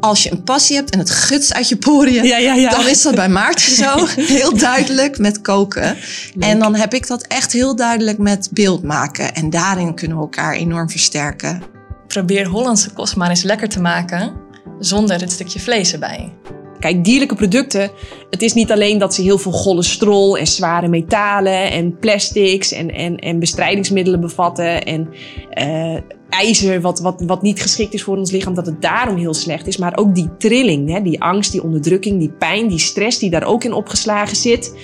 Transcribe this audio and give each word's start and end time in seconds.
als 0.00 0.22
je 0.22 0.32
een 0.32 0.42
passie 0.42 0.76
hebt 0.76 0.90
en 0.90 0.98
het 0.98 1.10
guts 1.10 1.52
uit 1.52 1.68
je 1.68 1.76
poriën, 1.76 2.24
Ja, 2.24 2.38
ja, 2.38 2.54
ja. 2.54 2.70
dan 2.70 2.88
is 2.88 3.02
dat 3.02 3.14
bij 3.14 3.28
Maartje 3.28 3.74
zo 3.74 4.06
heel 4.36 4.56
duidelijk 4.56 5.18
met 5.18 5.40
koken. 5.40 5.96
En 6.38 6.58
dan 6.58 6.74
heb 6.74 6.94
ik 6.94 7.06
dat 7.06 7.22
echt 7.22 7.52
heel 7.52 7.76
duidelijk 7.76 8.18
met 8.18 8.48
beeld 8.52 8.82
maken. 8.82 9.34
En 9.34 9.50
daarin 9.50 9.94
kunnen 9.94 10.16
we 10.16 10.22
elkaar 10.22 10.54
enorm 10.54 10.90
versterken. 10.90 11.62
Probeer 12.06 12.46
Hollandse 12.46 12.90
kost 12.90 13.16
maar 13.16 13.28
eens 13.28 13.42
lekker 13.42 13.68
te 13.68 13.80
maken 13.80 14.32
zonder 14.78 15.20
het 15.20 15.32
stukje 15.32 15.60
vlees 15.60 15.92
erbij. 15.92 16.32
Kijk, 16.78 17.04
dierlijke 17.04 17.34
producten, 17.34 17.90
het 18.30 18.42
is 18.42 18.52
niet 18.52 18.72
alleen 18.72 18.98
dat 18.98 19.14
ze 19.14 19.22
heel 19.22 19.38
veel 19.38 19.52
cholesterol 19.52 20.38
en 20.38 20.46
zware 20.46 20.88
metalen 20.88 21.70
en 21.70 21.98
plastics 21.98 22.72
en, 22.72 22.90
en, 22.90 23.16
en 23.16 23.38
bestrijdingsmiddelen 23.38 24.20
bevatten 24.20 24.84
en 24.84 25.08
eh, 25.50 25.96
ijzer 26.28 26.80
wat, 26.80 27.00
wat, 27.00 27.22
wat 27.26 27.42
niet 27.42 27.62
geschikt 27.62 27.94
is 27.94 28.02
voor 28.02 28.16
ons 28.16 28.30
lichaam, 28.30 28.54
dat 28.54 28.66
het 28.66 28.82
daarom 28.82 29.16
heel 29.16 29.34
slecht 29.34 29.66
is. 29.66 29.76
Maar 29.76 29.96
ook 29.96 30.14
die 30.14 30.28
trilling, 30.38 30.90
hè, 30.90 31.02
die 31.02 31.22
angst, 31.22 31.52
die 31.52 31.62
onderdrukking, 31.62 32.18
die 32.18 32.32
pijn, 32.38 32.68
die 32.68 32.78
stress 32.78 33.18
die 33.18 33.30
daar 33.30 33.44
ook 33.44 33.64
in 33.64 33.72
opgeslagen 33.72 34.36
zit, 34.36 34.74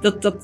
dat, 0.00 0.22
dat, 0.22 0.34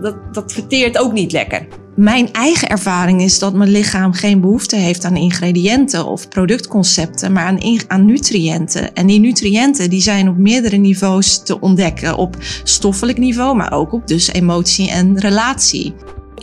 dat, 0.00 0.16
dat 0.32 0.52
verteert 0.52 0.98
ook 0.98 1.12
niet 1.12 1.32
lekker. 1.32 1.66
Mijn 1.96 2.32
eigen 2.32 2.68
ervaring 2.68 3.22
is 3.22 3.38
dat 3.38 3.54
mijn 3.54 3.70
lichaam 3.70 4.12
geen 4.12 4.40
behoefte 4.40 4.76
heeft 4.76 5.04
aan 5.04 5.16
ingrediënten 5.16 6.06
of 6.06 6.28
productconcepten, 6.28 7.32
maar 7.32 7.44
aan, 7.44 7.58
aan 7.86 8.04
nutriënten. 8.04 8.94
En 8.94 9.06
die 9.06 9.20
nutriënten 9.20 9.90
die 9.90 10.00
zijn 10.00 10.28
op 10.28 10.36
meerdere 10.36 10.76
niveaus 10.76 11.42
te 11.42 11.60
ontdekken. 11.60 12.16
Op 12.16 12.36
stoffelijk 12.64 13.18
niveau, 13.18 13.56
maar 13.56 13.72
ook 13.72 13.92
op 13.92 14.06
dus 14.06 14.32
emotie 14.32 14.90
en 14.90 15.18
relatie. 15.18 15.94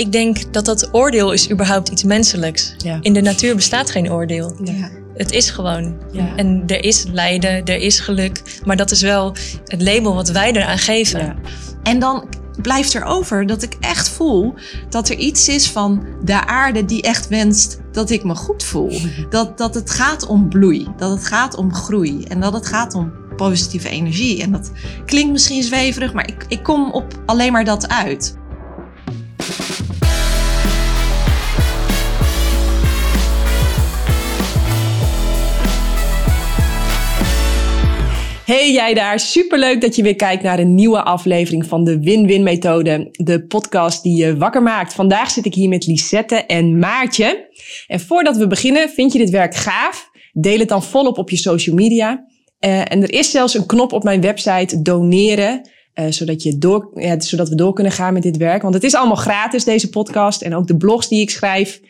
Ik 0.02 0.12
denk 0.12 0.54
dat 0.54 0.66
dat 0.66 0.90
oordeel 0.92 1.32
is 1.32 1.52
überhaupt 1.52 1.90
iets 1.90 2.04
menselijks. 2.04 2.74
Ja. 2.78 2.98
In 3.02 3.14
de 3.14 3.22
natuur 3.22 3.56
bestaat 3.56 3.92
geen 3.92 4.12
oordeel. 4.12 4.56
Ja. 4.64 4.90
Het 5.14 5.32
is 5.32 5.50
gewoon. 5.50 5.98
Ja. 6.12 6.36
En 6.36 6.64
er 6.68 6.84
is 6.84 7.06
lijden, 7.12 7.66
er 7.66 7.78
is 7.78 8.00
geluk. 8.00 8.62
Maar 8.66 8.76
dat 8.76 8.92
is 8.92 9.02
wel 9.02 9.36
het 9.66 9.82
label 9.82 10.16
wat 10.16 10.30
wij 10.30 10.52
eraan 10.52 10.78
geven. 10.78 11.20
Ja. 11.20 11.36
En 11.84 12.00
dan 12.00 12.28
blijft 12.62 12.94
er 12.94 13.04
over 13.04 13.46
dat 13.46 13.64
ik 13.64 13.78
echt 13.80 14.10
voel 14.10 14.54
dat 14.90 15.10
er 15.10 15.16
iets 15.16 15.48
is 15.48 15.70
van 15.70 16.06
de 16.24 16.46
aarde 16.46 16.86
die 16.86 17.02
echt 17.02 17.28
wenst 17.28 17.80
dat 17.92 18.10
ik 18.10 18.24
me 18.24 18.36
goed 18.36 18.64
voel. 18.64 18.92
Dat, 19.30 19.58
dat 19.58 19.76
het 19.76 19.90
gaat 19.90 20.26
om 20.28 20.50
bloei, 20.50 20.88
dat 20.98 21.12
het 21.12 21.26
gaat 21.26 21.56
om 21.56 21.74
groei 21.74 22.24
en 22.24 22.40
dat 22.40 22.54
het 22.54 22.68
gaat 22.68 22.94
om 22.94 23.12
positieve 23.36 23.90
energie. 23.90 24.42
En 24.42 24.52
dat 24.52 24.72
klinkt 25.06 25.32
misschien 25.32 25.64
zweverig, 25.64 26.14
maar 26.14 26.28
ik, 26.28 26.46
ik 26.48 26.64
kom 26.64 26.92
op 26.92 27.22
alleen 27.26 27.52
maar 27.52 27.66
dat 27.66 27.88
uit. 27.88 28.40
Hey 38.46 38.72
jij 38.72 38.94
daar, 38.94 39.20
superleuk 39.20 39.82
dat 39.82 39.96
je 39.96 40.04
weer 40.04 40.16
kijkt 40.16 40.44
naar 40.44 40.60
een 40.60 40.76
nieuwe 40.76 41.04
aflevering 41.04 41.66
van 41.66 41.84
de 41.84 42.00
Win-Win 42.00 42.44
Methode, 42.44 43.08
de 43.12 43.46
podcast 43.46 44.04
die 44.04 44.18
je 44.18 44.38
wakker 44.38 44.62
maakt. 44.62 44.94
Vandaag 44.94 45.32
zit 45.32 45.46
ik 45.46 45.54
hier 45.54 45.70
met 45.70 45.86
Lisette 45.86 46.36
en 46.36 46.80
Maartje. 46.80 47.50
En 47.88 48.00
voordat 48.00 48.38
we 48.38 48.48
beginnen, 48.48 48.90
vind 48.90 49.12
je 49.12 49.18
dit 49.18 49.30
werk 49.30 49.56
gaaf? 49.56 50.10
Deel 50.34 50.60
het 50.60 50.68
dan 50.68 50.84
volop 50.84 51.18
op 51.18 51.30
je 51.30 51.38
social 51.38 51.76
media. 51.76 52.26
Eh, 52.60 52.80
en 52.80 53.04
er 53.04 53.14
is 53.14 53.32
zelfs 53.32 53.54
een 53.54 53.66
knop 53.66 53.94
op 53.94 54.04
mijn 54.04 54.22
website 54.22 54.82
doneren. 54.82 55.70
Eh, 55.94 56.06
zodat, 56.10 56.44
je 56.44 56.58
door, 56.58 56.92
ja, 56.96 57.20
zodat 57.20 57.50
we 57.50 57.56
door 57.56 57.74
kunnen 57.74 57.94
gaan 57.94 58.14
met 58.14 58.24
dit 58.24 58.38
werk. 58.38 58.62
Want 58.62 58.74
het 58.74 58.84
is 58.84 58.96
allemaal 58.96 59.16
gratis, 59.16 59.64
deze 59.64 59.90
podcast. 59.90 60.42
En 60.42 60.56
ook 60.56 60.68
de 60.68 60.78
blogs 60.78 61.08
die 61.08 61.22
ik 61.22 61.30
schrijf. 61.30 61.82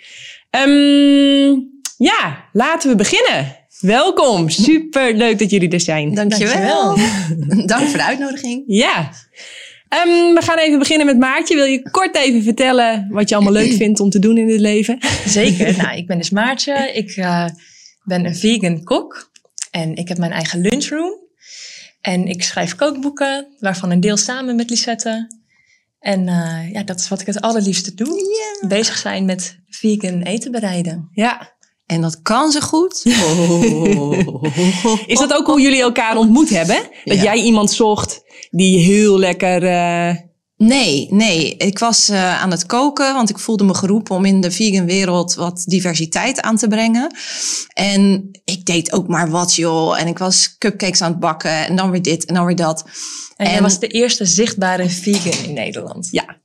Ehm, 0.49 1.59
ja, 1.97 2.45
laten 2.53 2.89
we 2.89 2.95
beginnen. 2.95 3.55
Welkom. 3.79 4.49
Super 4.49 5.13
leuk 5.15 5.39
dat 5.39 5.49
jullie 5.49 5.69
er 5.69 5.79
zijn. 5.79 6.13
Dankjewel. 6.13 6.95
Dank 7.65 7.87
voor 7.87 7.97
de 7.97 8.03
uitnodiging. 8.03 8.63
Ja. 8.67 9.11
Ehm, 9.89 10.33
we 10.33 10.39
gaan 10.41 10.57
even 10.57 10.79
beginnen 10.79 11.05
met 11.05 11.17
Maartje. 11.17 11.55
Wil 11.55 11.65
je 11.65 11.89
kort 11.91 12.15
even 12.15 12.43
vertellen 12.43 13.07
wat 13.09 13.29
je 13.29 13.35
allemaal 13.35 13.53
leuk 13.53 13.73
vindt 13.73 13.99
om 13.99 14.09
te 14.09 14.19
doen 14.19 14.37
in 14.37 14.49
het 14.49 14.59
leven? 14.59 14.97
Zeker. 15.25 15.77
nou, 15.77 15.97
ik 15.97 16.07
ben 16.07 16.17
dus 16.17 16.29
Maartje. 16.29 16.91
Ik 16.93 17.11
eh, 17.11 17.45
ben 18.03 18.25
een 18.25 18.35
vegan 18.35 18.83
kok. 18.83 19.31
En 19.71 19.95
ik 19.95 20.07
heb 20.07 20.17
mijn 20.17 20.31
eigen 20.31 20.61
lunchroom. 20.61 21.19
En 22.01 22.27
ik 22.27 22.43
schrijf 22.43 22.75
kookboeken, 22.75 23.47
waarvan 23.59 23.91
een 23.91 23.99
deel 23.99 24.17
samen 24.17 24.55
met 24.55 24.69
Lisette. 24.69 25.39
En 25.99 26.27
eh, 26.27 26.71
ja, 26.71 26.83
dat 26.83 26.99
is 26.99 27.07
wat 27.07 27.21
ik 27.21 27.27
het 27.27 27.41
allerliefste 27.41 27.93
doe. 27.93 28.19
Bezig 28.67 28.97
zijn 28.97 29.25
met 29.25 29.57
vegan 29.69 30.21
eten 30.21 30.51
bereiden. 30.51 31.09
Ja. 31.13 31.53
En 31.85 32.01
dat 32.01 32.21
kan 32.21 32.51
ze 32.51 32.61
goed. 32.61 33.01
Is 35.13 35.19
dat 35.19 35.33
ook 35.33 35.45
hoe 35.47 35.61
jullie 35.61 35.81
elkaar 35.81 36.17
ontmoet 36.17 36.49
hebben? 36.49 36.75
Dat 37.03 37.17
Ja. 37.17 37.23
jij 37.23 37.41
iemand 37.43 37.71
zocht 37.71 38.21
die 38.51 38.79
heel 38.79 39.19
lekker... 39.19 39.63
eh, 39.63 40.15
Nee, 40.67 41.07
nee. 41.09 41.55
Ik 41.57 41.79
was 41.79 42.09
eh, 42.09 42.41
aan 42.41 42.51
het 42.51 42.65
koken, 42.65 43.13
want 43.13 43.29
ik 43.29 43.39
voelde 43.39 43.63
me 43.63 43.73
geroepen 43.73 44.15
om 44.15 44.25
in 44.25 44.41
de 44.41 44.51
vegan 44.51 44.85
wereld 44.85 45.33
wat 45.33 45.63
diversiteit 45.65 46.41
aan 46.41 46.57
te 46.57 46.67
brengen. 46.67 47.15
En 47.73 48.29
ik 48.45 48.65
deed 48.65 48.91
ook 48.93 49.07
maar 49.07 49.29
wat, 49.29 49.55
joh. 49.55 49.99
En 49.99 50.07
ik 50.07 50.17
was 50.17 50.55
cupcakes 50.57 51.01
aan 51.01 51.11
het 51.11 51.19
bakken 51.19 51.67
en 51.67 51.75
dan 51.75 51.91
weer 51.91 52.01
dit 52.01 52.25
en 52.25 52.33
dan 52.33 52.45
weer 52.45 52.55
dat. 52.55 52.83
En, 53.35 53.45
jij 53.45 53.55
En- 53.55 53.61
was 53.61 53.79
de 53.79 53.87
eerste 53.87 54.25
zichtbare 54.25 54.89
vegan 54.89 55.43
in 55.47 55.53
Nederland. 55.53 56.07
ja. 56.11 56.39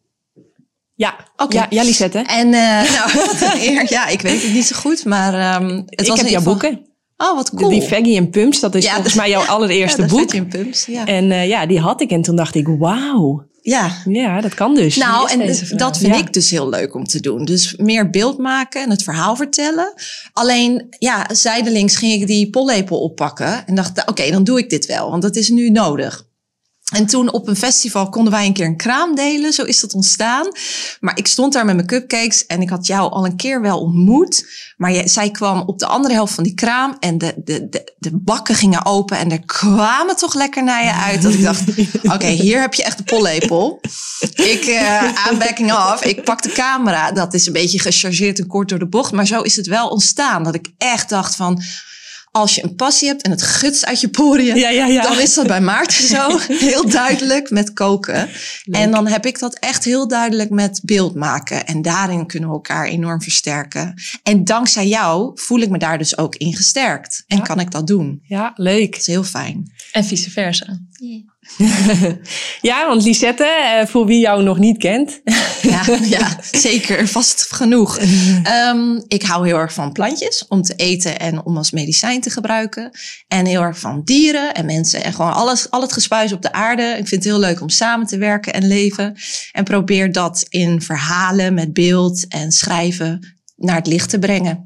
Ja. 0.94 1.16
Oké. 1.36 1.56
Ja, 1.56 1.66
ja, 1.70 1.82
Lisette. 1.82 2.18
En 2.18 2.46
eh, 2.54 2.90
nou, 2.96 3.12
wat 3.14 3.40
een 3.40 3.60
eer. 3.60 3.86
ja, 3.88 4.06
ik 4.06 4.20
weet 4.20 4.42
het 4.42 4.52
niet 4.52 4.66
zo 4.66 4.76
goed, 4.76 5.04
maar 5.04 5.34
ehm, 5.34 5.76
het 5.76 6.00
ik 6.00 6.06
was 6.06 6.20
heb 6.20 6.28
jouw 6.28 6.42
boeken. 6.42 6.86
Oh, 7.16 7.34
wat 7.34 7.50
cool. 7.50 7.70
Die 7.70 7.82
Veggie 7.82 8.16
en 8.16 8.30
Pumps, 8.30 8.60
dat 8.60 8.74
is 8.74 8.84
Ja, 8.84 8.92
volgens 8.92 9.14
mij 9.14 9.28
jouw 9.28 9.44
allereerste 9.56 10.00
ja, 10.02 10.06
boek. 10.08 10.20
Veggie 10.20 10.40
and 10.40 10.48
Pumps, 10.48 10.86
ja. 10.86 11.06
En 11.06 11.30
eh, 11.30 11.48
ja, 11.48 11.66
die 11.66 11.80
had 11.80 12.00
ik. 12.00 12.10
En 12.10 12.22
toen 12.22 12.36
dacht 12.36 12.54
ik, 12.54 12.66
wauw. 12.78 13.44
Ja. 13.66 14.02
Ja, 14.04 14.40
dat 14.40 14.54
kan 14.54 14.74
dus. 14.74 14.96
Nou, 14.96 15.30
en 15.30 15.38
dat 15.76 15.98
vind 15.98 16.14
Ja. 16.14 16.20
ik 16.20 16.32
dus 16.32 16.50
heel 16.50 16.68
leuk 16.68 16.94
om 16.94 17.04
te 17.04 17.20
doen. 17.20 17.44
Dus 17.44 17.76
meer 17.76 18.10
beeld 18.10 18.38
maken 18.38 18.82
en 18.82 18.90
het 18.90 19.02
verhaal 19.02 19.36
vertellen. 19.36 19.92
Alleen, 20.32 20.86
ja, 20.98 21.26
zijdelings 21.32 21.96
ging 21.96 22.12
ik 22.20 22.26
die 22.26 22.50
pollepel 22.50 23.00
oppakken. 23.00 23.66
En 23.66 23.74
dacht, 23.74 24.06
oké, 24.08 24.30
dan 24.30 24.44
doe 24.44 24.58
ik 24.58 24.70
dit 24.70 24.86
wel, 24.86 25.10
want 25.10 25.22
dat 25.22 25.36
is 25.36 25.48
nu 25.48 25.70
nodig. 25.70 26.24
En 26.94 27.06
toen 27.06 27.32
op 27.32 27.48
een 27.48 27.56
festival 27.56 28.08
konden 28.08 28.32
wij 28.32 28.46
een 28.46 28.52
keer 28.52 28.66
een 28.66 28.76
kraam 28.76 29.14
delen. 29.14 29.52
Zo 29.52 29.62
is 29.62 29.80
dat 29.80 29.94
ontstaan. 29.94 30.46
Maar 31.00 31.18
ik 31.18 31.26
stond 31.26 31.52
daar 31.52 31.64
met 31.64 31.74
mijn 31.74 31.86
cupcakes 31.86 32.46
en 32.46 32.60
ik 32.60 32.68
had 32.70 32.86
jou 32.86 33.10
al 33.10 33.24
een 33.24 33.36
keer 33.36 33.60
wel 33.60 33.80
ontmoet. 33.80 34.46
Maar 34.76 34.92
jij, 34.92 35.08
zij 35.08 35.30
kwam 35.30 35.62
op 35.66 35.78
de 35.78 35.86
andere 35.86 36.14
helft 36.14 36.34
van 36.34 36.44
die 36.44 36.54
kraam 36.54 36.96
en 37.00 37.18
de, 37.18 37.34
de, 37.44 37.68
de, 37.68 37.85
de 37.98 38.10
bakken 38.12 38.54
gingen 38.54 38.86
open. 38.86 39.18
En 39.18 39.30
er 39.30 39.44
kwamen 39.44 40.16
toch 40.16 40.34
lekkernijen 40.34 40.94
uit. 40.94 41.22
Dat 41.22 41.32
ik 41.32 41.42
dacht, 41.42 41.62
oké, 42.14 42.26
hier 42.26 42.60
heb 42.60 42.74
je 42.74 42.84
echt 42.84 42.98
de 42.98 43.04
pollepel. 43.04 43.80
Ik 44.34 44.76
aanbacking 45.28 45.72
af. 45.72 46.04
Ik 46.04 46.24
pak 46.24 46.42
de 46.42 46.52
camera. 46.52 47.12
Dat 47.12 47.34
is 47.34 47.46
een 47.46 47.52
beetje 47.52 47.80
gechargeerd 47.80 48.38
en 48.38 48.46
kort 48.46 48.68
door 48.68 48.78
de 48.78 48.88
bocht. 48.88 49.12
Maar 49.12 49.26
zo 49.26 49.40
is 49.40 49.56
het 49.56 49.66
wel 49.66 49.88
ontstaan. 49.88 50.42
Dat 50.42 50.54
ik 50.54 50.68
echt 50.78 51.08
dacht 51.08 51.36
van... 51.36 51.62
Als 52.36 52.54
je 52.54 52.64
een 52.64 52.74
passie 52.74 53.08
hebt 53.08 53.22
en 53.22 53.30
het 53.30 53.42
guts 53.42 53.84
uit 53.84 54.00
je 54.00 54.08
poriën... 54.08 54.56
Ja, 54.56 54.68
ja, 54.68 54.86
ja. 54.86 55.02
dan 55.02 55.20
is 55.20 55.34
dat 55.34 55.46
bij 55.46 55.60
Maartje 55.60 56.06
zo. 56.06 56.38
Heel 56.68 56.88
duidelijk 56.88 57.50
met 57.50 57.72
koken. 57.72 58.28
En 58.70 58.90
dan 58.90 59.06
heb 59.06 59.26
ik 59.26 59.38
dat 59.38 59.58
echt 59.58 59.84
heel 59.84 60.08
duidelijk 60.08 60.50
met 60.50 60.80
beeld 60.84 61.14
maken. 61.14 61.66
En 61.66 61.82
daarin 61.82 62.26
kunnen 62.26 62.48
we 62.48 62.54
elkaar 62.54 62.86
enorm 62.86 63.22
versterken. 63.22 63.94
En 64.22 64.44
dankzij 64.44 64.86
jou 64.86 65.30
voel 65.34 65.60
ik 65.60 65.70
me 65.70 65.78
daar 65.78 65.98
dus 65.98 66.18
ook 66.18 66.34
in 66.34 66.54
gesterkt. 66.54 67.24
En 67.26 67.42
kan 67.42 67.60
ik 67.60 67.70
dat 67.70 67.86
doen. 67.86 68.22
Ja, 68.22 68.52
leuk. 68.54 68.90
Dat 68.90 69.00
is 69.00 69.06
heel 69.06 69.24
fijn. 69.24 69.72
En 69.92 70.04
vice 70.04 70.30
versa. 70.30 70.78
Ja, 72.60 72.86
want 72.86 73.02
Lisette, 73.02 73.44
eh, 73.44 73.86
voor 73.86 74.06
wie 74.06 74.20
jou 74.20 74.42
nog 74.42 74.58
niet 74.58 74.78
kent. 74.78 75.20
Ja, 75.62 75.84
ja 76.02 76.38
zeker. 76.50 77.08
Vast 77.08 77.52
genoeg. 77.52 77.98
Ehm, 78.42 79.00
ik 79.06 79.22
hou 79.22 79.46
heel 79.46 79.56
erg 79.56 79.72
van 79.72 79.92
plantjes 79.92 80.44
om 80.48 80.62
te 80.62 80.74
eten 80.74 81.18
en 81.18 81.44
om 81.44 81.56
als 81.56 81.70
medicijn 81.70 82.20
te 82.20 82.30
gebruiken. 82.30 82.90
En 83.28 83.46
heel 83.46 83.62
erg 83.62 83.78
van 83.78 84.02
dieren 84.04 84.54
en 84.54 84.66
mensen 84.66 85.04
en 85.04 85.12
gewoon 85.12 85.32
alles, 85.32 85.70
al 85.70 85.80
het 85.80 85.92
gespuis 85.92 86.32
op 86.32 86.42
de 86.42 86.52
aarde. 86.52 86.82
Ik 86.82 87.08
vind 87.08 87.10
het 87.10 87.24
heel 87.24 87.38
leuk 87.38 87.60
om 87.60 87.68
samen 87.68 88.06
te 88.06 88.18
werken 88.18 88.52
en 88.52 88.66
leven. 88.66 89.16
En 89.52 89.64
probeer 89.64 90.12
dat 90.12 90.46
in 90.48 90.82
verhalen 90.82 91.54
met 91.54 91.72
beeld 91.72 92.28
en 92.28 92.52
schrijven 92.52 93.36
naar 93.56 93.76
het 93.76 93.86
licht 93.86 94.10
te 94.10 94.18
brengen. 94.18 94.65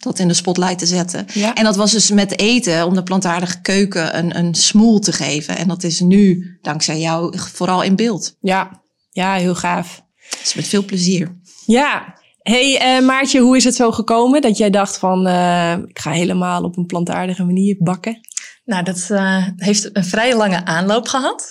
Dat 0.00 0.18
in 0.18 0.28
de 0.28 0.34
spotlight 0.34 0.78
te 0.78 0.86
zetten. 0.86 1.26
Ja. 1.34 1.54
En 1.54 1.64
dat 1.64 1.76
was 1.76 1.92
dus 1.92 2.10
met 2.10 2.38
eten, 2.38 2.86
om 2.86 2.94
de 2.94 3.02
plantaardige 3.02 3.60
keuken 3.60 4.18
een, 4.18 4.38
een 4.38 4.54
smoel 4.54 4.98
te 4.98 5.12
geven. 5.12 5.56
En 5.56 5.68
dat 5.68 5.82
is 5.82 6.00
nu, 6.00 6.58
dankzij 6.62 7.00
jou, 7.00 7.38
vooral 7.38 7.82
in 7.82 7.96
beeld. 7.96 8.36
Ja, 8.40 8.82
ja 9.10 9.34
heel 9.34 9.54
gaaf. 9.54 10.02
Dus 10.40 10.54
met 10.54 10.68
veel 10.68 10.84
plezier. 10.84 11.40
Ja. 11.66 12.18
Hey 12.42 12.78
eh, 12.78 13.04
Maartje, 13.04 13.40
hoe 13.40 13.56
is 13.56 13.64
het 13.64 13.74
zo 13.74 13.92
gekomen 13.92 14.40
dat 14.40 14.56
jij 14.56 14.70
dacht 14.70 14.98
van... 14.98 15.26
eh, 15.26 15.76
ik 15.86 15.98
ga 15.98 16.10
helemaal 16.10 16.62
op 16.62 16.76
een 16.76 16.86
plantaardige 16.86 17.44
manier 17.44 17.76
bakken? 17.78 18.20
Nou, 18.64 18.84
dat 18.84 19.06
eh, 19.10 19.46
heeft 19.56 19.96
een 19.96 20.04
vrij 20.04 20.36
lange 20.36 20.64
aanloop 20.64 21.08
gehad. 21.08 21.48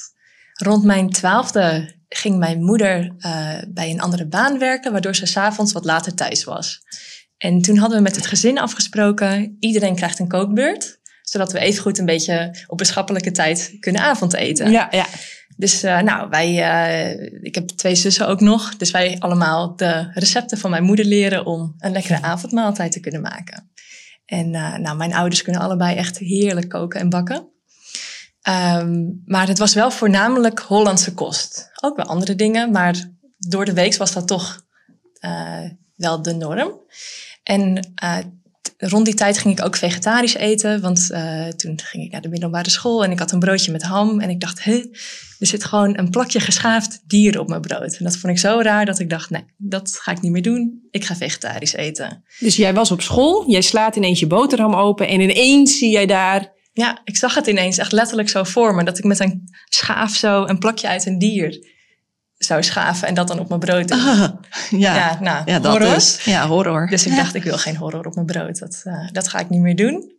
Rond 0.53 0.83
mijn 0.83 1.09
twaalfde 1.09 1.97
ging 2.09 2.37
mijn 2.37 2.63
moeder 2.63 3.15
eh, 3.17 3.57
bij 3.67 3.89
een 3.89 4.01
andere 4.01 4.27
baan 4.27 4.59
werken, 4.59 4.91
waardoor 4.91 5.15
ze 5.15 5.25
s'avonds 5.25 5.71
wat 5.71 5.85
later 5.85 6.15
thuis 6.15 6.43
was. 6.43 6.81
En 7.39 7.61
toen 7.61 7.77
hadden 7.77 7.97
we 7.97 8.03
met 8.03 8.15
het 8.15 8.27
gezin 8.27 8.59
afgesproken, 8.59 9.57
iedereen 9.59 9.95
krijgt 9.95 10.19
een 10.19 10.27
kookbeurt. 10.27 10.99
Zodat 11.21 11.51
we 11.51 11.59
evengoed 11.59 11.97
een 11.97 12.05
beetje 12.05 12.65
op 12.67 12.77
beschappelijke 12.77 13.31
tijd 13.31 13.77
kunnen 13.79 14.01
avondeten. 14.01 14.71
Ja, 14.71 14.87
ja. 14.91 15.05
Dus 15.57 15.83
uh, 15.83 16.01
nou, 16.01 16.29
wij, 16.29 16.49
uh, 16.49 17.41
ik 17.41 17.55
heb 17.55 17.67
twee 17.67 17.95
zussen 17.95 18.27
ook 18.27 18.39
nog. 18.39 18.77
Dus 18.77 18.91
wij 18.91 19.15
allemaal 19.19 19.75
de 19.75 20.11
recepten 20.13 20.57
van 20.57 20.69
mijn 20.69 20.83
moeder 20.83 21.05
leren 21.05 21.45
om 21.45 21.75
een 21.77 21.91
lekkere 21.91 22.21
avondmaaltijd 22.21 22.91
te 22.91 22.99
kunnen 22.99 23.21
maken. 23.21 23.71
En 24.25 24.53
uh, 24.53 24.77
nou, 24.77 24.97
mijn 24.97 25.13
ouders 25.13 25.41
kunnen 25.41 25.61
allebei 25.61 25.95
echt 25.95 26.17
heerlijk 26.17 26.69
koken 26.69 26.99
en 26.99 27.09
bakken. 27.09 27.47
Um, 28.49 29.21
maar 29.25 29.47
het 29.47 29.57
was 29.57 29.73
wel 29.73 29.91
voornamelijk 29.91 30.59
Hollandse 30.59 31.13
kost. 31.13 31.69
Ook 31.81 31.95
wel 31.95 32.05
andere 32.05 32.35
dingen, 32.35 32.71
maar 32.71 33.11
door 33.37 33.65
de 33.65 33.73
week 33.73 33.95
was 33.95 34.13
dat 34.13 34.27
toch 34.27 34.67
wel 35.95 36.21
de 36.21 36.33
norm. 36.33 36.71
En 37.49 37.93
rond 38.77 39.05
die 39.05 39.13
tijd 39.13 39.37
ging 39.37 39.59
ik 39.59 39.65
ook 39.65 39.75
vegetarisch 39.75 40.35
eten, 40.35 40.81
want 40.81 41.09
uh, 41.11 41.47
toen 41.47 41.79
ging 41.83 42.03
ik 42.03 42.11
naar 42.11 42.21
de 42.21 42.29
middelbare 42.29 42.69
school 42.69 43.03
en 43.03 43.11
ik 43.11 43.19
had 43.19 43.31
een 43.31 43.39
broodje 43.39 43.71
met 43.71 43.81
ham 43.81 44.19
en 44.19 44.29
ik 44.29 44.39
dacht, 44.39 44.63
hé, 44.63 44.77
er 45.39 45.47
zit 45.47 45.63
gewoon 45.63 45.97
een 45.97 46.09
plakje 46.09 46.39
geschaafd 46.39 47.01
dier 47.07 47.39
op 47.39 47.47
mijn 47.47 47.61
brood. 47.61 47.95
En 47.95 48.03
dat 48.03 48.17
vond 48.17 48.33
ik 48.33 48.39
zo 48.39 48.59
raar 48.61 48.85
dat 48.85 48.99
ik 48.99 49.09
dacht, 49.09 49.29
nee, 49.29 49.45
dat 49.57 49.99
ga 50.01 50.11
ik 50.11 50.21
niet 50.21 50.31
meer 50.31 50.41
doen. 50.41 50.87
Ik 50.91 51.05
ga 51.05 51.15
vegetarisch 51.15 51.73
eten. 51.73 52.23
Dus 52.39 52.55
jij 52.55 52.73
was 52.73 52.91
op 52.91 53.01
school, 53.01 53.49
jij 53.49 53.61
slaat 53.61 53.95
ineens 53.95 54.19
je 54.19 54.27
boterham 54.27 54.75
open 54.75 55.07
en 55.07 55.19
ineens 55.19 55.77
zie 55.77 55.91
jij 55.91 56.05
daar... 56.05 56.57
Ja, 56.73 57.01
ik 57.03 57.17
zag 57.17 57.35
het 57.35 57.47
ineens 57.47 57.77
echt 57.77 57.91
letterlijk 57.91 58.29
zo 58.29 58.43
voor 58.43 58.75
me, 58.75 58.83
dat 58.83 58.97
ik 58.97 59.03
met 59.03 59.19
een 59.19 59.49
schaaf 59.65 60.15
zo 60.15 60.45
een 60.45 60.59
plakje 60.59 60.87
uit 60.87 61.05
een 61.05 61.19
dier 61.19 61.78
zou 62.39 62.63
schaven 62.63 63.07
en 63.07 63.13
dat 63.13 63.27
dan 63.27 63.39
op 63.39 63.47
mijn 63.47 63.59
brood 63.59 63.87
doen. 63.87 63.99
Ah, 63.99 64.29
ja, 64.69 64.95
ja, 64.95 65.17
nou, 65.19 65.43
ja 65.45 65.59
dat 65.59 65.71
horror. 65.71 65.95
is. 65.95 66.23
Ja, 66.23 66.47
horror. 66.47 66.87
Dus 66.87 67.05
ik 67.05 67.15
dacht, 67.15 67.35
ik 67.35 67.43
wil 67.43 67.57
geen 67.57 67.75
horror 67.75 68.05
op 68.05 68.15
mijn 68.15 68.25
brood. 68.25 68.59
Dat, 68.59 68.81
uh, 68.85 69.07
dat 69.11 69.27
ga 69.27 69.39
ik 69.39 69.49
niet 69.49 69.61
meer 69.61 69.75
doen. 69.75 70.11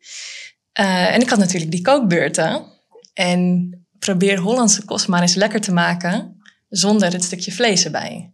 Uh, 0.81 1.15
en 1.15 1.21
ik 1.21 1.29
had 1.31 1.39
natuurlijk 1.39 1.71
die 1.71 1.83
kookbeurten. 1.83 2.65
En 3.15 3.71
probeer 3.99 4.39
Hollandse 4.39 4.85
kost 4.85 5.09
maar 5.09 5.21
eens 5.21 5.35
lekker 5.35 5.61
te 5.61 5.73
maken 5.73 6.43
zonder 6.69 7.13
het 7.13 7.25
stukje 7.25 7.53
vlees 7.53 7.85
erbij. 7.85 8.33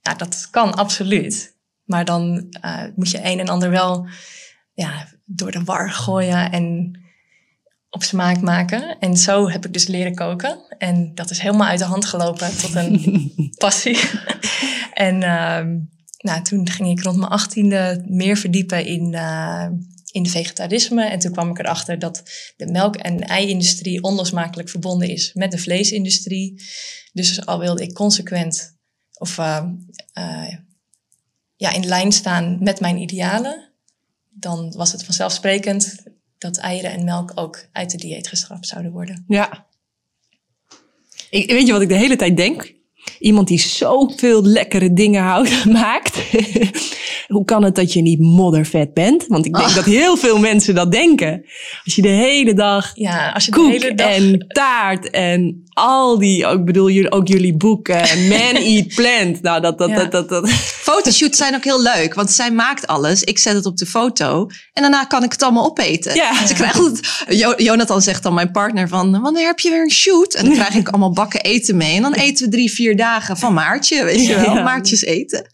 Ja, 0.00 0.14
dat 0.14 0.48
kan 0.50 0.74
absoluut. 0.74 1.54
Maar 1.84 2.04
dan 2.04 2.56
uh, 2.64 2.82
moet 2.94 3.10
je 3.10 3.20
een 3.24 3.40
en 3.40 3.48
ander 3.48 3.70
wel 3.70 4.06
ja, 4.72 5.06
door 5.24 5.50
de 5.50 5.64
war 5.64 5.90
gooien 5.90 6.52
en 6.52 6.98
op 7.90 8.02
smaak 8.02 8.40
maken. 8.40 8.98
En 8.98 9.16
zo 9.16 9.48
heb 9.48 9.66
ik 9.66 9.72
dus 9.72 9.86
leren 9.86 10.14
koken. 10.14 10.58
En 10.78 11.14
dat 11.14 11.30
is 11.30 11.38
helemaal 11.38 11.68
uit 11.68 11.78
de 11.78 11.84
hand 11.84 12.04
gelopen 12.04 12.56
tot 12.56 12.74
een 12.74 13.32
passie. 13.64 13.98
en 14.92 15.14
uh, 15.14 15.80
nou, 16.18 16.42
toen 16.42 16.68
ging 16.68 16.88
ik 16.88 17.02
rond 17.02 17.16
mijn 17.16 17.30
achttiende 17.30 18.04
meer 18.08 18.36
verdiepen 18.36 18.86
in, 18.86 19.12
uh, 19.12 19.66
in 20.10 20.28
vegetarisme. 20.28 21.04
En 21.04 21.18
toen 21.18 21.32
kwam 21.32 21.50
ik 21.50 21.58
erachter 21.58 21.98
dat 21.98 22.22
de 22.56 22.66
melk- 22.66 22.96
en 22.96 23.20
ei-industrie 23.20 24.02
onlosmakelijk 24.02 24.68
verbonden 24.68 25.08
is 25.08 25.32
met 25.34 25.50
de 25.50 25.58
vleesindustrie. 25.58 26.62
Dus 27.12 27.46
al 27.46 27.58
wilde 27.58 27.82
ik 27.82 27.94
consequent 27.94 28.74
of 29.18 29.38
uh, 29.38 29.64
ja, 31.56 31.72
in 31.72 31.86
lijn 31.86 32.12
staan 32.12 32.56
met 32.60 32.80
mijn 32.80 32.96
idealen, 32.96 33.72
dan 34.30 34.72
was 34.76 34.92
het 34.92 35.04
vanzelfsprekend 35.04 36.02
dat 36.46 36.58
eieren 36.58 36.90
en 36.90 37.04
melk 37.04 37.32
ook 37.34 37.66
uit 37.72 37.90
de 37.90 37.96
dieet 37.96 38.28
geschrapt 38.28 38.66
zouden 38.66 38.92
worden. 38.92 39.24
Ja. 39.28 39.66
Ik, 41.30 41.50
weet 41.50 41.66
je 41.66 41.72
wat 41.72 41.82
ik 41.82 41.88
de 41.88 41.94
hele 41.94 42.16
tijd 42.16 42.36
denk? 42.36 42.74
Iemand 43.18 43.48
die 43.48 43.60
zoveel 43.60 44.42
lekkere 44.42 44.92
dingen 44.92 45.22
houdt, 45.22 45.64
maakt. 45.80 46.18
Hoe 47.26 47.44
kan 47.44 47.64
het 47.64 47.74
dat 47.74 47.92
je 47.92 48.02
niet 48.02 48.20
moddervet 48.20 48.94
bent? 48.94 49.26
Want 49.28 49.46
ik 49.46 49.54
denk 49.54 49.68
oh. 49.68 49.74
dat 49.74 49.84
heel 49.84 50.16
veel 50.16 50.38
mensen 50.38 50.74
dat 50.74 50.92
denken. 50.92 51.44
Als 51.84 51.94
je 51.94 52.02
de 52.02 52.08
hele 52.08 52.54
dag 52.54 52.90
ja, 52.94 53.30
als 53.32 53.44
je 53.44 53.50
koek 53.50 53.64
de 53.64 53.78
hele 53.78 53.94
dag... 53.94 54.06
en 54.06 54.44
taart 54.48 55.10
en 55.10 55.64
al 55.72 56.18
die, 56.18 56.48
ik 56.48 56.64
bedoel 56.64 57.10
ook 57.10 57.28
jullie 57.28 57.56
boeken, 57.56 57.96
Man 58.28 58.54
Eat 58.54 58.94
Plant. 58.94 59.42
Nou, 59.42 59.60
dat, 59.60 59.78
dat, 59.78 59.94
dat, 59.94 60.12
dat, 60.12 60.28
dat. 60.28 60.50
Fotoshoots 60.50 61.38
zijn 61.38 61.54
ook 61.54 61.64
heel 61.64 61.82
leuk, 61.82 62.14
want 62.14 62.30
zij 62.30 62.50
maakt 62.50 62.86
alles. 62.86 63.22
Ik 63.22 63.38
zet 63.38 63.54
het 63.54 63.66
op 63.66 63.76
de 63.76 63.86
foto 63.86 64.46
en 64.72 64.82
daarna 64.82 65.04
kan 65.04 65.22
ik 65.22 65.32
het 65.32 65.42
allemaal 65.42 65.64
opeten. 65.64 66.14
Ja. 66.14 66.40
Dus 66.40 66.50
ik 66.50 66.56
krijg 66.56 66.76
het, 66.76 67.54
Jonathan 67.56 68.02
zegt 68.02 68.22
dan 68.22 68.34
mijn 68.34 68.50
partner 68.50 68.88
van, 68.88 69.20
wanneer 69.20 69.46
heb 69.46 69.58
je 69.58 69.70
weer 69.70 69.82
een 69.82 69.90
shoot? 69.90 70.34
En 70.34 70.44
dan 70.44 70.54
krijg 70.54 70.74
ik 70.74 70.88
allemaal 70.88 71.12
bakken 71.12 71.40
eten 71.40 71.76
mee. 71.76 71.96
En 71.96 72.02
dan 72.02 72.14
eten 72.14 72.44
we 72.44 72.50
drie, 72.50 72.72
vier 72.72 72.95
dagen 72.96 73.36
van 73.36 73.54
Maartje, 73.54 74.04
weet 74.04 74.26
je 74.26 74.34
wel. 74.34 74.62
Maartjes 74.62 75.02
eten. 75.02 75.46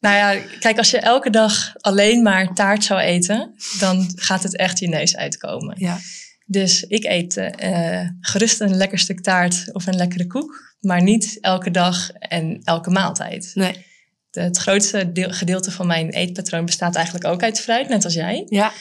Nou 0.00 0.16
ja, 0.16 0.42
kijk, 0.58 0.78
als 0.78 0.90
je 0.90 0.98
elke 0.98 1.30
dag 1.30 1.72
alleen 1.80 2.22
maar 2.22 2.54
taart 2.54 2.84
zou 2.84 3.00
eten, 3.00 3.54
dan 3.78 4.12
gaat 4.14 4.42
het 4.42 4.56
echt 4.56 4.78
je 4.78 4.88
neus 4.88 5.16
uitkomen. 5.16 5.74
Ja. 5.78 5.98
Dus 6.46 6.82
ik 6.82 7.04
eet 7.04 7.36
uh, 7.36 8.08
gerust 8.20 8.60
een 8.60 8.76
lekker 8.76 8.98
stuk 8.98 9.20
taart 9.20 9.68
of 9.72 9.86
een 9.86 9.96
lekkere 9.96 10.26
koek, 10.26 10.74
maar 10.80 11.02
niet 11.02 11.38
elke 11.40 11.70
dag 11.70 12.10
en 12.10 12.60
elke 12.64 12.90
maaltijd. 12.90 13.50
Nee. 13.54 13.86
het 14.30 14.58
grootste 14.58 15.12
deel, 15.12 15.30
gedeelte 15.30 15.70
van 15.70 15.86
mijn 15.86 16.10
eetpatroon 16.10 16.64
bestaat 16.64 16.94
eigenlijk 16.94 17.24
ook 17.24 17.42
uit 17.42 17.60
fruit, 17.60 17.88
net 17.88 18.04
als 18.04 18.14
jij. 18.14 18.46
Ja. 18.48 18.72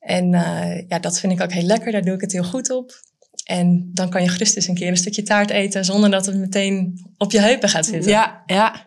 En 0.00 0.32
uh, 0.32 0.88
ja, 0.88 0.98
dat 0.98 1.20
vind 1.20 1.32
ik 1.32 1.40
ook 1.40 1.52
heel 1.52 1.62
lekker, 1.62 1.92
daar 1.92 2.04
doe 2.04 2.14
ik 2.14 2.20
het 2.20 2.32
heel 2.32 2.44
goed 2.44 2.70
op. 2.70 2.92
En 3.44 3.90
dan 3.92 4.10
kan 4.10 4.22
je 4.22 4.28
gerust 4.28 4.56
eens 4.56 4.68
een 4.68 4.74
keer 4.74 4.88
een 4.88 4.96
stukje 4.96 5.22
taart 5.22 5.50
eten 5.50 5.84
zonder 5.84 6.10
dat 6.10 6.26
het 6.26 6.36
meteen 6.36 7.00
op 7.18 7.32
je 7.32 7.40
heupen 7.40 7.68
gaat 7.68 7.86
zitten. 7.86 8.10
Ja, 8.10 8.42
ja. 8.46 8.84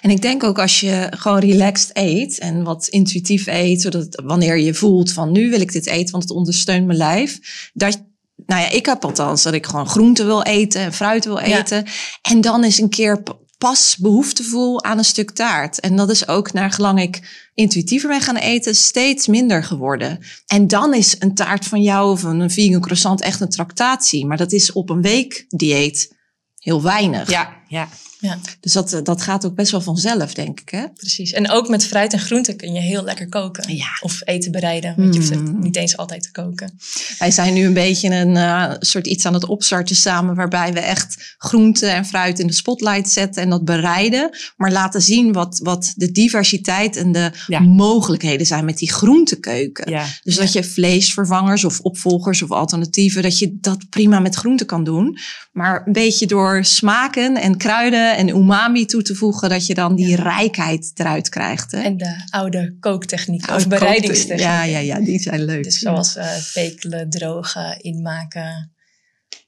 En 0.00 0.10
ik 0.10 0.22
denk 0.22 0.44
ook 0.44 0.58
als 0.58 0.80
je 0.80 1.06
gewoon 1.16 1.38
relaxed 1.38 1.90
eet 1.92 2.38
en 2.38 2.62
wat 2.62 2.88
intuïtief 2.88 3.46
eet, 3.46 3.82
zodat 3.82 4.22
wanneer 4.24 4.58
je 4.58 4.74
voelt 4.74 5.12
van 5.12 5.32
nu 5.32 5.50
wil 5.50 5.60
ik 5.60 5.72
dit 5.72 5.86
eten, 5.86 6.10
want 6.10 6.22
het 6.22 6.32
ondersteunt 6.32 6.86
mijn 6.86 6.98
lijf, 6.98 7.38
dat 7.72 8.08
nou 8.46 8.60
ja, 8.60 8.70
ik 8.70 8.86
heb 8.86 9.04
althans 9.04 9.42
dat 9.42 9.54
ik 9.54 9.66
gewoon 9.66 9.88
groente 9.88 10.24
wil 10.24 10.42
eten 10.42 10.80
en 10.80 10.92
fruit 10.92 11.24
wil 11.24 11.38
eten. 11.38 11.84
En 12.22 12.40
dan 12.40 12.64
is 12.64 12.78
een 12.78 12.88
keer 12.88 13.22
pas 13.60 13.96
behoefte 13.96 14.42
voel 14.42 14.84
aan 14.84 14.98
een 14.98 15.04
stuk 15.04 15.30
taart. 15.30 15.80
En 15.80 15.96
dat 15.96 16.10
is 16.10 16.28
ook 16.28 16.52
naar 16.52 16.70
gelang 16.70 17.00
ik 17.00 17.48
intuïtiever 17.54 18.08
ben 18.08 18.20
gaan 18.20 18.36
eten, 18.36 18.74
steeds 18.74 19.26
minder 19.26 19.64
geworden. 19.64 20.18
En 20.46 20.66
dan 20.66 20.94
is 20.94 21.16
een 21.18 21.34
taart 21.34 21.64
van 21.64 21.82
jou 21.82 22.10
of 22.10 22.22
een 22.22 22.50
vegan 22.50 22.80
croissant 22.80 23.20
echt 23.20 23.40
een 23.40 23.48
tractatie. 23.48 24.26
Maar 24.26 24.36
dat 24.36 24.52
is 24.52 24.72
op 24.72 24.90
een 24.90 25.02
week 25.02 25.44
dieet 25.48 26.16
heel 26.58 26.82
weinig. 26.82 27.30
Ja, 27.30 27.59
ja. 27.70 27.88
Ja. 28.20 28.38
Dus 28.60 28.72
dat, 28.72 28.92
eh, 28.92 29.02
dat 29.02 29.22
gaat 29.22 29.44
ook 29.44 29.54
best 29.54 29.70
wel 29.70 29.80
vanzelf, 29.80 30.34
denk 30.34 30.60
ik. 30.60 30.68
Hè? 30.68 30.88
Precies. 30.88 31.32
En 31.32 31.50
ook 31.50 31.68
met 31.68 31.86
fruit 31.86 32.12
en 32.12 32.18
groenten 32.18 32.56
kun 32.56 32.72
je 32.72 32.80
heel 32.80 33.02
lekker 33.02 33.28
koken. 33.28 33.76
Ja. 33.76 33.88
Of 34.00 34.20
eten 34.24 34.52
bereiden. 34.52 34.94
Want 34.96 35.14
je 35.14 35.20
hoeft 35.20 35.32
het 35.32 35.52
mm. 35.52 35.60
niet 35.60 35.76
eens 35.76 35.96
altijd 35.96 36.22
te 36.22 36.30
koken. 36.30 36.78
Wij 37.18 37.30
zijn 37.30 37.54
nu 37.54 37.64
een 37.64 37.74
beetje 37.74 38.14
een 38.14 38.34
uh, 38.36 38.72
soort 38.78 39.06
iets 39.06 39.26
aan 39.26 39.34
het 39.34 39.46
opstarten 39.46 39.96
samen. 39.96 40.34
Waarbij 40.34 40.72
we 40.72 40.80
echt 40.80 41.34
groenten 41.38 41.94
en 41.94 42.04
fruit 42.04 42.38
in 42.38 42.46
de 42.46 42.52
spotlight 42.52 43.10
zetten. 43.10 43.42
En 43.42 43.50
dat 43.50 43.64
bereiden. 43.64 44.30
Maar 44.56 44.72
laten 44.72 45.02
zien 45.02 45.32
wat, 45.32 45.60
wat 45.62 45.92
de 45.96 46.12
diversiteit 46.12 46.96
en 46.96 47.12
de 47.12 47.30
mogelijkheden 47.60 48.46
zijn 48.46 48.64
met 48.64 48.78
die 48.78 48.92
groentekeuken. 48.92 49.90
Ja. 49.90 50.06
Dus 50.22 50.36
dat 50.36 50.52
je 50.52 50.64
vleesvervangers 50.64 51.64
of 51.64 51.80
opvolgers 51.80 52.42
of 52.42 52.50
alternatieven. 52.50 53.22
Dat 53.22 53.38
je 53.38 53.58
dat 53.60 53.88
prima 53.90 54.18
met 54.18 54.34
groenten 54.34 54.66
kan 54.66 54.84
doen. 54.84 55.18
Maar 55.52 55.82
een 55.86 55.92
beetje 55.92 56.26
door 56.26 56.64
smaken 56.64 57.36
en 57.36 57.56
kruiden 57.60 58.16
en 58.16 58.28
umami 58.28 58.86
toe 58.86 59.02
te 59.02 59.14
voegen, 59.14 59.48
dat 59.48 59.66
je 59.66 59.74
dan 59.74 59.94
die 59.96 60.16
rijkheid 60.16 60.90
eruit 60.94 61.28
krijgt. 61.28 61.72
Hè? 61.72 61.80
En 61.80 61.96
de 61.96 62.24
oude 62.30 62.76
kooktechnieken 62.80 63.54
of 63.54 63.68
bereidingstechnieken. 63.68 64.52
Ja, 64.52 64.62
ja, 64.62 64.78
ja, 64.78 65.00
die 65.00 65.18
zijn 65.18 65.44
leuk. 65.44 65.64
Dus 65.64 65.78
zoals 65.78 66.16
uh, 66.16 66.36
pekelen, 66.52 67.10
drogen, 67.10 67.80
inmaken. 67.80 68.72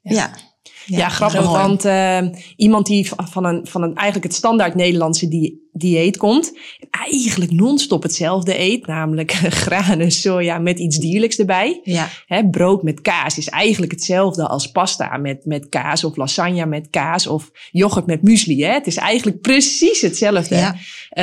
ja. 0.01 0.13
Ja, 0.15 0.31
grappig, 0.87 1.51
want 1.51 1.85
uh, 1.85 2.21
iemand 2.57 2.87
die 2.87 3.09
van 3.31 3.45
een, 3.45 3.67
van 3.67 3.83
een 3.83 3.95
eigenlijk 3.95 4.25
het 4.25 4.35
standaard 4.35 4.75
Nederlandse 4.75 5.29
die, 5.29 5.63
dieet 5.73 6.17
komt, 6.17 6.53
eigenlijk 6.91 7.51
non-stop 7.51 8.03
hetzelfde 8.03 8.61
eet, 8.61 8.87
namelijk 8.87 9.33
granen, 9.65 10.13
soja 10.13 10.59
met 10.59 10.79
iets 10.79 10.99
dierlijks 10.99 11.39
erbij. 11.39 11.81
Ja. 11.85 12.09
Hè, 12.27 12.49
brood 12.49 12.83
met 12.83 13.01
kaas 13.01 13.39
is 13.39 13.49
eigenlijk 13.49 13.93
hetzelfde 13.93 14.49
als 14.49 14.71
pasta 14.71 15.17
met, 15.17 15.45
met 15.45 15.69
kaas 15.69 16.05
of 16.05 16.17
lasagne 16.17 16.67
met 16.67 16.91
kaas 16.91 17.27
of 17.27 17.51
yoghurt 17.71 18.07
met 18.07 18.23
muesli. 18.23 18.63
Hè. 18.63 18.73
Het 18.73 18.87
is 18.87 18.97
eigenlijk 18.97 19.41
precies 19.41 20.01
hetzelfde. 20.01 20.57
Ja. 20.57 20.73
Uh, 20.73 20.79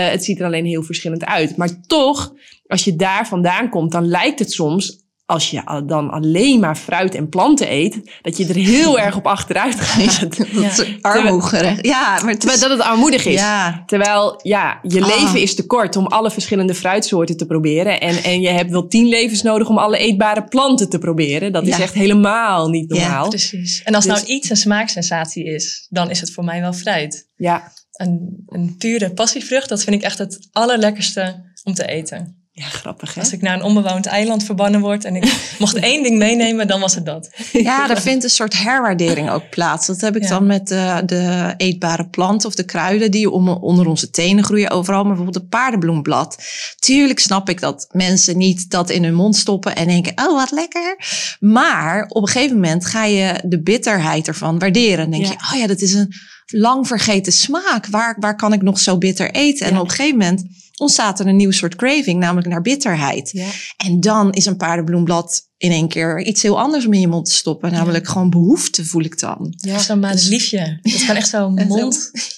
het 0.10 0.24
ziet 0.24 0.40
er 0.40 0.46
alleen 0.46 0.66
heel 0.66 0.84
verschillend 0.84 1.26
uit. 1.26 1.58
Maar 1.58 1.82
toch, 1.88 2.34
als 2.68 2.84
je 2.84 2.96
daar 2.96 3.28
vandaan 3.28 3.70
komt, 3.70 3.92
dan 3.92 4.08
lijkt 4.08 4.40
het 4.40 4.52
soms 4.52 5.08
als 5.30 5.50
je 5.50 5.84
dan 5.86 6.10
alleen 6.10 6.60
maar 6.60 6.76
fruit 6.76 7.16
en 7.16 7.30
planten 7.30 7.72
eet, 7.72 8.00
dat 8.22 8.38
je 8.38 8.48
er 8.48 8.56
heel 8.56 9.00
erg 9.06 9.16
op 9.16 9.28
achteruit 9.28 9.80
gaat. 9.80 10.38
dat 10.38 10.48
is 10.64 11.02
armoedig. 11.02 11.82
Ja, 11.82 12.20
maar 12.24 12.34
het 12.34 12.46
is... 12.46 12.60
dat 12.60 12.70
het 12.70 12.82
armoedig 12.82 13.26
is. 13.26 13.34
Ja. 13.40 13.84
Terwijl, 13.86 14.40
ja, 14.44 14.80
je 14.82 15.02
ah. 15.02 15.08
leven 15.08 15.42
is 15.42 15.56
te 15.56 15.66
kort 15.66 15.96
om 15.96 16.08
alle 16.08 16.32
verschillende 16.32 16.76
fruitsoorten 16.76 17.38
te 17.38 17.46
proberen. 17.46 18.00
En, 18.00 18.24
en 18.24 18.42
je 18.42 18.50
hebt 18.50 18.72
wel 18.72 18.88
tien 18.88 19.08
levens 19.08 19.42
nodig 19.42 19.70
om 19.70 19.78
alle 19.78 19.98
eetbare 19.98 20.44
planten 20.44 20.90
te 20.90 20.98
proberen. 20.98 21.52
Dat 21.52 21.68
is 21.68 21.80
echt 21.80 21.94
helemaal 21.94 22.70
niet 22.70 22.90
normaal. 22.90 23.24
Ja, 23.24 23.30
precies. 23.30 23.82
En 23.84 23.96
als 23.96 24.06
dus... 24.06 24.14
nou 24.14 24.26
iets 24.28 24.50
een 24.50 24.58
smaaksensatie 24.58 25.46
is, 25.46 25.88
dan 25.90 26.10
is 26.10 26.20
het 26.20 26.32
voor 26.32 26.44
mij 26.44 26.62
wel 26.62 26.74
fruit. 26.74 27.30
Ja. 27.36 27.72
Een, 27.92 28.44
een 28.48 28.76
pure 28.78 29.12
passievrucht, 29.12 29.70
dat 29.70 29.84
vind 29.84 29.96
ik 29.96 30.02
echt 30.02 30.18
het 30.18 30.48
allerlekkerste 30.52 31.52
om 31.64 31.74
te 31.74 31.88
eten. 31.88 32.39
Ja, 32.60 32.66
grappig 32.66 33.14
hè? 33.14 33.22
Als 33.22 33.32
ik 33.32 33.42
naar 33.42 33.56
een 33.56 33.64
onbewoond 33.64 34.06
eiland 34.06 34.44
verbannen 34.44 34.80
word 34.82 35.06
en 35.06 35.16
ik 35.16 35.34
mocht 35.60 35.76
één 35.76 36.04
ding 36.04 36.18
meenemen, 36.18 36.68
dan 36.68 36.80
was 36.80 36.96
het 36.96 37.06
dat. 37.06 37.30
Ja, 37.52 37.90
er 37.90 38.02
vindt 38.02 38.24
een 38.24 38.30
soort 38.30 38.58
herwaardering 38.58 39.30
ook 39.30 39.50
plaats. 39.50 39.88
Dat 39.88 40.02
heb 40.02 40.16
ik 40.16 40.22
Ja. 40.24 40.30
dan 40.30 40.46
met 40.46 40.68
de, 40.68 41.02
de 41.06 41.54
eetbare 41.58 42.08
planten 42.08 42.48
of 42.48 42.56
de 42.56 42.64
kruiden 42.64 43.12
die 43.12 43.30
onder 43.32 43.88
onze 43.88 44.10
tenen 44.10 44.44
groeien 44.44 44.70
overal. 44.70 45.00
Maar 45.04 45.14
bijvoorbeeld 45.16 45.44
het 45.44 45.50
paardenbloemblad. 45.50 46.44
Tuurlijk 46.80 47.20
snap 47.20 47.50
ik 47.50 47.60
dat 47.62 47.88
mensen 47.92 48.38
niet 48.38 48.70
dat 48.70 48.90
in 48.90 49.04
hun 49.04 49.14
mond 49.16 49.36
stoppen 49.36 49.76
en 49.76 49.88
denken, 49.88 50.14
oh 50.28 50.36
wat 50.36 50.52
lekker. 50.52 50.98
Maar 51.40 52.06
op 52.08 52.22
een 52.22 52.28
gegeven 52.28 52.56
moment 52.56 52.86
ga 52.86 53.04
je 53.06 53.42
de 53.46 53.62
bitterheid 53.62 54.28
ervan 54.28 54.60
waarderen. 54.60 54.98
Dan 54.98 55.12
denk 55.12 55.24
Ja. 55.26 55.30
je, 55.32 55.54
oh 55.56 55.60
ja, 55.62 55.68
dat 55.68 55.82
is 55.82 55.94
een 55.94 56.14
lang 56.46 56.88
vergeten 56.88 57.32
smaak. 57.34 57.86
Waar, 57.88 58.16
waar 58.20 58.36
kan 58.36 58.54
ik 58.54 58.62
nog 58.62 58.80
zo 58.80 58.98
bitter 58.98 59.32
eten? 59.32 59.66
En 59.66 59.74
Ja. 59.74 59.80
op 59.80 59.86
een 59.90 59.96
gegeven 59.96 60.18
moment 60.18 60.44
ontstaat 60.80 61.20
er 61.20 61.28
een 61.28 61.36
nieuw 61.36 61.52
soort 61.52 61.76
craving, 61.76 62.20
namelijk 62.20 62.48
naar 62.48 62.62
bitterheid. 62.62 63.30
Ja. 63.32 63.48
En 63.78 64.00
dan 64.00 64.32
is 64.32 64.46
een 64.46 64.58
paardenbloemblad 64.58 65.49
in 65.60 65.72
één 65.72 65.88
keer 65.88 66.22
iets 66.22 66.42
heel 66.42 66.60
anders 66.60 66.86
om 66.86 66.94
in 66.94 67.00
je 67.00 67.08
mond 67.08 67.26
te 67.26 67.32
stoppen. 67.32 67.72
Namelijk 67.72 68.08
gewoon 68.08 68.30
behoefte 68.30 68.86
voel 68.86 69.04
ik 69.04 69.20
dan. 69.20 69.54
Ja, 69.58 69.78
Zo'n 69.78 70.06
liefje. 70.30 70.80
Dat 70.82 71.06
kan 71.06 71.16
echt 71.16 71.30
zo 71.30 71.52
En 71.56 71.68
zo- 71.72 71.90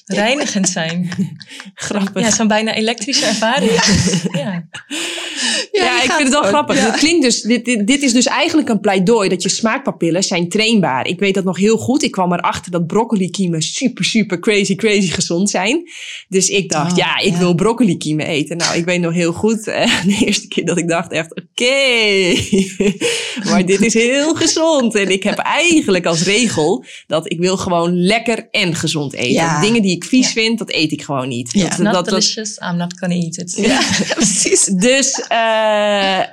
mondreinigend 0.08 0.70
zijn. 0.80 1.10
grappig. 1.76 2.24
Ja, 2.24 2.32
zo'n 2.32 2.48
bijna 2.48 2.74
elektrische 2.74 3.26
ervaring. 3.26 3.72
Ja. 4.32 4.68
Ja, 5.72 6.04
ik 6.04 6.12
vind 6.12 6.24
het 6.24 6.32
wel 6.32 6.44
grappig. 6.44 6.76
Ja. 6.78 6.86
Dit 6.92 7.00
klinkt 7.00 7.24
dus, 7.24 7.42
dit, 7.42 7.66
dit, 7.66 7.88
dit 7.88 8.02
is 8.02 8.14
dus 8.14 8.26
eigenlijk 8.26 8.70
een 8.70 8.80
pleidooi 8.80 9.30
dat 9.30 9.42
je 9.42 9.50
smaakpapillen 9.50 10.24
zijn 10.24 10.50
trainbaar. 10.50 11.08
Ik 11.08 11.20
weet 11.20 11.34
dat 11.34 11.44
nog 11.44 11.58
heel 11.58 11.78
goed. 11.78 12.04
Ik 12.04 12.12
kwam 12.12 12.34
erachter 12.34 12.72
dat 12.72 12.88
broccolikiemen 12.88 13.62
super, 13.62 14.06
super 14.06 14.40
crazy, 14.40 14.76
crazy 14.76 15.08
gezond 15.10 15.50
zijn. 15.50 15.82
Dus 16.28 16.48
ik 16.48 16.70
dacht, 16.70 16.92
Oh, 16.92 16.98
ja, 16.98 17.18
ik 17.18 17.32
ja. 17.32 17.38
wil 17.38 17.56
broccolikiemen 17.56 18.26
eten. 18.26 18.58
Nou, 18.58 18.78
ik 18.78 18.86
weet 18.86 19.02
nog 19.02 19.14
heel 19.14 19.34
goed, 19.34 19.68
eh, 19.68 20.04
de 20.06 20.26
eerste 20.26 20.48
keer 20.48 20.66
dat 20.66 20.78
ik 20.78 20.88
dacht 20.88 21.12
echt, 21.12 21.32
oké, 21.36 21.72
maar 23.50 23.66
dit 23.66 23.82
is 23.82 23.94
heel 23.94 24.36
gezond. 24.36 24.96
En 24.96 25.10
ik 25.10 25.24
heb 25.24 25.38
eigenlijk 25.38 26.06
als 26.06 26.24
regel 26.24 26.86
dat 27.08 27.32
ik 27.32 27.40
wil 27.40 27.58
gewoon 27.58 28.02
lekker 28.02 28.48
en 28.52 28.76
gezond 28.76 29.14
eten. 29.14 29.32
Ja. 29.32 29.62
Dingen 29.62 29.82
die 29.82 29.96
ik 29.96 30.04
vies 30.04 30.32
vind, 30.32 30.58
dat 30.60 30.72
eet 30.72 30.92
ik 30.92 31.04
gewoon 31.04 31.28
niet. 31.28 31.54
Dat, 31.54 31.78
Not 31.78 31.94
dat, 31.94 31.94
dat, 31.94 32.06
delicious, 32.06 32.58
I'm 32.58 32.78
not 32.78 33.00
gonna 33.00 33.16
eat 33.16 33.38
it. 33.38 33.56
Ja, 33.56 33.82
precies. 34.16 34.66
dus, 34.66 35.26
eh, 35.28 36.20
eh, 36.20 36.28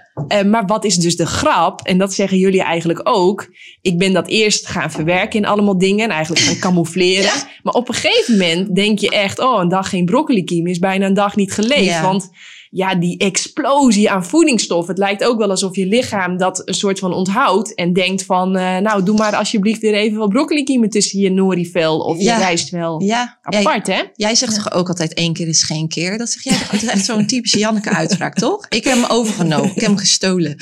maar 0.46 0.66
wat 0.66 0.84
is 0.84 0.96
dus 0.96 1.16
de 1.16 1.26
grap? 1.26 1.80
En 1.82 1.98
dat 1.98 2.14
zeggen 2.14 2.38
jullie 2.38 2.62
eigenlijk 2.62 3.00
ook. 3.02 3.48
Ik 3.82 3.98
ben 3.98 4.12
dat 4.12 4.28
eerst 4.28 4.66
gaan 4.66 4.90
verwerken 4.90 5.38
in 5.38 5.46
allemaal 5.46 5.78
dingen 5.78 6.04
en 6.04 6.10
eigenlijk 6.10 6.44
gaan 6.44 6.58
camoufleren. 6.58 7.32
Maar 7.62 7.74
op 7.74 7.88
een 7.88 7.94
gegeven 7.94 8.36
moment 8.36 8.74
denk 8.74 8.98
je 8.98 9.10
echt, 9.10 9.38
oh, 9.38 9.60
een 9.60 9.68
dag 9.68 9.88
geen 9.88 10.04
broccoli 10.04 10.44
kiem 10.44 10.66
is 10.66 10.78
bijna 10.78 11.06
een 11.06 11.14
dag 11.14 11.36
niet 11.36 11.52
geleefd. 11.52 11.84
Ja. 11.84 12.02
Want 12.02 12.30
ja, 12.70 12.94
die 12.94 13.18
explosie 13.18 14.10
aan 14.10 14.24
voedingsstof. 14.24 14.86
Het 14.86 14.98
lijkt 14.98 15.24
ook 15.24 15.38
wel 15.38 15.50
alsof 15.50 15.76
je 15.76 15.86
lichaam 15.86 16.36
dat 16.36 16.62
een 16.64 16.74
soort 16.74 16.98
van 16.98 17.12
onthoudt. 17.12 17.74
En 17.74 17.92
denkt 17.92 18.24
van, 18.24 18.56
eh, 18.56 18.78
nou, 18.78 19.02
doe 19.02 19.16
maar 19.16 19.36
alsjeblieft 19.36 19.80
weer 19.80 19.94
even 19.94 20.18
wat 20.18 20.28
broccoli 20.28 20.64
kiemen 20.64 20.90
tussen 20.90 21.20
je 21.20 21.30
norivel 21.30 21.98
of 21.98 22.16
je 22.16 22.22
Ja. 22.24 22.38
rijstvel. 22.38 23.02
Ja, 23.02 23.38
jij, 23.48 23.60
Apart, 23.60 23.86
hè? 23.86 24.02
jij 24.14 24.34
zegt 24.34 24.54
toch 24.54 24.72
ook 24.72 24.88
altijd 24.88 25.14
één 25.14 25.32
keer 25.32 25.48
is 25.48 25.62
geen 25.62 25.88
keer? 25.88 26.18
Dat 26.18 26.30
zeg 26.30 26.42
jij. 26.42 26.58
Dat 26.70 26.82
is 26.82 26.88
echt 26.88 27.04
zo'n 27.04 27.26
typische 27.26 27.58
Janneke 27.58 27.90
uitspraak, 27.90 28.34
toch? 28.48 28.66
Ik 28.68 28.84
heb 28.84 28.94
hem 28.94 29.04
overgenomen. 29.04 29.68
Ik 29.68 29.74
heb 29.74 29.84
hem 29.84 29.96
gestolen. 29.96 30.56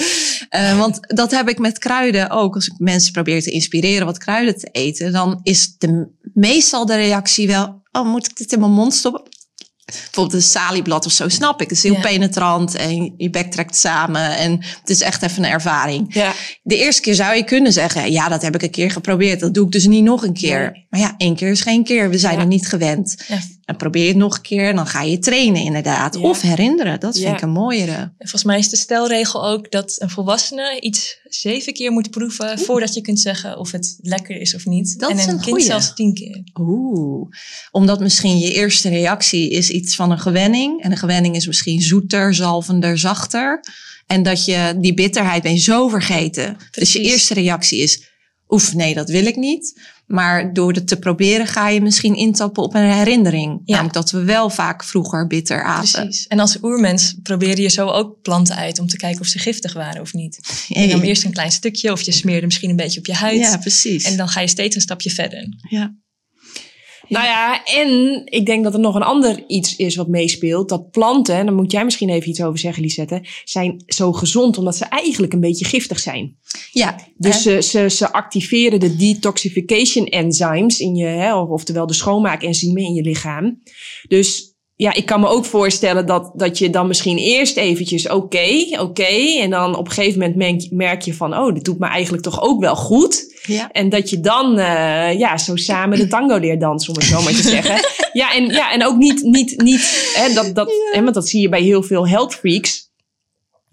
Eh, 0.49 0.79
want 0.79 0.99
dat 1.01 1.31
heb 1.31 1.49
ik 1.49 1.59
met 1.59 1.79
kruiden 1.79 2.31
ook. 2.31 2.55
Als 2.55 2.67
ik 2.67 2.75
mensen 2.79 3.13
probeer 3.13 3.43
te 3.43 3.51
inspireren 3.51 4.07
wat 4.07 4.19
kruiden 4.19 4.59
te 4.59 4.69
eten, 4.73 5.13
dan 5.13 5.41
is 5.43 5.75
de, 5.79 6.09
meestal 6.35 6.87
de 6.87 6.97
reactie 6.97 7.47
wel: 7.47 7.83
oh, 7.93 8.07
moet 8.11 8.27
ik 8.31 8.37
dit 8.37 8.53
in 8.53 8.61
mijn 8.61 8.73
mond 8.73 8.95
stoppen? 8.95 9.23
Bijvoorbeeld 9.93 10.33
een 10.33 10.43
salieblad 10.49 11.07
of 11.07 11.13
zo, 11.13 11.29
snap 11.29 11.61
ik. 11.63 11.69
Het 11.69 11.77
is 11.77 11.83
heel 11.83 11.93
Ja. 11.95 12.01
penetrant 12.01 12.75
en 12.75 13.15
je 13.17 13.31
bek 13.31 13.51
trekt 13.51 13.77
samen. 13.77 14.37
En 14.37 14.53
het 14.81 14.91
is 14.91 15.01
echt 15.01 15.23
even 15.23 15.45
een 15.45 15.51
ervaring. 15.51 16.15
Ja. 16.15 16.33
De 16.63 16.77
eerste 16.77 17.03
keer 17.03 17.15
zou 17.15 17.37
je 17.37 17.45
kunnen 17.45 17.73
zeggen, 17.73 18.13
ja, 18.13 18.29
dat 18.29 18.43
heb 18.43 18.55
ik 18.55 18.63
een 18.63 18.71
keer 18.71 18.91
geprobeerd. 18.91 19.41
Dat 19.41 19.55
doe 19.55 19.67
ik 19.67 19.73
dus 19.73 19.87
niet 19.87 20.05
nog 20.05 20.23
een 20.23 20.33
keer. 20.35 20.71
Nee. 20.73 20.87
Maar 20.91 21.01
ja, 21.01 21.15
één 21.19 21.37
keer 21.37 21.51
is 21.51 21.61
geen 21.61 21.85
keer. 21.85 22.11
We 22.11 22.19
zijn 22.19 22.35
Ja. 22.35 22.41
er 22.41 22.47
niet 22.47 22.69
gewend. 22.69 23.17
Dan 23.67 23.77
probeer 23.77 24.03
je 24.03 24.09
het 24.09 24.17
nog 24.17 24.37
een 24.37 24.43
keer 24.43 24.69
en 24.69 24.77
dan 24.77 24.87
ga 24.87 25.03
je 25.03 25.19
trainen 25.19 25.63
inderdaad. 25.63 26.15
Ja. 26.15 26.21
Of 26.21 26.41
herinneren, 26.41 27.01
dat 27.01 27.15
vind 27.15 27.27
Ja. 27.29 27.35
ik 27.35 27.41
een 27.41 27.51
mooiere. 27.51 27.93
En 27.93 28.13
Volgens 28.19 28.45
mij 28.45 28.59
is 28.59 28.69
de 28.69 28.77
stelregel 28.77 29.47
ook 29.47 29.71
dat 29.71 29.95
een 29.99 30.11
volwassene 30.11 30.81
iets 30.81 31.19
zeven 31.25 31.73
keer 31.73 31.91
moet 31.93 32.11
proeven 32.11 32.59
voordat 32.59 32.95
je 32.95 33.01
kunt 33.01 33.21
zeggen 33.21 33.59
of 33.59 33.71
het 33.73 33.99
lekker 34.01 34.41
is 34.41 34.55
of 34.55 34.67
niet. 34.67 34.99
Dat 34.99 35.11
en 35.11 35.17
is 35.17 35.23
een 35.25 35.29
een 35.31 35.37
kind 35.37 35.49
goeie. 35.51 35.65
zelfs 35.65 35.95
tien 35.95 36.15
keer. 36.15 36.43
Oeh, 36.61 37.29
omdat 37.71 38.01
misschien 38.01 38.39
je 38.39 38.53
eerste 38.53 38.89
reactie 38.89 39.51
is 39.51 39.71
iets 39.71 39.95
van 39.97 40.11
een 40.11 40.19
gewenning. 40.21 40.83
En 40.83 40.91
een 40.91 40.97
gewenning 40.97 41.37
is 41.37 41.47
misschien 41.47 41.81
zoeter, 41.81 42.35
zalvender, 42.35 42.99
zachter. 42.99 43.61
En 44.07 44.23
dat 44.23 44.45
je 44.45 44.75
die 44.81 44.95
bitterheid 44.95 45.43
ben 45.43 45.53
je 45.53 45.59
zo 45.61 45.89
vergeten. 45.89 46.57
Dus 46.71 46.93
je 46.93 47.01
eerste 47.01 47.35
reactie 47.35 47.79
is, 47.83 48.03
oef, 48.49 48.75
nee, 48.75 48.95
dat 48.95 49.09
wil 49.09 49.27
ik 49.27 49.37
niet. 49.37 49.81
Maar 50.07 50.53
door 50.53 50.73
het 50.73 50.89
te 50.89 50.99
proberen 50.99 51.47
ga 51.47 51.69
je 51.69 51.81
misschien 51.81 52.15
intappen 52.15 52.63
op 52.63 52.75
een 52.75 52.91
herinnering. 52.91 53.61
Ja. 53.65 53.75
Namelijk 53.75 53.95
dat 53.95 54.11
we 54.11 54.25
wel 54.25 54.51
vaak 54.51 54.85
vroeger 54.85 55.27
bitter 55.27 55.63
aten. 55.63 56.03
Precies. 56.03 56.27
En 56.27 56.39
als 56.39 56.63
oermens 56.63 57.15
probeerde 57.23 57.63
je 57.63 57.69
zo 57.69 57.89
ook 57.89 58.23
planten 58.23 58.57
uit 58.57 58.79
om 58.79 58.87
te 58.87 58.97
kijken 58.97 59.21
of 59.21 59.27
ze 59.27 59.39
giftig 59.39 59.73
waren 59.73 60.01
of 60.01 60.13
niet. 60.13 60.65
Je 60.69 60.87
nam 60.87 61.01
eerst 61.01 61.25
een 61.25 61.33
klein 61.33 61.53
stukje 61.53 61.93
of 61.93 62.01
je 62.01 62.13
smeerde 62.13 62.47
misschien 62.47 62.71
een 62.71 62.77
beetje 62.77 62.99
op 62.99 63.07
je 63.07 63.15
huid. 63.15 63.39
Ja, 63.39 63.57
precies. 63.57 64.05
En 64.05 64.17
dan 64.17 64.29
ga 64.29 64.41
je 64.41 64.49
steeds 64.49 64.75
een 64.75 64.81
stapje 64.81 65.11
verder. 65.11 65.49
ja. 65.69 65.95
Nou 67.09 67.25
ja, 67.25 67.65
en 67.65 68.23
ik 68.25 68.47
denk 68.47 68.65
dat 68.65 68.75
er 68.75 68.81
nog 68.81 68.95
een 68.95 69.03
ander 69.03 69.45
iets 69.47 69.77
is 69.77 69.97
wat 69.97 70.09
meespeelt. 70.09 70.69
Dat 70.69 70.91
planten, 70.91 71.35
en 71.37 71.47
daar 71.47 71.55
moet 71.55 71.73
jij 71.73 71.85
misschien 71.85 72.09
even 72.09 72.29
iets 72.29 72.43
over 72.43 72.59
zeggen, 72.59 72.83
Lisette, 72.83 73.21
zijn 73.45 73.83
zo 73.87 74.13
gezond 74.13 74.59
omdat 74.59 74.77
ze 74.77 74.85
eigenlijk 74.85 75.33
een 75.33 75.41
beetje 75.41 75.65
giftig 75.65 75.99
zijn. 75.99 76.37
ja, 76.73 76.97
Dus 77.17 77.45
hè? 77.45 77.61
ze, 77.61 77.69
ze, 77.69 77.91
ze 77.91 78.13
activeren 78.13 78.81
de 78.81 78.97
detoxification 78.97 80.07
enzymes 80.07 80.79
in 80.81 80.95
je, 80.95 81.07
hè, 81.07 81.37
of- 81.37 81.49
oftewel 81.49 81.87
de 81.87 81.95
schoonmaakenzymen 81.95 82.83
in 82.83 82.95
je 82.95 83.03
lichaam. 83.03 83.63
Dus 84.09 84.55
ja, 84.77 84.95
ik 84.95 85.07
kan 85.07 85.21
me 85.21 85.27
ook 85.27 85.45
voorstellen 85.45 86.07
dat, 86.07 86.31
dat 86.35 86.59
je 86.59 86.71
dan 86.71 86.87
misschien 86.87 87.19
eerst 87.19 87.57
eventjes 87.57 88.09
oké, 88.09 88.67
oké. 88.81 89.39
en 89.41 89.51
dan 89.51 89.77
op 89.77 89.87
een 89.87 89.93
gegeven 89.93 90.19
moment 90.19 90.37
merk, 90.37 90.67
merk 90.71 91.03
je 91.03 91.15
van, 91.15 91.39
oh, 91.39 91.55
dit 91.55 91.65
doet 91.65 91.79
me 91.79 91.87
eigenlijk 91.87 92.23
toch 92.23 92.43
ook 92.43 92.61
wel 92.61 92.77
goed. 92.77 93.35
ja. 93.43 93.71
En 93.73 93.89
dat 93.89 94.11
je 94.11 94.21
dan 94.21 94.59
eh, 94.59 95.19
ja, 95.19 95.39
zo 95.39 95.57
samen 95.57 95.99
de 95.99 96.07
tango 96.09 96.37
leert 96.37 96.61
dansen, 96.61 96.95
om 96.95 96.99
het 96.99 97.09
zo 97.09 97.23
maar 97.23 97.33
te 97.33 97.43
zeggen. 97.43 97.81
Ja, 98.13 98.35
en, 98.35 98.47
ja, 98.47 98.73
en 98.73 98.87
ook 98.87 98.97
niet, 98.97 99.23
niet, 99.23 99.63
niet 99.63 100.13
hè, 100.15 100.35
dat, 100.35 100.55
dat, 100.55 100.73
hè, 100.93 101.03
want 101.03 101.15
dat 101.15 101.29
zie 101.29 101.41
je 101.41 101.49
bij 101.49 101.61
heel 101.61 101.83
veel 101.83 102.09
health 102.09 102.35
freaks. 102.35 102.86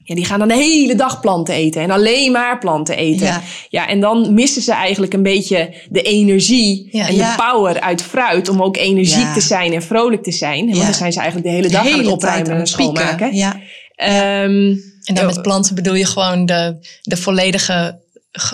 Ja, 0.04 0.16
die 0.16 0.26
gaan 0.26 0.40
dan 0.40 0.48
de 0.48 0.54
hele 0.54 0.96
dag 0.96 1.20
planten 1.20 1.54
eten 1.54 1.82
en 1.82 1.92
alleen 1.92 2.32
maar 2.32 2.60
planten 2.60 2.98
eten. 2.98 3.26
Ja. 3.26 3.42
Ja. 3.70 3.88
en 3.88 4.00
dan 4.00 4.34
missen 4.34 4.62
ze 4.62 4.72
eigenlijk 4.74 5.14
een 5.14 5.24
beetje 5.24 5.74
de 5.90 6.02
energie 6.02 6.88
Ja. 6.92 7.02
en 7.08 7.12
de 7.14 7.20
Ja. 7.20 7.36
power 7.52 7.80
uit 7.82 8.02
fruit 8.02 8.50
om 8.50 8.62
ook 8.62 8.78
energiek 8.78 9.34
te 9.34 9.42
zijn 9.42 9.74
en 9.74 9.82
vrolijk 9.84 10.24
te 10.24 10.32
zijn. 10.32 10.66
Want 10.72 10.84
dan 10.84 10.94
zijn 10.94 11.12
ze 11.14 11.20
eigenlijk 11.20 11.50
de 11.50 11.56
hele 11.56 11.70
dag 11.70 11.72
De 11.72 11.78
aan 11.88 11.94
het 11.94 11.96
hele 12.04 12.12
opruimen 12.16 12.56
en 12.56 12.68
schoonmaken. 12.68 13.36
Ja. 13.36 13.60
Ehm, 13.96 14.76
En 15.04 15.14
dan 15.16 15.26
Oh. 15.28 15.34
met 15.34 15.42
planten 15.42 15.76
bedoel 15.76 15.94
je 15.96 16.06
gewoon 16.06 16.46
de, 16.46 16.78
de 17.02 17.18
volledige, 17.18 18.00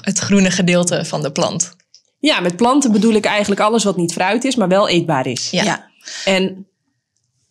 het 0.01 0.19
groene 0.19 0.51
gedeelte 0.51 1.05
van 1.05 1.21
de 1.21 1.31
plant. 1.31 1.75
ja, 2.19 2.39
met 2.39 2.55
planten 2.55 2.91
bedoel 2.91 3.13
ik 3.13 3.25
eigenlijk 3.25 3.61
alles 3.61 3.83
wat 3.83 3.97
niet 3.97 4.13
fruit 4.13 4.43
is, 4.43 4.55
maar 4.55 4.67
wel 4.67 4.87
eetbaar 4.89 5.27
is. 5.27 5.47
Ja. 5.51 5.87
En 6.25 6.67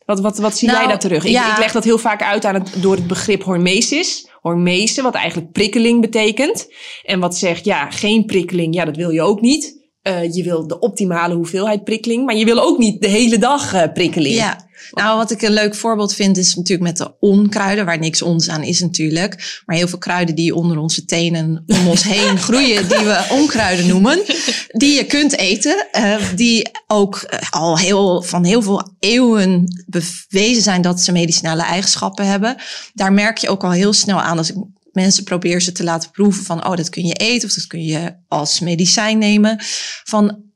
wat, 0.09 0.21
wat, 0.21 0.39
wat 0.39 0.57
zie 0.57 0.69
Nou, 0.69 0.81
jij 0.81 0.89
daar 0.89 0.99
terug? 0.99 1.25
Ik, 1.25 1.31
ja. 1.31 1.53
ik 1.53 1.59
leg 1.59 1.73
dat 1.73 1.85
heel 1.85 1.99
vaak 1.99 2.23
uit 2.23 2.45
aan 2.45 2.55
het, 2.55 2.73
door 2.77 2.95
het 2.95 3.07
begrip 3.07 3.43
hormesis. 3.43 4.29
Hormese, 4.41 5.03
wat 5.03 5.15
eigenlijk 5.15 5.53
prikkeling 5.53 6.01
betekent. 6.01 6.73
En 7.03 7.21
wat 7.21 7.37
zegt, 7.37 7.65
ja, 7.65 7.91
geen 7.91 8.25
prikkeling, 8.25 8.75
ja, 8.75 8.85
dat 8.85 8.97
wil 8.97 9.11
je 9.11 9.23
ook 9.23 9.41
niet. 9.41 9.78
Eh, 10.09 10.35
je 10.35 10.43
wil 10.43 10.67
de 10.67 10.79
optimale 10.79 11.35
hoeveelheid 11.35 11.85
prikkeling, 11.85 12.25
maar 12.25 12.37
je 12.37 12.45
wil 12.45 12.61
ook 12.61 12.79
niet 12.79 13.01
de 13.01 13.09
hele 13.09 13.39
dag 13.39 13.73
eh, 13.73 13.93
prikkeling. 13.93 14.35
Ja, 14.35 14.67
nou 14.91 15.17
wat 15.17 15.31
ik 15.31 15.43
een 15.43 15.53
leuk 15.53 15.75
voorbeeld 15.75 16.15
vind 16.15 16.37
is 16.37 16.55
natuurlijk 16.55 16.89
met 16.89 16.97
de 16.97 17.13
onkruiden, 17.21 17.85
waar 17.85 17.99
niks 17.99 18.23
ons 18.23 18.49
aan 18.49 18.63
is 18.63 18.81
natuurlijk. 18.81 19.63
Maar 19.67 19.77
heel 19.77 19.89
veel 19.89 19.99
kruiden 19.99 20.35
die 20.35 20.55
onder 20.55 20.79
onze 20.79 21.05
tenen 21.05 21.65
om 21.67 21.89
ons 21.89 22.03
heen 22.13 22.39
groeien, 22.39 22.89
die 22.89 22.99
we 22.99 23.27
onkruiden 23.31 23.87
noemen, 23.87 24.23
die 24.69 24.95
je 24.95 25.05
kunt 25.05 25.37
eten. 25.37 25.87
eh, 25.93 26.17
die 26.35 26.69
ook 26.87 27.29
al 27.51 27.79
heel, 27.79 28.23
van 28.23 28.45
heel 28.45 28.63
veel 28.63 28.93
eeuwen 28.99 29.65
bewezen 29.87 30.63
zijn 30.63 30.83
dat 30.83 31.01
ze 31.01 31.13
medicinale 31.13 31.63
eigenschappen 31.63 32.27
hebben. 32.27 32.57
Daar 32.95 33.13
merk 33.13 33.39
je 33.39 33.49
ook 33.49 33.65
al 33.65 33.71
heel 33.71 33.93
snel 33.93 34.21
aan 34.21 34.39
als 34.39 34.51
ik 34.51 34.57
mensen 35.01 35.25
probeer 35.25 35.61
ze 35.61 35.73
te 35.73 35.85
laten 35.85 36.11
proeven 36.11 36.45
van, 36.45 36.67
oh 36.67 36.77
dat 36.77 36.89
kun 36.89 37.07
je 37.07 37.15
eten 37.15 37.49
of 37.49 37.55
dat 37.55 37.67
kun 37.67 37.85
je 37.85 38.15
als 38.29 38.61
medicijn 38.61 39.19
nemen. 39.19 39.57
Van 40.05 40.47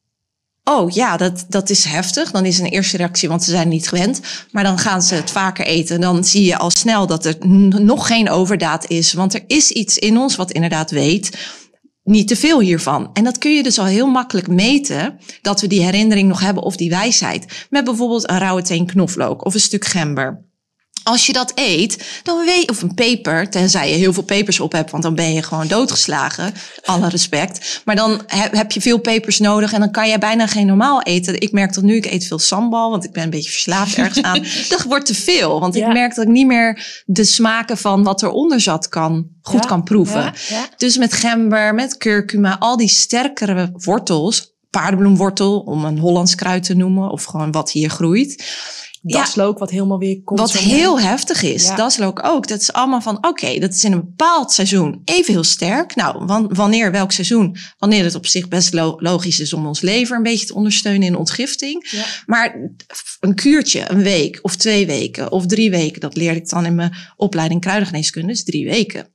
Oh 0.64 0.90
ja, 0.90 1.16
dat, 1.16 1.44
dat 1.49 1.70
is 1.70 1.84
heftig. 1.84 2.30
Dan 2.30 2.44
is 2.44 2.58
een 2.58 2.66
eerste 2.66 2.96
reactie, 2.96 3.28
want 3.28 3.44
ze 3.44 3.50
zijn 3.50 3.68
niet 3.68 3.88
gewend. 3.88 4.20
Maar 4.50 4.64
dan 4.64 4.78
gaan 4.78 5.02
ze 5.02 5.14
het 5.14 5.30
vaker 5.30 5.66
eten. 5.66 6.00
Dan 6.00 6.25
zie 6.25 6.44
je 6.44 6.56
al 6.58 6.70
snel 6.70 7.06
dat 7.06 7.25
er 7.25 7.37
nog 7.82 8.06
geen 8.06 8.30
overdaad 8.30 8.88
is. 8.88 9.12
Want 9.12 9.34
er 9.34 9.44
is 9.46 9.70
iets 9.70 9.99
in 9.99 10.18
ons 10.18 10.37
wat 10.37 10.52
inderdaad 10.52 10.90
weet. 10.90 11.38
Niet 12.04 12.28
te 12.28 12.37
veel 12.37 12.61
hiervan. 12.61 13.11
En 13.12 13.25
dat 13.25 13.38
kun 13.38 13.54
je 13.54 13.62
dus 13.62 13.78
al 13.78 13.84
heel 13.84 14.06
makkelijk 14.06 14.49
meten. 14.49 15.18
Dat 15.40 15.61
we 15.61 15.66
die 15.66 15.82
herinnering 15.82 16.28
nog 16.28 16.40
hebben 16.40 16.62
of 16.62 16.76
die 16.76 16.90
wijsheid. 16.90 17.66
Met 17.70 17.84
bijvoorbeeld 17.84 18.30
een 18.30 18.38
rauwe 18.38 18.62
teen 18.62 18.87
knoflook 18.87 19.44
of 19.44 19.54
een 19.54 19.61
stuk 19.61 19.84
gember. 19.84 20.44
Als 21.02 21.26
je 21.26 21.32
dat 21.32 21.52
eet, 21.54 22.21
dan 22.23 22.44
weet 22.44 22.71
of 22.71 22.82
een 22.82 22.94
peper, 22.94 23.50
tenzij 23.50 23.90
je 23.90 23.97
heel 23.97 24.12
veel 24.12 24.23
pepers 24.23 24.61
op 24.61 24.73
hebt, 24.73 24.90
want 24.90 25.02
dan 25.02 25.14
ben 25.14 25.32
je 25.32 25.42
gewoon 25.42 25.66
doodgeslagen. 25.66 26.54
Alle 26.85 27.09
respect. 27.09 27.80
Maar 27.85 27.97
dan 27.97 28.21
heb, 28.26 28.73
je 28.73 28.80
veel 28.80 28.99
pepers 28.99 29.38
nodig 29.38 29.73
en 29.73 29.80
dan 29.80 29.90
kan 29.90 30.09
je 30.09 30.18
bijna 30.18 30.47
geen 30.47 30.66
normaal 30.66 31.02
eten. 31.02 31.40
Ik 31.40 31.52
merk 31.52 31.75
dat 31.75 31.85
nu, 31.85 31.97
ik 31.97 32.06
eet 32.06 32.26
veel 32.26 32.38
sambal, 32.38 32.90
want 32.90 33.04
ik 33.04 33.12
ben 33.12 33.23
een 33.23 33.30
beetje 33.30 33.50
verslaafd 33.50 33.97
ergens 33.97 34.23
aan. 34.23 34.44
Dat 34.68 34.82
wordt 34.82 35.06
te 35.06 35.14
veel, 35.14 35.61
want 35.61 35.75
Ja. 35.75 35.87
ik 35.87 35.92
merk 35.92 36.14
dat 36.14 36.25
ik 36.25 36.30
niet 36.30 36.47
meer 36.47 37.02
de 37.06 37.25
smaken 37.25 37.76
van 37.78 38.02
wat 38.02 38.23
eronder 38.23 38.61
zat 38.61 38.88
kan, 38.88 39.26
goed 39.42 39.62
Ja, 39.62 39.68
kan 39.68 39.82
proeven. 39.82 40.32
ja. 40.49 40.68
Dus 40.76 40.97
met 40.97 41.12
gember, 41.12 41.75
met 41.75 41.97
curcuma, 41.97 42.59
al 42.59 42.76
die 42.76 42.88
sterkere 42.88 43.71
wortels, 43.73 44.50
paardenbloemwortel, 44.71 45.59
om 45.59 45.85
een 45.85 45.99
Hollands 45.99 46.35
kruid 46.35 46.64
te 46.64 46.75
noemen, 46.75 47.11
of 47.11 47.25
gewoon 47.25 47.50
wat 47.52 47.71
hier 47.71 47.90
groeit. 47.90 48.44
Ja, 49.04 49.18
Daslook, 49.18 49.59
wat 49.59 49.71
helemaal 49.71 49.99
weer 49.99 50.23
komt. 50.23 50.40
wat 50.40 50.52
heel 50.52 51.00
heftig 51.00 51.42
is, 51.42 51.66
Ja. 51.66 51.75
dat 51.76 51.90
is 51.90 52.00
ook. 52.00 52.49
Dat 52.49 52.61
is 52.61 52.73
allemaal 52.73 53.00
van, 53.00 53.26
oké, 53.26 53.59
dat 53.59 53.75
is 53.75 53.85
in 53.85 53.92
een 53.92 54.00
bepaald 54.00 54.52
seizoen 54.52 55.02
even 55.04 55.32
heel 55.32 55.44
sterk. 55.44 55.94
Nou, 55.94 56.25
wan- 56.25 56.54
wanneer, 56.54 56.90
welk 56.92 57.12
seizoen? 57.12 57.56
Wanneer 57.78 58.04
het 58.04 58.14
op 58.14 58.26
zich 58.26 58.49
best 58.49 58.73
lo- 58.73 58.97
logisch 58.99 59.40
is 59.40 59.52
om 59.52 59.66
ons 59.66 59.80
lever 59.80 60.16
een 60.16 60.23
beetje 60.23 60.47
te 60.47 60.54
ondersteunen 60.54 61.06
in 61.06 61.16
ontgifting. 61.16 61.88
Ja. 61.90 62.04
Maar 62.26 62.71
een 63.21 63.35
kuurtje, 63.35 63.90
een 63.90 64.02
week 64.02 64.38
of 64.42 64.56
twee 64.56 64.87
weken 64.87 65.32
of 65.32 65.47
drie 65.47 65.71
weken, 65.71 66.00
dat 66.00 66.16
leerde 66.16 66.40
ik 66.40 66.49
dan 66.49 66.66
in 66.66 66.75
mijn 66.75 66.94
opleiding 67.16 67.61
kruidengeneeskunde, 67.61 68.32
is 68.32 68.44
drie 68.44 68.64
weken. 68.64 69.06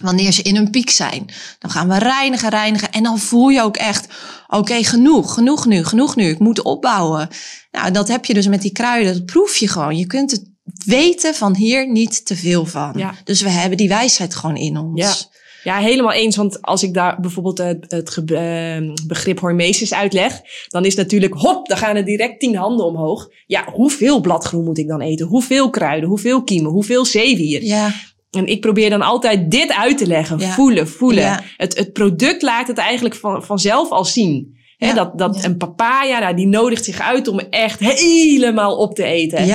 Wanneer 0.00 0.32
ze 0.32 0.42
in 0.42 0.54
hun 0.56 0.70
piek 0.70 0.90
zijn, 0.90 1.24
dan 1.58 1.70
gaan 1.70 1.88
we 1.88 1.98
reinigen, 1.98 2.48
reinigen. 2.48 2.92
En 2.92 3.02
dan 3.02 3.18
voel 3.18 3.48
je 3.48 3.62
ook 3.62 3.76
echt, 3.76 4.06
oké, 4.48 4.84
genoeg, 4.84 5.34
genoeg 5.34 5.66
nu, 5.66 5.84
genoeg 5.84 6.16
nu. 6.16 6.28
Ik 6.28 6.38
moet 6.38 6.62
opbouwen. 6.62 7.28
Nou, 7.70 7.92
dat 7.92 8.08
heb 8.08 8.24
je 8.24 8.34
dus 8.34 8.46
met 8.46 8.62
die 8.62 8.72
kruiden. 8.72 9.12
Dat 9.12 9.24
proef 9.24 9.56
je 9.56 9.68
gewoon. 9.68 9.96
Je 9.96 10.06
kunt 10.06 10.30
het 10.30 10.50
weten 10.84 11.34
van 11.34 11.56
hier 11.56 11.90
niet 11.90 12.26
te 12.26 12.36
veel 12.36 12.66
van. 12.66 12.92
Ja. 12.96 13.14
Dus 13.24 13.40
we 13.40 13.50
hebben 13.50 13.78
die 13.78 13.88
wijsheid 13.88 14.34
gewoon 14.34 14.56
in 14.56 14.76
ons. 14.76 15.00
Ja. 15.00 15.36
Ja, 15.62 15.78
helemaal 15.78 16.12
eens. 16.12 16.36
Want 16.36 16.62
als 16.62 16.82
ik 16.82 16.94
daar 16.94 17.20
bijvoorbeeld 17.20 17.58
het, 17.58 17.84
het 17.88 18.30
eh, 18.30 18.76
begrip 19.06 19.40
hormesis 19.40 19.94
uitleg, 19.94 20.40
dan 20.68 20.84
is 20.84 20.94
natuurlijk, 20.94 21.34
hop, 21.34 21.68
dan 21.68 21.76
gaan 21.76 21.96
er 21.96 22.04
direct 22.04 22.40
tien 22.40 22.56
handen 22.56 22.86
omhoog. 22.86 23.28
Ja, 23.46 23.72
hoeveel 23.72 24.20
bladgroen 24.20 24.64
moet 24.64 24.78
ik 24.78 24.88
dan 24.88 25.00
eten? 25.00 25.26
Hoeveel 25.26 25.70
kruiden? 25.70 26.08
Hoeveel 26.08 26.42
kiemen? 26.42 26.70
Hoeveel 26.70 27.04
zeewier? 27.04 27.64
Ja, 27.64 27.92
En 28.30 28.46
ik 28.46 28.60
probeer 28.60 28.90
dan 28.90 29.02
altijd 29.02 29.50
dit 29.50 29.72
uit 29.72 29.98
te 29.98 30.06
leggen. 30.06 30.38
Ja. 30.38 30.50
Voelen, 30.50 30.88
voelen. 30.88 31.22
Ja. 31.22 31.42
Het, 31.56 31.76
het 31.76 31.92
product 31.92 32.42
laat 32.42 32.68
het 32.68 32.78
eigenlijk 32.78 33.14
van, 33.14 33.44
vanzelf 33.44 33.90
al 33.90 34.04
zien. 34.04 34.56
Dat 34.94 35.18
dat 35.18 35.44
een 35.44 35.56
papaya, 35.56 36.18
nou, 36.18 36.36
die 36.36 36.46
nodigt 36.46 36.84
zich 36.84 37.00
uit 37.00 37.28
om 37.28 37.38
echt 37.38 37.80
helemaal 37.80 38.76
op 38.76 38.94
te 38.94 39.04
eten. 39.04 39.46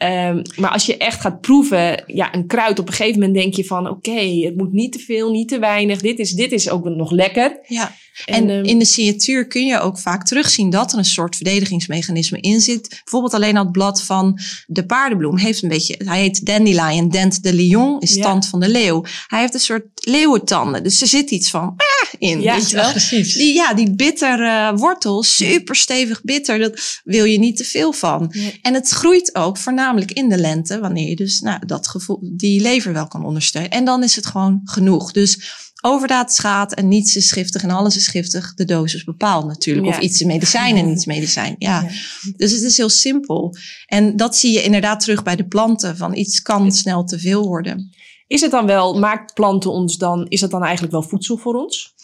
Ehm, 0.00 0.42
maar 0.56 0.70
als 0.70 0.86
je 0.86 0.96
echt 0.96 1.20
gaat 1.20 1.40
proeven, 1.40 2.02
ja, 2.06 2.34
een 2.34 2.46
kruid, 2.46 2.78
op 2.78 2.88
een 2.88 2.94
gegeven 2.94 3.20
moment 3.20 3.38
denk 3.38 3.54
je 3.54 3.64
van, 3.64 3.88
oké, 3.88 4.20
het 4.20 4.56
moet 4.56 4.72
niet 4.72 4.92
te 4.92 4.98
veel, 4.98 5.30
niet 5.30 5.48
te 5.48 5.58
weinig. 5.58 6.00
Dit 6.00 6.18
is, 6.18 6.32
dit 6.32 6.52
is 6.52 6.70
ook 6.70 6.84
nog 6.84 7.10
lekker. 7.10 7.58
ja. 7.66 7.94
En, 8.26 8.34
En 8.34 8.50
ehm, 8.50 8.64
in 8.64 8.78
de 8.78 8.84
signatuur 8.84 9.46
kun 9.46 9.66
je 9.66 9.80
ook 9.80 9.98
vaak 9.98 10.26
terugzien 10.26 10.70
dat 10.70 10.92
er 10.92 10.98
een 10.98 11.04
soort 11.04 11.36
verdedigingsmechanisme 11.36 12.40
in 12.40 12.60
zit. 12.60 12.88
Bijvoorbeeld 12.88 13.34
alleen 13.34 13.56
al 13.56 13.62
het 13.62 13.72
blad 13.72 14.02
van 14.02 14.38
de 14.66 14.86
paardenbloem 14.86 15.36
heeft 15.38 15.62
een 15.62 15.68
beetje, 15.68 16.00
hij 16.04 16.20
heet 16.20 16.46
dandelion, 16.46 17.08
dent 17.08 17.42
de 17.42 17.54
lion, 17.54 18.00
is 18.00 18.14
Ja. 18.14 18.22
tand 18.22 18.46
van 18.46 18.60
de 18.60 18.68
leeuw. 18.68 19.04
Hij 19.26 19.40
heeft 19.40 19.54
een 19.54 19.60
soort 19.60 19.84
leeuwentanden, 19.94 20.82
dus 20.82 21.00
er 21.00 21.06
zit 21.06 21.30
iets 21.30 21.50
van 21.50 21.74
ah, 21.76 22.12
in, 22.18 22.40
Ja, 22.40 22.54
weet 22.54 22.70
je 22.70 22.76
wel. 22.76 22.84
Agressief. 22.84 23.32
Die, 23.32 23.54
ja, 23.54 23.74
die 23.74 23.94
bittere 23.94 24.76
wortel, 24.76 25.22
super 25.22 25.76
stevig 25.76 26.22
bitter, 26.22 26.58
dat 26.58 27.00
wil 27.04 27.24
je 27.24 27.38
niet 27.38 27.56
te 27.56 27.64
veel 27.64 27.92
van. 27.92 28.34
En 28.62 28.74
het 28.74 28.88
groeit 28.88 29.34
ook 29.34 29.58
voornamelijk 29.58 29.88
in 29.98 30.28
de 30.28 30.38
lente, 30.38 30.78
wanneer 30.80 31.08
je 31.08 31.16
dus 31.16 31.40
nou, 31.40 31.66
dat 31.66 31.88
gevoel, 31.88 32.18
die 32.36 32.60
lever 32.60 32.92
wel 32.92 33.08
kan 33.08 33.24
ondersteunen. 33.24 33.70
En 33.70 33.84
dan 33.84 34.02
is 34.02 34.16
het 34.16 34.26
gewoon 34.26 34.60
genoeg. 34.64 35.12
Dus 35.12 35.58
overdaad 35.82 36.32
schaadt 36.32 36.74
en 36.74 36.88
niets 36.88 37.16
is 37.16 37.32
giftig 37.32 37.62
en 37.62 37.70
alles 37.70 37.96
is 37.96 38.06
giftig. 38.08 38.54
De 38.54 38.64
dosis 38.64 39.04
bepaalt 39.04 39.46
natuurlijk. 39.46 39.86
Ja. 39.86 39.92
Of 39.92 39.98
iets 39.98 40.22
medicijn 40.24 40.76
en 40.76 40.86
niets 40.86 41.04
medicijn. 41.06 41.54
Ja. 41.58 41.88
Dus 42.36 42.52
het 42.52 42.62
is 42.62 42.76
heel 42.76 42.88
simpel. 42.88 43.56
En 43.86 44.16
dat 44.16 44.36
zie 44.36 44.52
je 44.52 44.62
inderdaad 44.62 45.00
terug 45.00 45.22
bij 45.22 45.36
de 45.36 45.46
planten. 45.46 45.96
Van 45.96 46.16
iets 46.16 46.40
kan 46.42 46.72
snel 46.72 47.04
te 47.04 47.18
veel 47.18 47.46
worden. 47.46 47.90
is 48.26 48.40
het 48.40 48.50
dan 48.50 48.66
wel, 48.66 48.98
maakt 48.98 49.34
planten 49.34 49.70
ons 49.72 49.96
dan, 49.96 50.26
is 50.28 50.40
dat 50.40 50.50
dan 50.50 50.62
eigenlijk 50.62 50.92
wel 50.92 51.02
voedsel 51.02 51.36
voor 51.36 51.54
ons? 51.54 51.94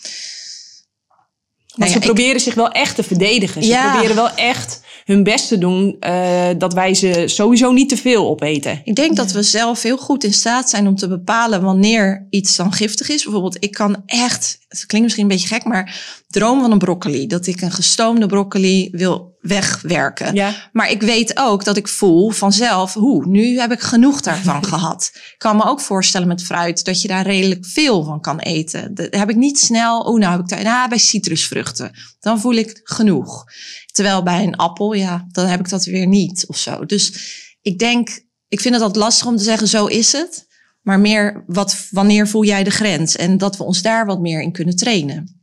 Want 1.67 1.79
Nou 1.79 1.91
ja, 1.91 1.97
ze 1.97 1.97
ik- 1.97 2.15
proberen 2.15 2.41
zich 2.41 2.55
wel 2.55 2.71
echt 2.73 2.95
te 2.95 3.03
verdedigen. 3.03 3.63
Ze 3.63 3.69
Ja. 3.69 3.91
proberen 3.91 4.17
wel 4.17 4.35
echt 4.35 4.81
hun 5.07 5.23
best 5.23 5.49
te 5.49 5.59
doen 5.59 5.97
eh, 6.01 6.49
dat 6.59 6.75
wij 6.75 6.95
ze 6.95 7.23
sowieso 7.27 7.73
niet 7.73 7.89
te 7.89 7.97
veel 7.97 8.29
opeten. 8.29 8.81
Ik 8.85 8.95
denk 8.95 9.17
dat 9.17 9.33
we 9.33 9.43
zelf 9.43 9.83
heel 9.83 9.97
goed 9.97 10.25
in 10.25 10.33
staat 10.33 10.71
zijn 10.71 10.87
om 10.87 10.97
te 10.97 11.09
bepalen 11.09 11.63
wanneer 11.63 12.27
iets 12.31 12.57
dan 12.57 12.73
giftig 12.73 13.09
is. 13.09 13.23
Bijvoorbeeld, 13.23 13.65
ik 13.65 13.73
kan 13.73 14.03
echt, 14.07 14.59
het 14.69 14.87
klinkt 14.87 15.07
misschien 15.07 15.23
een 15.23 15.37
beetje 15.37 15.55
gek, 15.55 15.65
maar 15.65 16.23
droom 16.29 16.61
van 16.61 16.73
een 16.73 16.79
broccoli. 16.79 17.27
Dat 17.27 17.47
ik 17.47 17.61
een 17.61 17.71
gestoomde 17.71 18.27
broccoli 18.27 18.89
wil 18.93 19.36
wegwerken. 19.47 20.35
Ja, 20.35 20.69
Maar 20.73 20.91
ik 20.91 21.03
weet 21.03 21.39
ook 21.39 21.65
dat 21.65 21.77
ik 21.77 21.89
voel 21.89 22.31
vanzelf, 22.31 22.95
hoe, 22.95 23.27
nu 23.27 23.59
heb 23.61 23.73
ik 23.73 23.81
genoeg 23.81 24.21
daarvan 24.21 24.65
gehad. 24.73 25.11
Ik 25.15 25.35
kan 25.39 25.57
me 25.57 25.65
ook 25.65 25.81
voorstellen 25.81 26.29
met 26.29 26.43
fruit 26.43 26.85
dat 26.85 27.03
je 27.03 27.09
daar 27.09 27.27
redelijk 27.27 27.67
veel 27.67 28.05
van 28.05 28.21
kan 28.21 28.39
eten. 28.39 28.95
Dat 28.95 29.15
heb 29.15 29.31
ik 29.31 29.37
niet 29.37 29.59
snel, 29.59 30.01
oh 30.01 30.19
nou 30.19 30.33
heb 30.33 30.41
ik 30.41 30.49
daar, 30.49 30.63
nou, 30.63 30.89
bij 30.89 30.99
citrusvruchten. 30.99 31.91
Dan 32.21 32.41
voel 32.41 32.55
ik 32.55 32.81
genoeg. 32.83 33.45
Terwijl 33.93 34.23
bij 34.23 34.43
een 34.43 34.57
appel, 34.57 34.93
ja, 34.93 35.27
dan 35.31 35.47
heb 35.47 35.61
ik 35.61 35.69
dat 35.69 35.85
weer 35.85 36.07
niet 36.07 36.45
of 36.47 36.57
zo. 36.57 36.85
Dus 36.85 37.13
ik 37.61 37.79
denk, 37.79 38.09
ik 38.49 38.61
vind 38.61 38.75
het 38.75 38.83
altijd 38.83 39.05
lastig 39.05 39.27
om 39.27 39.37
te 39.37 39.43
zeggen, 39.43 39.69
zo 39.69 39.87
is 39.87 40.13
het. 40.13 40.47
Maar 40.83 41.01
meer, 41.01 41.45
wat, 41.47 41.87
wanneer 41.91 42.29
voel 42.29 42.45
jij 42.45 42.65
de 42.65 42.71
grens? 42.71 43.17
En 43.17 43.39
dat 43.39 43.57
we 43.57 43.65
ons 43.65 43.83
daar 43.83 44.07
wat 44.07 44.21
meer 44.21 44.43
in 44.43 44.53
kunnen 44.53 44.77
trainen. 44.77 45.36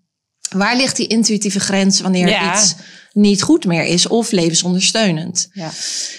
Waar 0.54 0.76
ligt 0.76 0.96
die 0.96 1.08
intuïtieve 1.08 1.60
grens 1.60 2.02
wanneer 2.02 2.28
Ja. 2.28 2.54
iets 2.54 2.76
niet 3.12 3.42
goed 3.42 3.66
meer 3.66 3.86
is 3.86 4.08
of 4.08 4.32
levensondersteunend? 4.32 5.50
ja. 5.54 5.70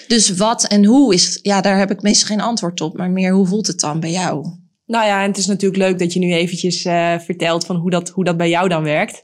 Dus 0.07 0.29
wat 0.29 0.63
en 0.67 0.85
hoe 0.85 1.13
is, 1.13 1.39
ja, 1.41 1.61
daar 1.61 1.77
heb 1.77 1.91
ik 1.91 2.01
meestal 2.01 2.27
geen 2.27 2.41
antwoord 2.41 2.81
op. 2.81 2.97
Maar 2.97 3.09
meer, 3.09 3.33
hoe 3.33 3.47
voelt 3.47 3.67
het 3.67 3.79
dan 3.79 3.99
bij 3.99 4.11
jou? 4.11 4.45
Nou 4.85 5.05
ja, 5.05 5.21
en 5.21 5.27
het 5.27 5.37
is 5.37 5.45
natuurlijk 5.45 5.81
leuk 5.81 5.99
dat 5.99 6.13
je 6.13 6.19
nu 6.19 6.33
eventjes 6.33 6.85
eh, 6.85 7.19
vertelt 7.19 7.65
van 7.65 7.75
hoe 7.75 7.89
dat, 7.89 8.09
hoe 8.09 8.23
dat 8.23 8.37
bij 8.37 8.49
jou 8.49 8.69
dan 8.69 8.83
werkt. 8.83 9.23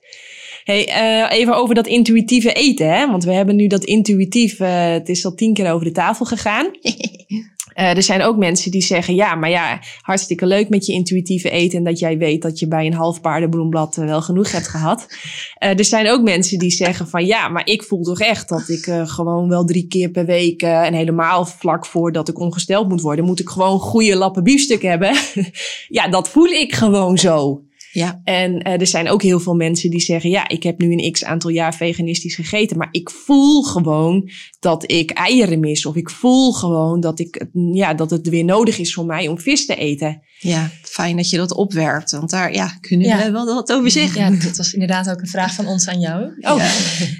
Hey, 0.63 0.87
eh, 0.87 1.37
even 1.39 1.55
over 1.55 1.75
dat 1.75 1.87
intuïtieve 1.87 2.53
eten, 2.53 2.93
hè? 2.93 3.07
Want 3.07 3.23
we 3.23 3.33
hebben 3.33 3.55
nu 3.55 3.67
dat 3.67 3.83
intuïtief, 3.83 4.59
eh, 4.59 4.91
het 4.91 5.09
is 5.09 5.25
al 5.25 5.33
tien 5.33 5.53
keer 5.53 5.71
over 5.71 5.85
de 5.85 5.91
tafel 5.91 6.25
gegaan. 6.25 6.65
Eh, 7.81 7.95
er 7.95 8.03
zijn 8.03 8.21
ook 8.21 8.37
mensen 8.37 8.71
die 8.71 8.81
zeggen, 8.81 9.15
ja, 9.15 9.35
maar 9.35 9.49
ja, 9.49 9.79
hartstikke 10.01 10.45
leuk 10.45 10.69
met 10.69 10.85
je 10.85 10.93
intuïtieve 10.93 11.49
eten 11.49 11.77
en 11.77 11.83
dat 11.83 11.99
jij 11.99 12.17
weet 12.17 12.41
dat 12.41 12.59
je 12.59 12.67
bij 12.67 12.85
een 12.85 12.93
half 12.93 13.21
paardenbloemblad 13.21 13.97
eh, 13.97 14.05
wel 14.05 14.21
genoeg 14.21 14.51
hebt 14.51 14.67
gehad. 14.67 15.07
Eh, 15.53 15.77
er 15.77 15.85
zijn 15.85 16.09
ook 16.09 16.21
mensen 16.21 16.59
die 16.59 16.71
zeggen 16.71 17.07
van, 17.07 17.25
ja, 17.25 17.47
maar 17.47 17.67
ik 17.67 17.83
voel 17.83 18.03
toch 18.03 18.19
echt 18.19 18.49
dat 18.49 18.69
ik 18.69 18.83
gewoon 19.05 19.49
wel 19.49 19.65
drie 19.65 19.87
keer 19.87 20.09
per 20.09 20.25
week 20.25 20.61
en 20.61 20.93
helemaal 20.93 21.45
vlak 21.45 21.85
voordat 21.85 22.29
ik 22.29 22.39
ongesteld 22.39 22.89
moet 22.89 23.01
worden, 23.01 23.25
moet 23.25 23.39
ik 23.39 23.49
gewoon 23.49 23.79
goede 23.79 24.15
lappen 24.15 24.43
biefstuk 24.43 24.81
hebben. 24.81 25.15
ja, 25.87 26.07
dat 26.07 26.29
voel 26.29 26.49
ik 26.49 26.73
gewoon 26.73 27.17
zo. 27.17 27.61
Ja, 27.93 28.21
En 28.23 28.61
eh, 28.61 28.79
er 28.79 28.87
zijn 28.87 29.09
ook 29.09 29.21
heel 29.21 29.39
veel 29.39 29.53
mensen 29.55 29.89
die 29.89 29.99
zeggen: 29.99 30.29
Ja, 30.29 30.47
ik 30.47 30.63
heb 30.63 30.79
nu 30.79 30.91
een 30.91 31.11
x 31.11 31.23
aantal 31.23 31.49
jaar 31.49 31.75
veganistisch 31.75 32.35
gegeten, 32.35 32.77
maar 32.77 32.87
ik 32.91 33.09
voel 33.09 33.63
gewoon 33.63 34.29
dat 34.59 34.91
ik 34.91 35.11
eieren 35.11 35.59
mis. 35.59 35.85
Of 35.85 35.95
ik 35.95 36.09
voel 36.09 36.51
gewoon 36.53 36.99
dat, 36.99 37.19
ik, 37.19 37.35
het- 37.39 37.49
ja, 37.73 37.93
dat 37.93 38.09
het 38.11 38.29
weer 38.29 38.43
nodig 38.43 38.77
is 38.77 38.93
voor 38.93 39.05
mij 39.05 39.27
om 39.27 39.39
vis 39.39 39.65
te 39.65 39.75
eten. 39.75 40.21
ja, 40.39 40.69
fijn 40.81 41.15
dat 41.15 41.29
je 41.29 41.37
dat 41.37 41.53
opwerpt. 41.53 42.11
Want 42.11 42.29
daar 42.29 42.53
ja, 42.53 42.77
kunnen 42.81 43.07
Ja. 43.07 43.17
we 43.25 43.31
wel 43.31 43.45
wat 43.45 43.71
over 43.71 43.91
zeggen. 43.91 44.21
Ja, 44.33 44.43
dat 44.43 44.57
was 44.57 44.73
inderdaad 44.73 45.09
ook 45.09 45.19
een 45.21 45.27
vraag 45.27 45.53
van 45.53 45.67
ons 45.67 45.87
aan 45.87 45.99
jou. 45.99 46.31
Oh, 46.39 46.63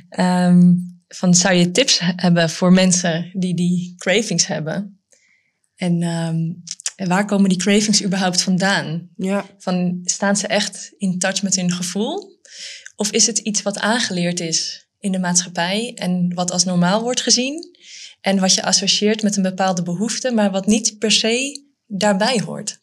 Ehm, 0.10 0.74
van, 1.08 1.34
zou 1.36 1.56
je 1.56 1.72
tips 1.72 2.00
he- 2.00 2.14
hebben 2.16 2.50
voor 2.50 2.72
mensen 2.74 3.30
die 3.34 3.56
die 3.56 3.94
cravings 3.98 4.48
hebben? 4.48 5.00
En 5.76 6.02
ehm, 6.02 6.38
en 7.02 7.08
waar 7.08 7.26
komen 7.26 7.50
die 7.50 7.58
cravings 7.58 8.04
überhaupt 8.04 8.42
vandaan? 8.42 9.10
ja. 9.16 9.46
Van, 9.58 10.00
staan 10.04 10.36
ze 10.36 10.48
echt 10.48 10.94
in 10.98 11.20
touch 11.20 11.44
met 11.44 11.56
hun 11.56 11.72
gevoel? 11.72 12.40
Of 12.96 13.12
is 13.12 13.28
het 13.28 13.38
iets 13.38 13.62
wat 13.62 13.80
aangeleerd 13.80 14.40
is 14.40 14.88
in 15.00 15.12
de 15.12 15.20
maatschappij 15.20 15.92
en 15.96 16.34
wat 16.34 16.52
als 16.52 16.64
normaal 16.64 17.02
wordt 17.02 17.22
gezien? 17.22 17.70
En 18.22 18.40
wat 18.40 18.54
je 18.54 18.64
associeert 18.64 19.24
met 19.24 19.36
een 19.38 19.44
bepaalde 19.44 19.84
behoefte, 19.84 20.32
maar 20.32 20.52
wat 20.52 20.66
niet 20.66 20.96
per 21.00 21.12
se 21.12 21.64
daarbij 21.88 22.42
hoort? 22.46 22.80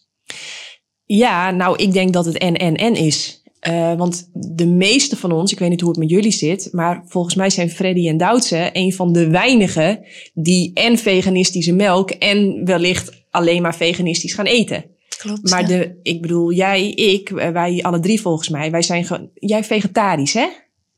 ja, 1.04 1.50
nou, 1.50 1.76
ik 1.76 1.92
denk 1.92 2.12
dat 2.12 2.24
het 2.24 2.38
en 2.38 2.54
en 2.54 2.74
en 2.74 2.94
is. 2.94 3.42
Eh, 3.60 3.94
want 3.94 4.28
de 4.32 4.66
meeste 4.66 5.16
van 5.16 5.32
ons, 5.32 5.52
ik 5.52 5.58
weet 5.58 5.70
niet 5.70 5.80
hoe 5.80 5.90
het 5.90 5.98
met 5.98 6.10
jullie 6.10 6.32
zit, 6.32 6.68
maar 6.72 7.04
volgens 7.06 7.34
mij 7.34 7.50
zijn 7.50 7.70
Freddy 7.70 8.08
en 8.08 8.16
Doutse 8.16 8.70
een 8.72 8.92
van 8.92 9.12
de 9.12 9.28
weinigen 9.28 10.04
die 10.34 10.70
en 10.74 10.98
veganistische 10.98 11.72
melk 11.72 12.10
en 12.10 12.64
wellicht 12.64 13.17
alleen 13.30 13.62
maar 13.62 13.74
veganistisch 13.74 14.34
gaan 14.34 14.46
eten. 14.46 14.84
Klopt. 15.18 15.50
Maar 15.50 15.60
ja. 15.60 15.66
de, 15.66 15.98
ik 16.02 16.20
bedoel, 16.22 16.52
jij, 16.52 16.90
ik, 16.90 17.30
eh, 17.30 17.50
wij 17.50 17.82
alle 17.82 18.00
drie 18.00 18.20
volgens 18.20 18.48
mij, 18.48 18.70
wij 18.70 18.82
zijn 18.82 19.04
ge- 19.04 19.28
jij 19.34 19.64
vegetarisch, 19.64 20.32
hè? 20.32 20.46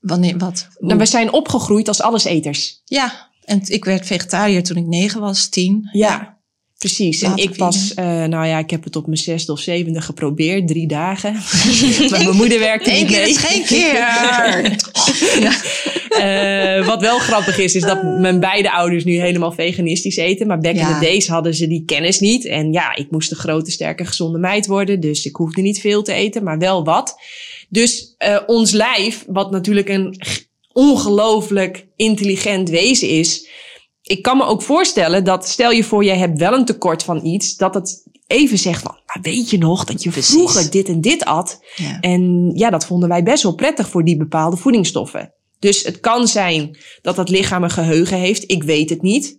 Wanneer, 0.00 0.38
wat? 0.38 0.68
Nou, 0.78 0.96
wij 0.96 1.06
zijn 1.06 1.32
opgegroeid 1.32 1.88
als 1.88 2.02
alleseters. 2.02 2.80
Ja, 2.84 3.30
en 3.44 3.60
ik 3.64 3.84
werd 3.84 4.06
vegetariër 4.06 4.62
toen 4.62 4.76
ik 4.76 4.86
negen 4.86 5.20
was, 5.20 5.48
tien. 5.48 5.88
Ja. 5.92 6.38
Precies. 6.80 7.22
En 7.22 7.36
ik 7.36 7.56
pas, 7.56 7.94
eh, 7.94 8.04
nou 8.04 8.46
ja, 8.46 8.58
ik 8.58 8.70
heb 8.70 8.84
het 8.84 8.96
op 8.96 9.06
mijn 9.06 9.18
zesde 9.18 9.52
of 9.52 9.60
zevende 9.60 10.00
geprobeerd, 10.00 10.68
drie 10.68 10.86
dagen. 10.86 11.32
maar 12.10 12.24
mijn 12.24 12.36
moeder 12.36 12.58
werkte 12.58 12.90
Eén 12.90 12.96
niet 12.96 13.06
keer 13.06 13.26
is 13.26 13.36
geen 13.36 13.64
keer. 13.64 13.94
ja. 15.46 15.52
Eh, 16.10 16.86
wat 16.86 17.00
wel 17.00 17.18
grappig 17.18 17.58
is, 17.58 17.74
is 17.74 17.82
dat 17.82 18.02
mijn 18.02 18.40
beide 18.40 18.72
ouders 18.72 19.04
nu 19.04 19.20
helemaal 19.20 19.52
veganistisch 19.52 20.16
eten. 20.16 20.46
Maar 20.46 20.58
back 20.58 20.74
in 20.74 20.86
the 20.86 20.98
days 21.00 21.28
hadden 21.28 21.54
ze 21.54 21.66
die 21.66 21.84
kennis 21.84 22.20
niet. 22.20 22.44
En 22.44 22.72
ja, 22.72 22.96
ik 22.96 23.10
moest 23.10 23.30
een 23.30 23.36
grote, 23.36 23.70
sterke, 23.70 24.04
gezonde 24.04 24.38
meid 24.38 24.66
worden. 24.66 25.00
Dus 25.00 25.24
ik 25.24 25.36
hoefde 25.36 25.62
niet 25.62 25.80
veel 25.80 26.02
te 26.02 26.12
eten, 26.12 26.42
maar 26.42 26.58
wel 26.58 26.84
wat. 26.84 27.20
Dus 27.68 28.14
eh, 28.18 28.38
ons 28.46 28.70
lijf, 28.70 29.24
wat 29.26 29.50
natuurlijk 29.50 29.88
een 29.88 30.20
ongelooflijk 30.72 31.86
intelligent 31.96 32.68
wezen 32.68 33.08
is. 33.08 33.48
Ik 34.10 34.22
kan 34.22 34.36
me 34.36 34.44
ook 34.44 34.62
voorstellen 34.62 35.24
dat, 35.24 35.48
stel 35.48 35.70
je 35.70 35.84
voor, 35.84 36.04
jij 36.04 36.18
hebt 36.18 36.38
wel 36.38 36.52
een 36.52 36.64
tekort 36.64 37.02
van 37.02 37.24
iets. 37.24 37.56
Dat 37.56 37.74
het 37.74 38.06
even 38.26 38.58
zegt 38.58 38.82
van, 38.82 38.98
maar 39.06 39.18
weet 39.22 39.50
je 39.50 39.58
nog 39.58 39.84
dat 39.84 40.02
je 40.02 40.10
Precies. 40.10 40.34
vroeger 40.34 40.70
dit 40.70 40.88
en 40.88 41.00
dit 41.00 41.24
at? 41.24 41.64
Ja. 41.76 42.00
En 42.00 42.52
ja, 42.54 42.70
dat 42.70 42.86
vonden 42.86 43.08
wij 43.08 43.22
best 43.22 43.42
wel 43.42 43.54
prettig 43.54 43.88
voor 43.88 44.04
die 44.04 44.16
bepaalde 44.16 44.56
voedingsstoffen. 44.56 45.34
Dus 45.58 45.82
het 45.82 46.00
kan 46.00 46.28
zijn 46.28 46.78
dat 47.02 47.16
het 47.16 47.28
lichaam 47.28 47.62
een 47.62 47.70
geheugen 47.70 48.16
heeft. 48.16 48.50
Ik 48.50 48.62
weet 48.62 48.90
het 48.90 49.02
niet. 49.02 49.38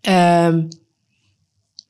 Ehm 0.00 0.62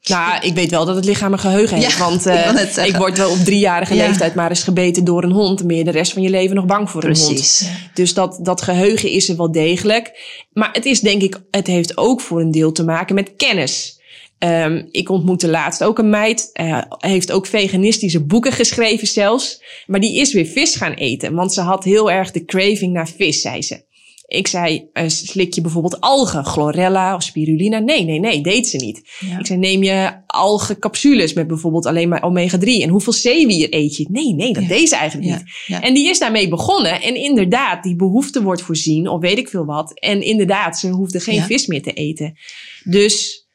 nou, 0.02 0.46
ik 0.46 0.54
weet 0.54 0.70
wel 0.70 0.84
dat 0.84 0.96
het 0.96 1.04
lichaam 1.04 1.32
een 1.32 1.38
geheugen 1.38 1.76
heeft. 1.76 1.96
Ja, 1.96 1.98
want 1.98 2.26
ik 2.26 2.32
eh, 2.76 2.86
ik 2.86 2.96
word 2.96 3.18
wel 3.18 3.30
op 3.30 3.38
driejarige 3.38 3.94
Ja. 3.94 4.06
leeftijd 4.06 4.34
maar 4.34 4.48
eens 4.50 4.62
gebeten 4.62 5.04
door 5.04 5.22
een 5.22 5.32
hond. 5.32 5.58
Dan 5.58 5.66
ben 5.66 5.76
je 5.76 5.84
de 5.84 5.90
rest 5.90 6.12
van 6.12 6.22
je 6.22 6.30
leven 6.30 6.56
nog 6.56 6.66
bang 6.66 6.90
voor 6.90 7.04
een 7.04 7.16
hond. 7.16 7.26
Precies. 7.34 7.68
Dus 7.94 8.14
dat, 8.14 8.38
dat 8.42 8.62
geheugen 8.62 9.10
is 9.10 9.28
er 9.28 9.36
wel 9.36 9.52
degelijk. 9.52 10.18
Maar 10.52 10.68
het 10.72 10.84
is 10.84 11.00
denk 11.00 11.22
ik, 11.22 11.40
het 11.50 11.66
heeft 11.66 11.96
ook 11.96 12.20
voor 12.20 12.40
een 12.40 12.50
deel 12.50 12.72
te 12.72 12.84
maken 12.84 13.14
met 13.14 13.36
kennis. 13.36 13.98
Ehm, 14.38 14.82
ik 14.90 15.08
ontmoette 15.08 15.48
laatst 15.48 15.84
ook 15.84 15.98
een 15.98 16.10
meid, 16.10 16.50
eh, 16.52 16.78
heeft 16.98 17.32
ook 17.32 17.46
veganistische 17.46 18.24
boeken 18.24 18.52
geschreven 18.52 19.06
zelfs. 19.06 19.62
Maar 19.86 20.00
die 20.00 20.16
is 20.16 20.32
weer 20.32 20.46
vis 20.46 20.74
gaan 20.74 20.92
eten, 20.92 21.34
want 21.34 21.52
ze 21.52 21.60
had 21.60 21.84
heel 21.84 22.10
erg 22.10 22.30
de 22.30 22.44
craving 22.44 22.92
naar 22.92 23.08
vis, 23.08 23.40
zei 23.40 23.62
ze. 23.62 23.88
Ik 24.30 24.46
zei, 24.46 24.88
eh, 24.92 25.08
slik 25.08 25.54
je 25.54 25.60
bijvoorbeeld 25.60 26.00
algen, 26.00 26.44
chlorella 26.44 27.14
of 27.14 27.22
spirulina? 27.22 27.78
Nee, 27.78 28.04
nee, 28.04 28.18
nee, 28.20 28.40
deed 28.40 28.66
ze 28.68 28.76
niet. 28.76 29.02
Ja. 29.20 29.38
Ik 29.38 29.46
zei, 29.46 29.58
neem 29.58 29.82
je 29.82 30.12
algencapsules 30.26 31.32
met 31.32 31.46
bijvoorbeeld 31.46 31.86
alleen 31.86 32.08
maar 32.08 32.22
omega-3? 32.22 32.82
En 32.82 32.88
hoeveel 32.88 33.12
zeewier 33.12 33.66
eet 33.74 33.96
je? 33.96 34.06
Nee, 34.10 34.34
nee, 34.34 34.52
dat 34.52 34.62
Ja. 34.62 34.68
deed 34.68 34.88
ze 34.88 34.96
eigenlijk 34.96 35.28
Ja. 35.30 35.36
niet. 35.66 35.82
En 35.82 35.94
die 35.94 36.08
is 36.08 36.18
daarmee 36.18 36.48
begonnen. 36.48 37.02
En 37.02 37.14
inderdaad, 37.14 37.82
die 37.82 37.96
behoefte 37.96 38.42
wordt 38.42 38.62
voorzien, 38.62 39.08
of 39.08 39.20
weet 39.20 39.38
ik 39.38 39.48
veel 39.48 39.64
wat. 39.64 39.98
En 40.00 40.22
inderdaad, 40.22 40.78
ze 40.78 40.88
hoefde 40.88 41.20
geen 41.20 41.42
vis 41.42 41.66
meer 41.66 41.82
te 41.82 41.92
eten. 41.92 42.38
Dus 42.84 43.46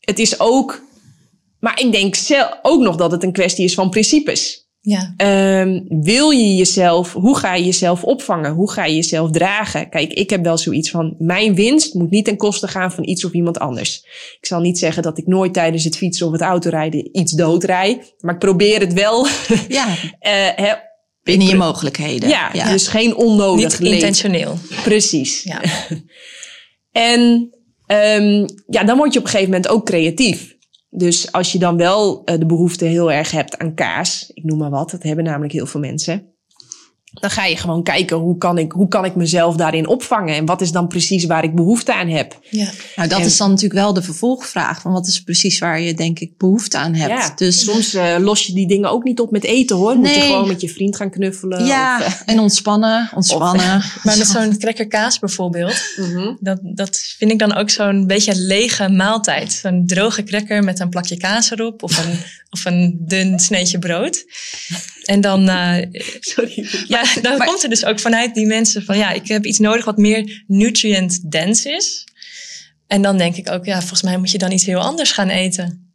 het 0.00 0.18
is 0.18 0.40
ook. 0.40 0.82
Maar 1.60 1.80
ik 1.80 1.92
denk 1.92 2.14
zelf 2.14 2.58
ook 2.62 2.80
nog 2.80 2.96
dat 2.96 3.10
het 3.10 3.22
een 3.22 3.32
kwestie 3.32 3.64
is 3.64 3.74
van 3.74 3.90
principes. 3.90 4.59
Ja, 4.82 5.14
Ehm, 5.16 5.80
wil 5.88 6.30
je 6.30 6.56
jezelf, 6.56 7.12
hoe 7.12 7.36
ga 7.38 7.54
je 7.54 7.64
jezelf 7.64 8.04
opvangen? 8.04 8.52
Hoe 8.52 8.70
ga 8.70 8.84
je 8.84 8.94
jezelf 8.94 9.30
dragen? 9.30 9.88
Kijk, 9.88 10.12
ik 10.12 10.30
heb 10.30 10.44
wel 10.44 10.58
zoiets 10.58 10.90
van, 10.90 11.14
mijn 11.18 11.54
winst 11.54 11.94
moet 11.94 12.10
niet 12.10 12.24
ten 12.24 12.36
koste 12.36 12.68
gaan 12.68 12.92
van 12.92 13.08
iets 13.08 13.24
of 13.24 13.32
iemand 13.32 13.58
anders. 13.58 14.04
Ik 14.40 14.46
zal 14.46 14.60
niet 14.60 14.78
zeggen 14.78 15.02
dat 15.02 15.18
ik 15.18 15.26
nooit 15.26 15.52
tijdens 15.52 15.84
het 15.84 15.96
fietsen 15.96 16.26
of 16.26 16.32
het 16.32 16.40
autorijden 16.40 17.18
iets 17.18 17.32
doodrij. 17.32 18.02
Maar 18.20 18.34
ik 18.34 18.40
probeer 18.40 18.80
het 18.80 18.92
wel. 18.92 19.26
ja, 19.68 19.96
eh, 20.18 20.72
binnen 21.22 21.46
je 21.46 21.56
mogelijkheden. 21.56 22.28
ja, 22.28 22.70
dus 22.70 22.88
geen 22.88 23.14
onnodig 23.16 23.78
niet 23.78 23.88
leed. 23.88 23.92
intentioneel. 23.92 24.58
Precies. 24.82 25.42
Ja. 25.42 25.60
En 26.92 27.50
ehm, 27.86 28.46
ja, 28.66 28.84
dan 28.84 28.96
word 28.96 29.12
je 29.12 29.18
op 29.18 29.24
een 29.24 29.30
gegeven 29.30 29.52
moment 29.52 29.68
ook 29.68 29.84
creatief. 29.84 30.56
Dus 30.90 31.32
als 31.32 31.52
je 31.52 31.58
dan 31.58 31.76
wel 31.76 32.24
eh, 32.24 32.38
de 32.38 32.46
behoefte 32.46 32.84
heel 32.84 33.12
erg 33.12 33.30
hebt 33.30 33.58
aan 33.58 33.74
kaas, 33.74 34.30
ik 34.34 34.44
noem 34.44 34.58
maar 34.58 34.70
wat, 34.70 34.90
dat 34.90 35.02
hebben 35.02 35.24
namelijk 35.24 35.52
heel 35.52 35.66
veel 35.66 35.80
mensen. 35.80 36.34
Dan 37.12 37.30
ga 37.30 37.44
je 37.44 37.56
gewoon 37.56 37.82
kijken 37.82 38.16
hoe 38.16 38.38
kan 38.38 38.58
ik, 38.58 38.72
hoe 38.72 38.88
kan 38.88 39.04
ik 39.04 39.14
mezelf 39.14 39.56
daarin 39.56 39.86
opvangen 39.88 40.34
en 40.34 40.46
wat 40.46 40.60
is 40.60 40.72
dan 40.72 40.88
precies 40.88 41.24
waar 41.24 41.44
ik 41.44 41.54
behoefte 41.54 41.94
aan 41.94 42.08
heb. 42.08 42.38
Ja. 42.50 42.68
Nou, 42.96 43.08
dat 43.08 43.18
En- 43.18 43.26
is 43.26 43.36
dan 43.36 43.48
natuurlijk 43.48 43.80
wel 43.80 43.92
de 43.92 44.02
vervolgvraag. 44.02 44.80
Van 44.80 44.92
wat 44.92 45.06
is 45.06 45.22
precies 45.22 45.58
waar 45.58 45.80
je 45.80 45.94
denk 45.94 46.18
ik 46.18 46.36
behoefte 46.38 46.78
aan 46.78 46.94
hebt. 46.94 47.10
Ja, 47.10 47.32
Dus 47.36 47.64
soms 47.64 47.94
eh, 47.94 48.16
los 48.18 48.46
je 48.46 48.52
die 48.52 48.68
dingen 48.68 48.90
ook 48.90 49.04
niet 49.04 49.20
op 49.20 49.30
met 49.30 49.44
eten 49.44 49.76
hoor. 49.76 49.96
Moet 49.96 50.14
je 50.14 50.20
gewoon 50.20 50.48
met 50.48 50.60
je 50.60 50.68
vriend 50.68 50.96
gaan 50.96 51.10
knuffelen. 51.10 51.64
ja, 51.64 51.98
Of, 51.98 52.04
eh, 52.26 52.34
en 52.34 52.40
ontspannen, 52.40 53.10
ontspannen. 53.14 53.82
Maar 54.02 54.18
met 54.18 54.26
zo'n 54.26 54.58
cracker 54.58 54.86
kaas 54.88 55.18
bijvoorbeeld, 55.18 55.82
mhm. 55.96 56.34
dat, 56.40 56.58
dat 56.62 57.14
vind 57.18 57.30
ik 57.30 57.38
dan 57.38 57.54
ook 57.54 57.70
zo'n 57.70 58.06
beetje 58.06 58.32
een 58.32 58.46
lege 58.46 58.88
maaltijd. 58.88 59.52
Zo'n 59.52 59.82
droge 59.86 60.22
cracker 60.22 60.64
met 60.64 60.80
een 60.80 60.88
plakje 60.88 61.16
kaas 61.16 61.50
erop 61.50 61.82
of 61.82 62.06
een, 62.06 62.18
of 62.50 62.64
een 62.64 62.96
dun 63.00 63.38
sneetje 63.38 63.78
brood. 63.78 64.24
En 65.10 65.20
dan, 65.20 65.48
eh, 65.48 65.86
Sorry. 66.20 66.66
ja, 66.88 67.02
dan 67.22 67.38
Maar- 67.38 67.46
komt 67.46 67.62
er 67.62 67.68
dus 67.68 67.84
ook 67.84 68.00
vanuit 68.00 68.34
die 68.34 68.46
mensen 68.46 68.84
van 68.84 68.96
ja, 68.98 69.10
ik 69.12 69.28
heb 69.28 69.44
iets 69.44 69.58
nodig 69.58 69.84
wat 69.84 69.96
meer 69.96 70.44
nutrient 70.46 71.30
dense 71.30 71.70
is. 71.70 72.04
En 72.86 73.02
dan 73.02 73.18
denk 73.18 73.36
ik 73.36 73.50
ook, 73.50 73.64
ja, 73.64 73.78
volgens 73.78 74.02
mij 74.02 74.16
moet 74.18 74.30
je 74.30 74.38
dan 74.38 74.52
iets 74.52 74.64
heel 74.66 74.80
anders 74.80 75.12
gaan 75.12 75.28
eten. 75.28 75.89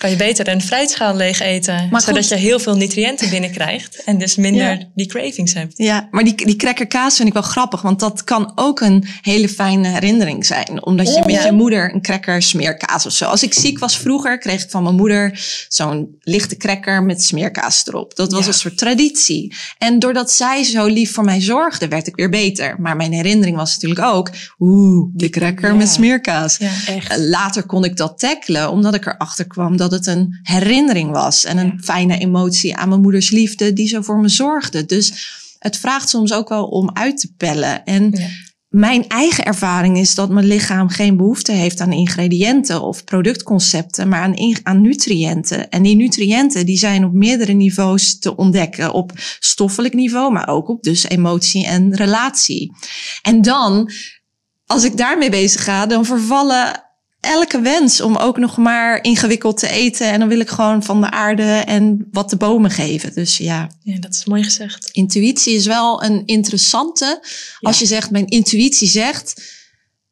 Kan 0.00 0.10
je 0.10 0.16
beter 0.16 0.48
een 0.48 0.62
fruitschaal 0.62 1.16
leeg 1.16 1.40
eten, 1.40 1.88
Maar 1.90 2.00
zodat 2.00 2.18
goed. 2.18 2.28
je 2.28 2.34
heel 2.34 2.58
veel 2.58 2.76
nutriënten 2.76 3.30
binnenkrijgt 3.34 4.04
en 4.04 4.18
dus 4.18 4.36
minder 4.36 4.62
Ja. 4.78 4.78
die 4.94 5.06
cravings 5.06 5.54
hebt. 5.54 5.72
Ja, 5.76 6.08
maar 6.10 6.24
die, 6.24 6.34
die 6.46 6.56
cracker 6.56 6.86
kaas 6.86 7.16
vind 7.16 7.28
ik 7.28 7.34
wel 7.34 7.42
grappig. 7.42 7.82
Want 7.82 8.00
dat 8.00 8.24
kan 8.24 8.52
ook 8.54 8.80
een 8.80 9.04
hele 9.20 9.48
fijne 9.48 9.88
herinnering 9.88 10.46
zijn. 10.46 10.84
Omdat 10.84 11.06
je 11.08 11.14
Oh, 11.14 11.24
met 11.26 11.42
je 11.42 11.52
moeder 11.52 11.94
een 11.94 12.02
cracker 12.02 12.42
smeerkaas 12.42 13.06
of 13.06 13.12
zo. 13.12 13.24
Als 13.24 13.42
ik 13.42 13.54
ziek 13.54 13.78
was 13.78 13.96
vroeger, 13.98 14.38
kreeg 14.38 14.62
ik 14.62 14.70
van 14.70 14.82
mijn 14.82 14.94
moeder 14.94 15.40
zo'n 15.68 16.16
lichte 16.20 16.56
cracker 16.56 17.02
met 17.02 17.22
smeerkaas 17.22 17.86
erop. 17.86 18.16
Dat 18.16 18.32
was 18.32 18.40
Ja. 18.42 18.46
een 18.48 18.54
soort 18.54 18.78
traditie. 18.78 19.54
En 19.78 19.98
doordat 19.98 20.30
zij 20.32 20.62
zo 20.64 20.86
lief 20.86 21.12
voor 21.12 21.24
mij 21.24 21.40
zorgde, 21.40 21.88
werd 21.88 22.06
ik 22.06 22.16
weer 22.16 22.30
beter. 22.30 22.76
Maar 22.80 22.96
mijn 22.96 23.12
herinnering 23.12 23.56
was 23.56 23.74
natuurlijk 23.74 24.06
ook, 24.06 24.30
oeh, 24.58 25.08
de 25.14 25.28
cracker 25.30 25.74
met 25.74 25.88
smeerkaas. 25.88 26.56
Ja. 26.56 26.70
Echt. 26.86 27.16
Later 27.18 27.66
kon 27.66 27.84
ik 27.84 27.96
dat 27.96 28.18
tackelen, 28.18 28.70
omdat 28.70 28.94
ik 28.94 29.06
erachter 29.06 29.46
kwam 29.46 29.76
dat 29.76 29.89
het 29.90 30.06
een 30.06 30.38
herinnering 30.42 31.10
was. 31.10 31.44
En 31.44 31.58
een 31.58 31.80
fijne 31.82 32.18
emotie 32.18 32.76
aan 32.76 32.88
mijn 32.88 33.00
moeders 33.00 33.30
liefde, 33.30 33.72
die 33.72 33.88
zo 33.88 34.00
voor 34.00 34.20
me 34.20 34.28
zorgde. 34.28 34.86
Dus 34.86 35.28
het 35.58 35.76
vraagt 35.76 36.08
soms 36.08 36.32
ook 36.32 36.48
wel 36.48 36.64
om 36.64 36.90
uit 36.92 37.20
te 37.20 37.34
pellen. 37.36 37.84
En 37.84 38.10
Ja. 38.10 38.26
mijn 38.68 39.08
eigen 39.08 39.44
ervaring 39.44 39.98
is 39.98 40.14
dat 40.14 40.30
mijn 40.30 40.46
lichaam 40.46 40.88
geen 40.88 41.16
behoefte 41.16 41.52
heeft 41.52 41.80
aan 41.80 41.92
ingrediënten 41.92 42.82
of 42.82 43.04
productconcepten, 43.04 44.08
maar 44.08 44.20
aan, 44.22 44.58
aan 44.62 44.80
nutriënten. 44.80 45.68
En 45.68 45.82
die 45.82 45.96
nutriënten 45.96 46.66
die 46.66 46.78
zijn 46.78 47.04
op 47.04 47.12
meerdere 47.12 47.52
niveaus 47.52 48.18
te 48.18 48.36
ontdekken. 48.36 48.92
Op 48.92 49.12
stoffelijk 49.38 49.94
niveau, 49.94 50.32
maar 50.32 50.48
ook 50.48 50.68
op 50.68 50.82
dus 50.82 51.08
emotie 51.08 51.66
en 51.66 51.94
relatie. 51.94 52.72
En 53.22 53.42
dan 53.42 53.90
als 54.66 54.84
ik 54.84 54.96
daarmee 54.96 55.30
bezig 55.30 55.64
ga, 55.64 55.86
dan 55.86 56.04
vervallen 56.04 56.84
elke 57.20 57.60
wens 57.60 58.00
om 58.00 58.16
ook 58.16 58.38
nog 58.38 58.56
maar 58.56 59.02
ingewikkeld 59.04 59.58
te 59.58 59.68
eten. 59.68 60.06
En 60.06 60.18
dan 60.18 60.28
wil 60.28 60.40
ik 60.40 60.48
gewoon 60.48 60.82
van 60.82 61.00
de 61.00 61.10
aarde 61.10 61.62
en 61.66 62.08
wat 62.10 62.30
de 62.30 62.36
bomen 62.36 62.70
geven. 62.70 63.14
Dus 63.14 63.36
ja, 63.36 63.70
ja, 63.82 63.98
dat 63.98 64.14
is 64.14 64.24
mooi 64.24 64.42
gezegd. 64.42 64.88
intuïtie 64.90 65.54
is 65.54 65.66
wel 65.66 66.02
een 66.02 66.22
interessante. 66.26 67.26
Als 67.60 67.78
je 67.78 67.86
zegt, 67.86 68.10
mijn 68.10 68.26
intuïtie 68.26 68.88
zegt, 68.88 69.58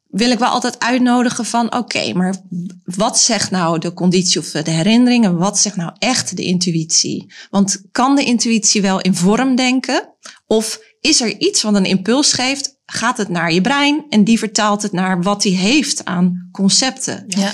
wil 0.09 0.31
ik 0.31 0.39
wel 0.39 0.49
altijd 0.49 0.79
uitnodigen 0.79 1.45
van, 1.45 1.75
oké, 1.75 2.13
maar 2.13 2.35
wat 2.83 3.19
zegt 3.19 3.51
nou 3.51 3.79
de 3.79 3.93
conditie 3.93 4.39
of 4.39 4.51
de 4.51 4.71
herinnering 4.71 5.25
en 5.25 5.37
wat 5.37 5.59
zegt 5.59 5.75
nou 5.75 5.91
echt 5.99 6.35
de 6.37 6.43
intuïtie? 6.43 7.33
Want 7.49 7.81
kan 7.91 8.15
de 8.15 8.23
intuïtie 8.23 8.81
wel 8.81 9.01
in 9.01 9.15
vorm 9.15 9.55
denken? 9.55 10.15
Of 10.47 10.79
is 10.99 11.21
er 11.21 11.39
iets 11.39 11.61
wat 11.61 11.75
een 11.75 11.85
impuls 11.85 12.33
geeft? 12.33 12.78
Gaat 12.91 13.17
het 13.17 13.29
naar 13.29 13.53
je 13.53 13.61
brein 13.61 14.05
en 14.09 14.23
die 14.23 14.39
vertaalt 14.39 14.81
het 14.81 14.91
naar 14.91 15.21
wat 15.21 15.43
hij 15.43 15.51
heeft 15.51 16.05
aan 16.05 16.49
concepten? 16.51 17.23
Ja. 17.27 17.51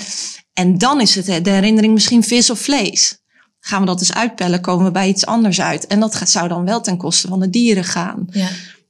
En 0.52 0.78
dan 0.78 1.00
is 1.00 1.14
het 1.14 1.44
de 1.44 1.50
herinnering 1.50 1.92
misschien 1.92 2.22
vis 2.24 2.50
of 2.50 2.58
vlees. 2.60 3.18
Gaan 3.60 3.80
we 3.80 3.86
dat 3.86 4.00
eens 4.00 4.12
uitpellen, 4.12 4.60
komen 4.60 4.84
we 4.84 4.90
bij 4.90 5.08
iets 5.08 5.26
anders 5.26 5.60
uit. 5.60 5.86
En 5.86 6.00
dat 6.00 6.14
gaat- 6.14 6.30
zou 6.30 6.48
dan 6.48 6.64
wel 6.64 6.80
ten 6.80 6.96
koste 6.96 7.28
van 7.28 7.40
de 7.40 7.50
dieren 7.50 7.84
gaan. 7.84 8.26
Ja. 8.30 8.48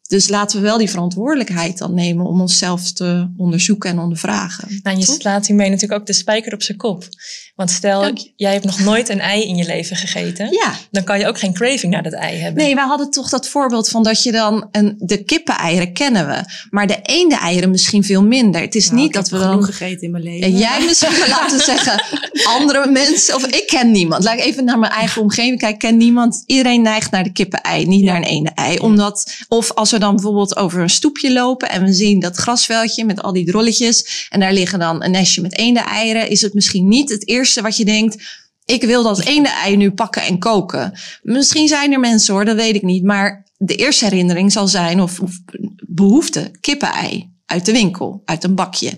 Dus 0.09 0.28
laten 0.28 0.56
we 0.56 0.62
wel 0.62 0.78
die 0.78 0.90
verantwoordelijkheid 0.90 1.78
dan 1.78 1.94
nemen 1.94 2.26
om 2.26 2.40
onszelf 2.40 2.92
te 2.92 3.30
onderzoeken 3.37 3.90
en 3.90 3.98
ondervragen. 3.98 4.80
Nou, 4.82 4.98
je 4.98 5.04
Toch? 5.04 5.14
slaat 5.14 5.46
hiermee 5.46 5.70
natuurlijk 5.70 6.00
ook 6.00 6.06
de 6.06 6.12
spijker 6.12 6.52
op 6.52 6.62
zijn 6.62 6.78
kop. 6.78 7.09
Want 7.56 7.70
stel, 7.70 8.12
jij 8.36 8.52
hebt 8.52 8.64
nog 8.64 8.78
nooit 8.80 9.08
een 9.08 9.20
ei 9.20 9.42
in 9.48 9.56
je 9.56 9.64
leven 9.66 9.96
gegeten. 9.96 10.48
Ja, 10.52 10.74
Dan 10.90 11.04
kan 11.04 11.18
je 11.18 11.26
ook 11.26 11.38
geen 11.38 11.52
craving 11.54 11.92
naar 11.92 12.02
dat 12.02 12.12
ei 12.12 12.36
hebben. 12.38 12.62
nee, 12.64 12.74
wij 12.74 12.84
hadden 12.84 13.10
toch 13.10 13.28
dat 13.28 13.48
voorbeeld 13.48 13.88
van 13.88 14.02
dat 14.02 14.22
je 14.22 14.32
dan 14.32 14.68
een, 14.72 14.94
de 14.98 15.24
kippeneieren 15.24 15.92
kennen 15.92 16.26
we, 16.26 16.40
maar 16.70 16.86
de 16.86 16.98
eenden-eieren 17.02 17.70
misschien 17.70 18.04
veel 18.04 18.22
minder. 18.22 18.60
Het 18.60 18.74
is 18.74 18.90
Nou, 18.90 19.00
niet 19.02 19.12
dat 19.12 19.28
we 19.28 19.36
genoeg 19.38 19.54
dan. 19.54 19.64
gegeten 19.64 20.02
in 20.02 20.10
mijn 20.10 20.22
leven. 20.24 20.42
En 20.46 20.56
jij 20.58 20.80
misschien 20.86 21.28
laten 21.28 21.60
zeggen, 21.74 22.02
andere 22.44 22.90
mensen, 22.90 23.34
of 23.34 23.46
ik 23.46 23.66
ken 23.66 23.90
niemand. 23.90 24.24
Laat 24.24 24.38
ik 24.38 24.44
even 24.44 24.64
naar 24.64 24.78
mijn 24.78 24.92
eigen 24.92 25.22
omgeving 25.22 25.58
kijken. 25.58 25.68
Ik 25.68 25.78
ken 25.90 25.96
niemand. 25.96 26.42
Iedereen 26.46 26.82
neigt 26.82 27.10
naar 27.10 27.24
de 27.24 27.32
kippen-ei, 27.32 27.86
niet 27.86 28.00
Ja. 28.04 28.06
naar 28.12 28.16
een 28.16 28.28
ene-ei. 28.28 28.78
Omdat, 28.78 29.34
of 29.48 29.72
als 29.72 29.90
we 29.90 29.98
dan 29.98 30.14
bijvoorbeeld 30.14 30.56
over 30.56 30.80
een 30.80 30.90
stoepje 30.90 31.32
lopen 31.32 31.70
en 31.70 31.84
we 31.84 31.92
zien 31.92 32.20
dat 32.20 32.36
grasveldje 32.36 33.04
met 33.04 33.22
al 33.22 33.32
die 33.32 33.44
drolletjes 33.46 34.26
en 34.30 34.40
daar 34.40 34.52
liggen 34.52 34.78
dan 34.78 35.04
een 35.04 35.10
nestje 35.10 35.40
met 35.40 35.58
eenden-eieren, 35.58 36.30
is 36.30 36.40
het 36.40 36.54
misschien 36.54 36.88
niet 36.88 37.10
het 37.10 37.28
eerste 37.28 37.44
wat 37.54 37.76
je 37.76 37.85
denkt. 37.85 38.44
Ik 38.64 38.82
wil 38.82 39.02
dat 39.02 39.24
eenden-ei 39.24 39.76
nu 39.76 39.90
pakken 39.90 40.22
en 40.22 40.38
koken. 40.38 40.98
Misschien 41.22 41.68
zijn 41.68 41.92
er 41.92 42.00
mensen 42.00 42.35
hoor, 42.35 42.44
dat 42.44 42.56
weet 42.56 42.74
ik 42.74 42.82
niet. 42.82 43.04
Maar 43.04 43.46
de 43.56 43.74
eerste 43.74 44.04
herinnering 44.04 44.52
zal 44.52 44.68
zijn, 44.68 45.00
of, 45.00 45.20
of 45.20 45.40
behoefte, 45.87 46.50
kippenei 46.61 47.30
uit 47.46 47.64
de 47.64 47.72
winkel, 47.72 48.22
uit 48.24 48.44
een 48.44 48.54
bakje. 48.54 48.92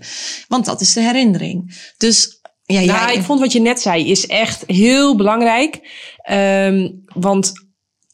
Want 0.48 0.64
dat 0.64 0.80
is 0.80 0.92
de 0.92 1.00
herinnering. 1.00 1.76
Dus 1.96 2.40
ja, 2.64 2.80
Nou, 2.80 3.06
jij, 3.06 3.14
ik 3.14 3.22
vond 3.22 3.40
wat 3.40 3.52
je 3.52 3.60
net 3.60 3.80
zei 3.80 4.10
is 4.10 4.26
echt 4.26 4.64
heel 4.66 5.16
belangrijk. 5.16 5.80
Ehm, 6.16 6.90
want 7.14 7.52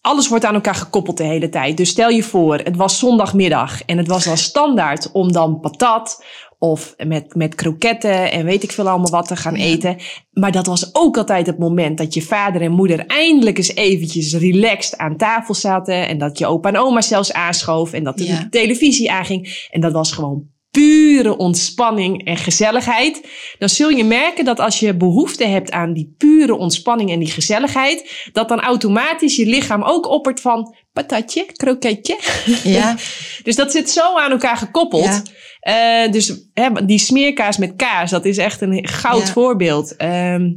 alles 0.00 0.28
wordt 0.28 0.44
aan 0.44 0.54
elkaar 0.54 0.74
gekoppeld 0.74 1.16
de 1.16 1.24
hele 1.24 1.48
tijd. 1.48 1.76
Dus 1.76 1.88
stel 1.88 2.08
je 2.08 2.22
voor, 2.22 2.58
het 2.58 2.76
was 2.76 2.98
zondagmiddag 2.98 3.82
en 3.84 3.98
het 3.98 4.06
was 4.06 4.24
dan 4.24 4.38
standaard 4.38 5.12
om 5.12 5.32
dan 5.32 5.60
patat 5.60 6.24
of 6.64 6.94
met, 7.06 7.34
met 7.34 7.54
kroketten 7.54 8.32
en 8.32 8.44
weet 8.44 8.62
ik 8.62 8.72
veel 8.72 8.88
allemaal 8.88 9.10
wat 9.10 9.26
te 9.28 9.36
gaan 9.36 9.54
eten. 9.54 9.96
Maar 10.30 10.52
dat 10.52 10.66
was 10.66 10.94
ook 10.94 11.16
altijd 11.16 11.46
het 11.46 11.58
moment 11.58 11.98
dat 11.98 12.14
je 12.14 12.22
vader 12.22 12.62
en 12.62 12.72
moeder 12.72 13.06
eindelijk 13.06 13.56
eens 13.56 13.74
eventjes 13.74 14.34
relaxed 14.34 14.98
aan 14.98 15.16
tafel 15.16 15.54
zaten. 15.54 16.08
En 16.08 16.18
dat 16.18 16.38
je 16.38 16.46
opa 16.46 16.68
en 16.68 16.78
oma 16.78 17.00
zelfs 17.00 17.32
aanschoof 17.32 17.92
en 17.92 18.04
dat 18.04 18.18
de 18.18 18.24
Ja. 18.26 18.46
televisie 18.50 19.10
aanging. 19.12 19.66
En 19.70 19.80
dat 19.80 19.92
was 19.92 20.12
gewoon 20.12 20.52
pure 20.70 21.36
ontspanning 21.36 22.24
en 22.24 22.36
gezelligheid. 22.36 23.28
Dan 23.58 23.68
zul 23.68 23.88
je 23.88 24.04
merken 24.04 24.44
dat 24.44 24.60
als 24.60 24.80
je 24.80 24.96
behoefte 24.96 25.44
hebt 25.46 25.70
aan 25.70 25.92
die 25.92 26.14
pure 26.18 26.56
ontspanning 26.56 27.10
en 27.10 27.18
die 27.18 27.30
gezelligheid, 27.30 28.28
dat 28.32 28.48
dan 28.48 28.60
automatisch 28.60 29.36
je 29.36 29.46
lichaam 29.46 29.82
ook 29.82 30.08
oppert 30.08 30.40
van 30.40 30.74
patatje, 30.92 31.46
kroketje. 31.52 32.18
ja, 32.62 32.96
Dus 33.44 33.56
dat 33.56 33.72
zit 33.72 33.90
zo 33.90 34.18
aan 34.18 34.30
elkaar 34.30 34.56
gekoppeld. 34.56 35.04
Ja. 35.04 35.22
Eh, 35.64 36.10
dus 36.10 36.48
hè, 36.54 36.86
die 36.86 36.98
smeerkaas 36.98 37.56
met 37.56 37.76
kaas, 37.76 38.10
dat 38.10 38.24
is 38.24 38.36
echt 38.38 38.60
een 38.60 38.88
goud 38.88 39.26
Ja. 39.26 39.32
voorbeeld. 39.32 39.96
Ehm, 39.96 40.52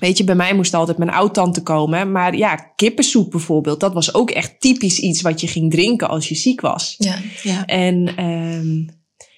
weet 0.00 0.18
je, 0.18 0.24
bij 0.24 0.34
mij 0.34 0.54
moest 0.54 0.74
altijd 0.74 0.98
mijn 0.98 1.10
oud-tante 1.10 1.62
komen. 1.62 2.12
Maar 2.12 2.36
ja, 2.36 2.54
kippensoep 2.54 3.30
bijvoorbeeld, 3.30 3.80
dat 3.80 3.92
was 3.92 4.14
ook 4.14 4.30
echt 4.30 4.60
typisch 4.60 4.98
iets 4.98 5.22
wat 5.22 5.40
je 5.40 5.46
ging 5.46 5.70
drinken 5.70 6.08
als 6.08 6.28
je 6.28 6.34
ziek 6.34 6.60
was. 6.60 6.94
Ja. 6.98 7.16
ja. 7.42 7.66
En, 7.66 8.12
ehm, 8.16 8.84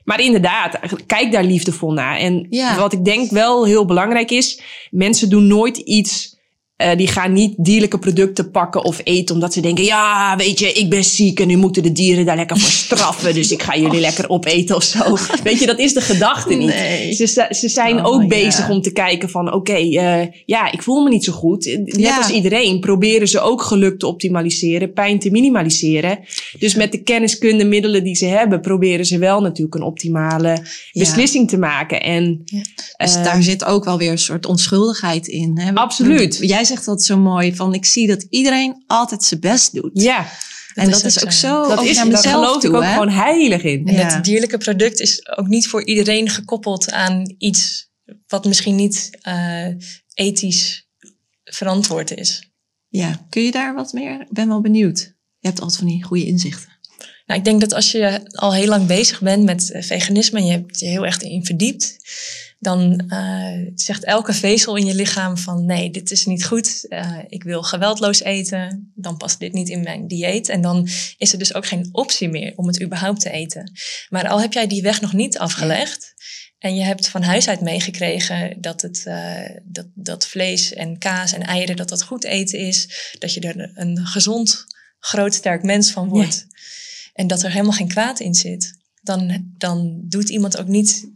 maar 0.04 0.20
inderdaad, 0.20 0.78
kijk 1.06 1.32
daar 1.32 1.44
liefdevol 1.44 1.92
naar. 1.92 2.16
En 2.16 2.46
Ja. 2.50 2.76
wat 2.78 2.92
ik 2.92 3.04
denk 3.04 3.30
wel 3.30 3.64
heel 3.66 3.84
belangrijk 3.84 4.30
is, 4.30 4.60
mensen 4.90 5.28
doen 5.28 5.46
nooit 5.46 5.76
iets. 5.76 6.33
Eh, 6.76 6.96
die 6.96 7.06
gaan 7.08 7.32
niet 7.32 7.54
dierlijke 7.56 7.98
producten 7.98 8.50
pakken 8.50 8.84
of 8.84 9.00
eten 9.04 9.34
omdat 9.34 9.52
ze 9.52 9.60
denken: 9.60 9.84
ja, 9.84 10.36
weet 10.36 10.58
je, 10.58 10.72
ik 10.72 10.90
ben 10.90 11.04
ziek 11.04 11.40
en 11.40 11.46
nu 11.46 11.56
moeten 11.56 11.82
de 11.82 11.92
dieren 11.92 12.24
daar 12.24 12.36
lekker 12.36 12.58
voor 12.58 12.70
straffen. 12.84 13.34
dus 13.34 13.50
ik 13.52 13.62
ga 13.62 13.76
jullie 13.76 14.00
lekker 14.00 14.28
opeten 14.28 14.76
of 14.76 14.82
zo. 14.82 15.16
Weet 15.44 15.58
je, 15.60 15.66
dat 15.66 15.78
is 15.78 15.92
de 15.94 16.00
gedachte 16.00 16.54
niet. 16.54 16.68
Nee. 16.68 17.12
Ze, 17.14 17.26
ze 17.50 17.68
zijn 17.68 17.98
Oh, 17.98 18.06
ook 18.06 18.20
ja. 18.20 18.26
bezig 18.26 18.68
om 18.70 18.80
te 18.82 18.92
kijken 18.92 19.30
van 19.30 19.52
oké, 19.52 19.72
eh, 19.72 20.26
ja, 20.46 20.72
ik 20.72 20.82
voel 20.82 21.02
me 21.02 21.08
niet 21.10 21.24
zo 21.24 21.32
goed. 21.32 21.64
Net 21.64 21.96
Ja. 22.00 22.16
als 22.16 22.30
iedereen 22.30 22.80
proberen 22.80 23.28
ze 23.28 23.40
ook 23.40 23.62
geluk 23.62 23.98
te 23.98 24.06
optimaliseren, 24.06 24.92
pijn 24.92 25.18
te 25.18 25.30
minimaliseren. 25.30 26.18
Dus 26.58 26.74
met 26.74 26.92
de 26.92 27.02
kenniskunde 27.02 27.64
middelen 27.64 28.04
die 28.04 28.14
ze 28.14 28.26
hebben, 28.26 28.60
proberen 28.60 29.06
ze 29.06 29.18
wel 29.18 29.40
natuurlijk 29.40 29.74
een 29.74 29.82
optimale 29.82 30.66
beslissing 30.92 31.48
te 31.48 31.58
maken. 31.58 32.02
En 32.02 32.42
Dus 32.96 33.14
eh, 33.16 33.24
daar 33.24 33.42
zit 33.42 33.64
ook 33.64 33.84
wel 33.84 33.98
weer 33.98 34.10
een 34.10 34.18
soort 34.18 34.46
onschuldigheid 34.46 35.26
in. 35.26 35.58
Hè? 35.58 35.74
Absoluut. 35.74 36.38
Jij 36.40 36.63
zegt 36.64 36.84
dat 36.84 37.04
zo 37.04 37.18
mooi, 37.18 37.56
van 37.56 37.74
ik 37.74 37.84
zie 37.84 38.06
dat 38.06 38.26
iedereen 38.30 38.84
altijd 38.86 39.22
zijn 39.24 39.40
best 39.40 39.72
doet. 39.74 39.90
ja, 40.02 40.26
en 40.74 40.88
is 40.88 40.94
dat 40.94 41.04
is 41.04 41.24
ook 41.24 41.32
zo. 41.32 41.68
dat 41.68 41.78
ook 41.78 41.84
is, 41.84 41.96
naar 41.96 42.06
mezelf 42.06 42.44
geloof 42.44 42.60
toe, 42.60 42.70
ik 42.70 42.76
ook 42.76 42.82
hè? 42.82 42.92
gewoon 42.92 43.08
heilig 43.08 43.62
in. 43.62 43.86
En 43.86 43.94
Ja. 43.94 44.14
het 44.14 44.24
dierlijke 44.24 44.58
product 44.58 45.00
is 45.00 45.28
ook 45.36 45.46
niet 45.46 45.68
voor 45.68 45.84
iedereen 45.84 46.28
gekoppeld 46.28 46.90
aan 46.90 47.34
iets 47.38 47.90
wat 48.26 48.44
misschien 48.44 48.74
niet 48.74 49.10
eh, 49.20 49.66
ethisch 50.14 50.88
verantwoord 51.44 52.10
is. 52.16 52.50
Ja, 52.88 53.26
kun 53.28 53.42
je 53.42 53.50
daar 53.50 53.74
wat 53.74 53.92
meer? 53.92 54.20
Ik 54.20 54.32
ben 54.32 54.48
wel 54.48 54.60
benieuwd. 54.60 54.98
Je 55.38 55.48
hebt 55.48 55.60
altijd 55.60 55.78
van 55.78 55.88
die 55.88 56.04
goede 56.04 56.24
inzichten. 56.26 56.72
Nou, 57.26 57.38
ik 57.38 57.44
denk 57.44 57.60
dat 57.60 57.72
als 57.72 57.90
je 57.92 58.20
al 58.32 58.54
heel 58.54 58.68
lang 58.68 58.86
bezig 58.86 59.20
bent 59.20 59.44
met 59.44 59.76
veganisme 59.78 60.38
en 60.38 60.44
je 60.46 60.50
hebt 60.52 60.78
je 60.80 60.86
heel 60.86 61.04
erg 61.06 61.20
in 61.22 61.44
verdiept, 61.44 61.96
dan 62.58 63.08
eh, 63.08 63.70
zegt 63.74 64.04
elke 64.04 64.32
vezel 64.32 64.76
in 64.76 64.86
je 64.86 64.94
lichaam 64.94 65.38
van 65.38 65.66
nee, 65.66 65.90
dit 65.90 66.10
is 66.10 66.26
niet 66.26 66.44
goed. 66.44 66.86
Eh, 66.88 67.18
ik 67.28 67.42
wil 67.42 67.62
geweldloos 67.62 68.22
eten. 68.22 68.92
Dan 68.94 69.16
past 69.16 69.38
dit 69.38 69.52
niet 69.52 69.68
in 69.68 69.82
mijn 69.82 70.06
dieet. 70.06 70.48
En 70.48 70.60
dan 70.60 70.88
is 71.16 71.32
er 71.32 71.38
dus 71.38 71.54
ook 71.54 71.66
geen 71.66 71.88
optie 71.92 72.28
meer 72.28 72.52
om 72.56 72.66
het 72.66 72.82
überhaupt 72.82 73.20
te 73.20 73.30
eten. 73.30 73.72
Maar 74.08 74.28
al 74.28 74.40
heb 74.40 74.52
jij 74.52 74.66
die 74.66 74.82
weg 74.82 75.00
nog 75.00 75.12
niet 75.12 75.38
afgelegd. 75.38 76.14
En 76.58 76.74
je 76.74 76.82
hebt 76.82 77.08
van 77.08 77.22
huis 77.22 77.48
uit 77.48 77.60
meegekregen 77.60 78.60
dat, 78.60 78.82
het, 78.82 79.06
eh, 79.06 79.50
dat, 79.64 79.86
dat 79.94 80.26
vlees 80.26 80.72
en 80.72 80.98
kaas 80.98 81.32
en 81.32 81.42
eieren 81.42 81.76
dat 81.76 81.88
dat 81.88 82.02
goed 82.02 82.24
eten 82.24 82.58
is. 82.58 83.12
Dat 83.18 83.34
je 83.34 83.40
er 83.40 83.70
een 83.74 84.06
gezond, 84.06 84.64
groot, 84.98 85.34
sterk 85.34 85.62
mens 85.62 85.90
van 85.90 86.08
wordt. 86.08 86.46
En 87.12 87.26
dat 87.26 87.42
er 87.42 87.50
helemaal 87.50 87.72
geen 87.72 87.88
kwaad 87.88 88.20
in 88.20 88.34
zit. 88.34 88.78
Dan, 89.02 89.52
dan 89.58 90.00
doet 90.08 90.28
iemand 90.28 90.56
ook 90.56 90.66
niet 90.66 91.08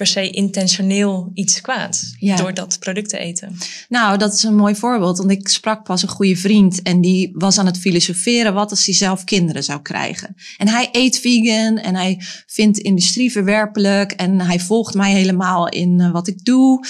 per 0.00 0.08
se 0.08 0.30
intentioneel 0.30 1.30
iets 1.34 1.60
kwaads 1.60 2.14
Ja. 2.18 2.36
door 2.36 2.54
dat 2.54 2.76
product 2.78 3.08
te 3.08 3.18
eten. 3.18 3.56
Nou, 3.88 4.18
dat 4.18 4.32
is 4.32 4.42
een 4.42 4.54
mooi 4.56 4.74
voorbeeld. 4.74 5.18
Want 5.18 5.30
ik 5.30 5.48
sprak 5.48 5.84
pas 5.84 6.02
een 6.02 6.08
goede 6.08 6.36
vriend 6.36 6.82
en 6.82 7.00
die 7.00 7.30
was 7.32 7.58
aan 7.58 7.66
het 7.66 7.78
filosoferen 7.78 8.54
wat 8.54 8.70
als 8.70 8.84
hij 8.84 8.94
zelf 8.94 9.24
kinderen 9.24 9.64
zou 9.64 9.82
krijgen. 9.82 10.34
En 10.56 10.68
hij 10.68 10.88
eet 10.92 11.18
vegan 11.18 11.78
en 11.78 11.94
hij 11.94 12.20
vindt 12.46 12.78
industrie 12.78 13.32
verwerpelijk 13.32 14.12
en 14.12 14.40
hij 14.40 14.60
volgt 14.60 14.94
mij 14.94 15.12
helemaal 15.12 15.68
in 15.68 16.00
eh, 16.00 16.12
wat 16.12 16.28
ik 16.28 16.44
doe. 16.44 16.86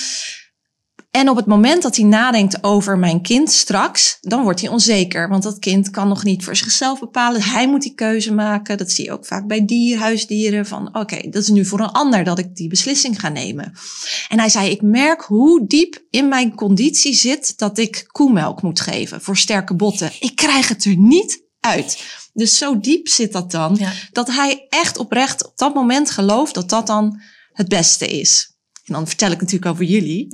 En 1.10 1.28
op 1.28 1.36
het 1.36 1.46
moment 1.46 1.82
dat 1.82 1.96
hij 1.96 2.04
nadenkt 2.04 2.64
over 2.64 2.98
mijn 2.98 3.22
kind 3.22 3.50
straks, 3.50 4.18
dan 4.20 4.42
wordt 4.42 4.60
hij 4.60 4.70
onzeker. 4.70 5.28
Want 5.28 5.42
dat 5.42 5.58
kind 5.58 5.90
kan 5.90 6.08
nog 6.08 6.24
niet 6.24 6.44
voor 6.44 6.56
zichzelf 6.56 7.00
bepalen. 7.00 7.42
Hij 7.42 7.68
moet 7.68 7.82
die 7.82 7.94
keuze 7.94 8.32
maken. 8.34 8.78
Dat 8.78 8.90
zie 8.90 9.04
je 9.04 9.12
ook 9.12 9.26
vaak 9.26 9.46
bij 9.46 9.64
dier, 9.64 9.98
huisdieren. 9.98 10.66
Van 10.66 10.96
oké, 10.96 11.28
dat 11.30 11.42
is 11.42 11.48
nu 11.48 11.64
voor 11.64 11.80
een 11.80 11.90
ander 11.92 12.24
dat 12.24 12.38
ik 12.38 12.54
die 12.54 12.68
beslissing 12.68 13.20
ga 13.20 13.28
nemen. 13.28 13.72
En 14.28 14.38
hij 14.38 14.48
zei, 14.48 14.70
ik 14.70 14.82
merk 14.82 15.22
hoe 15.22 15.66
diep 15.66 16.04
in 16.10 16.28
mijn 16.28 16.54
conditie 16.54 17.14
zit 17.14 17.58
dat 17.58 17.78
ik 17.78 18.04
koemelk 18.06 18.62
moet 18.62 18.80
geven 18.80 19.20
voor 19.20 19.36
sterke 19.36 19.74
botten. 19.74 20.10
Ik 20.20 20.36
krijg 20.36 20.68
het 20.68 20.84
er 20.84 20.96
niet 20.96 21.42
uit. 21.60 22.02
Dus 22.32 22.58
zo 22.58 22.80
diep 22.80 23.08
zit 23.08 23.32
dat 23.32 23.50
dan, 23.50 23.76
Ja. 23.78 23.92
dat 24.12 24.30
hij 24.30 24.66
echt 24.68 24.98
oprecht 24.98 25.46
op 25.46 25.52
dat 25.56 25.74
moment 25.74 26.10
gelooft 26.10 26.54
dat 26.54 26.68
dat 26.68 26.86
dan 26.86 27.20
het 27.52 27.68
beste 27.68 28.06
is. 28.06 28.49
En 28.90 28.96
dan 28.96 29.06
vertel 29.06 29.30
ik 29.30 29.40
natuurlijk 29.40 29.70
over 29.70 29.84
jullie. 29.84 30.28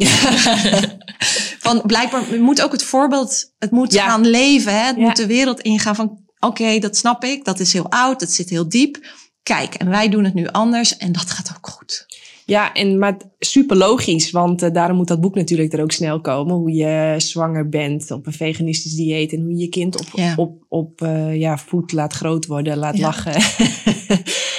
Van 1.59 1.83
blijkbaar 1.87 2.23
moet 2.41 2.63
ook 2.63 2.73
het 2.73 2.83
voorbeeld, 2.83 3.53
het 3.59 3.71
moet 3.71 3.93
Ja. 3.93 4.09
gaan 4.09 4.27
leven, 4.27 4.73
hè? 4.73 4.87
het 4.87 4.97
Ja. 4.97 5.03
moet 5.03 5.17
de 5.17 5.27
wereld 5.27 5.61
ingaan 5.61 5.95
van, 5.95 6.19
oké, 6.39 6.79
dat 6.79 6.97
snap 6.97 7.25
ik, 7.25 7.45
dat 7.45 7.61
is 7.61 7.73
heel 7.73 7.91
oud, 7.91 8.21
dat 8.21 8.31
zit 8.31 8.51
heel 8.51 8.69
diep. 8.69 9.07
Kijk, 9.43 9.75
en 9.75 9.89
wij 9.89 10.09
doen 10.09 10.25
het 10.25 10.35
nu 10.35 10.47
anders 10.47 10.97
en 10.97 11.13
dat 11.13 11.31
gaat 11.31 11.53
ook 11.57 11.69
goed. 11.69 12.07
Ja, 12.45 12.73
en, 12.73 12.99
maar 12.99 13.17
super 13.39 13.77
logisch, 13.77 14.31
want 14.31 14.63
eh, 14.63 14.73
daarom 14.73 14.97
moet 14.97 15.09
dat 15.09 15.21
boek 15.21 15.35
natuurlijk 15.35 15.73
er 15.73 15.83
ook 15.83 15.93
snel 15.93 16.21
komen. 16.21 16.55
Hoe 16.55 16.73
je 16.73 17.15
zwanger 17.19 17.69
bent 17.69 18.11
op 18.11 18.27
een 18.27 18.33
veganistisch 18.33 18.93
dieet 18.95 19.33
en 19.33 19.41
hoe 19.41 19.51
je 19.51 19.57
je 19.57 19.69
kind 19.69 19.99
op, 20.01 20.07
Ja. 20.13 20.33
op, 20.37 20.65
op 20.69 21.03
eh, 21.03 21.37
ja, 21.37 21.59
voet 21.59 21.93
laat 21.93 22.13
groot 22.13 22.47
worden, 22.47 22.77
laat 22.77 22.97
Ja. 22.97 23.03
lachen 23.07 23.33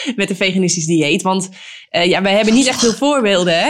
met 0.15 0.29
een 0.29 0.35
veganistisch 0.35 0.85
dieet. 0.85 1.21
Want 1.21 1.49
eh, 1.89 2.05
ja, 2.05 2.21
wij 2.21 2.33
hebben 2.35 2.53
niet 2.53 2.67
echt 2.67 2.79
veel 2.79 2.93
voorbeelden, 3.07 3.59
hè? 3.59 3.69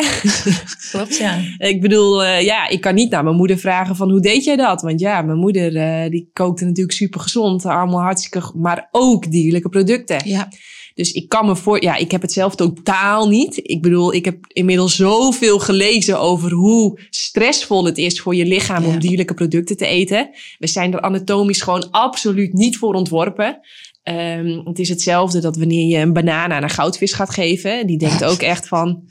Klopt, 0.92 1.18
ja. 1.18 1.40
ik 1.72 1.82
bedoel, 1.82 2.24
eh, 2.24 2.44
ja, 2.46 2.68
ik 2.68 2.82
kan 2.82 2.96
niet 2.96 3.10
naar 3.12 3.24
mijn 3.24 3.36
moeder 3.36 3.58
vragen 3.58 3.96
van 3.96 4.10
hoe 4.12 4.20
deed 4.22 4.44
jij 4.44 4.56
dat? 4.56 4.82
Want 4.82 5.00
ja, 5.00 5.22
mijn 5.22 5.38
moeder 5.38 5.76
eh, 5.76 6.10
die 6.10 6.30
kookte 6.34 6.66
natuurlijk 6.66 6.98
super 6.98 7.20
gezond, 7.20 7.66
allemaal 7.66 8.02
hartstikke, 8.02 8.52
maar 8.56 8.88
ook 8.92 9.32
dierlijke 9.32 9.70
producten. 9.70 10.22
Ja, 10.30 10.50
Dus 10.96 11.12
ik 11.12 11.30
kan 11.30 11.46
me 11.46 11.56
voor, 11.56 11.84
ja, 11.84 11.96
ik 11.96 12.12
heb 12.12 12.22
het 12.22 12.32
zelf 12.32 12.56
totaal 12.56 13.28
niet. 13.28 13.60
Ik 13.64 13.82
bedoel, 13.82 14.14
ik 14.14 14.26
heb 14.26 14.38
inmiddels 14.48 14.96
zoveel 14.96 15.60
gelezen 15.60 16.20
over 16.20 16.52
hoe 16.52 17.00
stressvol 17.10 17.86
het 17.86 17.98
is 17.98 18.22
voor 18.22 18.36
je 18.36 18.46
lichaam 18.46 18.84
Ja. 18.84 18.90
om 18.90 19.00
dierlijke 19.00 19.34
producten 19.34 19.78
te 19.78 19.86
eten. 19.88 20.30
We 20.60 20.68
zijn 20.68 20.94
er 20.94 21.02
anatomisch 21.02 21.62
gewoon 21.62 21.92
absoluut 21.92 22.54
niet 22.54 22.78
voor 22.78 22.94
ontworpen. 22.94 23.60
Ehm, 24.08 24.60
het 24.64 24.80
is 24.80 24.90
hetzelfde 24.90 25.40
dat 25.40 25.58
wanneer 25.58 25.88
je 25.88 25.98
een 25.98 26.14
banaan 26.14 26.52
aan 26.54 26.64
een 26.64 26.70
goudvis 26.70 27.14
gaat 27.14 27.30
geven. 27.30 27.88
Die 27.88 27.98
denkt 27.98 28.24
ook 28.32 28.42
echt 28.42 28.68
van, 28.68 29.04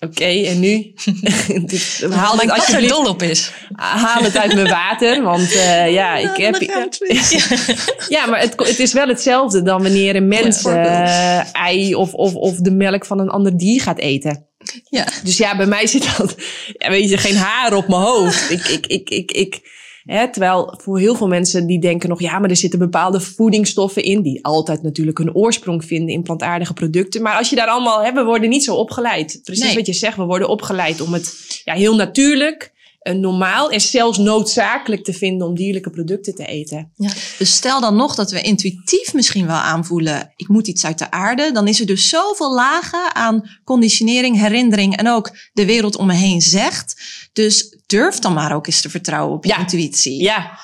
oké, 0.00 0.24
en 0.24 0.60
nu? 0.60 0.92
Dit- 1.66 2.06
haal 2.10 2.36
kat 2.36 2.44
er 2.44 2.50
alsjeblieft 2.52 2.92
dol 2.94 3.06
op 3.06 3.22
is. 3.22 3.52
haal 3.72 4.22
het 4.22 4.36
uit 4.36 4.54
mijn 4.54 4.68
water. 4.68 5.22
Want 5.22 5.52
eh, 5.52 5.92
ja, 6.00 6.16
ik 6.16 6.36
heb. 6.36 6.54
Ja, 8.08 8.26
maar 8.26 8.40
het, 8.40 8.54
het 8.56 8.78
is 8.78 8.92
wel 8.92 9.06
hetzelfde 9.08 9.62
dan 9.62 9.82
wanneer 9.82 10.16
een 10.16 10.28
mens 10.28 10.64
eh, 10.64 11.54
ei 11.54 11.94
of, 11.94 12.12
of, 12.14 12.34
of 12.34 12.56
de 12.56 12.70
melk 12.70 13.06
van 13.06 13.20
een 13.20 13.30
ander 13.30 13.56
dier 13.56 13.80
gaat 13.80 13.98
eten. 13.98 14.46
ja. 14.90 15.06
Dus 15.22 15.36
ja, 15.36 15.56
bij 15.56 15.66
mij 15.66 15.86
zit 15.86 16.16
dat, 16.16 16.34
ja, 16.78 16.90
weet 16.90 17.10
je, 17.10 17.16
geen 17.18 17.36
haar 17.36 17.74
op 17.74 17.88
mijn 17.88 18.00
hoofd. 18.02 18.50
Ik, 18.50 18.64
ik, 18.68 18.86
ik, 18.86 19.08
ik, 19.10 19.30
ik, 19.32 19.74
Hè, 20.06 20.30
terwijl 20.30 20.74
voor 20.82 20.98
heel 20.98 21.14
veel 21.14 21.28
mensen 21.28 21.66
die 21.66 21.80
denken 21.80 22.08
nog, 22.08 22.20
ja, 22.20 22.38
maar 22.38 22.50
er 22.50 22.56
zitten 22.56 22.78
bepaalde 22.78 23.20
voedingsstoffen 23.20 24.02
in, 24.02 24.22
die 24.22 24.44
altijd 24.44 24.82
natuurlijk 24.82 25.18
hun 25.18 25.34
oorsprong 25.34 25.84
vinden 25.84 26.14
in 26.14 26.22
plantaardige 26.22 26.72
producten. 26.72 27.22
Maar 27.22 27.36
als 27.36 27.50
je 27.50 27.56
daar 27.56 27.66
allemaal, 27.66 28.04
hè, 28.04 28.12
we 28.12 28.24
worden 28.24 28.48
niet 28.48 28.64
zo 28.64 28.74
opgeleid. 28.74 29.40
Precies 29.44 29.64
Nee. 29.64 29.74
wat 29.74 29.86
je 29.86 29.92
zegt, 29.92 30.16
we 30.16 30.24
worden 30.24 30.48
opgeleid 30.48 31.00
om 31.00 31.12
het 31.12 31.60
ja, 31.64 31.74
heel 31.74 31.94
natuurlijk, 31.94 32.72
eh, 33.06 33.14
normaal 33.14 33.70
en 33.70 33.80
zelfs 33.80 34.18
noodzakelijk 34.18 35.04
te 35.04 35.12
vinden 35.12 35.46
om 35.46 35.54
dierlijke 35.54 35.90
producten 35.90 36.34
te 36.34 36.46
eten. 36.46 36.92
Dus 37.38 37.54
stel 37.54 37.80
dan 37.80 37.96
nog 37.96 38.14
dat 38.14 38.30
we 38.30 38.40
intuïtief 38.40 39.14
misschien 39.14 39.46
wel 39.46 39.56
aanvoelen, 39.56 40.32
ik 40.36 40.48
moet 40.48 40.68
iets 40.68 40.84
uit 40.84 40.98
de 40.98 41.10
aarde. 41.10 41.52
Dan 41.52 41.68
is 41.68 41.80
er 41.80 41.86
dus 41.86 42.08
zoveel 42.08 42.54
lagen 42.54 43.14
aan 43.14 43.50
conditionering, 43.64 44.38
herinnering 44.38 44.96
en 44.96 45.08
ook 45.08 45.30
de 45.52 45.64
wereld 45.64 45.96
om 45.96 46.06
me 46.06 46.14
heen 46.14 46.40
zegt. 46.40 46.94
Dus 47.36 47.78
durf 47.86 48.18
dan 48.18 48.32
maar 48.32 48.54
ook 48.54 48.66
eens 48.66 48.80
te 48.80 48.90
vertrouwen 48.90 49.36
op 49.36 49.44
je 49.44 49.50
Ja. 49.50 49.58
intuïtie. 49.58 50.22
Ja, 50.22 50.58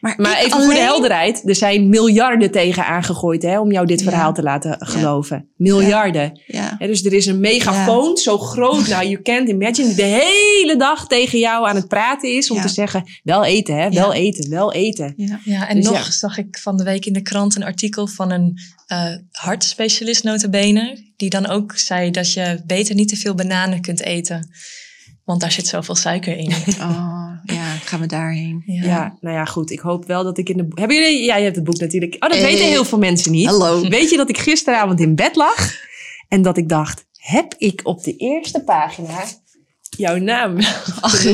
Maar, 0.00 0.14
maar 0.16 0.36
even 0.38 0.62
voor 0.62 0.72
de 0.74 0.80
helderheid, 0.80 1.48
er 1.48 1.54
zijn 1.54 1.88
miljarden 1.88 2.50
tegen 2.50 2.86
aangegooid 2.86 3.42
hè, 3.42 3.60
om 3.60 3.72
jou 3.72 3.86
dit 3.86 4.00
Ja. 4.00 4.04
verhaal 4.10 4.32
te 4.32 4.42
laten 4.42 4.76
geloven. 4.86 5.48
Miljarden. 5.56 6.40
Ja. 6.46 6.74
Hè, 6.78 6.86
dus 6.86 7.04
er 7.04 7.12
is 7.12 7.26
een 7.26 7.40
megafoon, 7.40 8.16
zo 8.16 8.38
groot, 8.38 8.86
nou, 8.88 9.06
you 9.08 9.22
can't 9.22 9.48
imagine, 9.48 9.86
die 9.86 9.96
de 9.96 10.02
hele 10.02 10.76
dag 10.76 11.06
tegen 11.06 11.38
jou 11.38 11.68
aan 11.68 11.76
het 11.76 11.88
praten 11.88 12.36
is 12.36 12.50
om 12.50 12.56
Ja. 12.56 12.62
te 12.62 12.68
zeggen, 12.68 13.04
wel 13.22 13.44
eten, 13.44 13.76
hè, 13.76 13.90
wel 13.90 14.12
Ja. 14.14 14.18
eten, 14.20 14.50
wel 14.50 14.72
eten. 14.72 15.12
Ja. 15.16 15.40
Ja, 15.44 15.68
en 15.68 15.76
Dus 15.76 15.84
nog 15.84 16.04
ja. 16.04 16.10
zag 16.10 16.38
ik 16.38 16.58
van 16.58 16.76
de 16.76 16.84
week 16.84 17.06
in 17.06 17.12
de 17.12 17.22
krant 17.22 17.56
een 17.56 17.64
artikel 17.64 18.06
van 18.06 18.30
een 18.30 18.58
eh 18.86 19.14
hartspecialist 19.30 20.24
notabene. 20.24 21.10
Die 21.16 21.30
dan 21.30 21.46
ook 21.46 21.76
zei 21.76 22.10
dat 22.10 22.32
je 22.32 22.62
beter 22.66 22.94
niet 22.94 23.08
te 23.08 23.16
veel 23.16 23.34
bananen 23.34 23.80
kunt 23.80 24.00
eten. 24.02 24.50
Want 25.24 25.40
daar 25.40 25.52
zit 25.52 25.66
zoveel 25.66 25.94
suiker 25.94 26.36
in. 26.36 26.52
Oh, 26.80 27.54
ja, 27.54 27.74
gaan 27.84 28.00
we 28.00 28.06
daarheen. 28.06 28.62
Ja. 28.66 29.16
nou 29.20 29.36
ja, 29.36 29.44
goed. 29.44 29.70
Ik 29.70 29.78
hoop 29.80 30.06
wel 30.06 30.24
dat 30.24 30.38
ik 30.38 30.48
in 30.48 30.56
de... 30.56 30.66
Hebben 30.74 30.96
jullie... 30.96 31.24
Ja, 31.24 31.36
je 31.36 31.44
hebt 31.44 31.56
het 31.56 31.64
boek 31.64 31.78
natuurlijk. 31.78 32.14
Oh, 32.14 32.20
dat 32.28 32.38
Eh, 32.38 32.44
weten 32.44 32.64
heel 32.66 32.84
veel 32.84 32.98
mensen 32.98 33.32
niet. 33.32 33.46
Hallo. 33.46 33.88
Weet 33.88 34.10
je 34.10 34.16
dat 34.16 34.28
ik 34.28 34.38
gisteravond 34.38 35.00
in 35.00 35.14
bed 35.14 35.36
lag 35.36 35.74
en 36.28 36.42
dat 36.42 36.56
ik 36.56 36.68
dacht, 36.68 37.04
heb 37.12 37.54
ik 37.58 37.80
op 37.84 38.02
de 38.04 38.16
eerste 38.16 38.60
pagina 38.64 39.24
jouw 39.96 40.16
naam 40.16 40.56
Ach, 41.00 41.24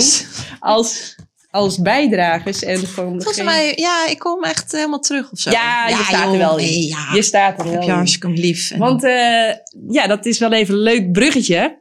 als, 0.61 1.15
als 1.51 1.79
bijdragers 1.79 2.63
en 2.63 2.79
gewoon 2.79 3.09
Volgens 3.23 3.37
degene- 3.37 3.51
mij, 3.51 3.73
ja, 3.77 4.07
ik 4.09 4.19
kom 4.19 4.45
echt 4.45 4.73
helemaal 4.73 5.01
terug 5.01 5.33
of 5.33 5.39
zo. 5.39 5.51
Ja, 5.51 5.89
je 5.89 5.95
staat 5.95 6.25
er 6.25 6.31
joh, 6.31 6.39
wel 6.39 6.59
in. 6.59 6.65
nee, 6.65 6.87
ja. 6.87 7.09
Je 7.15 7.23
staat 7.23 7.59
er 7.59 7.65
wel 7.65 7.73
heb 7.73 7.83
je 7.83 7.91
hartstikke 7.91 8.29
lief. 8.29 8.71
En- 8.71 8.79
Want 8.79 9.05
eh, 9.05 9.51
ja, 9.89 10.07
dat 10.07 10.27
is 10.27 10.39
wel 10.39 10.53
even 10.53 10.75
een 10.75 10.81
leuk 10.81 11.13
bruggetje. 11.13 11.79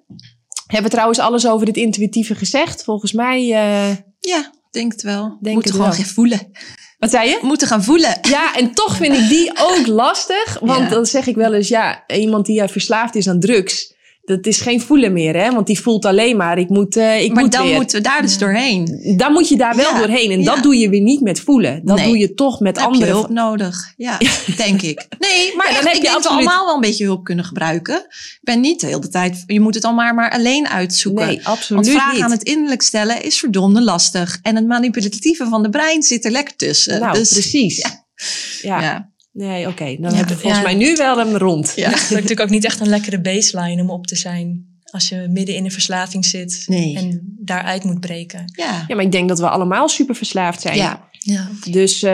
Hebben 0.67 0.83
we 0.89 0.95
trouwens 0.95 1.19
alles 1.19 1.47
over 1.47 1.67
het 1.67 1.77
intuïtieve 1.77 2.35
gezegd? 2.35 2.83
Volgens 2.83 3.11
mij, 3.11 3.39
eh, 3.39 3.95
ja, 4.19 4.51
denk 4.71 4.91
het 4.91 5.01
wel. 5.01 5.37
Denk 5.41 5.55
Moeten 5.55 5.71
het 5.73 5.81
gewoon 5.81 5.93
gaan 5.97 6.05
voelen. 6.13 6.51
wat 6.99 7.09
zei 7.09 7.29
je? 7.29 7.39
Moeten 7.41 7.67
gaan 7.67 7.83
voelen. 7.83 8.17
Ja, 8.21 8.55
en 8.55 8.73
toch 8.73 8.95
vind 8.97 9.13
ik 9.17 9.29
die 9.29 9.51
ook 9.59 9.87
lastig. 9.87 10.57
Want 10.61 10.79
Ja. 10.83 10.89
dan 10.89 11.05
zeg 11.05 11.27
ik 11.27 11.35
wel 11.35 11.53
eens, 11.53 11.67
ja, 11.67 12.03
iemand 12.07 12.45
die 12.45 12.67
verslaafd 12.67 13.15
is 13.15 13.29
aan 13.29 13.39
drugs, 13.39 13.93
dat 14.27 14.45
is 14.45 14.61
geen 14.61 14.81
voelen 14.81 15.13
meer, 15.13 15.35
hè? 15.35 15.51
Want 15.51 15.67
die 15.67 15.79
voelt 15.81 16.05
alleen 16.05 16.37
maar, 16.37 16.57
ik 16.57 16.69
moet, 16.69 16.95
eh, 16.95 17.23
ik 17.23 17.33
maar 17.33 17.43
moet 17.43 17.51
dan 17.51 17.65
weer. 17.65 17.75
moeten 17.75 17.97
we 17.97 18.03
daar 18.03 18.21
dus 18.21 18.37
doorheen. 18.37 19.13
Dan 19.17 19.31
moet 19.31 19.47
je 19.49 19.55
daar 19.57 19.75
wel 19.75 19.91
Ja, 19.93 19.97
doorheen. 19.97 20.31
En 20.31 20.39
ja. 20.41 20.53
dat 20.53 20.63
doe 20.63 20.75
je 20.77 20.89
weer 20.89 21.01
niet 21.01 21.21
met 21.21 21.39
voelen. 21.39 21.81
Dat 21.85 21.97
Nee. 21.97 22.07
doe 22.07 22.17
je 22.17 22.33
toch 22.33 22.59
met 22.59 22.75
Dan 22.75 22.83
heb 22.83 22.93
je 22.93 22.99
andere. 22.99 23.17
hulp 23.19 23.29
nodig. 23.29 23.75
Ja, 23.97 24.17
denk 24.57 24.81
ik. 24.81 25.05
Nee, 25.19 25.55
maar 25.55 25.67
Ja, 25.69 25.73
dan 25.75 25.83
heb 25.85 25.93
ik 25.95 25.97
je 25.97 26.01
denk 26.01 26.03
dat 26.03 26.23
we 26.23 26.29
absoluut- 26.29 26.47
allemaal 26.47 26.65
wel 26.65 26.75
een 26.75 26.81
beetje 26.81 27.03
hulp 27.05 27.23
kunnen 27.23 27.45
gebruiken. 27.45 27.95
Ik 28.07 28.39
ben 28.41 28.59
niet 28.59 28.79
de 28.79 28.87
hele 28.87 29.07
tijd... 29.09 29.43
Je 29.45 29.59
moet 29.59 29.75
het 29.75 29.83
al 29.83 29.93
maar, 29.93 30.13
maar 30.13 30.31
alleen 30.31 30.67
uitzoeken. 30.67 31.25
Nee, 31.27 31.47
absoluut 31.47 31.85
Want 31.85 31.95
vragen 31.97 32.15
niet. 32.15 32.23
aan 32.23 32.31
het 32.31 32.43
innerlijk 32.43 32.81
stellen 32.81 33.23
is 33.23 33.39
verdomde 33.39 33.81
lastig. 33.83 34.39
En 34.41 34.55
het 34.55 34.67
manipulatieve 34.67 35.45
van 35.47 35.63
de 35.63 35.69
brein 35.69 36.03
zit 36.03 36.25
er 36.25 36.31
lekker 36.31 36.55
tussen. 36.55 36.99
nou, 36.99 37.17
dus, 37.17 37.31
precies. 37.31 37.85
ja. 38.61 39.09
Nee, 39.37 39.67
oké. 39.67 39.85
Dan 39.99 40.11
Ja. 40.11 40.15
hebben 40.17 40.35
we 40.35 40.41
volgens 40.41 40.61
Ja. 40.61 40.67
mij 40.67 40.75
nu 40.75 40.95
wel 40.95 41.17
hem 41.17 41.35
rond. 41.35 41.73
Ja. 41.75 41.89
Het 41.89 41.97
is 42.01 42.09
natuurlijk 42.09 42.39
ook 42.41 42.49
niet 42.49 42.65
echt 42.65 42.79
een 42.79 42.87
lekkere 42.89 43.21
baseline 43.21 43.81
om 43.81 43.89
op 43.89 44.07
te 44.07 44.15
zijn. 44.15 44.65
Als 44.91 45.09
je 45.09 45.27
midden 45.29 45.55
in 45.55 45.65
een 45.65 45.71
verslaving 45.71 46.25
zit 46.25 46.63
Nee. 46.67 46.95
en 46.95 47.35
daaruit 47.39 47.83
moet 47.83 47.99
breken. 47.99 48.43
Ja. 48.55 48.85
Ja, 48.87 48.95
maar 48.95 49.05
ik 49.05 49.11
denk 49.11 49.27
dat 49.29 49.39
we 49.39 49.49
allemaal 49.49 49.89
super 49.89 50.15
verslaafd 50.15 50.61
zijn. 50.61 50.75
ja. 50.75 51.05
Ja. 51.19 51.47
Dus, 51.69 52.03
eh, 52.03 52.11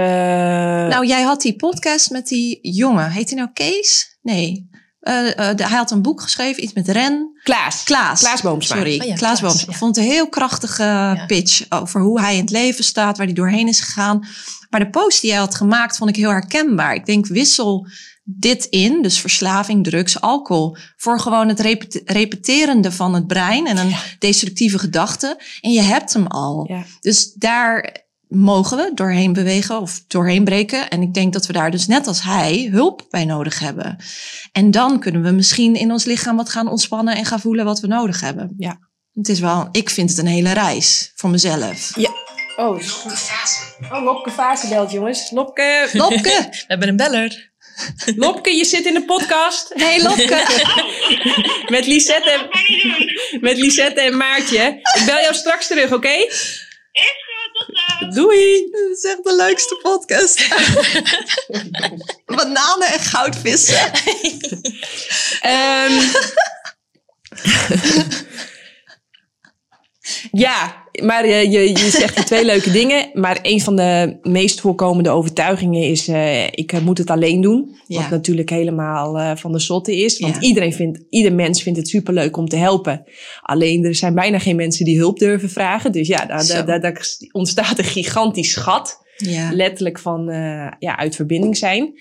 Nou, 0.88 1.08
jij 1.08 1.22
had 1.22 1.42
die 1.42 1.56
podcast 1.56 2.10
met 2.10 2.28
die 2.28 2.60
jongen. 2.62 3.12
Heet 3.12 3.30
hij 3.30 3.38
nou 3.40 3.50
Kees? 3.54 4.18
Nee. 4.22 4.70
Eh, 5.04 5.50
eh, 5.50 5.58
de- 5.58 5.68
hij 5.68 5.78
had 5.78 5.92
een 5.92 6.02
boek 6.02 6.22
geschreven, 6.22 6.64
iets 6.64 6.74
met 6.74 6.88
ren. 6.88 7.40
Klaas. 7.44 7.84
Klaas. 7.84 8.20
Klaas 8.20 8.42
Boomsma. 8.42 8.76
Sorry, 8.76 9.00
Oh 9.00 9.06
ja, 9.08 9.16
Klaas 9.16 9.18
Klaas, 9.20 9.40
Boomsma. 9.42 9.62
ja. 9.66 9.72
Ik 9.72 9.78
vond 9.78 9.98
een 9.98 10.04
heel 10.04 10.30
krachtige 10.30 11.24
pitch 11.28 11.66
over 11.70 12.02
hoe 12.02 12.20
hij 12.22 12.34
in 12.36 12.42
het 12.42 12.50
leven 12.52 12.84
staat, 12.84 13.18
waar 13.18 13.26
hij 13.26 13.36
doorheen 13.36 13.68
is 13.68 13.80
gegaan. 13.80 14.28
Maar 14.70 14.80
de 14.80 14.90
post 14.90 15.22
die 15.22 15.30
hij 15.32 15.40
had 15.40 15.56
gemaakt 15.56 15.98
vond 15.98 16.10
ik 16.10 16.16
heel 16.16 16.30
herkenbaar. 16.30 16.94
Ik 16.96 17.06
denk, 17.06 17.28
wissel 17.28 17.88
dit 18.24 18.66
in, 18.66 19.02
dus 19.02 19.20
verslaving, 19.20 19.84
drugs, 19.84 20.22
alcohol, 20.22 20.78
voor 20.98 21.20
gewoon 21.20 21.48
het 21.48 21.60
repete- 21.60 22.02
repeterende 22.06 22.92
van 22.92 23.14
het 23.14 23.28
brein 23.28 23.68
en 23.68 23.78
een 23.78 23.96
destructieve 24.20 24.80
gedachte. 24.80 25.40
En 25.62 25.72
je 25.72 25.82
hebt 25.82 26.14
hem 26.14 26.28
al. 26.28 26.66
Ja. 26.68 26.84
Dus 27.02 27.34
daar 27.34 28.03
mogen 28.34 28.78
we 28.78 28.92
doorheen 28.94 29.34
bewegen 29.34 29.80
of 29.80 30.04
doorheen 30.08 30.44
breken. 30.44 30.90
En 30.90 31.02
ik 31.02 31.14
denk 31.14 31.34
dat 31.34 31.46
we 31.46 31.54
daar 31.54 31.72
dus 31.72 31.88
net 31.88 32.08
als 32.08 32.22
hij 32.22 32.70
hulp 32.72 33.06
bij 33.10 33.26
nodig 33.26 33.60
hebben. 33.60 33.98
En 34.52 34.72
dan 34.72 35.00
kunnen 35.00 35.24
we 35.24 35.32
misschien 35.32 35.76
in 35.76 35.92
ons 35.92 36.06
lichaam 36.06 36.36
wat 36.36 36.50
gaan 36.50 36.68
ontspannen 36.68 37.16
en 37.16 37.26
gaan 37.26 37.40
voelen 37.40 37.66
wat 37.66 37.80
we 37.80 37.88
nodig 37.88 38.22
hebben. 38.22 38.54
Ja. 38.58 38.80
Het 39.14 39.30
is 39.30 39.40
wel, 39.40 39.68
ik 39.72 39.90
vind 39.90 40.10
het 40.10 40.20
een 40.20 40.26
hele 40.26 40.54
reis 40.54 41.12
voor 41.16 41.30
mezelf. 41.30 41.92
Oh, 42.56 42.80
oh 43.92 44.04
Lopke 44.04 44.32
Vaassen 44.32 44.70
belt, 44.70 44.92
jongens. 44.92 45.32
Lopke, 45.32 45.90
Lopke! 45.94 46.48
We 46.50 46.64
hebben 46.68 46.88
een 46.88 46.96
beller. 46.96 47.52
Lopke, 48.16 48.52
je 48.56 48.66
zit 48.66 48.86
in 48.86 48.94
de 48.94 49.06
podcast 49.06 49.74
Hey 49.74 50.02
Lopke! 50.02 50.44
met 51.76 51.86
Lisette 51.86 52.32
en, 52.32 53.40
met 53.42 53.58
Lisette 53.58 54.02
en 54.02 54.18
Maartje. 54.18 54.80
Ik 55.00 55.04
bel 55.06 55.20
jou 55.20 55.34
straks 55.34 55.68
terug, 55.68 55.94
oké? 55.94 56.16
Doei! 58.14 58.70
Dit 58.72 58.98
is 58.98 59.04
echt 59.04 59.24
de 59.24 59.36
leukste 59.36 59.80
podcast. 59.82 60.48
Bananen 62.36 62.88
en 62.88 63.00
goudvissen. 63.00 63.92
Ehm 65.42 66.00
ja, 70.46 70.83
maar 71.02 71.24
eh, 71.24 71.44
je, 71.52 71.70
je 71.70 71.90
zegt 71.90 72.26
twee 72.26 72.46
leuke 72.46 72.72
dingen. 72.72 73.10
Maar 73.14 73.40
een 73.42 73.62
van 73.62 73.76
de 73.76 74.18
meest 74.22 74.62
voorkomende 74.62 75.10
overtuigingen 75.10 75.82
is... 75.84 76.08
eh, 76.08 76.44
ik 76.46 76.72
eh, 76.74 76.82
moet 76.82 76.98
het 76.98 77.10
alleen 77.10 77.42
doen. 77.42 77.76
Ja. 77.88 78.02
Wat 78.02 78.10
natuurlijk 78.10 78.50
helemaal 78.50 79.36
van 79.38 79.52
de 79.52 79.60
zotte 79.60 79.96
is. 79.98 80.20
Want 80.20 80.34
Ja. 80.36 80.42
iedereen 80.42 80.74
vindt, 80.74 81.00
ieder 81.10 81.34
mens 81.34 81.64
vindt 81.64 81.80
het 81.80 81.88
superleuk 81.88 82.38
om 82.38 82.48
te 82.48 82.56
helpen. 82.56 83.04
Alleen 83.42 83.84
er 83.86 83.96
zijn 83.96 84.14
bijna 84.16 84.40
geen 84.40 84.56
mensen 84.56 84.86
die 84.86 84.98
hulp 84.98 85.20
durven 85.20 85.50
vragen. 85.50 85.92
Dus 85.92 86.08
ja, 86.08 86.26
daar, 86.26 86.48
daar, 86.48 86.66
daar, 86.66 86.82
daar 86.82 87.08
ontstaat 87.32 87.78
een 87.78 87.84
gigantisch 87.84 88.56
gat 88.56 89.02
Ja. 89.18 89.50
letterlijk 89.54 90.00
van 90.00 90.30
eh, 90.30 90.68
ja, 90.80 90.98
uit 90.98 91.16
verbinding 91.16 91.58
zijn. 91.58 91.94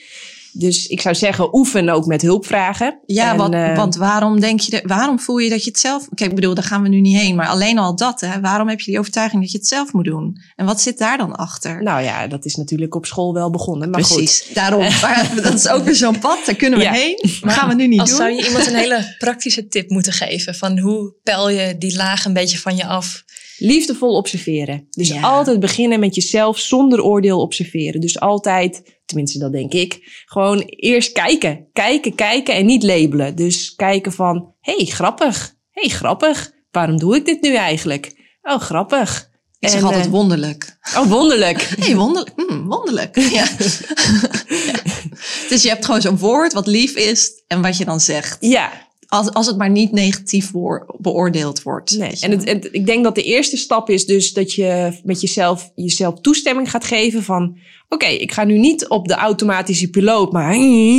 Dus 0.53 0.87
ik 0.87 1.01
zou 1.01 1.15
zeggen, 1.15 1.55
oefen 1.55 1.89
ook 1.89 2.07
met 2.07 2.23
hulp 2.23 2.47
vragen. 2.47 2.99
Ja, 3.07 3.31
En, 3.31 3.37
want, 3.37 3.55
eh, 3.55 3.77
want 3.77 3.97
waarom 3.97 4.41
denk 4.41 4.61
je, 4.61 4.71
de, 4.71 4.83
waarom 4.87 5.19
voel 5.21 5.39
je 5.39 5.51
dat 5.51 5.65
je 5.65 5.71
het 5.71 5.79
zelf, 5.79 6.09
kijk, 6.15 6.31
ik 6.31 6.37
bedoel, 6.37 6.55
daar 6.55 6.65
gaan 6.65 6.83
we 6.83 6.89
nu 6.89 7.01
niet 7.01 7.17
heen, 7.21 7.35
maar 7.37 7.47
alleen 7.49 7.79
al 7.79 7.97
dat, 7.97 8.21
hè, 8.21 8.41
waarom 8.41 8.69
heb 8.69 8.81
je 8.81 8.91
die 8.91 8.99
overtuiging 8.99 9.43
dat 9.43 9.51
je 9.53 9.59
het 9.59 9.67
zelf 9.67 9.93
moet 9.93 10.05
doen? 10.05 10.37
En 10.57 10.67
wat 10.67 10.81
zit 10.81 10.99
daar 10.99 11.19
dan 11.19 11.35
achter? 11.37 11.83
Nou 11.83 12.03
ja, 12.03 12.27
dat 12.27 12.45
is 12.45 12.55
natuurlijk 12.57 12.95
op 12.95 13.07
school 13.07 13.35
wel 13.35 13.51
begonnen. 13.51 13.91
Maar 13.91 14.01
Precies, 14.01 14.49
daarom. 14.55 14.81
Maar 15.03 15.33
dat 15.43 15.55
is 15.55 15.69
ook 15.69 15.85
weer 15.85 15.95
zo'n 15.95 16.19
pad, 16.19 16.39
daar 16.47 16.55
kunnen 16.55 16.79
we 16.79 16.85
Ja. 16.85 16.93
heen. 16.93 17.19
Maar 17.43 17.55
gaan 17.55 17.69
we 17.69 17.75
nu 17.75 17.87
niet 17.87 18.01
Als 18.01 18.09
doen. 18.09 18.19
zou 18.19 18.31
je 18.31 18.47
iemand 18.47 18.67
een 18.67 18.75
hele 18.75 19.15
praktische 19.19 19.67
tip 19.69 19.91
moeten 19.91 20.13
geven. 20.13 20.55
Van 20.55 20.79
hoe 20.79 21.15
pel 21.23 21.49
je 21.49 21.79
die 21.79 21.97
laag 21.97 22.25
een 22.25 22.33
beetje 22.33 22.59
van 22.59 22.77
je 22.77 22.87
af. 22.87 23.25
liefdevol 23.59 24.17
observeren. 24.17 24.87
Dus 24.91 25.09
Ja. 25.09 25.21
altijd 25.21 25.61
beginnen 25.61 26.01
met 26.01 26.15
jezelf 26.15 26.59
zonder 26.59 27.03
oordeel 27.03 27.41
observeren. 27.41 28.01
Dus 28.01 28.21
altijd, 28.21 28.83
tenminste 29.13 29.39
dat 29.39 29.53
denk 29.53 29.73
ik, 29.73 30.23
gewoon 30.25 30.59
eerst 30.59 31.13
kijken. 31.13 31.67
Kijken, 31.73 32.15
kijken 32.15 32.55
en 32.55 32.67
niet 32.67 32.83
labelen. 32.83 33.35
Dus 33.37 33.75
kijken 33.75 34.13
van, 34.13 34.55
hé, 34.61 34.77
hey, 34.77 34.85
grappig. 34.85 35.55
Hé, 35.71 35.81
hey, 35.81 35.91
grappig. 35.91 36.53
Waarom 36.71 36.99
doe 36.99 37.17
ik 37.17 37.25
dit 37.25 37.43
nu 37.43 37.55
eigenlijk? 37.55 38.13
Oh, 38.43 38.61
grappig. 38.61 39.31
ik 39.59 39.69
zeg 39.69 39.81
En, 39.81 39.87
altijd 39.87 40.05
eh, 40.05 40.11
wonderlijk. 40.11 40.77
oh, 40.97 41.07
wonderlijk. 41.07 41.63
Hé, 41.63 41.83
hey, 41.87 41.97
wonderlijk. 41.97 42.33
Hm, 42.37 42.63
wonderlijk. 42.75 43.17
Ja. 43.17 43.31
Ja. 43.31 43.47
Dus 45.49 45.63
je 45.63 45.69
hebt 45.69 45.85
gewoon 45.85 46.01
zo'n 46.01 46.19
woord 46.19 46.53
wat 46.53 46.67
lief 46.67 46.95
is 46.95 47.43
en 47.47 47.63
wat 47.63 47.77
je 47.77 47.85
dan 47.85 48.01
zegt. 48.01 48.37
Ja, 48.41 48.89
Als, 49.13 49.31
als 49.33 49.47
het 49.47 49.57
maar 49.57 49.71
niet 49.71 49.93
negatief 49.93 50.51
woor- 50.51 50.95
beoordeeld 50.99 51.63
wordt. 51.63 51.99
Nee, 51.99 52.13
en 52.21 52.31
het, 52.31 52.69
ik 52.73 52.87
denk 52.87 53.05
dat 53.05 53.15
de 53.15 53.23
eerste 53.23 53.57
stap 53.57 53.91
is 53.91 54.07
dus 54.07 54.33
dat 54.33 54.53
je 54.53 55.01
met 55.05 55.21
jezelf, 55.21 55.73
jezelf 55.75 56.21
toestemming 56.21 56.71
gaat 56.71 56.85
geven 56.85 57.23
van... 57.23 57.57
Oké, 57.89 58.07
ik 58.07 58.33
ga 58.33 58.45
nu 58.45 58.59
niet 58.59 58.89
op 58.89 59.09
de 59.09 59.15
automatische 59.15 59.91
piloot, 59.91 60.33
maar 60.33 60.55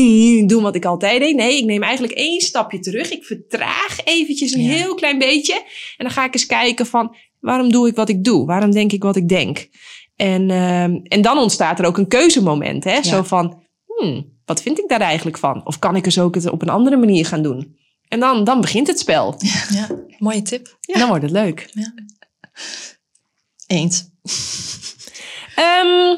doen 0.52 0.62
wat 0.62 0.76
ik 0.76 0.86
altijd 0.86 1.20
deed. 1.20 1.36
Nee, 1.36 1.58
ik 1.58 1.66
neem 1.66 1.84
eigenlijk 1.84 2.14
één 2.14 2.42
stapje 2.42 2.80
terug. 2.80 3.12
Ik 3.12 3.24
vertraag 3.24 3.98
eventjes 4.04 4.54
een 4.54 4.64
Ja. 4.64 4.70
heel 4.72 4.96
klein 4.96 5.18
beetje. 5.20 5.54
En 5.98 6.06
dan 6.06 6.12
ga 6.12 6.26
ik 6.26 6.34
eens 6.34 6.46
kijken 6.46 6.86
van, 6.86 7.16
waarom 7.40 7.72
doe 7.72 7.88
ik 7.88 7.96
wat 7.96 8.10
ik 8.10 8.24
doe? 8.24 8.46
Waarom 8.46 8.72
denk 8.72 8.92
ik 8.92 9.04
wat 9.04 9.16
ik 9.16 9.30
denk? 9.30 9.68
En, 10.16 10.50
ehm, 10.50 11.00
en 11.04 11.22
dan 11.22 11.38
ontstaat 11.38 11.80
er 11.80 11.86
ook 11.86 11.98
een 11.98 12.08
keuzemoment. 12.08 12.84
Hè? 12.84 13.04
Zo 13.04 13.24
van, 13.24 13.64
hmm, 13.86 14.26
wat 14.46 14.62
vind 14.62 14.80
ik 14.80 14.88
daar 14.90 15.02
eigenlijk 15.02 15.38
van? 15.38 15.66
Of 15.66 15.80
kan 15.80 15.96
ik 15.96 16.06
eens 16.06 16.20
ook 16.20 16.36
het 16.36 16.50
op 16.50 16.62
een 16.62 16.70
andere 16.70 16.98
manier 16.98 17.26
gaan 17.26 17.44
doen? 17.44 17.82
En 18.14 18.20
dan, 18.20 18.44
dan 18.44 18.62
begint 18.62 18.88
het 18.88 19.00
spel. 19.00 19.36
Ja, 19.70 19.88
mooie 20.18 20.42
tip. 20.42 20.78
Dan 20.82 21.08
wordt 21.08 21.24
het 21.24 21.32
leuk. 21.32 21.70
Ja. 21.72 21.94
Eens. 23.68 24.10
Ehm, 25.56 26.16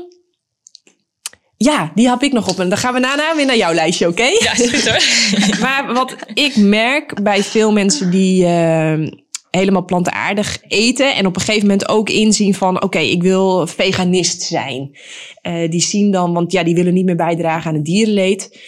ja, 1.57 1.91
die 1.95 2.09
heb 2.09 2.23
ik 2.23 2.31
nog 2.31 2.49
op. 2.49 2.59
En 2.59 2.69
dan 2.69 2.77
gaan 2.77 2.93
we 2.93 2.99
daarna 2.99 3.35
weer 3.35 3.45
naar 3.45 3.57
jouw 3.57 3.73
lijstje, 3.73 4.07
oké? 4.07 4.23
Ja, 4.23 4.57
is 4.57 4.69
goed 4.69 4.87
hoor. 4.87 5.59
maar 5.65 5.93
wat 5.93 6.15
ik 6.33 6.55
merk 6.55 7.23
bij 7.23 7.43
veel 7.43 7.71
mensen 7.71 8.11
die 8.11 8.45
ehm, 8.45 9.09
helemaal 9.51 9.85
plantaardig 9.85 10.59
eten 10.67 11.15
en 11.15 11.25
op 11.25 11.35
een 11.35 11.41
gegeven 11.41 11.67
moment 11.67 11.89
ook 11.89 12.09
inzien 12.09 12.53
van 12.53 12.83
oké, 12.83 12.99
ik 12.99 13.21
wil 13.21 13.67
veganist 13.67 14.41
zijn. 14.41 14.97
Eh, 15.41 15.69
die 15.69 15.81
zien 15.81 16.11
dan, 16.11 16.33
want 16.33 16.51
ja, 16.51 16.63
die 16.63 16.75
willen 16.75 16.93
niet 16.93 17.05
meer 17.05 17.15
bijdragen 17.15 17.69
aan 17.69 17.75
het 17.75 17.85
dierenleed. 17.85 18.59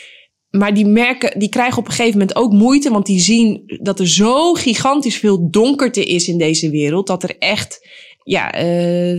Maar 0.50 0.74
die 0.74 0.86
merken, 0.86 1.40
die 1.40 1.50
krijgen 1.50 1.78
op 1.78 1.86
een 1.86 1.94
gegeven 1.94 2.20
moment 2.20 2.38
ook 2.38 2.52
moeite, 2.52 2.90
want 2.90 3.06
die 3.06 3.20
zien 3.20 3.64
dat 3.82 4.00
er 4.00 4.08
zo 4.08 4.54
gigantisch 4.54 5.18
veel 5.18 5.50
donkerte 5.50 6.06
is 6.06 6.28
in 6.28 6.38
deze 6.38 6.70
wereld, 6.70 7.08
dat 7.08 7.24
er 7.24 7.38
echt, 7.38 7.88
ja, 8.24 8.52
eh, 8.52 9.18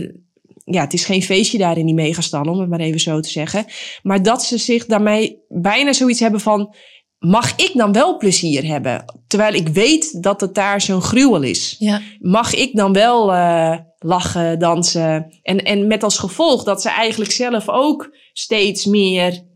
ja, 0.63 0.81
het 0.81 0.93
is 0.93 1.05
geen 1.05 1.23
feestje 1.23 1.57
daar 1.57 1.77
in 1.77 1.85
die 1.85 1.95
megastallen, 1.95 2.53
om 2.53 2.59
het 2.59 2.69
maar 2.69 2.79
even 2.79 2.99
zo 2.99 3.19
te 3.19 3.29
zeggen. 3.29 3.65
Maar 4.03 4.23
dat 4.23 4.43
ze 4.43 4.57
zich 4.57 4.85
daarmee 4.85 5.39
bijna 5.47 5.93
zoiets 5.93 6.19
hebben 6.19 6.39
van, 6.39 6.75
mag 7.19 7.55
ik 7.55 7.71
dan 7.73 7.91
wel 7.91 8.17
plezier 8.17 8.65
hebben? 8.65 9.05
Terwijl 9.27 9.53
ik 9.53 9.67
weet 9.67 10.23
dat 10.23 10.41
het 10.41 10.55
daar 10.55 10.81
zo'n 10.81 11.01
gruwel 11.01 11.41
is. 11.41 11.75
Ja. 11.79 12.01
Mag 12.19 12.55
ik 12.55 12.75
dan 12.75 12.93
wel 12.93 13.33
uh, 13.33 13.77
lachen, 13.97 14.59
dansen? 14.59 15.39
En, 15.41 15.63
en 15.63 15.87
met 15.87 16.03
als 16.03 16.17
gevolg 16.17 16.63
dat 16.63 16.81
ze 16.81 16.89
eigenlijk 16.89 17.31
zelf 17.31 17.69
ook 17.69 18.15
steeds 18.33 18.85
meer 18.85 19.47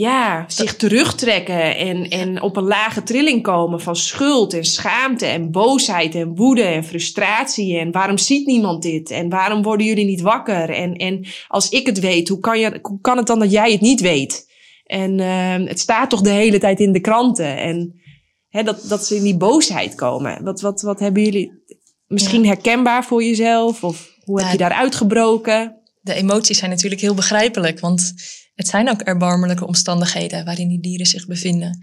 ja, 0.00 0.44
zich 0.48 0.76
terugtrekken 0.76 1.76
en, 1.76 2.08
en 2.08 2.42
op 2.42 2.56
een 2.56 2.64
lage 2.64 3.02
trilling 3.02 3.42
komen 3.42 3.80
van 3.80 3.96
schuld 3.96 4.54
en 4.54 4.64
schaamte 4.64 5.26
en 5.26 5.50
boosheid 5.50 6.14
en 6.14 6.34
woede 6.34 6.62
en 6.62 6.84
frustratie. 6.84 7.78
En 7.78 7.92
waarom 7.92 8.18
ziet 8.18 8.46
niemand 8.46 8.82
dit? 8.82 9.10
En 9.10 9.28
waarom 9.28 9.62
worden 9.62 9.86
jullie 9.86 10.04
niet 10.04 10.20
wakker? 10.20 10.70
En, 10.70 10.94
en 10.94 11.26
als 11.48 11.68
ik 11.68 11.86
het 11.86 11.98
weet, 11.98 12.28
hoe 12.28 12.38
kan, 12.38 12.58
je, 12.58 12.78
hoe 12.82 13.00
kan 13.00 13.16
het 13.16 13.26
dan 13.26 13.38
dat 13.38 13.50
jij 13.50 13.72
het 13.72 13.80
niet 13.80 14.00
weet? 14.00 14.48
En 14.84 15.18
uh, 15.18 15.68
het 15.68 15.80
staat 15.80 16.10
toch 16.10 16.20
de 16.20 16.30
hele 16.30 16.58
tijd 16.58 16.80
in 16.80 16.92
de 16.92 17.00
kranten. 17.00 17.56
En 17.56 18.00
hè, 18.48 18.62
dat, 18.62 18.84
dat 18.88 19.06
ze 19.06 19.16
in 19.16 19.22
die 19.22 19.36
boosheid 19.36 19.94
komen. 19.94 20.44
Wat, 20.44 20.60
wat, 20.60 20.82
wat 20.82 21.00
hebben 21.00 21.22
jullie 21.22 21.62
misschien 22.06 22.46
herkenbaar 22.46 23.04
voor 23.04 23.22
jezelf? 23.22 23.84
Of 23.84 24.14
hoe 24.24 24.42
heb 24.42 24.52
je 24.52 24.58
daar 24.58 24.72
uitgebroken? 24.72 25.76
De 26.00 26.14
emoties 26.14 26.58
zijn 26.58 26.70
natuurlijk 26.70 27.00
heel 27.00 27.14
begrijpelijk, 27.14 27.80
want 27.80 28.14
het 28.60 28.68
zijn 28.68 28.90
ook 28.90 29.00
erbarmelijke 29.00 29.66
omstandigheden 29.66 30.44
waarin 30.44 30.68
die 30.68 30.80
dieren 30.80 31.06
zich 31.06 31.26
bevinden. 31.26 31.80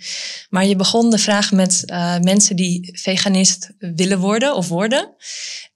Maar 0.49 0.65
je 0.65 0.75
begon 0.75 1.09
de 1.09 1.17
vraag 1.17 1.51
met 1.51 1.83
eh, 1.85 2.19
mensen 2.19 2.55
die 2.55 2.89
veganist 2.93 3.69
willen 3.79 4.19
worden 4.19 4.55
of 4.55 4.67
worden. 4.67 5.15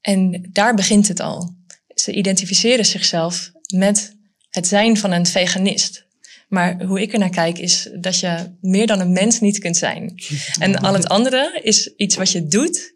En 0.01 0.49
daar 0.51 0.75
begint 0.75 1.07
het 1.07 1.19
al. 1.19 1.55
Ze 1.95 2.11
identificeren 2.11 2.85
zichzelf 2.85 3.51
met 3.75 4.15
het 4.49 4.67
zijn 4.67 4.97
van 4.97 5.11
een 5.11 5.25
veganist. 5.25 6.05
Maar 6.47 6.83
hoe 6.83 7.01
ik 7.01 7.13
er 7.13 7.19
naar 7.19 7.29
kijk 7.29 7.57
is 7.57 7.89
dat 7.93 8.19
je 8.19 8.55
meer 8.61 8.87
dan 8.87 8.99
een 8.99 9.11
mens 9.11 9.39
niet 9.39 9.59
kunt 9.59 9.77
zijn. 9.77 10.13
En 10.59 10.75
al 10.75 10.93
het 10.93 11.07
andere 11.07 11.59
is 11.63 11.93
iets 11.95 12.15
wat 12.15 12.31
je 12.31 12.47
doet 12.47 12.93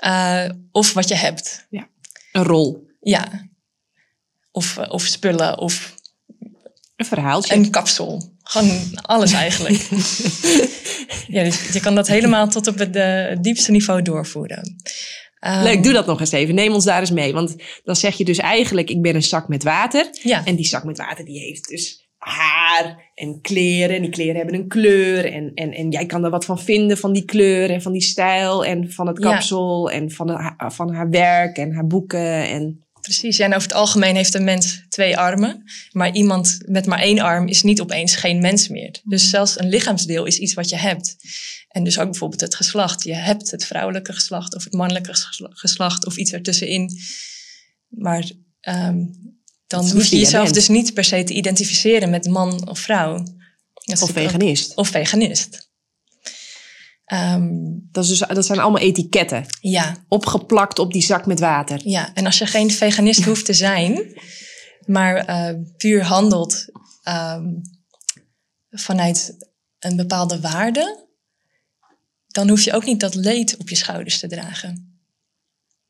eh, 0.00 0.48
of 0.72 0.92
wat 0.92 1.08
je 1.08 1.14
hebt. 1.14 1.66
Een 2.32 2.44
rol, 2.44 2.86
Ja. 3.00 3.48
Of, 4.50 4.76
eh, 4.76 4.92
of 4.92 5.02
spullen 5.02 5.58
of 5.58 5.95
een 6.96 7.06
verhaaltje. 7.06 7.54
een 7.54 7.70
kapsel. 7.70 8.34
Gewoon 8.42 8.80
alles 9.02 9.32
eigenlijk. 9.32 9.74
ja, 11.36 11.42
dus 11.44 11.72
je 11.72 11.80
kan 11.80 11.94
dat 11.94 12.06
helemaal 12.08 12.48
tot 12.48 12.66
op 12.66 12.78
het 12.78 12.96
eh, 12.96 13.36
diepste 13.40 13.70
niveau 13.70 14.02
doorvoeren. 14.02 14.76
Ehm, 15.38 15.62
Leuk, 15.62 15.82
doe 15.82 15.92
dat 15.92 16.06
nog 16.06 16.20
eens 16.20 16.32
even. 16.32 16.54
Neem 16.54 16.72
ons 16.72 16.84
daar 16.84 17.00
eens 17.00 17.10
mee. 17.10 17.32
Want 17.32 17.56
dan 17.84 17.96
zeg 17.96 18.16
je 18.16 18.24
dus 18.24 18.38
eigenlijk, 18.38 18.90
ik 18.90 19.02
ben 19.02 19.14
een 19.14 19.22
zak 19.22 19.48
met 19.48 19.62
water. 19.62 20.08
Ja, 20.22 20.44
En 20.44 20.56
die 20.56 20.66
zak 20.66 20.84
met 20.84 20.98
water 20.98 21.24
die 21.24 21.38
heeft 21.38 21.68
dus 21.68 22.08
haar 22.16 23.10
en 23.14 23.40
kleren. 23.40 23.96
En 23.96 24.02
die 24.02 24.10
kleren 24.10 24.36
hebben 24.36 24.54
een 24.54 24.68
kleur. 24.68 25.32
En, 25.32 25.50
en, 25.54 25.72
en 25.72 25.90
jij 25.90 26.06
kan 26.06 26.24
er 26.24 26.30
wat 26.30 26.44
van 26.44 26.58
vinden 26.60 26.98
van 26.98 27.12
die 27.12 27.24
kleur 27.24 27.70
en 27.70 27.82
van 27.82 27.92
die 27.92 28.02
stijl. 28.02 28.64
En 28.64 28.92
van 28.92 29.06
het 29.06 29.22
Ja. 29.22 29.30
kapsel 29.30 29.90
en 29.90 30.10
van, 30.10 30.28
haar, 30.28 30.72
van 30.72 30.94
haar 30.94 31.10
werk 31.10 31.56
en 31.56 31.74
haar 31.74 31.86
boeken. 31.86 32.48
En 32.48 32.85
precies. 33.06 33.38
En 33.38 33.54
over 33.54 33.68
het 33.68 33.76
algemeen 33.76 34.16
heeft 34.16 34.34
een 34.34 34.44
mens 34.44 34.82
twee 34.88 35.16
armen. 35.18 35.62
Maar 35.92 36.12
iemand 36.14 36.58
met 36.64 36.86
maar 36.86 36.98
één 36.98 37.18
arm 37.18 37.48
is 37.48 37.62
niet 37.62 37.80
opeens 37.80 38.16
geen 38.16 38.40
mens 38.40 38.68
meer. 38.68 39.00
Dus 39.04 39.30
zelfs 39.30 39.58
een 39.58 39.68
lichaamsdeel 39.68 40.24
is 40.24 40.38
iets 40.38 40.54
wat 40.54 40.68
je 40.68 40.76
hebt. 40.76 41.16
En 41.68 41.84
dus 41.84 41.98
ook 41.98 42.10
bijvoorbeeld 42.10 42.40
het 42.40 42.54
geslacht. 42.54 43.02
Je 43.02 43.14
hebt 43.14 43.50
het 43.50 43.64
vrouwelijke 43.64 44.12
geslacht 44.12 44.54
of 44.54 44.64
het 44.64 44.72
mannelijke 44.72 45.14
gesla- 45.14 45.50
geslacht 45.52 46.06
of 46.06 46.16
iets 46.16 46.32
ertussenin. 46.32 46.98
Maar 47.88 48.30
ehm, 48.60 49.04
dan 49.66 49.90
hoef 49.90 50.06
je 50.06 50.18
jezelf 50.18 50.52
dus 50.52 50.68
niet 50.68 50.94
per 50.94 51.04
se 51.04 51.24
te 51.24 51.34
identificeren 51.34 52.10
met 52.10 52.28
man 52.28 52.68
of 52.68 52.78
vrouw. 52.78 53.24
Of 53.84 54.02
ook- 54.02 54.10
veganist. 54.10 54.74
Of 54.74 54.88
veganist. 54.88 55.65
Ehm, 57.06 57.48
Dat, 57.90 58.04
is 58.04 58.10
dus, 58.18 58.28
dat 58.28 58.46
zijn 58.46 58.58
allemaal 58.58 58.80
etiketten. 58.80 59.46
ja, 59.60 59.96
Opgeplakt 60.08 60.78
op 60.78 60.92
die 60.92 61.02
zak 61.02 61.26
met 61.26 61.40
water. 61.40 61.80
ja, 61.88 62.14
en 62.14 62.26
als 62.26 62.38
je 62.38 62.46
geen 62.46 62.70
veganist 62.70 63.24
hoeft 63.24 63.44
te 63.44 63.52
zijn, 63.52 64.20
maar 64.86 65.16
eh, 65.16 65.54
puur 65.76 66.04
handelt 66.04 66.64
ehm, 67.02 67.44
vanuit 68.70 69.36
een 69.78 69.96
bepaalde 69.96 70.40
waarde, 70.40 71.04
dan 72.26 72.48
hoef 72.48 72.60
je 72.60 72.72
ook 72.72 72.84
niet 72.84 73.00
dat 73.00 73.14
leed 73.14 73.56
op 73.56 73.68
je 73.68 73.74
schouders 73.76 74.18
te 74.18 74.26
dragen. 74.28 75.00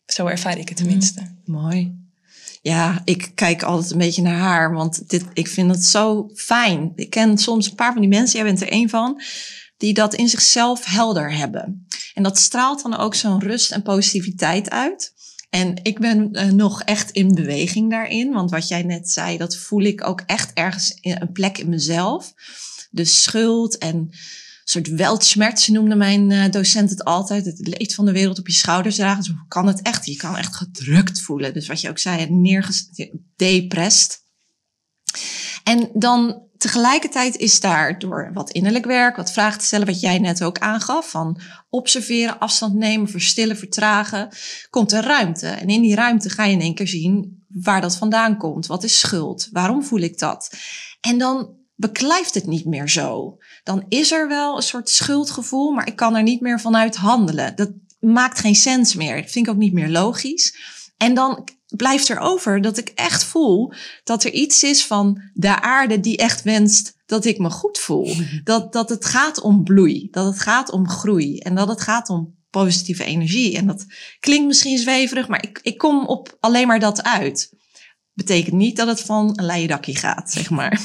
Zo 0.06 0.26
ervaar 0.26 0.58
ik 0.58 0.68
het 0.68 0.76
tenminste. 0.76 1.34
Mooi. 1.44 2.04
Ja, 2.62 3.02
ik 3.04 3.30
kijk 3.34 3.62
altijd 3.62 3.90
een 3.90 3.98
beetje 3.98 4.22
naar 4.22 4.38
haar, 4.38 4.72
want 4.72 5.08
dit, 5.08 5.24
ik 5.32 5.48
vind 5.48 5.70
het 5.70 5.84
zo 5.84 6.30
fijn. 6.34 6.92
Ik 6.94 7.10
ken 7.10 7.38
soms 7.38 7.66
een 7.68 7.74
paar 7.74 7.92
van 7.92 8.00
die 8.00 8.10
mensen, 8.10 8.36
jij 8.38 8.46
bent 8.48 8.60
er 8.60 8.68
één 8.68 8.88
van, 8.88 9.20
die 9.76 9.94
dat 9.94 10.14
in 10.14 10.28
zichzelf 10.28 10.84
helder 10.84 11.36
hebben. 11.36 11.86
En 12.14 12.22
dat 12.22 12.38
straalt 12.38 12.82
dan 12.82 12.96
ook 12.96 13.14
zo'n 13.14 13.40
rust 13.40 13.70
en 13.70 13.82
positiviteit 13.82 14.70
uit. 14.70 15.14
En 15.50 15.74
ik 15.82 15.98
ben 15.98 16.32
eh, 16.32 16.50
nog 16.50 16.82
echt 16.82 17.10
in 17.10 17.34
beweging 17.34 17.90
daarin, 17.90 18.32
want 18.32 18.50
wat 18.50 18.68
jij 18.68 18.82
net 18.82 19.10
zei, 19.10 19.36
dat 19.36 19.56
voel 19.56 19.82
ik 19.82 20.06
ook 20.06 20.22
echt 20.26 20.52
ergens 20.52 20.98
in 21.00 21.16
een 21.20 21.32
plek 21.32 21.58
in 21.58 21.68
mezelf. 21.68 22.32
De 22.90 23.04
schuld 23.04 23.78
en 23.78 24.10
soort 24.64 24.88
weltschmerz 24.88 25.68
noemde 25.68 25.94
mijn 25.94 26.30
eh, 26.30 26.50
docent 26.50 26.90
het 26.90 27.04
altijd. 27.04 27.44
Het 27.44 27.68
leed 27.68 27.94
van 27.94 28.04
de 28.04 28.12
wereld 28.12 28.38
op 28.38 28.46
je 28.46 28.52
schouders 28.52 28.96
dragen. 28.96 29.24
Zo 29.24 29.32
kan 29.48 29.66
het 29.66 29.82
echt. 29.82 30.06
Je 30.06 30.16
kan 30.16 30.36
echt 30.36 30.56
gedrukt 30.56 31.20
voelen. 31.20 31.54
Dus 31.54 31.66
wat 31.66 31.80
je 31.80 31.88
ook 31.88 31.98
zei, 31.98 32.30
neergedepressed. 32.30 34.24
En 35.64 35.90
dan 35.94 36.45
tegelijkertijd 36.58 37.36
is 37.36 37.60
daar 37.60 37.98
door 37.98 38.30
wat 38.32 38.50
innerlijk 38.50 38.84
werk, 38.84 39.16
wat 39.16 39.32
vragen 39.32 39.58
te 39.58 39.64
stellen, 39.64 39.86
wat 39.86 40.00
jij 40.00 40.18
net 40.18 40.44
ook 40.44 40.58
aangaf, 40.58 41.10
van 41.10 41.40
observeren, 41.68 42.38
afstand 42.38 42.74
nemen, 42.74 43.08
verstillen, 43.08 43.56
vertragen, 43.56 44.28
komt 44.70 44.92
er 44.92 45.04
ruimte. 45.04 45.48
En 45.48 45.68
in 45.68 45.82
die 45.82 45.94
ruimte 45.94 46.30
ga 46.30 46.44
je 46.44 46.52
in 46.52 46.60
één 46.60 46.74
keer 46.74 46.88
zien 46.88 47.44
waar 47.48 47.80
dat 47.80 47.96
vandaan 47.96 48.36
komt. 48.36 48.66
Wat 48.66 48.84
is 48.84 48.98
schuld? 48.98 49.48
Waarom 49.52 49.84
voel 49.84 50.00
ik 50.00 50.18
dat? 50.18 50.50
En 51.00 51.18
dan 51.18 51.54
beklijft 51.74 52.34
het 52.34 52.46
niet 52.46 52.64
meer 52.64 52.88
zo. 52.88 53.36
Dan 53.62 53.84
is 53.88 54.12
er 54.12 54.28
wel 54.28 54.56
een 54.56 54.62
soort 54.62 54.88
schuldgevoel, 54.88 55.70
maar 55.70 55.86
ik 55.86 55.96
kan 55.96 56.16
er 56.16 56.22
niet 56.22 56.40
meer 56.40 56.60
vanuit 56.60 56.96
handelen. 56.96 57.56
Dat 57.56 57.70
maakt 57.98 58.38
geen 58.38 58.54
sens 58.54 58.94
meer. 58.94 59.22
Dat 59.22 59.30
vind 59.30 59.46
ik 59.46 59.52
ook 59.52 59.58
niet 59.58 59.72
meer 59.72 59.88
logisch. 59.88 60.56
En 60.96 61.14
dan 61.14 61.48
blijft 61.76 62.08
er 62.08 62.18
over 62.18 62.60
dat 62.60 62.78
ik 62.78 62.88
echt 62.88 63.24
voel 63.24 63.72
dat 64.04 64.24
er 64.24 64.32
iets 64.32 64.62
is 64.62 64.86
van 64.86 65.22
de 65.32 65.60
aarde 65.60 66.00
die 66.00 66.16
echt 66.16 66.42
wenst 66.42 66.96
dat 67.06 67.24
ik 67.24 67.38
me 67.38 67.50
goed 67.50 67.78
voel. 67.78 68.14
Dat, 68.44 68.72
dat 68.72 68.88
het 68.88 69.04
gaat 69.04 69.40
om 69.40 69.64
bloei, 69.64 70.08
dat 70.10 70.26
het 70.26 70.40
gaat 70.40 70.70
om 70.70 70.88
groei 70.88 71.38
en 71.38 71.54
dat 71.54 71.68
het 71.68 71.80
gaat 71.80 72.08
om 72.08 72.34
positieve 72.50 73.04
energie. 73.04 73.56
En 73.56 73.66
dat 73.66 73.86
klinkt 74.20 74.46
misschien 74.46 74.78
zweverig, 74.78 75.28
maar 75.28 75.42
ik, 75.42 75.58
ik 75.62 75.78
kom 75.78 76.06
op 76.06 76.36
alleen 76.40 76.66
maar 76.66 76.80
dat 76.80 77.02
uit. 77.02 77.54
Betekent 78.12 78.56
niet 78.56 78.76
dat 78.76 78.86
het 78.86 79.00
van 79.00 79.32
een 79.36 79.44
leien 79.44 79.68
dakje 79.68 79.96
gaat, 79.96 80.32
zeg 80.32 80.50
maar. 80.50 80.80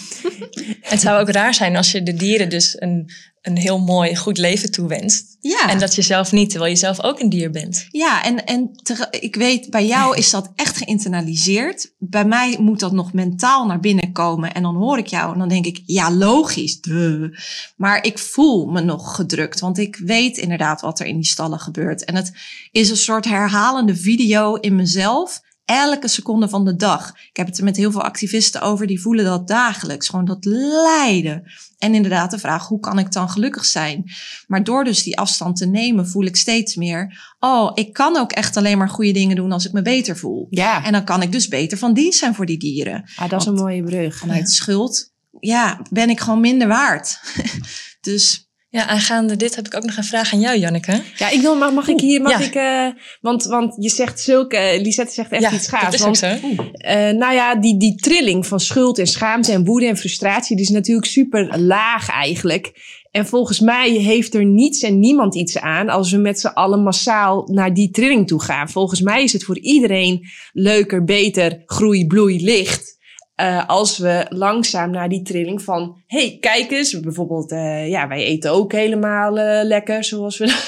Het 0.82 1.02
zou 1.02 1.22
ook 1.22 1.30
raar 1.30 1.54
zijn 1.54 1.76
als 1.76 1.92
je 1.92 2.04
de 2.04 2.14
dieren 2.14 2.50
dus 2.50 2.82
een, 2.82 3.12
een 3.42 3.58
heel 3.58 3.80
mooi, 3.80 4.16
goed 4.16 4.38
leven 4.38 4.72
toewenst. 4.72 5.38
Ja. 5.40 5.70
En 5.70 5.80
dat 5.80 5.96
je 5.96 6.02
zelf 6.02 6.32
niet, 6.32 6.50
terwijl 6.50 6.72
je 6.72 6.78
zelf 6.78 7.04
ook 7.04 7.20
een 7.20 7.30
dier 7.30 7.52
bent. 7.52 7.88
Ja, 7.90 8.24
en, 8.24 8.46
en 8.46 8.72
ik 9.20 9.36
weet, 9.36 9.70
bij 9.70 9.86
jou 9.86 10.18
is 10.18 10.30
dat 10.30 10.52
echt 10.56 10.78
geïnternaliseerd. 10.78 11.94
Bij 11.98 12.26
mij 12.26 12.58
moet 12.60 12.80
dat 12.80 12.92
nog 12.92 13.14
mentaal 13.14 13.66
naar 13.66 13.80
binnen 13.80 14.12
komen. 14.12 14.54
En 14.54 14.62
dan 14.62 14.76
hoor 14.76 14.98
ik 14.98 15.08
jou 15.08 15.34
en 15.34 15.40
dan 15.40 15.50
denk 15.50 15.66
ik, 15.66 15.82
ja, 15.86 16.12
logisch. 16.12 16.82
duh. 16.82 17.38
Maar 17.76 18.06
ik 18.06 18.20
voel 18.20 18.66
me 18.66 18.82
nog 18.82 19.16
gedrukt, 19.16 19.60
want 19.60 19.78
ik 19.78 19.96
weet 19.96 20.38
inderdaad 20.38 20.82
wat 20.82 21.00
er 21.00 21.06
in 21.06 21.16
die 21.16 21.26
stallen 21.26 21.60
gebeurt. 21.60 22.06
En 22.06 22.16
het 22.16 22.32
is 22.72 22.90
een 22.90 22.98
soort 22.98 23.26
herhalende 23.26 23.96
video 23.96 24.56
in 24.56 24.76
mezelf. 24.76 25.42
elke 25.66 26.08
seconde 26.08 26.50
van 26.50 26.66
de 26.66 26.76
dag. 26.76 27.10
Ik 27.10 27.38
heb 27.38 27.48
het 27.48 27.58
er 27.58 27.64
met 27.64 27.78
heel 27.78 27.92
veel 27.92 28.04
activisten 28.04 28.62
over, 28.62 28.88
die 28.88 29.02
voelen 29.02 29.26
dat 29.26 29.48
dagelijks. 29.48 30.10
Gewoon 30.10 30.26
dat 30.26 30.46
lijden. 30.46 31.44
En 31.82 31.96
inderdaad 31.96 32.32
de 32.32 32.40
vraag, 32.40 32.68
hoe 32.68 32.80
kan 32.80 33.00
ik 33.00 33.12
dan 33.12 33.30
gelukkig 33.30 33.66
zijn? 33.66 34.04
Maar 34.48 34.64
door 34.64 34.84
dus 34.84 35.04
die 35.04 35.18
afstand 35.18 35.58
te 35.58 35.66
nemen, 35.66 36.08
voel 36.08 36.26
ik 36.26 36.36
steeds 36.36 36.76
meer... 36.76 37.34
oh, 37.40 37.72
ik 37.74 37.94
kan 37.94 38.18
ook 38.18 38.32
echt 38.32 38.58
alleen 38.58 38.78
maar 38.78 38.90
goede 38.90 39.12
dingen 39.12 39.36
doen 39.36 39.52
als 39.52 39.66
ik 39.66 39.72
me 39.72 39.82
beter 39.82 40.18
voel. 40.18 40.48
Ja, 40.50 40.84
En 40.84 40.92
dan 40.92 41.04
kan 41.04 41.22
ik 41.22 41.32
dus 41.32 41.48
beter 41.48 41.78
van 41.78 41.94
dienst 41.94 42.20
zijn 42.20 42.36
voor 42.36 42.46
die 42.46 42.58
dieren. 42.58 43.10
ah, 43.16 43.30
dat 43.30 43.42
is 43.42 43.48
een 43.48 43.54
mooie 43.54 43.84
brug. 43.84 44.18
Vanuit 44.18 44.52
schuld, 44.52 45.14
ja, 45.40 45.82
ben 45.90 46.10
ik 46.10 46.20
gewoon 46.20 46.40
minder 46.42 46.68
waard. 46.68 47.20
dus 48.02 48.51
Ja, 48.72 48.88
aangaande 48.88 49.36
dit 49.36 49.56
heb 49.56 49.66
ik 49.66 49.76
ook 49.76 49.84
nog 49.86 49.98
een 49.98 50.04
vraag 50.04 50.34
aan 50.34 50.40
jou, 50.40 50.58
Janneke. 50.58 51.02
Ja, 51.18 51.30
ik 51.30 51.42
wil, 51.42 51.56
mag, 51.56 51.72
mag 51.74 51.88
ik 51.88 52.00
hier, 52.00 52.22
mag 52.22 52.40
Ja. 52.40 52.46
ik, 52.46 52.56
eh, 52.96 53.04
want, 53.22 53.44
want 53.44 53.76
je 53.80 53.90
zegt 53.90 54.20
zulke, 54.20 54.58
eh, 54.58 54.82
Lisette 54.82 55.14
zegt 55.14 55.32
echt 55.32 55.42
ja, 55.42 55.52
iets 55.52 55.68
gaafs. 55.68 55.84
dat 55.84 55.94
is 55.94 56.00
ook 56.00 56.06
want, 56.06 56.18
zo. 56.18 56.64
eh, 56.74 57.10
nou 57.10 57.34
ja, 57.34 57.56
die, 57.56 57.78
die 57.78 57.96
trilling 57.96 58.48
van 58.48 58.60
schuld 58.60 58.98
en 59.00 59.08
schaamte 59.08 59.52
en 59.52 59.66
woede 59.66 59.86
en 59.86 59.98
frustratie, 59.98 60.56
die 60.56 60.66
is 60.66 60.72
natuurlijk 60.72 61.08
super 61.08 61.60
laag 61.60 62.10
eigenlijk. 62.10 62.72
En 63.12 63.26
volgens 63.26 63.60
mij 63.60 63.90
heeft 63.90 64.34
er 64.34 64.46
niets 64.46 64.82
en 64.82 65.00
niemand 65.00 65.36
iets 65.36 65.58
aan 65.60 65.90
als 65.90 66.12
we 66.12 66.18
met 66.18 66.40
z'n 66.40 66.48
allen 66.48 66.84
massaal 66.84 67.48
naar 67.52 67.74
die 67.74 67.90
trilling 67.92 68.28
toe 68.28 68.42
gaan. 68.42 68.70
Volgens 68.70 69.02
mij 69.02 69.24
is 69.24 69.34
het 69.34 69.44
voor 69.44 69.60
iedereen 69.60 70.28
leuker, 70.54 71.04
beter, 71.04 71.62
groei, 71.66 72.08
bloei, 72.08 72.44
licht. 72.44 73.00
Eh, 73.42 73.68
als 73.68 73.98
we 73.98 74.26
langzaam 74.30 74.92
naar 74.92 75.10
die 75.10 75.22
trilling 75.22 75.62
van, 75.62 76.02
hey, 76.08 76.38
kijk 76.40 76.72
eens, 76.72 77.00
bijvoorbeeld, 77.00 77.52
eh, 77.52 77.90
ja, 77.90 78.08
wij 78.08 78.24
eten 78.24 78.52
ook 78.52 78.72
helemaal 78.72 79.40
eh, 79.40 79.66
lekker, 79.66 80.04
zoals 80.04 80.38
we. 80.38 80.46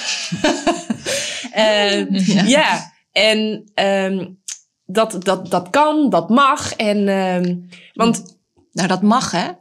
Ja. 1.56 2.44
ja. 2.44 2.94
en 3.12 3.72
ehm, 3.74 4.26
dat, 4.86 5.18
dat, 5.20 5.50
dat 5.52 5.70
kan, 5.70 6.10
dat 6.10 6.30
mag. 6.30 6.74
En, 6.74 7.08
ehm, 7.08 7.56
want 7.94 8.38
Nou, 8.72 8.88
dat 8.88 9.02
mag, 9.02 9.32
hè? 9.32 9.52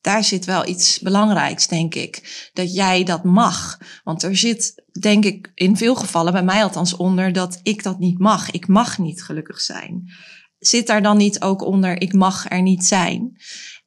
Daar 0.00 0.24
zit 0.24 0.44
wel 0.44 0.66
iets 0.66 0.98
belangrijks, 0.98 1.66
denk 1.66 1.94
ik. 1.94 2.48
Dat 2.52 2.74
jij 2.74 3.04
dat 3.04 3.24
mag. 3.24 3.78
Want 4.04 4.22
er 4.22 4.36
zit, 4.36 4.84
denk 5.00 5.24
ik, 5.24 5.52
in 5.54 5.76
veel 5.76 5.94
gevallen, 5.94 6.32
bij 6.32 6.42
mij 6.42 6.62
althans, 6.62 6.96
onder 6.96 7.32
dat 7.32 7.60
ik 7.62 7.82
dat 7.82 7.98
niet 7.98 8.18
mag. 8.18 8.50
Ik 8.50 8.66
mag 8.66 8.98
niet 8.98 9.22
gelukkig 9.22 9.60
zijn. 9.60 10.10
Zit 10.58 10.86
daar 10.86 11.02
dan 11.02 11.16
niet 11.16 11.40
ook 11.40 11.62
onder, 11.62 12.00
ik 12.00 12.12
mag 12.12 12.50
er 12.50 12.62
niet 12.62 12.84
zijn? 12.84 13.36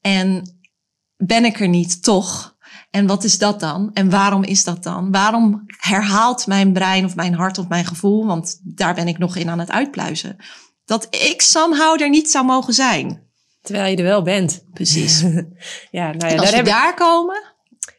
En 0.02 0.58
ben 1.18 1.46
ik 1.46 1.60
er 1.60 1.68
niet 1.68 2.04
toch? 2.04 2.56
En 2.90 3.08
wat 3.08 3.24
is 3.24 3.38
dat 3.38 3.60
dan? 3.60 3.90
En 3.94 4.10
waarom 4.10 4.44
is 4.44 4.64
dat 4.64 4.84
dan? 4.84 5.12
Waarom 5.12 5.64
herhaalt 5.68 6.48
mijn 6.48 6.74
brein 6.74 7.06
of 7.06 7.16
mijn 7.16 7.34
hart 7.34 7.58
of 7.58 7.68
mijn 7.68 7.86
gevoel, 7.86 8.26
want 8.26 8.60
daar 8.64 8.94
ben 8.94 9.08
ik 9.08 9.18
nog 9.18 9.36
in 9.36 9.50
aan 9.50 9.60
het 9.60 9.72
uitpluizen, 9.72 10.36
dat 10.86 11.08
ik 11.10 11.42
somehow 11.42 12.02
er 12.02 12.10
niet 12.10 12.32
zou 12.32 12.46
mogen 12.46 12.74
zijn? 12.74 13.30
terwijl 13.62 13.92
je 13.92 13.98
er 13.98 14.04
wel 14.04 14.22
bent. 14.22 14.66
Precies. 14.74 15.22
Ja, 15.92 16.12
nou 16.12 16.18
ja, 16.18 16.28
En 16.28 16.40
als 16.40 16.52
daar 16.52 16.64
we 16.64 16.70
daar 16.70 16.94
komen, 16.94 17.51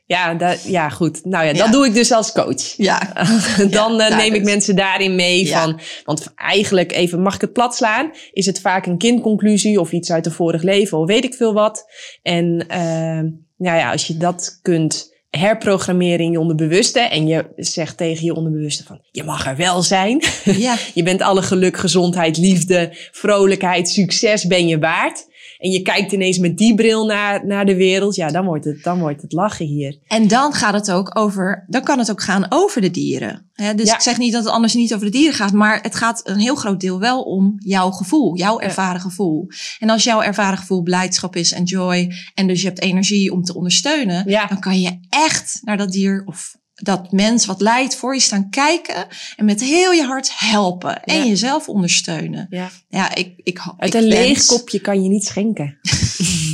ja, 0.04 0.34
daar, 0.34 0.58
ja, 0.64 0.88
goed. 0.88 1.24
Nou 1.24 1.44
ja, 1.44 1.50
Ja. 1.52 1.56
dat 1.58 1.72
doe 1.72 1.86
ik 1.86 1.94
dus 1.94 2.12
als 2.12 2.32
coach. 2.32 2.62
ja, 2.76 3.12
Dan 3.70 4.00
eh, 4.00 4.16
neem 4.16 4.34
ik 4.34 4.42
dus. 4.44 4.52
mensen 4.52 4.76
daarin 4.76 5.14
mee 5.14 5.46
Ja. 5.46 5.62
van, 5.62 5.80
want 6.04 6.32
eigenlijk 6.36 6.92
even, 6.92 7.22
mag 7.22 7.34
ik 7.34 7.40
het 7.40 7.52
plat 7.52 7.74
slaan? 7.76 8.10
Is 8.32 8.46
het 8.46 8.60
vaak 8.60 8.86
een 8.86 8.98
kindconclusie 8.98 9.80
of 9.80 9.92
iets 9.92 10.10
uit 10.12 10.26
een 10.26 10.32
vorig 10.32 10.62
leven 10.62 10.98
of 10.98 11.06
weet 11.06 11.24
ik 11.24 11.34
veel 11.34 11.52
wat? 11.52 11.84
En 12.22 12.64
eh, 12.68 13.20
nou 13.56 13.78
ja, 13.78 13.90
als 13.90 14.06
je 14.06 14.16
dat 14.16 14.58
kunt 14.62 15.10
herprogrammeren 15.30 16.24
in 16.24 16.30
je 16.32 16.40
onderbewuste 16.40 17.00
en 17.00 17.26
je 17.26 17.46
zegt 17.56 17.96
tegen 17.96 18.24
je 18.24 18.34
onderbewuste 18.34 18.84
van, 18.84 19.00
je 19.10 19.24
mag 19.24 19.46
er 19.46 19.56
wel 19.56 19.82
zijn. 19.82 20.22
ja. 20.44 20.76
Je 20.94 21.02
bent 21.02 21.22
alle 21.22 21.42
geluk, 21.42 21.76
gezondheid, 21.76 22.36
liefde, 22.36 22.88
vrolijkheid, 23.12 23.88
succes 23.88 24.46
ben 24.46 24.66
je 24.66 24.78
waard. 24.78 25.26
En 25.62 25.70
je 25.70 25.82
kijkt 25.82 26.12
ineens 26.12 26.38
met 26.38 26.58
die 26.58 26.74
bril 26.74 27.06
naar, 27.06 27.46
naar 27.46 27.66
de 27.66 27.76
wereld. 27.76 28.14
Ja, 28.14 28.28
dan 28.28 28.44
wordt, 28.44 28.64
het, 28.64 28.82
dan 28.82 28.98
wordt 28.98 29.22
het 29.22 29.32
lachen 29.32 29.66
hier. 29.66 29.98
En 30.06 30.28
dan 30.28 30.52
gaat 30.52 30.74
het 30.74 30.90
ook 30.90 31.18
over, 31.18 31.64
dan 31.68 31.82
kan 31.82 31.98
het 31.98 32.10
ook 32.10 32.22
gaan 32.22 32.46
over 32.48 32.80
de 32.80 32.90
dieren. 32.90 33.50
Hè, 33.52 33.74
dus 33.74 33.86
Ja. 33.88 33.94
ik 33.94 34.00
zeg 34.00 34.18
niet 34.18 34.32
dat 34.32 34.44
het 34.44 34.52
anders 34.52 34.74
niet 34.74 34.94
over 34.94 35.06
de 35.06 35.12
dieren 35.12 35.34
gaat, 35.34 35.52
maar 35.52 35.78
het 35.82 35.94
gaat 35.94 36.20
een 36.28 36.38
heel 36.38 36.54
groot 36.54 36.80
deel 36.80 36.98
wel 37.00 37.22
om 37.22 37.54
jouw 37.58 37.90
gevoel, 37.90 38.36
jouw 38.36 38.58
ervaren 38.60 39.00
gevoel. 39.00 39.46
En 39.78 39.90
als 39.90 40.04
jouw 40.04 40.22
ervaren 40.22 40.58
gevoel 40.58 40.82
blijdschap 40.82 41.36
is 41.36 41.52
en 41.52 41.64
joy, 41.64 42.12
en 42.34 42.46
dus 42.46 42.60
je 42.60 42.66
hebt 42.66 42.80
energie 42.80 43.32
om 43.32 43.42
te 43.42 43.54
ondersteunen, 43.54 44.28
Ja. 44.28 44.46
dan 44.46 44.60
kan 44.60 44.80
je 44.80 44.98
echt 45.08 45.60
naar 45.62 45.76
dat 45.76 45.92
dier 45.92 46.22
of 46.26 46.56
dat 46.82 47.12
mens 47.12 47.46
wat 47.46 47.60
lijdt 47.60 47.96
voor 47.96 48.14
je 48.14 48.20
staan 48.20 48.50
kijken 48.50 49.06
en 49.36 49.44
met 49.44 49.60
heel 49.62 49.92
je 49.92 50.02
hart 50.04 50.30
helpen 50.34 51.02
en 51.02 51.16
Ja. 51.16 51.24
jezelf 51.24 51.68
ondersteunen. 51.68 52.46
Ja. 52.50 52.70
Ja, 52.88 53.14
ik, 53.14 53.32
ik, 53.42 53.58
Uit 53.78 53.94
ik 53.94 54.00
een 54.00 54.08
leeg 54.08 54.26
wens- 54.26 54.46
kopje 54.46 54.80
kan 54.80 55.02
je 55.02 55.08
niet 55.08 55.24
schenken. 55.24 55.78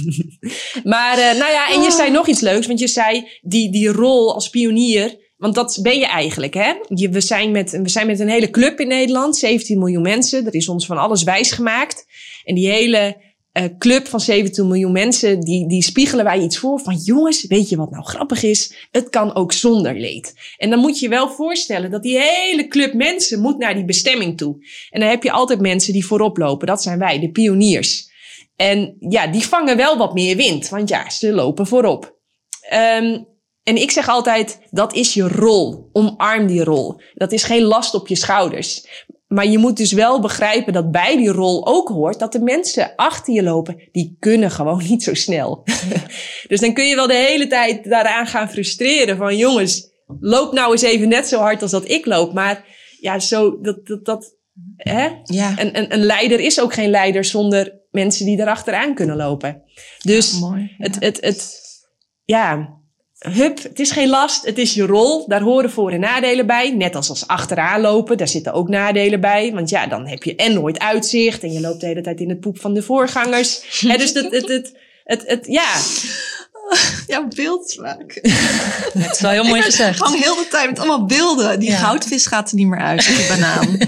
maar 0.85 1.19
eh, 1.19 1.39
nou 1.39 1.53
ja, 1.53 1.71
en 1.73 1.83
je 1.83 1.91
zei 1.91 2.11
nog 2.11 2.27
iets 2.29 2.41
leuks. 2.41 2.67
Want 2.67 2.79
je 2.79 2.89
zei 2.89 3.29
die, 3.43 3.71
die 3.71 3.89
rol 3.89 4.35
als 4.35 4.51
pionier. 4.51 5.27
Want 5.37 5.55
dat 5.55 5.79
ben 5.83 5.99
je 5.99 6.07
eigenlijk, 6.07 6.55
hè? 6.55 6.73
Je, 6.89 7.09
we, 7.09 7.21
zijn 7.21 7.51
met, 7.51 7.71
we 7.71 7.89
zijn 7.89 8.07
met 8.07 8.21
een 8.21 8.29
hele 8.29 8.51
club 8.51 8.81
in 8.81 8.89
Nederland. 8.89 9.37
17 9.37 9.79
miljoen 9.79 10.03
mensen. 10.03 10.47
Er 10.47 10.55
is 10.55 10.69
ons 10.69 10.87
van 10.87 10.99
alles 10.99 11.23
wijsgemaakt. 11.23 12.07
En 12.45 12.55
die 12.55 12.69
hele 12.71 13.17
club 13.79 14.09
van 14.09 14.21
17 14.21 14.67
miljoen 14.67 14.93
mensen... 14.93 15.41
Die, 15.41 15.69
die 15.69 15.83
spiegelen 15.83 16.25
wij 16.25 16.41
iets 16.41 16.59
voor 16.59 16.81
van... 16.81 16.97
jongens, 16.97 17.47
weet 17.47 17.69
je 17.69 17.77
wat 17.77 17.91
nou 17.91 18.05
grappig 18.05 18.43
is? 18.43 18.89
Het 18.91 19.09
kan 19.09 19.35
ook 19.35 19.53
zonder 19.53 19.95
leed. 19.95 20.35
En 20.57 20.71
dan 20.71 20.79
moet 20.79 20.99
je 20.99 21.05
je 21.05 21.11
wel 21.11 21.31
voorstellen... 21.31 21.91
dat 21.91 22.03
die 22.03 22.19
hele 22.19 22.69
club 22.69 22.95
mensen 22.95 23.41
moet 23.41 23.59
naar 23.59 23.75
die 23.75 23.85
bestemming 23.85 24.37
toe. 24.37 24.57
En 24.91 25.01
dan 25.01 25.09
heb 25.09 25.23
je 25.23 25.31
altijd 25.31 25.61
mensen 25.61 25.93
die 25.93 26.07
voorop 26.07 26.37
lopen. 26.37 26.67
Dat 26.67 26.83
zijn 26.83 26.99
wij, 26.99 27.21
de 27.21 27.31
pioniers. 27.31 28.11
En 28.57 28.97
ja, 28.99 29.27
die 29.27 29.47
vangen 29.47 29.77
wel 29.77 29.97
wat 29.97 30.15
meer 30.15 30.37
wind. 30.37 30.69
Want 30.69 30.89
ja, 30.89 31.11
ze 31.11 31.33
lopen 31.33 31.67
voorop. 31.67 32.17
Ehm, 32.61 33.19
en 33.63 33.77
ik 33.77 33.91
zeg 33.91 34.09
altijd, 34.09 34.61
dat 34.71 34.95
is 34.95 35.15
je 35.15 35.29
rol. 35.29 35.89
Omarm 35.93 36.47
die 36.47 36.65
rol. 36.65 37.01
Dat 37.15 37.33
is 37.33 37.43
geen 37.43 37.63
last 37.63 37.95
op 37.95 38.09
je 38.09 38.17
schouders. 38.17 38.87
Maar 39.29 39.47
je 39.47 39.59
moet 39.59 39.77
dus 39.77 39.93
wel 39.93 40.21
begrijpen 40.21 40.73
dat 40.73 40.91
bij 40.91 41.17
die 41.17 41.29
rol 41.29 41.67
ook 41.67 41.89
hoort 41.89 42.19
dat 42.19 42.33
de 42.33 42.41
mensen 42.41 42.93
achter 42.97 43.35
je 43.35 43.43
lopen, 43.43 43.89
die 43.93 44.17
kunnen 44.19 44.51
gewoon 44.51 44.83
niet 44.89 45.03
zo 45.03 45.15
snel. 45.15 45.65
dus 46.49 46.61
dan 46.61 46.73
kun 46.73 46.87
je 46.87 46.95
wel 46.95 47.07
de 47.07 47.27
hele 47.29 47.47
tijd 47.47 47.85
daaraan 47.85 48.27
gaan 48.27 48.51
frustreren 48.51 49.17
van 49.17 49.37
jongens, 49.37 49.91
loop 50.21 50.53
nou 50.53 50.73
eens 50.73 50.83
even 50.83 51.09
net 51.09 51.29
zo 51.29 51.39
hard 51.39 51.63
als 51.63 51.71
dat 51.71 51.89
ik 51.89 52.07
loop. 52.07 52.33
Maar 52.33 52.65
ja, 53.01 53.19
zo, 53.19 53.61
dat, 53.61 53.87
dat, 53.87 54.05
dat 54.05 54.35
hè? 54.77 55.09
Ja, 55.25 55.55
Een, 55.59 55.79
een, 55.79 55.93
een 55.93 56.05
leider 56.05 56.41
is 56.41 56.61
ook 56.61 56.75
geen 56.75 56.91
leider 56.91 57.25
zonder 57.25 57.81
mensen 57.91 58.27
die 58.27 58.41
erachteraan 58.41 58.95
kunnen 58.95 59.17
lopen. 59.17 59.63
Dus 60.03 60.39
mooi. 60.39 60.75
het, 60.79 60.97
het, 61.01 61.21
het, 61.21 61.61
ja, 62.25 62.78
hup, 63.19 63.63
het 63.63 63.79
is 63.81 63.91
geen 63.91 64.09
last, 64.09 64.45
het 64.47 64.59
is 64.59 64.75
je 64.75 64.87
rol. 64.87 65.25
Daar 65.29 65.41
horen 65.41 65.71
voor- 65.71 65.91
en 65.91 66.01
nadelen 66.01 66.47
bij. 66.47 66.71
Net 66.71 66.95
als 66.95 67.09
als 67.09 67.27
achteraan 67.27 67.81
lopen, 67.81 68.17
daar 68.17 68.29
zitten 68.29 68.53
ook 68.53 68.69
nadelen 68.69 69.21
bij. 69.21 69.53
Want 69.55 69.69
ja, 69.71 69.87
dan 69.87 70.07
heb 70.07 70.23
je 70.23 70.37
en 70.37 70.55
nooit 70.55 70.79
uitzicht 70.79 71.43
en 71.43 71.53
je 71.53 71.61
loopt 71.61 71.81
de 71.81 71.87
hele 71.87 72.01
tijd 72.03 72.21
in 72.21 72.29
het 72.29 72.41
poep 72.41 72.61
van 72.61 72.75
de 72.75 72.83
voorgangers. 72.83 73.81
Hè, 73.81 73.97
dus 73.97 74.13
het, 74.13 74.31
het, 74.33 74.49
het, 74.49 74.73
het, 75.05 75.23
het, 75.27 75.47
ja, 75.47 75.75
Ja, 77.07 77.27
beeldsmaak. 77.37 78.21
Dat 78.95 79.13
is 79.15 79.21
wel 79.21 79.31
heel 79.31 79.45
mooi 79.45 79.59
Ik 79.59 79.65
gezegd. 79.65 79.99
hang 79.99 80.23
heel 80.23 80.35
de 80.35 80.47
tijd 80.51 80.69
met 80.69 80.79
allemaal 80.79 81.07
beelden. 81.07 81.61
Die 81.61 81.71
Ja. 81.71 81.77
goudvis 81.77 82.27
gaat 82.27 82.51
er 82.51 82.57
niet 82.57 82.67
meer 82.67 82.79
uit, 82.81 83.07
die 83.07 83.27
banaan. 83.29 83.67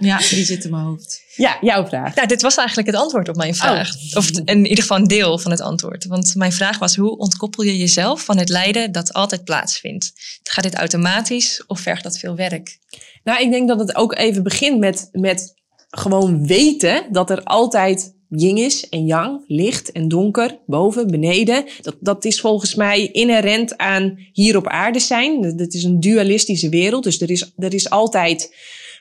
ja, 0.10 0.18
die 0.18 0.44
zit 0.44 0.64
in 0.64 0.70
mijn 0.70 0.82
hoofd. 0.82 1.22
ja, 1.36 1.58
jouw 1.60 1.86
vraag. 1.86 2.14
Nou, 2.14 2.28
dit 2.28 2.42
was 2.42 2.56
eigenlijk 2.56 2.88
het 2.88 2.96
antwoord 2.96 3.28
op 3.28 3.36
mijn 3.36 3.54
vraag. 3.54 3.90
Of 4.14 4.30
in 4.30 4.66
ieder 4.66 4.82
geval 4.82 4.96
een 4.96 5.06
deel 5.06 5.38
van 5.38 5.50
het 5.50 5.60
antwoord. 5.60 6.04
Want 6.04 6.34
mijn 6.34 6.52
vraag 6.52 6.78
was, 6.78 6.96
hoe 6.96 7.18
ontkoppel 7.18 7.64
je 7.64 7.78
jezelf 7.78 8.24
van 8.24 8.38
het 8.38 8.48
lijden 8.48 8.92
dat 8.92 9.12
altijd 9.12 9.44
plaatsvindt? 9.44 10.12
Gaat 10.42 10.64
dit 10.64 10.74
automatisch 10.74 11.64
of 11.66 11.80
vergt 11.80 12.02
dat 12.02 12.18
veel 12.18 12.36
werk? 12.36 12.78
Nou, 13.24 13.42
ik 13.42 13.50
denk 13.50 13.68
dat 13.68 13.78
het 13.78 13.94
ook 13.94 14.14
even 14.14 14.42
begint 14.42 14.78
met, 14.78 15.08
met 15.12 15.54
gewoon 15.90 16.46
weten 16.46 17.06
dat 17.12 17.30
er 17.30 17.42
altijd 17.42 18.16
yin 18.28 18.56
is 18.56 18.88
en 18.88 19.06
yang, 19.06 19.44
licht 19.46 19.92
en 19.92 20.08
donker, 20.08 20.58
boven, 20.66 21.06
beneden. 21.06 21.64
Dat, 21.82 21.96
dat 22.00 22.24
is 22.24 22.40
volgens 22.40 22.74
mij 22.74 23.06
inherent 23.06 23.76
aan 23.76 24.18
hier 24.32 24.56
op 24.56 24.66
aarde 24.66 25.00
zijn. 25.00 25.56
Dat 25.56 25.74
is 25.74 25.84
een 25.84 26.00
dualistische 26.00 26.68
wereld, 26.68 27.04
dus 27.04 27.20
er 27.20 27.30
is, 27.30 27.52
er 27.56 27.74
is 27.74 27.90
altijd 27.90 28.54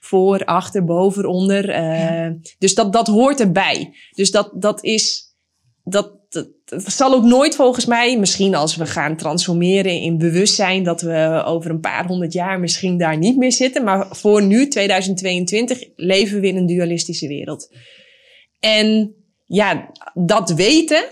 voor, 0.08 0.45
achter, 0.45 0.84
boven, 0.84 1.26
onder. 1.26 1.70
eh, 1.70 2.32
Dus 2.58 2.76
dat, 2.76 2.93
dat 2.93 3.08
hoort 3.08 3.39
erbij. 3.39 3.93
Dus 4.16 4.32
dat, 4.32 4.51
dat 4.53 4.84
is... 4.84 5.26
Dat, 5.84 6.12
dat, 6.30 6.47
dat 6.66 6.91
zal 6.91 7.14
ook 7.14 7.24
nooit 7.24 7.55
volgens 7.55 7.86
mij, 7.86 8.20
misschien 8.20 8.55
als 8.55 8.76
we 8.76 8.86
gaan 8.86 9.16
transformeren 9.18 9.91
in 9.91 10.18
bewustzijn, 10.18 10.84
dat 10.84 11.01
we 11.01 11.43
over 11.45 11.72
een 11.72 11.80
paar 11.80 12.08
honderd 12.08 12.34
jaar 12.34 12.60
misschien 12.60 12.97
daar 12.97 13.18
niet 13.18 13.38
meer 13.38 13.51
zitten. 13.51 13.84
Maar 13.84 14.08
voor 14.10 14.43
nu, 14.43 14.68
2022, 14.68 15.84
leven 15.95 16.41
we 16.41 16.47
in 16.47 16.58
een 16.58 16.66
dualistische 16.66 17.28
wereld. 17.28 17.76
En 18.60 19.16
ja, 19.45 19.91
dat 20.14 20.49
weten 20.53 21.03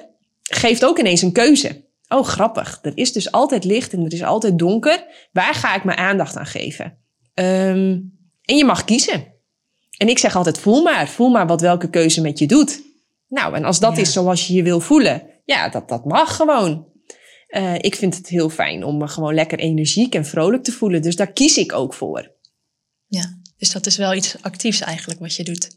geeft 0.42 0.86
ook 0.86 1.00
ineens 1.00 1.22
een 1.22 1.32
keuze. 1.32 1.84
Oh, 2.08 2.24
grappig. 2.24 2.80
Er 2.82 2.92
is 2.96 3.14
dus 3.14 3.32
altijd 3.32 3.64
licht 3.64 3.94
en 3.94 4.06
er 4.06 4.14
is 4.14 4.24
altijd 4.24 4.60
donker. 4.60 5.06
Waar 5.32 5.54
ga 5.54 5.76
ik 5.76 5.84
mijn 5.84 5.98
aandacht 5.98 6.38
aan 6.38 6.46
geven? 6.46 6.98
Ehm, 7.34 8.00
en 8.46 8.58
je 8.58 8.66
mag 8.66 8.84
kiezen. 8.86 9.34
en 9.98 10.08
ik 10.10 10.18
zeg 10.20 10.36
altijd, 10.36 10.60
voel 10.60 10.84
maar. 10.84 11.08
Voel 11.10 11.30
maar 11.30 11.48
wat 11.48 11.62
welke 11.62 11.90
keuze 11.90 12.22
met 12.22 12.40
je 12.40 12.46
doet. 12.48 12.82
Nou, 13.28 13.56
en 13.56 13.64
als 13.64 13.80
dat 13.80 13.96
Ja. 13.96 14.02
is 14.02 14.14
zoals 14.14 14.48
je 14.48 14.54
je 14.54 14.64
wil 14.64 14.80
voelen, 14.80 15.24
ja, 15.46 15.70
dat, 15.70 15.90
dat 15.90 16.06
mag 16.06 16.36
gewoon. 16.36 16.88
Eh, 17.48 17.74
ik 17.76 17.96
vind 17.96 18.18
het 18.18 18.28
heel 18.28 18.50
fijn 18.50 18.84
om 18.84 18.98
me 18.98 19.08
gewoon 19.08 19.34
lekker 19.34 19.60
energiek 19.60 20.16
en 20.16 20.26
vrolijk 20.26 20.64
te 20.64 20.72
voelen. 20.72 21.02
Dus 21.02 21.16
daar 21.16 21.32
kies 21.32 21.58
ik 21.58 21.74
ook 21.74 21.94
voor. 21.94 22.32
Ja, 23.08 23.40
dus 23.58 23.72
dat 23.72 23.86
is 23.86 23.98
wel 23.98 24.14
iets 24.14 24.36
actiefs 24.42 24.82
eigenlijk 24.82 25.20
wat 25.20 25.36
je 25.36 25.44
doet. 25.44 25.76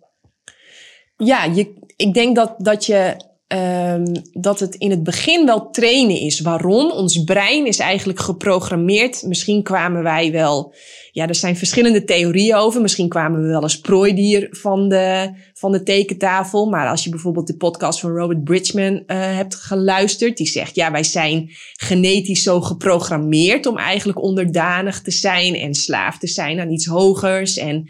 Ja, 1.16 1.44
je, 1.44 1.74
ik 1.96 2.14
denk 2.14 2.36
dat, 2.36 2.54
dat, 2.58 2.86
je, 2.86 3.16
ehm, 3.48 4.14
dat 4.32 4.60
het 4.60 4.74
in 4.74 4.90
het 4.90 5.02
begin 5.02 5.46
wel 5.46 5.70
trainen 5.70 6.20
is. 6.20 6.40
Waarom? 6.40 6.90
Ons 6.90 7.24
brein 7.24 7.66
is 7.66 7.78
eigenlijk 7.78 8.20
geprogrammeerd. 8.20 9.22
Misschien 9.26 9.62
kwamen 9.62 10.02
wij 10.02 10.32
wel... 10.32 10.74
Ja, 11.12 11.28
er 11.28 11.34
zijn 11.34 11.56
verschillende 11.56 12.04
theorieën 12.04 12.54
over. 12.54 12.80
Misschien 12.80 13.08
kwamen 13.08 13.42
we 13.42 13.48
wel 13.48 13.62
als 13.62 13.80
prooidier 13.80 14.48
van 14.50 14.88
de, 14.88 15.30
van 15.54 15.72
de 15.72 15.82
tekentafel. 15.82 16.66
Maar 16.66 16.88
als 16.88 17.04
je 17.04 17.10
bijvoorbeeld 17.10 17.46
de 17.46 17.56
podcast 17.56 18.00
van 18.00 18.16
Robert 18.16 18.44
Bridgman 18.44 19.02
eh, 19.06 19.36
hebt 19.36 19.54
geluisterd... 19.54 20.36
die 20.36 20.48
zegt, 20.48 20.74
ja, 20.74 20.90
wij 20.90 21.04
zijn 21.04 21.50
genetisch 21.76 22.42
zo 22.42 22.60
geprogrammeerd... 22.60 23.66
om 23.66 23.76
eigenlijk 23.76 24.22
onderdanig 24.22 25.02
te 25.02 25.10
zijn 25.10 25.54
en 25.54 25.74
slaaf 25.74 26.18
te 26.18 26.26
zijn 26.26 26.60
aan 26.60 26.70
iets 26.70 26.86
hogers... 26.86 27.56
en 27.56 27.88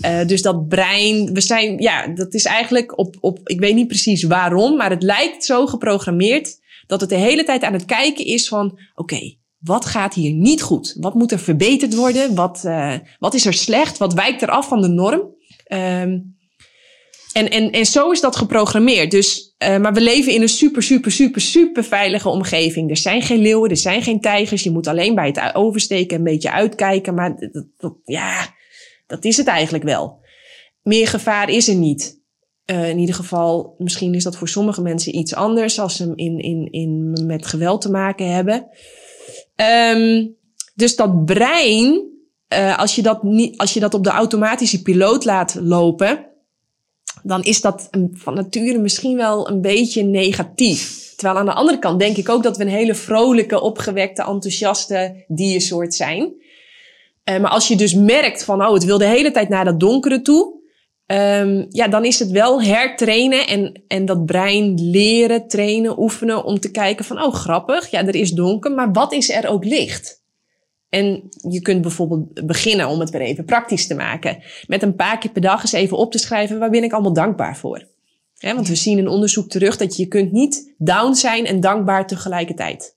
eh, 0.00 0.26
dus 0.26 0.42
dat 0.42 0.68
brein, 0.68 1.32
we 1.32 1.40
zijn, 1.40 1.78
ja, 1.78 2.06
dat 2.06 2.34
is 2.34 2.44
eigenlijk 2.44 2.98
op, 2.98 3.16
op, 3.20 3.38
ik 3.44 3.60
weet 3.60 3.74
niet 3.74 3.86
precies 3.86 4.22
waarom, 4.22 4.76
maar 4.76 4.90
het 4.90 5.02
lijkt 5.02 5.44
zo 5.44 5.66
geprogrammeerd 5.66 6.58
dat 6.86 7.00
het 7.00 7.10
de 7.10 7.16
hele 7.16 7.44
tijd 7.44 7.62
aan 7.62 7.72
het 7.72 7.84
kijken 7.84 8.24
is 8.24 8.48
van, 8.48 8.78
oké, 8.94 9.38
wat 9.58 9.84
gaat 9.84 10.14
hier 10.14 10.32
niet 10.32 10.62
goed? 10.62 10.96
Wat 11.00 11.14
moet 11.14 11.32
er 11.32 11.38
verbeterd 11.38 11.94
worden? 11.94 12.34
Wat, 12.34 12.64
eh, 12.64 12.94
wat 13.18 13.34
is 13.34 13.46
er 13.46 13.54
slecht? 13.54 13.98
Wat 13.98 14.14
wijkt 14.14 14.42
er 14.42 14.48
af 14.48 14.68
van 14.68 14.80
de 14.80 14.88
norm? 14.88 15.34
Ehm, 15.64 16.18
en, 17.32 17.50
en, 17.50 17.70
en 17.70 17.86
zo 17.86 18.10
is 18.10 18.20
dat 18.20 18.36
geprogrammeerd. 18.36 19.10
Dus, 19.10 19.54
eh, 19.58 19.78
maar 19.78 19.92
we 19.92 20.00
leven 20.00 20.32
in 20.32 20.42
een 20.42 20.48
super, 20.48 20.82
super, 20.82 21.12
super, 21.12 21.40
super 21.40 21.84
veilige 21.84 22.28
omgeving. 22.28 22.90
Er 22.90 22.96
zijn 22.96 23.22
geen 23.22 23.40
leeuwen, 23.40 23.70
er 23.70 23.76
zijn 23.76 24.02
geen 24.02 24.20
tijgers. 24.20 24.62
Je 24.62 24.70
moet 24.70 24.86
alleen 24.86 25.14
bij 25.14 25.26
het 25.26 25.54
oversteken 25.54 26.16
een 26.16 26.24
beetje 26.24 26.52
uitkijken. 26.52 27.14
Maar 27.14 27.50
dat, 27.76 27.94
ja, 28.04 28.54
dat 29.10 29.24
is 29.24 29.36
het 29.36 29.46
eigenlijk 29.46 29.84
wel. 29.84 30.20
Meer 30.82 31.06
gevaar 31.06 31.50
is 31.50 31.68
er 31.68 31.74
niet. 31.74 32.20
Eh, 32.64 32.88
in 32.88 32.98
ieder 32.98 33.14
geval, 33.14 33.74
misschien 33.78 34.14
is 34.14 34.24
dat 34.24 34.36
voor 34.36 34.48
sommige 34.48 34.82
mensen 34.82 35.16
iets 35.16 35.34
anders 35.34 35.78
als 35.78 35.96
ze 35.96 36.12
in, 36.14 36.38
in, 36.38 36.68
in, 36.70 37.16
met 37.26 37.46
geweld 37.46 37.80
te 37.80 37.90
maken 37.90 38.32
hebben. 38.32 38.68
Ehm, 39.56 40.26
dus 40.74 40.96
dat 40.96 41.24
brein, 41.24 42.08
eh, 42.48 42.78
als, 42.78 42.94
je 42.94 43.02
dat 43.02 43.22
niet, 43.22 43.58
als 43.58 43.74
je 43.74 43.80
dat 43.80 43.94
op 43.94 44.04
de 44.04 44.10
automatische 44.10 44.82
piloot 44.82 45.24
laat 45.24 45.54
lopen, 45.54 46.26
dan 47.22 47.42
is 47.42 47.60
dat 47.60 47.88
van 48.12 48.34
nature 48.34 48.78
misschien 48.78 49.16
wel 49.16 49.48
een 49.48 49.60
beetje 49.60 50.02
negatief. 50.02 51.12
Terwijl 51.16 51.38
aan 51.38 51.46
de 51.46 51.52
andere 51.52 51.78
kant 51.78 52.00
denk 52.00 52.16
ik 52.16 52.28
ook 52.28 52.42
dat 52.42 52.56
we 52.56 52.62
een 52.62 52.70
hele 52.70 52.94
vrolijke, 52.94 53.60
opgewekte, 53.60 54.22
enthousiaste 54.22 55.24
diersoort 55.28 55.94
zijn. 55.94 56.32
Eh, 57.30 57.40
maar 57.40 57.50
als 57.50 57.68
je 57.68 57.76
dus 57.76 57.94
merkt 57.94 58.44
van, 58.44 58.62
oh, 58.62 58.72
het 58.72 58.84
wil 58.84 58.98
de 58.98 59.06
hele 59.06 59.30
tijd 59.30 59.48
naar 59.48 59.64
dat 59.64 59.80
donkere 59.80 60.22
toe. 60.22 60.58
ehm, 61.06 61.66
ja, 61.68 61.88
dan 61.88 62.04
is 62.04 62.18
het 62.18 62.30
wel 62.30 62.62
hertrainen 62.62 63.46
en, 63.46 63.82
en 63.88 64.04
dat 64.04 64.26
brein 64.26 64.90
leren, 64.90 65.48
trainen, 65.48 66.00
oefenen 66.00 66.44
om 66.44 66.60
te 66.60 66.70
kijken 66.70 67.04
van, 67.04 67.22
oh, 67.22 67.34
grappig, 67.34 67.90
ja, 67.90 68.06
er 68.06 68.14
is 68.14 68.30
donker, 68.30 68.72
maar 68.72 68.92
wat 68.92 69.12
is 69.12 69.30
er 69.30 69.48
ook 69.48 69.64
licht? 69.64 70.22
En 70.88 71.28
je 71.48 71.60
kunt 71.60 71.80
bijvoorbeeld 71.80 72.46
beginnen 72.46 72.88
om 72.88 73.00
het 73.00 73.10
weer 73.10 73.20
even 73.20 73.44
praktisch 73.44 73.86
te 73.86 73.94
maken. 73.94 74.42
Met 74.66 74.82
een 74.82 74.94
paar 74.94 75.18
keer 75.18 75.30
per 75.30 75.42
dag 75.42 75.62
eens 75.62 75.72
even 75.72 75.96
op 75.96 76.12
te 76.12 76.18
schrijven, 76.18 76.58
waar 76.58 76.70
ben 76.70 76.84
ik 76.84 76.92
allemaal 76.92 77.12
dankbaar 77.12 77.56
voor? 77.56 77.88
Want 78.38 78.68
we 78.68 78.74
zien 78.74 78.98
in 78.98 79.08
onderzoek 79.08 79.48
terug 79.48 79.76
dat 79.76 79.96
je 79.96 80.06
kunt 80.06 80.32
niet 80.32 80.74
down 80.78 81.14
zijn 81.14 81.46
en 81.46 81.60
dankbaar 81.60 82.06
tegelijkertijd. 82.06 82.96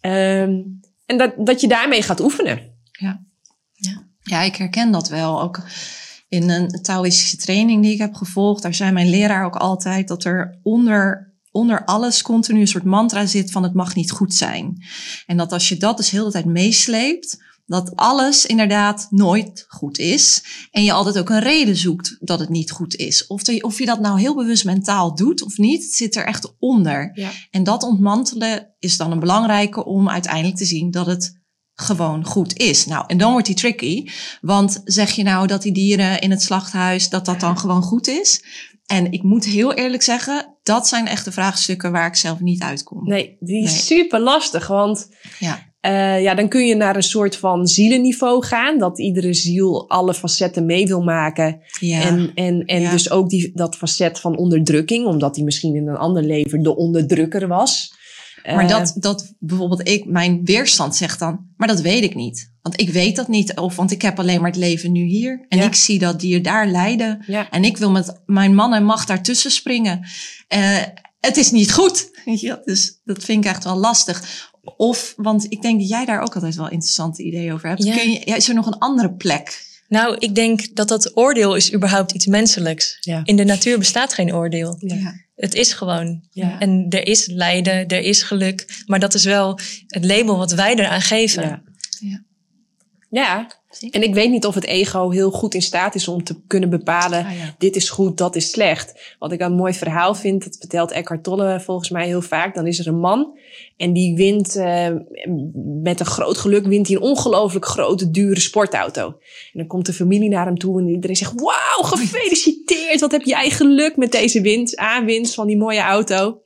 Ehm, 0.00 0.60
en 1.06 1.16
dat, 1.16 1.32
dat 1.38 1.60
je 1.60 1.68
daarmee 1.68 2.02
gaat 2.02 2.20
oefenen. 2.20 2.70
Ja, 2.92 3.24
ik 4.24 4.56
herken 4.56 4.90
dat 4.90 5.08
wel. 5.08 5.42
Ook 5.42 5.60
in 6.28 6.50
een 6.50 6.68
Taoïstische 6.82 7.36
training 7.36 7.82
die 7.82 7.92
ik 7.92 7.98
heb 7.98 8.14
gevolgd, 8.14 8.62
daar 8.62 8.74
zei 8.74 8.92
mijn 8.92 9.08
leraar 9.10 9.44
ook 9.44 9.56
altijd 9.56 10.08
dat 10.08 10.24
er 10.24 10.58
onder, 10.62 11.32
onder 11.50 11.84
alles 11.84 12.22
continu 12.22 12.60
een 12.60 12.66
soort 12.66 12.84
mantra 12.84 13.26
zit 13.26 13.50
van 13.50 13.62
het 13.62 13.74
mag 13.74 13.94
niet 13.94 14.10
goed 14.10 14.34
zijn. 14.34 14.84
En 15.26 15.36
dat 15.36 15.52
als 15.52 15.68
je 15.68 15.76
dat 15.76 15.96
dus 15.96 16.10
heel 16.10 16.24
de 16.24 16.30
tijd 16.30 16.44
meesleept, 16.44 17.38
dat 17.66 17.96
alles 17.96 18.46
inderdaad 18.46 19.06
nooit 19.10 19.64
goed 19.68 19.98
is. 19.98 20.44
En 20.70 20.84
je 20.84 20.92
altijd 20.92 21.18
ook 21.18 21.30
een 21.30 21.40
reden 21.40 21.76
zoekt 21.76 22.16
dat 22.20 22.40
het 22.40 22.48
niet 22.48 22.70
goed 22.70 22.96
is. 22.96 23.26
Of, 23.26 23.42
de- 23.42 23.60
of 23.60 23.78
je 23.78 23.86
dat 23.86 24.00
nou 24.00 24.20
heel 24.20 24.34
bewust 24.34 24.64
mentaal 24.64 25.14
doet 25.14 25.42
of 25.42 25.58
niet, 25.58 25.82
het 25.82 25.92
zit 25.92 26.16
er 26.16 26.24
echt 26.24 26.54
onder. 26.58 27.10
Ja. 27.14 27.30
En 27.50 27.64
dat 27.64 27.82
ontmantelen 27.82 28.74
is 28.78 28.96
dan 28.96 29.12
een 29.12 29.20
belangrijke 29.20 29.84
om 29.84 30.08
uiteindelijk 30.08 30.56
te 30.56 30.64
zien 30.64 30.90
dat 30.90 31.06
het 31.06 31.40
gewoon 31.74 32.24
goed 32.24 32.58
is. 32.58 32.86
Nou, 32.86 33.04
en 33.06 33.18
dan 33.18 33.32
wordt 33.32 33.46
die 33.46 33.56
tricky. 33.56 34.06
Want 34.40 34.80
zeg 34.84 35.10
je 35.10 35.22
nou 35.22 35.46
dat 35.46 35.62
die 35.62 35.72
dieren 35.72 36.20
in 36.20 36.30
het 36.30 36.42
slachthuis, 36.42 37.08
dat 37.08 37.24
dat 37.24 37.40
dan 37.40 37.58
gewoon 37.58 37.82
goed 37.82 38.08
is? 38.08 38.44
En 38.86 39.12
ik 39.12 39.22
moet 39.22 39.44
heel 39.44 39.72
eerlijk 39.74 40.02
zeggen, 40.02 40.56
dat 40.62 40.88
zijn 40.88 41.06
echt 41.06 41.24
de 41.24 41.32
vraagstukken 41.32 41.92
waar 41.92 42.06
ik 42.06 42.14
zelf 42.16 42.40
niet 42.40 42.62
uitkom. 42.62 43.04
Nee, 43.08 43.36
die 43.40 43.62
is 43.64 43.70
Nee. 43.70 43.80
super 44.00 44.20
lastig. 44.20 44.66
Want 44.66 45.08
Ja, 45.38 45.70
eh, 45.80 46.22
ja, 46.22 46.34
dan 46.34 46.48
kun 46.48 46.66
je 46.66 46.74
naar 46.74 46.96
een 46.96 47.02
soort 47.02 47.36
van 47.36 47.66
zielenniveau 47.66 48.44
gaan. 48.44 48.78
Dat 48.78 48.98
iedere 48.98 49.34
ziel 49.34 49.88
alle 49.90 50.14
facetten 50.14 50.66
mee 50.66 50.86
wil 50.86 51.02
maken. 51.02 51.60
ja. 51.80 52.00
En, 52.02 52.30
en, 52.34 52.64
en 52.64 52.80
Ja. 52.80 52.90
dus 52.90 53.10
ook 53.10 53.28
die, 53.30 53.50
dat 53.54 53.76
facet 53.76 54.20
van 54.20 54.36
onderdrukking. 54.36 55.06
Omdat 55.06 55.36
hij 55.36 55.44
misschien 55.44 55.74
in 55.74 55.88
een 55.88 55.96
ander 55.96 56.22
leven 56.22 56.62
de 56.62 56.76
onderdrukker 56.76 57.48
was. 57.48 58.00
Maar 58.44 58.58
Eh, 58.64 58.68
dat, 58.68 58.94
dat 58.96 59.34
bijvoorbeeld 59.38 59.88
ik, 59.88 60.04
mijn 60.04 60.44
weerstand 60.44 60.96
zegt 60.96 61.18
dan, 61.18 61.46
maar 61.56 61.68
dat 61.68 61.80
weet 61.80 62.02
ik 62.02 62.14
niet. 62.14 62.50
Want 62.62 62.80
ik 62.80 62.90
weet 62.90 63.16
dat 63.16 63.28
niet. 63.28 63.56
Of 63.56 63.76
want 63.76 63.90
ik 63.90 64.02
heb 64.02 64.18
alleen 64.18 64.40
maar 64.40 64.50
het 64.50 64.58
leven 64.58 64.92
nu 64.92 65.04
hier. 65.04 65.46
En 65.48 65.58
Ja. 65.58 65.64
ik 65.64 65.74
zie 65.74 65.98
dat 65.98 66.20
dier 66.20 66.42
daar 66.42 66.66
lijden. 66.68 67.24
Ja. 67.26 67.50
En 67.50 67.64
ik 67.64 67.76
wil 67.76 67.90
met 67.90 68.20
mijn 68.26 68.54
man 68.54 68.74
en 68.74 68.84
macht 68.84 69.08
daartussen 69.08 69.50
springen. 69.50 70.06
Eh, 70.48 70.76
het 71.20 71.36
is 71.36 71.50
niet 71.50 71.72
goed. 71.72 72.10
Dus 72.64 73.00
dat 73.04 73.24
vind 73.24 73.44
ik 73.44 73.50
echt 73.50 73.64
wel 73.64 73.76
lastig. 73.76 74.50
Of, 74.76 75.12
want 75.16 75.46
ik 75.48 75.62
denk 75.62 75.80
dat 75.80 75.88
jij 75.88 76.04
daar 76.04 76.20
ook 76.22 76.34
altijd 76.34 76.54
wel 76.54 76.68
interessante 76.70 77.22
ideeën 77.22 77.52
over 77.52 77.68
hebt. 77.68 77.84
Ja. 77.84 77.96
Kun 77.96 78.10
je, 78.10 78.18
is 78.18 78.48
er 78.48 78.54
nog 78.54 78.66
een 78.66 78.78
andere 78.78 79.12
plek? 79.12 79.70
Nou, 79.88 80.16
ik 80.18 80.34
denk 80.34 80.74
dat 80.74 80.88
dat 80.88 81.16
oordeel 81.16 81.54
is 81.56 81.74
überhaupt 81.74 82.12
iets 82.12 82.26
menselijks. 82.26 82.96
Ja. 83.00 83.20
In 83.24 83.36
de 83.36 83.44
natuur 83.44 83.78
bestaat 83.78 84.14
geen 84.14 84.34
oordeel. 84.34 84.74
Ja. 84.78 85.12
Het 85.42 85.54
is 85.54 85.72
gewoon. 85.72 86.22
Ja. 86.30 86.58
En 86.58 86.86
er 86.88 87.06
is 87.06 87.26
lijden, 87.26 87.88
er 87.88 88.00
is 88.00 88.22
geluk. 88.22 88.82
Maar 88.86 89.00
dat 89.00 89.14
is 89.14 89.24
wel 89.24 89.58
het 89.86 90.04
label 90.04 90.36
wat 90.36 90.52
wij 90.52 90.74
eraan 90.74 91.00
geven. 91.00 91.42
Ja. 91.42 91.62
Ja. 92.00 92.22
Ja, 93.10 93.46
en 93.90 94.02
ik 94.02 94.14
weet 94.14 94.30
niet 94.30 94.46
of 94.46 94.54
het 94.54 94.64
ego 94.64 95.10
heel 95.10 95.30
goed 95.30 95.54
in 95.54 95.62
staat 95.62 95.94
is 95.94 96.08
om 96.08 96.24
te 96.24 96.40
kunnen 96.46 96.70
bepalen... 96.70 97.24
Ah, 97.24 97.38
ja. 97.38 97.54
dit 97.58 97.76
is 97.76 97.90
goed, 97.90 98.18
dat 98.18 98.36
is 98.36 98.50
slecht. 98.50 99.14
Wat 99.18 99.32
ik 99.32 99.40
een 99.40 99.52
mooi 99.52 99.72
verhaal 99.72 100.14
vind, 100.14 100.44
dat 100.44 100.56
vertelt 100.58 100.90
Eckhart 100.90 101.22
Tolle 101.22 101.60
volgens 101.60 101.90
mij 101.90 102.06
heel 102.06 102.22
vaak. 102.22 102.54
Dan 102.54 102.66
is 102.66 102.78
er 102.78 102.86
een 102.86 102.98
man 102.98 103.38
en 103.76 103.92
die 103.92 104.16
wint 104.16 104.56
eh, 104.56 104.88
met 105.82 106.00
een 106.00 106.06
groot 106.06 106.38
geluk 106.38 106.66
wint 106.66 106.86
hij 106.86 106.96
een 106.96 107.02
ongelooflijk 107.02 107.64
grote, 107.64 108.10
dure 108.10 108.40
sportauto. 108.40 109.06
En 109.06 109.14
dan 109.52 109.66
komt 109.66 109.86
de 109.86 109.92
familie 109.92 110.28
naar 110.28 110.46
hem 110.46 110.58
toe 110.58 110.80
en 110.80 110.88
iedereen 110.88 111.16
zegt... 111.16 111.32
Wauw, 111.34 111.82
gefeliciteerd, 111.82 113.00
wat 113.00 113.12
heb 113.12 113.22
jij 113.22 113.50
geluk 113.50 113.96
met 113.96 114.12
deze 114.12 114.40
winst, 114.40 114.76
aanwinst 114.76 115.34
van 115.34 115.46
die 115.46 115.56
mooie 115.56 115.80
auto. 115.80 116.41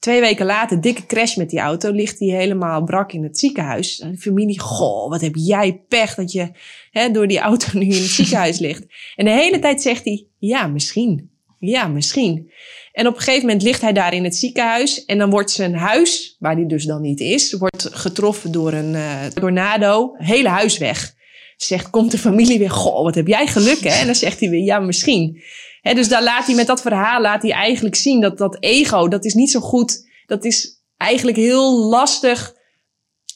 Twee 0.00 0.20
weken 0.20 0.46
later, 0.46 0.80
dikke 0.80 1.06
crash 1.06 1.36
met 1.36 1.50
die 1.50 1.58
auto, 1.58 1.90
ligt 1.90 2.18
hij 2.18 2.28
helemaal 2.28 2.84
brak 2.84 3.12
in 3.12 3.22
het 3.22 3.38
ziekenhuis. 3.38 4.00
En 4.00 4.10
de 4.10 4.18
familie, 4.18 4.60
goh, 4.60 5.10
wat 5.10 5.20
heb 5.20 5.34
jij 5.34 5.82
pech 5.88 6.14
dat 6.14 6.32
je 6.32 6.50
hè, 6.90 7.10
door 7.10 7.26
die 7.26 7.38
auto 7.38 7.66
nu 7.72 7.84
in 7.84 8.02
het 8.02 8.10
ziekenhuis 8.20 8.58
ligt. 8.58 8.84
En 9.16 9.24
de 9.24 9.30
hele 9.30 9.58
tijd 9.58 9.82
zegt 9.82 10.04
hij, 10.04 10.26
ja, 10.38 10.66
misschien. 10.66 11.30
Ja, 11.58 11.86
misschien. 11.86 12.50
En 12.92 13.06
op 13.06 13.14
een 13.14 13.20
gegeven 13.20 13.46
moment 13.46 13.62
ligt 13.62 13.80
hij 13.80 13.92
daar 13.92 14.14
in 14.14 14.24
het 14.24 14.36
ziekenhuis. 14.36 15.04
En 15.04 15.18
dan 15.18 15.30
wordt 15.30 15.50
zijn 15.50 15.74
huis, 15.74 16.36
waar 16.38 16.54
hij 16.54 16.66
dus 16.66 16.84
dan 16.84 17.02
niet 17.02 17.20
is, 17.20 17.52
wordt 17.52 17.88
getroffen 17.92 18.52
door 18.52 18.72
een 18.72 18.94
eh, 18.94 19.24
tornado. 19.26 20.14
Hele 20.16 20.48
huis 20.48 20.78
weg. 20.78 21.14
Zegt, 21.56 21.90
komt 21.90 22.10
de 22.10 22.18
familie 22.18 22.58
weer, 22.58 22.70
goh, 22.70 23.02
wat 23.02 23.14
heb 23.14 23.26
jij 23.26 23.46
geluk 23.46 23.80
hè? 23.80 24.00
En 24.00 24.06
dan 24.06 24.14
zegt 24.14 24.40
hij 24.40 24.50
weer, 24.50 24.64
ja, 24.64 24.78
misschien. 24.78 25.42
Dus 25.82 26.08
daar 26.08 26.22
laat 26.22 26.46
hij 26.46 26.54
met 26.54 26.66
dat 26.66 26.80
verhaal 26.80 27.20
laat 27.20 27.42
hij 27.42 27.52
eigenlijk 27.52 27.94
zien 27.94 28.20
dat 28.20 28.38
dat 28.38 28.56
ego, 28.60 29.08
dat 29.08 29.24
is 29.24 29.34
niet 29.34 29.50
zo 29.50 29.60
goed. 29.60 30.08
Dat 30.26 30.44
is 30.44 30.82
eigenlijk 30.96 31.36
heel 31.36 31.76
lastig 31.76 32.58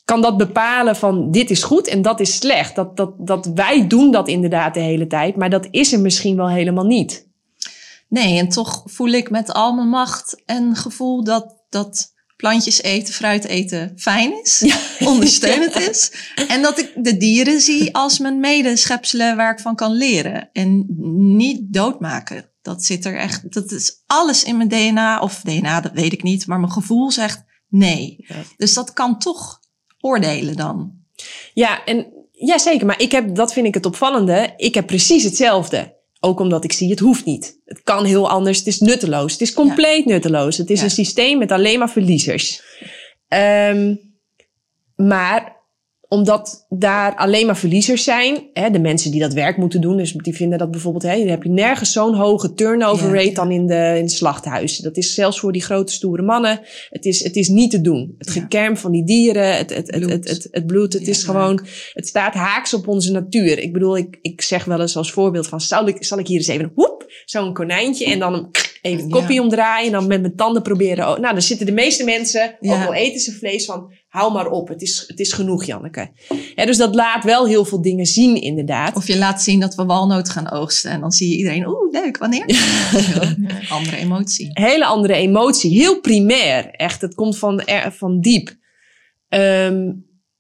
kan 0.05 0.21
dat 0.21 0.37
bepalen 0.37 0.97
van 0.97 1.31
dit 1.31 1.51
is 1.51 1.63
goed 1.63 1.87
en 1.89 2.03
dat 2.03 2.21
is 2.21 2.37
slecht. 2.37 2.75
Dat, 2.75 2.97
dat, 2.97 3.27
dat 3.27 3.51
wij 3.55 3.87
doen 3.87 4.11
dat 4.11 4.29
inderdaad 4.29 4.75
de 4.75 4.81
hele 4.81 5.07
tijd, 5.07 5.37
maar 5.37 5.51
dat 5.51 5.69
is 5.71 5.93
er 5.93 6.01
misschien 6.01 6.37
wel 6.37 6.49
helemaal 6.49 6.85
niet. 6.85 7.29
Nee, 8.09 8.39
en 8.39 8.49
toch 8.49 8.83
voel 8.85 9.09
ik 9.09 9.31
met 9.31 9.53
al 9.53 9.73
mijn 9.73 9.89
macht 9.89 10.43
en 10.47 10.77
gevoel 10.77 11.25
dat, 11.25 11.65
dat 11.69 12.14
plantjes 12.37 12.83
eten, 12.83 13.15
fruit 13.15 13.45
eten 13.45 13.93
fijn 13.97 14.43
is, 14.43 14.65
ondersteunend 15.13 15.77
is. 15.77 16.13
En 16.49 16.63
dat 16.63 16.79
ik 16.79 16.93
de 16.97 17.17
dieren 17.17 17.61
zie 17.61 17.95
als 17.95 18.19
mijn 18.19 18.41
medeschepselen 18.41 19.37
waar 19.37 19.53
ik 19.53 19.61
van 19.61 19.75
kan 19.75 19.93
leren. 19.93 20.49
En 20.53 20.87
niet 21.37 21.73
doodmaken. 21.73 22.53
Dat 22.63 22.85
zit 22.85 23.05
er 23.05 23.17
echt, 23.17 23.53
dat 23.53 23.71
is 23.71 24.03
alles 24.07 24.45
in 24.45 24.57
mijn 24.57 24.69
DNA, 24.69 25.21
of 25.21 25.41
DNA, 25.41 25.81
dat 25.81 25.93
weet 25.93 26.13
ik 26.13 26.23
niet, 26.23 26.47
maar 26.47 26.61
mijn 26.61 26.73
gevoel 26.73 27.11
zegt 27.11 27.45
nee. 27.69 28.17
Ja. 28.19 28.37
Dus 28.57 28.75
dat 28.75 28.93
kan 28.93 29.19
toch 29.19 29.61
oordelen 30.01 30.57
dan. 30.57 30.93
Ja, 31.55 31.85
en 31.85 32.13
ja, 32.31 32.59
zeker. 32.59 32.87
Maar 32.87 33.01
ik 33.01 33.13
heb, 33.13 33.35
dat 33.35 33.53
vind 33.53 33.67
ik 33.67 33.75
het 33.75 33.87
opvallende. 33.87 34.53
Ik 34.57 34.75
heb 34.75 34.87
precies 34.87 35.25
hetzelfde. 35.25 35.97
Ook 36.25 36.41
omdat 36.41 36.65
ik 36.65 36.73
zie, 36.73 36.91
het 36.91 36.99
hoeft 36.99 37.25
niet. 37.25 37.61
Het 37.65 37.83
kan 37.83 38.05
heel 38.05 38.31
anders. 38.31 38.59
Het 38.59 38.67
is 38.67 38.81
nutteloos. 38.81 39.33
Het 39.33 39.41
is 39.41 39.53
compleet 39.53 40.05
nutteloos. 40.05 40.57
Het 40.57 40.71
is 40.71 40.79
Ja. 40.79 40.85
een 40.85 40.91
systeem 40.91 41.39
met 41.39 41.53
alleen 41.53 41.79
maar 41.79 41.91
verliezers. 41.91 42.63
Ehm, 43.29 43.95
maar 44.97 45.57
omdat 46.09 46.67
daar 46.69 47.15
alleen 47.17 47.47
maar 47.47 47.57
verliezers 47.57 48.05
zijn, 48.05 48.49
hè, 48.53 48.71
de 48.71 48.79
mensen 48.79 49.11
die 49.11 49.21
dat 49.21 49.33
werk 49.33 49.57
moeten 49.57 49.81
doen, 49.81 49.97
dus 49.97 50.13
die 50.13 50.35
vinden 50.35 50.59
dat 50.59 50.71
bijvoorbeeld, 50.71 51.03
hè, 51.03 51.19
dan 51.19 51.29
heb 51.29 51.43
je 51.43 51.51
nergens 51.51 51.93
zo'n 51.93 52.15
hoge 52.15 52.55
turnover 52.55 53.09
rate 53.15 53.29
ja. 53.29 53.35
dan 53.35 53.51
in 53.51 53.67
de, 53.67 53.95
in 53.99 54.05
de 54.05 54.13
slachthuizen. 54.13 54.85
Dat 54.85 54.97
is 54.97 55.15
zelfs 55.15 55.41
voor 55.41 55.53
die 55.53 55.63
grote 55.63 55.93
stoere 55.93 56.23
mannen. 56.23 56.61
Het 56.91 57.05
is, 57.05 57.25
het 57.25 57.37
is 57.37 57.49
niet 57.49 57.71
te 57.71 57.81
doen. 57.81 58.15
Het 58.19 58.31
gekerm 58.31 58.77
van 58.77 58.93
die 58.93 59.05
dieren, 59.05 59.57
het, 59.57 59.75
het, 59.75 59.91
het, 59.91 60.01
Bloed. 60.01 60.11
het, 60.11 60.29
het, 60.29 60.49
het 60.51 60.67
bloed, 60.67 60.93
het 60.93 61.03
Ja, 61.03 61.09
is 61.09 61.23
gewoon, 61.23 61.67
het 61.93 62.07
staat 62.07 62.35
haaks 62.35 62.75
op 62.75 62.89
onze 62.89 63.13
natuur. 63.13 63.59
Ik 63.59 63.73
bedoel, 63.73 63.97
ik, 63.97 64.19
ik 64.23 64.43
zeg 64.43 64.65
wel 64.65 64.81
eens 64.81 64.97
als 64.97 65.13
voorbeeld 65.13 65.47
van, 65.47 65.61
zal 65.61 65.89
ik, 65.89 66.05
zal 66.05 66.19
ik 66.19 66.27
hier 66.27 66.39
eens 66.39 66.47
even, 66.47 66.73
woep, 66.75 67.13
zo'n 67.25 67.53
konijntje 67.53 68.05
en 68.05 68.19
dan 68.19 68.33
hem 68.33 68.49
even 68.85 69.05
het 69.05 69.13
Ja. 69.15 69.21
kopje 69.21 69.43
omdraaien 69.43 69.87
en 69.87 69.93
dan 69.93 70.07
met 70.07 70.21
mijn 70.21 70.37
tanden 70.37 70.63
proberen. 70.63 71.05
Nou, 71.21 71.21
dan 71.33 71.43
zitten 71.43 71.67
de 71.67 71.73
meeste 71.73 72.05
mensen, 72.05 72.43
ook 72.51 72.57
Ja. 72.61 72.85
al 72.85 72.95
eten 72.95 73.21
ze 73.21 73.33
vlees, 73.33 73.65
van 73.65 73.93
hou 74.09 74.33
maar 74.33 74.47
op, 74.51 74.69
het 74.69 74.83
is, 74.83 75.05
het 75.07 75.21
is 75.21 75.33
genoeg, 75.33 75.65
Janneke. 75.65 76.11
Dus 76.55 76.77
dat 76.77 76.95
laat 76.95 77.25
wel 77.25 77.47
heel 77.47 77.65
veel 77.65 77.83
dingen 77.83 78.07
zien, 78.07 78.41
inderdaad. 78.41 78.97
Of 78.97 79.07
je 79.07 79.19
laat 79.19 79.43
zien 79.43 79.61
dat 79.61 79.75
we 79.75 79.85
walnoot 79.85 80.29
gaan 80.29 80.51
oogsten. 80.51 80.91
En 80.91 81.01
dan 81.01 81.13
zie 81.13 81.29
je 81.31 81.37
iedereen, 81.37 81.67
oeh, 81.69 81.91
leuk, 81.93 82.17
wanneer? 82.19 82.45
Andere 83.69 83.97
emotie. 83.97 84.51
hele 84.53 84.85
andere 84.85 85.15
emotie. 85.15 85.71
Heel 85.71 86.01
primair. 86.01 86.71
Echt, 86.71 87.01
het 87.01 87.15
komt 87.15 87.39
van, 87.39 87.63
van 87.93 88.21
diep. 88.21 88.55
Ehm, 89.29 89.93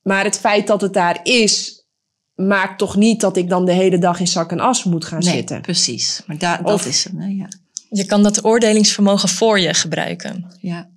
maar 0.02 0.24
het 0.24 0.38
feit 0.38 0.66
dat 0.66 0.80
het 0.80 0.92
daar 0.92 1.20
is, 1.22 1.84
maakt 2.34 2.78
toch 2.78 2.96
niet 2.96 3.20
dat 3.20 3.36
ik 3.36 3.48
dan 3.48 3.64
de 3.64 3.72
hele 3.72 3.98
dag 3.98 4.20
in 4.20 4.26
zak 4.26 4.50
en 4.50 4.60
as 4.60 4.84
moet 4.84 5.04
gaan 5.04 5.18
Nee, 5.22 5.34
zitten. 5.34 5.60
precies. 5.60 6.22
Maar 6.26 6.38
da- 6.38 6.60
Of- 6.62 6.70
dat 6.70 6.84
is 6.86 7.04
hem, 7.04 7.18
hè, 7.20 7.28
ja. 7.28 7.48
Je 7.96 8.04
kan 8.04 8.22
dat 8.22 8.44
oordelingsvermogen 8.44 9.28
voor 9.28 9.60
je 9.60 9.74
gebruiken. 9.74 10.56
ja. 10.60 10.92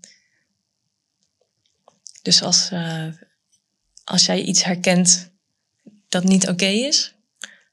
Dus 2.21 2.41
als, 2.41 2.69
eh, 2.71 3.05
als 4.03 4.25
jij 4.25 4.41
iets 4.41 4.63
herkent 4.63 5.31
dat 6.09 6.23
niet 6.23 6.47
oké 6.47 6.65
is, 6.65 7.15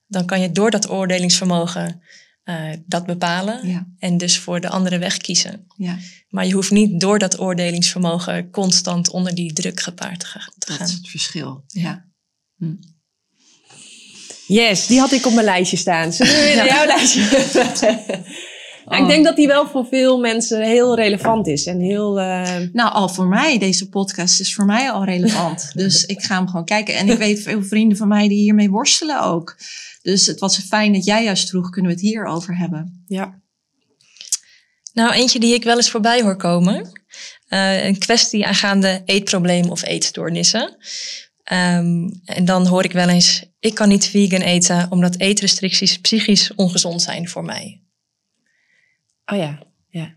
dan 0.07 0.27
kan 0.27 0.41
je 0.41 0.53
door 0.53 0.71
dat 0.71 0.89
oordelingsvermogen 0.91 2.03
eh, 2.45 2.71
dat 2.87 3.07
bepalen 3.07 3.69
Ja, 3.69 3.87
en 3.99 4.19
dus 4.19 4.39
voor 4.39 4.61
de 4.61 4.69
andere 4.69 4.99
weg 4.99 5.17
kiezen. 5.17 5.67
ja, 5.77 5.99
Maar 6.29 6.47
je 6.47 6.53
hoeft 6.53 6.71
niet 6.71 7.01
door 7.01 7.19
dat 7.19 7.39
oordelingsvermogen 7.41 8.51
constant 8.51 9.09
onder 9.11 9.35
die 9.35 9.53
druk 9.53 9.81
gepaard 9.81 10.21
te 10.21 10.27
ga- 10.27 10.51
te 10.59 10.67
dat 10.69 10.77
gaan. 10.77 10.87
is 10.87 10.93
het 10.93 11.09
verschil. 11.09 11.65
Ja. 11.67 12.05
Yes, 14.47 14.87
die 14.87 14.99
had 15.01 15.13
ik 15.13 15.27
op 15.27 15.33
mijn 15.33 15.45
lijstje 15.45 15.77
staan. 15.77 16.13
Zullen 16.13 16.35
we 16.35 16.41
weer 16.41 16.57
naar 16.57 16.67
jouw 16.67 16.87
lijstje? 16.87 17.23
Nou, 18.85 18.97
ik 18.97 19.03
Oh. 19.03 19.09
denk 19.09 19.25
dat 19.25 19.37
die 19.37 19.47
wel 19.47 19.67
voor 19.67 19.87
veel 19.87 20.19
mensen 20.19 20.63
heel 20.63 20.97
relevant 20.97 21.47
is. 21.47 21.67
En 21.67 21.81
heel... 21.81 22.21
eh, 22.21 22.57
Nou, 22.73 22.93
al 22.93 23.09
voor 23.09 23.27
mij, 23.27 23.59
deze 23.59 23.89
podcast 23.89 24.41
is 24.41 24.55
voor 24.55 24.65
mij 24.65 24.91
al 24.91 25.05
relevant. 25.05 25.71
dus 25.75 26.05
ik 26.05 26.23
ga 26.23 26.37
hem 26.37 26.47
gewoon 26.49 26.65
kijken. 26.65 26.95
En 26.97 27.09
ik 27.09 27.19
weet 27.19 27.43
veel 27.43 27.63
vrienden 27.63 27.97
van 27.99 28.09
mij 28.09 28.29
die 28.29 28.39
hiermee 28.39 28.71
worstelen 28.71 29.23
ook. 29.23 29.57
Dus 30.03 30.27
het 30.27 30.41
was 30.41 30.59
fijn 30.59 30.93
dat 30.93 31.05
jij 31.05 31.25
juist 31.25 31.49
vroeg, 31.49 31.71
kunnen 31.71 31.91
we 31.91 31.97
het 31.97 32.07
hier 32.07 32.25
over 32.27 32.57
hebben? 32.57 33.05
ja. 33.07 33.43
Nou, 34.93 35.13
eentje 35.13 35.39
die 35.41 35.55
ik 35.55 35.65
wel 35.65 35.77
eens 35.77 35.91
voorbij 35.91 36.23
hoor 36.23 36.37
komen. 36.37 37.03
Eh, 37.49 37.85
een 37.85 37.99
kwestie 37.99 38.47
aangaande 38.47 39.03
eetprobleem 39.05 39.71
of 39.71 39.85
eetstoornissen. 39.85 40.77
Ehm, 41.43 42.09
en 42.25 42.45
dan 42.45 42.67
hoor 42.67 42.85
ik 42.85 42.93
wel 42.93 43.09
eens, 43.09 43.45
ik 43.61 43.75
kan 43.75 43.89
niet 43.89 44.07
vegan 44.07 44.41
eten 44.41 44.87
omdat 44.91 45.19
eetrestricties 45.21 45.99
psychisch 45.99 46.55
ongezond 46.55 47.03
zijn 47.03 47.29
voor 47.29 47.45
mij. 47.45 47.81
Oh 49.33 49.39
ja, 49.39 49.59
ja. 49.89 50.15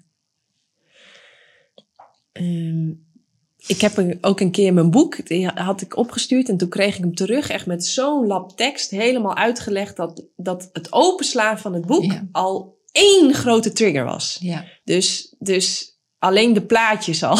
Ehm, 2.31 2.89
ik 3.67 3.81
heb 3.81 4.17
ook 4.21 4.39
een 4.39 4.51
keer 4.51 4.73
mijn 4.73 4.91
boek, 4.91 5.27
die 5.27 5.47
had 5.47 5.81
ik 5.81 5.97
opgestuurd 5.97 6.49
en 6.49 6.57
toen 6.57 6.69
kreeg 6.69 6.95
ik 6.95 7.01
hem 7.03 7.15
terug, 7.15 7.49
echt 7.49 7.65
met 7.65 7.85
zo'n 7.85 8.27
lap 8.27 8.57
tekst, 8.57 8.91
helemaal 8.91 9.35
uitgelegd 9.35 9.95
dat, 9.95 10.25
dat 10.35 10.69
het 10.73 10.91
openslaan 10.91 11.59
van 11.59 11.73
het 11.73 11.85
boek 11.85 12.03
Ja. 12.11 12.27
al 12.31 12.77
één 12.91 13.33
grote 13.33 13.71
trigger 13.71 14.05
was. 14.05 14.37
Ja, 14.39 14.65
Dus, 14.83 15.35
dus 15.39 15.95
alleen 16.19 16.53
de 16.53 16.61
plaatjes 16.65 17.23
al. 17.23 17.37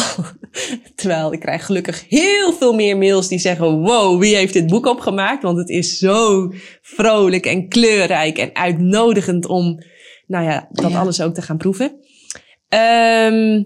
Terwijl 0.94 1.32
ik 1.32 1.40
krijg 1.40 1.66
gelukkig 1.66 2.04
heel 2.08 2.52
veel 2.52 2.74
meer 2.74 2.96
mails 2.96 3.28
die 3.28 3.38
zeggen: 3.38 3.80
Wow, 3.80 4.20
wie 4.20 4.36
heeft 4.36 4.52
dit 4.52 4.66
boek 4.66 4.86
opgemaakt? 4.86 5.42
Want 5.42 5.58
het 5.58 5.68
is 5.68 5.98
zo 5.98 6.52
vrolijk 6.82 7.46
en 7.46 7.68
kleurrijk 7.68 8.38
en 8.38 8.54
uitnodigend 8.54 9.46
om 9.46 9.82
nou 10.28 10.44
ja, 10.44 10.68
dat 10.70 10.90
Ja. 10.90 10.98
alles 10.98 11.20
ook 11.20 11.34
te 11.34 11.42
gaan 11.42 11.56
proeven. 11.56 11.98
Ehm, 12.68 13.62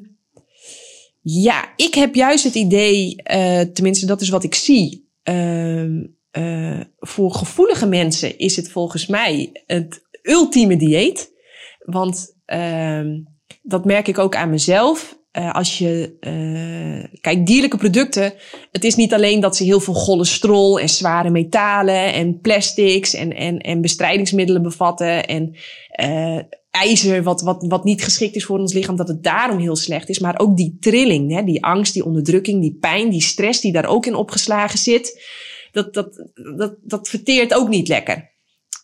ja, 1.23 1.73
ik 1.77 1.95
heb 1.95 2.15
juist 2.15 2.45
het 2.45 2.55
idee, 2.55 3.17
eh, 3.17 3.61
tenminste, 3.61 4.07
dat 4.07 4.21
is 4.21 4.29
wat 4.29 4.45
ik 4.45 4.55
zie. 4.55 5.11
Ehm, 5.23 6.07
eh, 6.31 6.81
voor 6.99 7.33
gevoelige 7.35 7.87
mensen 7.87 8.39
is 8.39 8.57
het 8.57 8.71
volgens 8.71 9.07
mij 9.07 9.63
het 9.67 10.03
ultieme 10.23 10.77
dieet. 10.77 11.33
Want 11.79 12.37
ehm, 12.45 13.21
dat 13.63 13.85
merk 13.85 14.09
ik 14.09 14.19
ook 14.19 14.37
aan 14.37 14.51
mezelf. 14.51 15.19
Eh, 15.33 15.55
als 15.55 15.79
je, 15.79 16.17
eh, 16.21 17.19
kijk, 17.21 17.47
dierlijke 17.47 17.77
producten. 17.77 18.33
Het 18.73 18.85
is 18.85 18.95
niet 18.95 19.15
alleen 19.15 19.41
dat 19.41 19.57
ze 19.57 19.65
heel 19.65 19.81
veel 19.81 19.95
cholesterol 19.95 20.81
en 20.81 20.89
zware 20.89 21.31
metalen 21.31 22.13
en 22.13 22.41
plastics 22.41 23.15
en, 23.15 23.37
en, 23.37 23.59
en 23.59 23.81
bestrijdingsmiddelen 23.81 24.63
bevatten. 24.63 25.27
En 25.27 25.57
eh, 25.91 26.39
ijzer, 26.71 27.23
wat, 27.23 27.41
wat, 27.41 27.65
wat 27.69 27.85
niet 27.85 28.05
geschikt 28.05 28.37
is 28.37 28.45
voor 28.45 28.59
ons 28.59 28.73
lichaam, 28.73 28.97
dat 28.97 29.09
het 29.09 29.23
daarom 29.23 29.59
heel 29.59 29.77
slecht 29.77 30.09
is. 30.09 30.19
Maar 30.19 30.39
ook 30.39 30.57
die 30.57 30.77
trilling, 30.81 31.33
hè, 31.33 31.45
die 31.45 31.65
angst, 31.65 31.93
die 31.93 32.05
onderdrukking, 32.05 32.61
die 32.61 32.77
pijn, 32.81 33.11
die 33.11 33.23
stress 33.23 33.61
die 33.61 33.73
daar 33.73 33.87
ook 33.87 34.07
in 34.07 34.15
opgeslagen 34.15 34.79
zit. 34.79 35.23
Dat, 35.71 35.95
dat, 35.95 36.29
dat, 36.57 36.75
dat 36.83 37.09
verteert 37.09 37.55
ook 37.55 37.69
niet 37.69 37.89
lekker. 37.89 38.31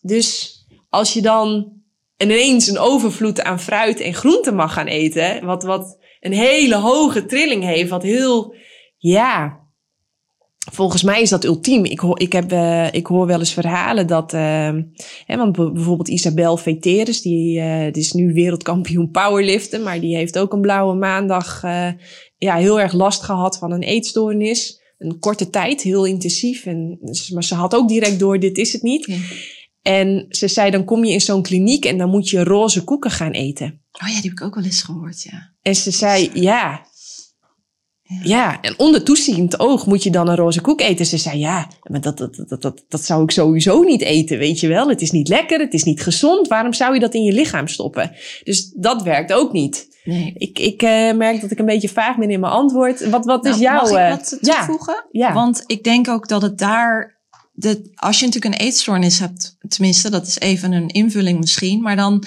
Dus 0.01 0.57
als 0.89 1.13
je 1.13 1.23
dan 1.23 1.73
ineens 2.17 2.67
een 2.67 2.79
overvloed 2.79 3.43
aan 3.43 3.61
fruit 3.61 4.01
en 4.01 4.15
groenten 4.15 4.55
mag 4.55 4.73
gaan 4.73 4.87
eten, 4.87 5.45
wat, 5.45 5.63
wat 5.63 5.99
een 6.21 6.33
hele 6.33 6.77
hoge 6.77 7.27
trilling 7.27 7.65
heeft, 7.65 7.91
wat 7.91 8.03
heel, 8.03 8.55
ja, 8.97 9.61
volgens 10.73 11.03
mij 11.03 11.23
is 11.23 11.31
dat 11.31 11.45
ultiem. 11.45 11.85
Ik 11.85 11.99
hoor, 11.99 12.21
ik 12.21 12.33
heb, 12.33 12.53
eh, 12.53 12.93
ik 12.93 13.07
hoor 13.07 13.27
wel 13.27 13.39
eens 13.39 13.53
verhalen 13.53 14.07
dat, 14.07 14.33
eh, 14.33 14.71
hè, 15.27 15.37
want 15.37 15.53
bijvoorbeeld 15.53 16.09
Isabel 16.09 16.57
Veteris, 16.57 17.23
die, 17.23 17.61
eh, 17.61 17.93
die 17.93 18.03
is 18.03 18.13
nu 18.13 18.33
wereldkampioen 18.33 19.11
powerliften, 19.11 19.83
maar 19.83 20.01
die 20.01 20.17
heeft 20.17 20.39
ook 20.39 20.53
een 20.53 20.61
blauwe 20.61 20.95
maandag 20.95 21.63
eh, 21.63 21.89
ja, 22.37 22.57
heel 22.57 22.81
erg 22.81 22.93
last 22.93 23.23
gehad 23.23 23.59
van 23.59 23.73
een 23.73 23.83
eetstoornis. 23.83 24.87
Een 24.99 25.19
korte 25.19 25.51
tijd, 25.51 25.83
heel 25.83 26.05
intensief. 26.05 26.67
En, 26.67 26.99
maar 27.33 27.45
ze 27.45 27.55
had 27.55 27.75
ook 27.75 27.89
direct 27.89 28.19
door, 28.19 28.39
dit 28.39 28.59
is 28.59 28.73
het 28.73 28.83
niet. 28.83 29.07
Ja. 29.07 29.17
En 29.83 30.27
ze 30.29 30.49
zei, 30.49 30.71
dan 30.71 30.85
kom 30.85 31.05
je 31.05 31.13
in 31.13 31.21
zo'n 31.21 31.43
kliniek 31.43 31.85
en 31.85 31.99
dan 31.99 32.11
moet 32.11 32.29
je 32.29 32.45
roze 32.45 32.85
koeken 32.85 33.11
gaan 33.11 33.33
eten. 33.33 33.83
Oh 34.03 34.09
ja, 34.09 34.15
die 34.15 34.23
heb 34.31 34.33
ik 34.33 34.43
ook 34.43 34.55
wel 34.55 34.65
eens 34.65 34.83
gehoord, 34.83 35.23
ja. 35.23 35.53
En 35.63 35.75
ze 35.75 35.91
zei, 35.91 36.31
ja, 36.35 36.87
Ja. 38.03 38.21
ja. 38.23 38.61
En 38.61 38.79
onder 38.79 39.05
toeziend 39.05 39.59
oog 39.61 39.87
moet 39.87 40.03
je 40.03 40.11
dan 40.11 40.29
een 40.29 40.37
roze 40.37 40.61
koek 40.61 40.81
eten. 40.81 41.07
Ze 41.07 41.19
zei, 41.19 41.39
ja, 41.39 41.69
maar 41.83 42.01
dat, 42.01 42.19
dat, 42.19 42.45
dat, 42.49 42.63
dat, 42.63 42.85
dat 42.89 43.05
zou 43.05 43.23
ik 43.23 43.31
sowieso 43.31 43.83
niet 43.83 44.03
eten, 44.03 44.39
weet 44.39 44.61
je 44.61 44.69
wel. 44.69 44.89
Het 44.89 45.01
is 45.01 45.11
niet 45.11 45.29
lekker, 45.29 45.61
het 45.61 45.73
is 45.73 45.83
niet 45.83 46.03
gezond. 46.03 46.49
Waarom 46.49 46.73
zou 46.73 46.95
je 46.95 47.01
dat 47.01 47.15
in 47.15 47.23
je 47.23 47.33
lichaam 47.33 47.69
stoppen? 47.69 48.13
Dus 48.45 48.73
dat 48.77 49.03
werkt 49.03 49.33
ook 49.33 49.53
niet. 49.53 49.87
Nee. 50.05 50.33
Ik, 50.35 50.59
ik 50.59 50.83
eh, 50.83 51.13
merk 51.15 51.41
dat 51.41 51.51
ik 51.51 51.59
een 51.59 51.67
beetje 51.67 51.89
vaag 51.89 52.17
ben 52.17 52.31
in 52.31 52.41
mijn 52.41 52.53
antwoord. 52.53 53.09
Wat, 53.09 53.25
wat 53.25 53.45
is 53.45 53.51
Nou, 53.51 53.63
jouw... 53.63 53.81
Mag 53.81 53.91
ik 53.91 53.97
eh, 53.97 54.11
wat 54.11 54.39
ja, 54.41 54.57
toevoegen? 54.59 55.07
ja. 55.11 55.33
Want 55.33 55.63
ik 55.67 55.85
denk 55.85 56.09
ook 56.09 56.29
dat 56.29 56.43
het 56.43 56.59
daar... 56.59 57.17
De, 57.53 57.93
als 57.95 58.21
je 58.21 58.27
natuurlijk 58.27 58.55
een 58.55 58.67
eetstoornis 58.67 59.19
hebt, 59.19 59.57
tenminste, 59.69 60.11
dat 60.11 60.27
is 60.27 60.39
even 60.39 60.73
een 60.73 60.89
invulling 60.89 61.41
misschien, 61.41 61.81
maar 61.83 61.97
dan 61.97 62.25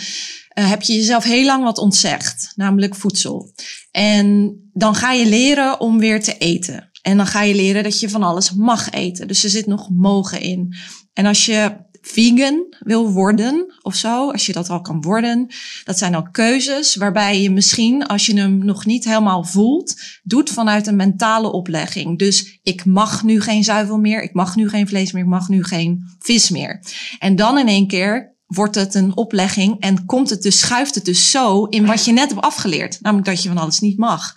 eh, 0.53 0.69
heb 0.69 0.81
je 0.81 0.93
jezelf 0.93 1.23
heel 1.23 1.45
lang 1.45 1.63
wat 1.63 1.77
ontzegd, 1.77 2.51
namelijk 2.55 2.95
voedsel. 2.95 3.51
En 3.91 4.55
dan 4.73 4.95
ga 4.95 5.11
je 5.11 5.25
leren 5.25 5.79
om 5.79 5.99
weer 5.99 6.23
te 6.23 6.37
eten. 6.37 6.89
En 7.01 7.17
dan 7.17 7.27
ga 7.27 7.41
je 7.41 7.55
leren 7.55 7.83
dat 7.83 7.99
je 7.99 8.09
van 8.09 8.23
alles 8.23 8.51
mag 8.51 8.89
eten. 8.89 9.27
Dus 9.27 9.43
er 9.43 9.49
zit 9.49 9.65
nog 9.65 9.89
mogen 9.89 10.41
in. 10.41 10.75
En 11.13 11.25
als 11.25 11.45
je 11.45 11.89
vegan 12.01 12.75
wil 12.79 13.11
worden 13.11 13.73
of 13.81 13.95
zo, 13.95 14.31
als 14.31 14.45
je 14.45 14.53
dat 14.53 14.69
al 14.69 14.81
kan 14.81 15.01
worden, 15.01 15.47
dat 15.83 15.97
zijn 15.97 16.15
al 16.15 16.29
keuzes 16.31 16.95
waarbij 16.95 17.41
je 17.41 17.51
misschien, 17.51 18.05
als 18.05 18.25
je 18.25 18.39
hem 18.39 18.65
nog 18.65 18.85
niet 18.85 19.05
helemaal 19.05 19.43
voelt, 19.43 19.95
doet 20.23 20.49
vanuit 20.49 20.87
een 20.87 20.95
mentale 20.95 21.51
oplegging. 21.51 22.19
Dus 22.19 22.59
ik 22.63 22.85
mag 22.85 23.23
nu 23.23 23.41
geen 23.41 23.63
zuivel 23.63 23.97
meer, 23.97 24.23
ik 24.23 24.33
mag 24.33 24.55
nu 24.55 24.69
geen 24.69 24.87
vlees 24.87 25.11
meer, 25.11 25.23
ik 25.23 25.29
mag 25.29 25.49
nu 25.49 25.63
geen 25.63 26.03
vis 26.19 26.49
meer. 26.49 26.83
En 27.19 27.35
dan 27.35 27.57
in 27.57 27.67
één 27.67 27.87
keer 27.87 28.30
wordt 28.51 28.75
het 28.75 28.95
een 28.95 29.17
oplegging 29.17 29.79
en 29.79 30.05
komt 30.05 30.29
het 30.29 30.41
dus, 30.41 30.59
schuift 30.59 30.95
het 30.95 31.05
dus 31.05 31.31
zo 31.31 31.65
in 31.65 31.85
wat 31.85 32.05
je 32.05 32.11
net 32.11 32.29
hebt 32.29 32.41
afgeleerd. 32.41 33.01
Namelijk 33.01 33.27
dat 33.27 33.43
je 33.43 33.49
van 33.49 33.57
alles 33.57 33.79
niet 33.79 33.97
mag. 33.97 34.35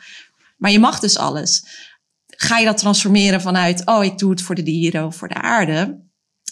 Maar 0.56 0.70
je 0.70 0.78
mag 0.78 1.00
dus 1.00 1.18
alles. 1.18 1.64
Ga 2.26 2.58
je 2.58 2.64
dat 2.64 2.78
transformeren 2.78 3.40
vanuit, 3.40 3.86
oh, 3.86 4.04
ik 4.04 4.18
doe 4.18 4.30
het 4.30 4.42
voor 4.42 4.54
de 4.54 4.62
dieren 4.62 5.06
of 5.06 5.16
voor 5.16 5.28
de 5.28 5.42
aarde 5.42 6.03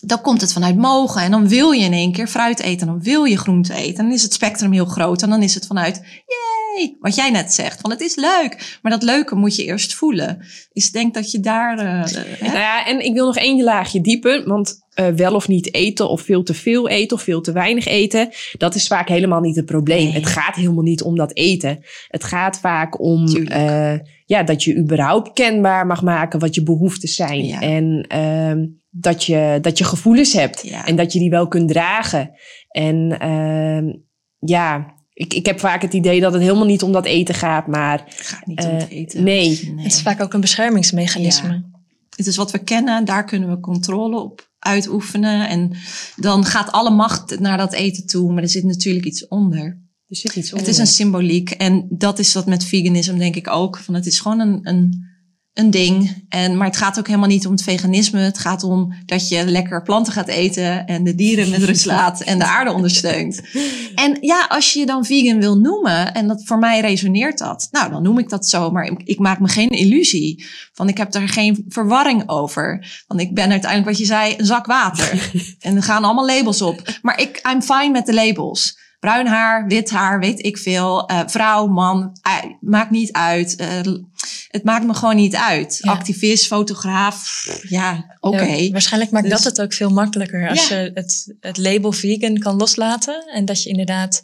dan 0.05 0.21
komt 0.21 0.41
het 0.41 0.53
vanuit 0.53 0.77
mogen. 0.77 1.23
En 1.23 1.31
dan 1.31 1.49
wil 1.49 1.71
je 1.71 1.85
in 1.85 1.93
één 1.93 2.13
keer 2.13 2.27
fruit 2.27 2.61
eten. 2.61 2.87
Dan 2.87 3.03
wil 3.03 3.25
je 3.25 3.39
groente 3.39 3.75
eten. 3.75 3.99
En 3.99 4.05
dan 4.05 4.15
is 4.15 4.23
het 4.23 4.33
spectrum 4.33 4.73
heel 4.73 4.85
groot. 4.85 5.23
En 5.23 5.31
dan 5.31 5.43
is 5.43 5.55
het 5.55 5.67
vanuit, 5.67 6.03
yay, 6.27 6.97
wat 7.01 7.15
jij 7.15 7.31
net 7.31 7.53
zegt. 7.53 7.81
Van 7.81 7.91
het 7.91 8.01
is 8.01 8.17
leuk. 8.17 8.79
Maar 8.83 8.93
dat 8.93 9.03
leuke 9.03 9.35
moet 9.35 9.57
je 9.57 9.65
eerst 9.65 9.95
voelen. 9.95 10.39
Dus 10.73 10.87
ik 10.87 10.93
denk 10.93 11.15
dat 11.15 11.31
je 11.31 11.41
daar... 11.41 11.79
Uh, 11.79 11.85
nou 12.41 12.59
ja, 12.59 12.87
en 12.87 13.05
ik 13.05 13.15
wil 13.15 13.27
nog 13.27 13.37
één 13.37 13.63
laagje 13.63 14.01
dieper. 14.01 14.49
Want 14.49 14.81
uh, 15.01 15.07
wel 15.07 15.35
of 15.35 15.49
niet 15.49 15.75
eten 15.75 16.09
of 16.09 16.21
veel 16.21 16.43
te 16.43 16.55
veel 16.55 16.89
eten 16.89 17.17
of 17.17 17.23
veel 17.23 17.41
te 17.41 17.53
weinig 17.53 17.87
eten. 17.87 18.29
Dat 18.59 18.75
is 18.75 18.87
vaak 18.87 19.09
helemaal 19.09 19.41
niet 19.41 19.57
het 19.57 19.67
probleem. 19.67 20.11
Het 20.11 20.27
gaat 20.27 20.55
helemaal 20.55 20.83
niet 20.83 21.03
om 21.03 21.17
dat 21.17 21.37
eten. 21.37 21.85
Het 22.09 22.25
gaat 22.25 22.59
vaak 22.59 23.01
om 23.01 23.37
uh, 23.37 23.95
ja, 24.27 24.43
dat 24.43 24.65
je 24.65 24.77
überhaupt 24.77 25.33
kenbaar 25.33 25.87
mag 25.87 26.03
maken 26.03 26.39
wat 26.39 26.55
je 26.55 26.63
behoeften 26.63 27.09
zijn. 27.09 27.45
Ja. 27.45 27.61
En 27.61 28.07
uh, 28.15 28.67
dat, 28.95 29.25
je, 29.25 29.59
dat 29.61 29.79
je 29.79 29.85
gevoelens 29.85 30.33
hebt. 30.33 30.63
Ja. 30.63 30.87
En 30.87 30.97
dat 30.97 31.13
je 31.13 31.19
die 31.19 31.31
wel 31.31 31.49
kunt 31.49 31.69
dragen. 31.69 32.31
En 32.69 33.19
uh, 33.23 33.95
ja, 34.39 34.95
ik, 35.13 35.35
ik 35.35 35.47
heb 35.47 35.61
vaak 35.61 35.83
het 35.83 35.93
idee 35.93 36.21
dat 36.21 36.33
het 36.33 36.43
helemaal 36.43 36.67
niet 36.67 36.83
om 36.83 36.93
dat 36.93 37.07
eten 37.07 37.35
gaat. 37.35 37.67
Maar 37.67 38.05
het 38.05 38.27
gaat 38.27 38.47
niet 38.47 38.65
om 38.65 38.75
het 38.75 38.89
eten. 38.89 39.23
Nee. 39.23 39.73
nee. 39.75 39.85
Het 39.85 39.93
is 39.93 40.03
vaak 40.03 40.23
ook 40.23 40.33
een 40.33 40.41
beschermingsmechanisme. 40.41 41.71
Het 42.17 42.27
is 42.27 42.37
wat 42.37 42.51
we 42.51 42.59
kennen, 42.59 43.05
daar 43.05 43.25
kunnen 43.25 43.51
we 43.51 43.61
controle 43.61 44.21
op 44.21 44.51
uitoefenen. 44.59 45.49
En 45.49 45.73
dan 46.17 46.45
gaat 46.45 46.73
alle 46.73 46.91
macht 46.91 47.41
naar 47.41 47.59
dat 47.59 47.73
eten 47.73 48.07
toe. 48.07 48.33
Maar 48.33 48.43
er 48.43 48.49
zit 48.49 48.65
natuurlijk 48.65 49.07
iets 49.07 49.29
onder. 49.29 49.65
Er 50.07 50.17
zit 50.17 50.37
iets 50.37 50.53
onder. 50.53 50.67
Het 50.67 50.75
is 50.75 50.81
een 50.81 50.87
symboliek. 50.87 51.51
En 51.51 51.87
dat 51.91 52.19
is 52.19 52.33
wat 52.35 52.47
met 52.47 52.65
veganisme 52.65 53.19
denk 53.19 53.37
ik 53.37 53.51
ook. 53.51 53.79
Van 53.79 53.95
het 53.95 54.07
is 54.07 54.21
gewoon 54.21 54.41
een, 54.41 54.59
een 54.63 55.12
een 55.55 55.71
ding. 55.71 56.25
En, 56.29 56.57
maar 56.57 56.67
het 56.67 56.77
gaat 56.77 56.99
ook 56.99 57.07
helemaal 57.07 57.29
niet 57.29 57.47
om 57.47 57.53
het 57.53 57.63
veganisme. 57.63 58.21
Het 58.21 58.39
gaat 58.39 58.63
om 58.63 58.95
dat 59.07 59.29
je 59.29 59.45
lekker 59.47 59.83
planten 59.83 60.13
gaat 60.13 60.29
eten 60.29 60.87
en 60.87 61.05
de 61.05 61.15
dieren 61.15 61.51
met 61.51 61.63
rust 61.63 61.87
laat 61.95 62.21
en 62.21 62.39
de 62.39 62.45
aarde 62.45 62.73
ondersteunt. 62.73 63.41
En 63.95 64.19
ja, 64.21 64.47
als 64.49 64.73
je 64.73 64.79
je 64.79 64.87
dan 64.87 65.05
vegan 65.05 65.41
wil 65.41 65.59
noemen, 65.59 66.15
en 66.15 66.29
dat 66.29 66.45
voor 66.45 66.59
mij 66.59 66.81
resoneert 66.81 67.39
dat, 67.39 67.69
nou 67.71 67.91
dan 67.91 68.03
noem 68.03 68.19
ik 68.19 68.29
dat 68.29 68.49
zo. 68.49 68.71
Maar 68.71 68.85
ik, 68.85 69.03
ik 69.05 69.19
maak 69.19 69.41
me 69.41 69.49
geen 69.49 69.69
illusie 69.69 70.45
van 70.73 70.89
ik 70.89 70.97
heb 70.97 71.13
daar 71.13 71.29
geen 71.29 71.65
verwarring 71.69 72.29
over. 72.29 72.87
Want 73.07 73.21
ik 73.21 73.35
ben 73.35 73.51
uiteindelijk 73.51 73.91
wat 73.91 73.99
je 73.99 74.05
zei, 74.05 74.35
een 74.37 74.47
zak 74.47 74.67
water. 74.67 75.31
en 75.59 75.77
er 75.77 75.83
gaan 75.83 76.05
allemaal 76.05 76.27
labels 76.27 76.63
op. 76.63 76.99
Maar 77.03 77.21
ik, 77.21 77.49
I'm 77.53 77.63
fine 77.63 77.91
met 77.91 78.07
de 78.07 78.15
labels 78.15 78.81
bruin 79.03 79.27
haar, 79.27 79.67
wit 79.67 79.91
haar, 79.91 80.21
weet 80.21 80.45
ik 80.45 80.59
veel. 80.59 81.11
Uh, 81.11 81.21
vrouw, 81.27 81.67
man, 81.67 82.19
uh, 82.27 82.53
maakt 82.61 82.91
niet 82.91 83.13
uit. 83.13 83.61
Uh, 83.61 83.95
het 84.49 84.65
maakt 84.65 84.87
me 84.87 84.95
gewoon 84.95 85.17
niet 85.17 85.37
uit. 85.37 85.79
Ja. 85.83 85.91
Activist, 85.91 86.47
fotograaf, 86.47 87.47
ja, 87.69 88.17
oké. 88.21 88.37
Okay. 88.37 88.63
Ja, 88.65 88.71
waarschijnlijk 88.71 89.13
maakt 89.13 89.25
dus, 89.25 89.35
dat 89.35 89.45
het 89.45 89.61
ook 89.61 89.73
veel 89.73 89.91
makkelijker 89.91 90.49
als 90.49 90.69
ja. 90.69 90.79
je 90.79 90.91
het, 90.95 91.35
het 91.41 91.59
label 91.59 91.93
vegan 91.93 92.39
kan 92.39 92.57
loslaten. 92.57 93.25
En 93.33 93.45
dat 93.45 93.63
je 93.63 93.71
inderdaad 93.71 94.23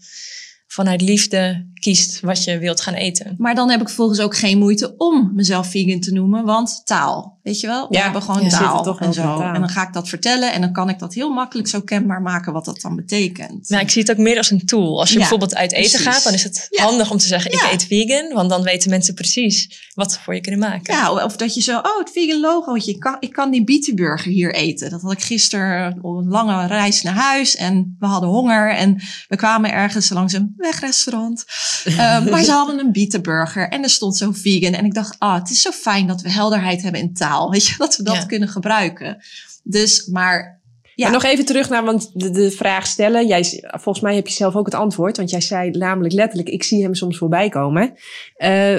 vanuit 0.66 1.00
liefde 1.00 1.66
kiest 1.74 2.20
wat 2.20 2.44
je 2.44 2.58
wilt 2.58 2.80
gaan 2.80 2.94
eten. 2.94 3.34
Maar 3.38 3.54
dan 3.54 3.70
heb 3.70 3.80
ik 3.80 3.88
volgens 3.88 4.20
ook 4.20 4.36
geen 4.36 4.58
moeite 4.58 4.94
om 4.96 5.30
mezelf 5.34 5.70
vegan 5.70 6.00
te 6.00 6.12
noemen, 6.12 6.44
want 6.44 6.80
taal. 6.84 7.37
Weet 7.48 7.60
je 7.60 7.66
wel? 7.66 7.88
We 7.88 7.96
ja, 7.96 8.02
hebben 8.02 8.22
gewoon 8.22 8.42
ja, 8.42 8.48
taal 8.48 8.82
toch 8.82 9.00
en 9.00 9.12
zo. 9.12 9.22
Taal. 9.22 9.54
En 9.54 9.60
dan 9.60 9.68
ga 9.68 9.86
ik 9.86 9.92
dat 9.92 10.08
vertellen 10.08 10.52
en 10.52 10.60
dan 10.60 10.72
kan 10.72 10.88
ik 10.88 10.98
dat 10.98 11.14
heel 11.14 11.30
makkelijk 11.30 11.68
zo 11.68 11.80
kenbaar 11.80 12.22
maken 12.22 12.52
wat 12.52 12.64
dat 12.64 12.80
dan 12.80 12.96
betekent. 12.96 13.68
Nou, 13.68 13.82
ik 13.82 13.90
zie 13.90 14.02
het 14.02 14.10
ook 14.10 14.16
meer 14.16 14.36
als 14.36 14.50
een 14.50 14.66
tool. 14.66 14.98
Als 14.98 15.08
je 15.08 15.14
ja, 15.14 15.20
bijvoorbeeld 15.20 15.54
uit 15.54 15.72
eten 15.72 15.90
precies. 15.90 16.06
gaat, 16.06 16.24
dan 16.24 16.32
is 16.32 16.42
het 16.42 16.68
handig 16.70 17.10
om 17.10 17.18
te 17.18 17.26
zeggen 17.26 17.52
ik 17.52 17.68
eet 17.72 17.84
vegan, 17.84 18.34
want 18.34 18.50
dan 18.50 18.62
weten 18.62 18.90
mensen 18.90 19.14
precies 19.14 19.90
wat 19.94 20.12
ze 20.12 20.20
voor 20.20 20.34
je 20.34 20.40
kunnen 20.40 20.60
maken. 20.60 20.94
Ja, 20.94 21.24
of 21.24 21.36
dat 21.36 21.54
je 21.54 21.60
zo, 21.60 21.76
oh, 21.78 21.98
het 21.98 22.10
vegan 22.10 22.40
logootje, 22.40 22.90
ik 22.90 23.00
kan, 23.00 23.16
ik 23.20 23.32
kan 23.32 23.50
die 23.50 23.64
bietenburger 23.64 24.32
hier 24.32 24.54
eten. 24.54 24.90
Dat 24.90 25.02
had 25.02 25.12
ik 25.12 25.22
gisteren 25.22 25.98
op 26.02 26.16
een 26.16 26.28
lange 26.28 26.66
reis 26.66 27.02
naar 27.02 27.14
huis 27.14 27.56
en 27.56 27.96
we 27.98 28.06
hadden 28.06 28.28
honger 28.28 28.74
en 28.74 29.00
we 29.28 29.36
kwamen 29.36 29.72
ergens 29.72 30.08
langs 30.10 30.32
een 30.32 30.54
wegrestaurant. 30.56 31.44
um, 31.84 31.94
maar 32.30 32.42
ze 32.42 32.50
hadden 32.50 32.78
een 32.78 32.92
bietenburger 32.92 33.68
en 33.68 33.82
er 33.82 33.90
stond 33.90 34.16
zo 34.16 34.32
vegan 34.32 34.72
en 34.72 34.84
ik 34.84 34.94
dacht, 34.94 35.16
ah, 35.18 35.28
oh, 35.28 35.34
het 35.34 35.50
is 35.50 35.62
zo 35.62 35.70
fijn 35.70 36.06
dat 36.06 36.20
we 36.20 36.30
helderheid 36.30 36.82
hebben 36.82 37.00
in 37.00 37.14
taal. 37.14 37.37
Weet 37.46 37.66
je, 37.66 37.74
dat 37.78 37.96
we 37.96 38.02
dat 38.02 38.14
ja. 38.14 38.24
kunnen 38.24 38.48
gebruiken. 38.48 39.22
Dus, 39.62 40.06
maar. 40.06 40.56
Ja. 40.94 41.04
Maar 41.04 41.12
nog 41.12 41.24
even 41.24 41.44
terug 41.44 41.68
naar 41.68 41.84
want 41.84 42.10
de, 42.14 42.30
de 42.30 42.50
vraag 42.50 42.86
stellen. 42.86 43.26
Jij, 43.26 43.64
volgens 43.70 44.00
mij 44.00 44.14
heb 44.14 44.26
je 44.26 44.34
zelf 44.34 44.56
ook 44.56 44.66
het 44.66 44.74
antwoord. 44.74 45.16
Want 45.16 45.30
jij 45.30 45.40
zei 45.40 45.70
namelijk 45.70 46.14
letterlijk: 46.14 46.48
ik 46.48 46.62
zie 46.62 46.82
hem 46.82 46.94
soms 46.94 47.18
voorbij 47.18 47.48
komen. 47.48 47.90
Uh, 47.90 48.76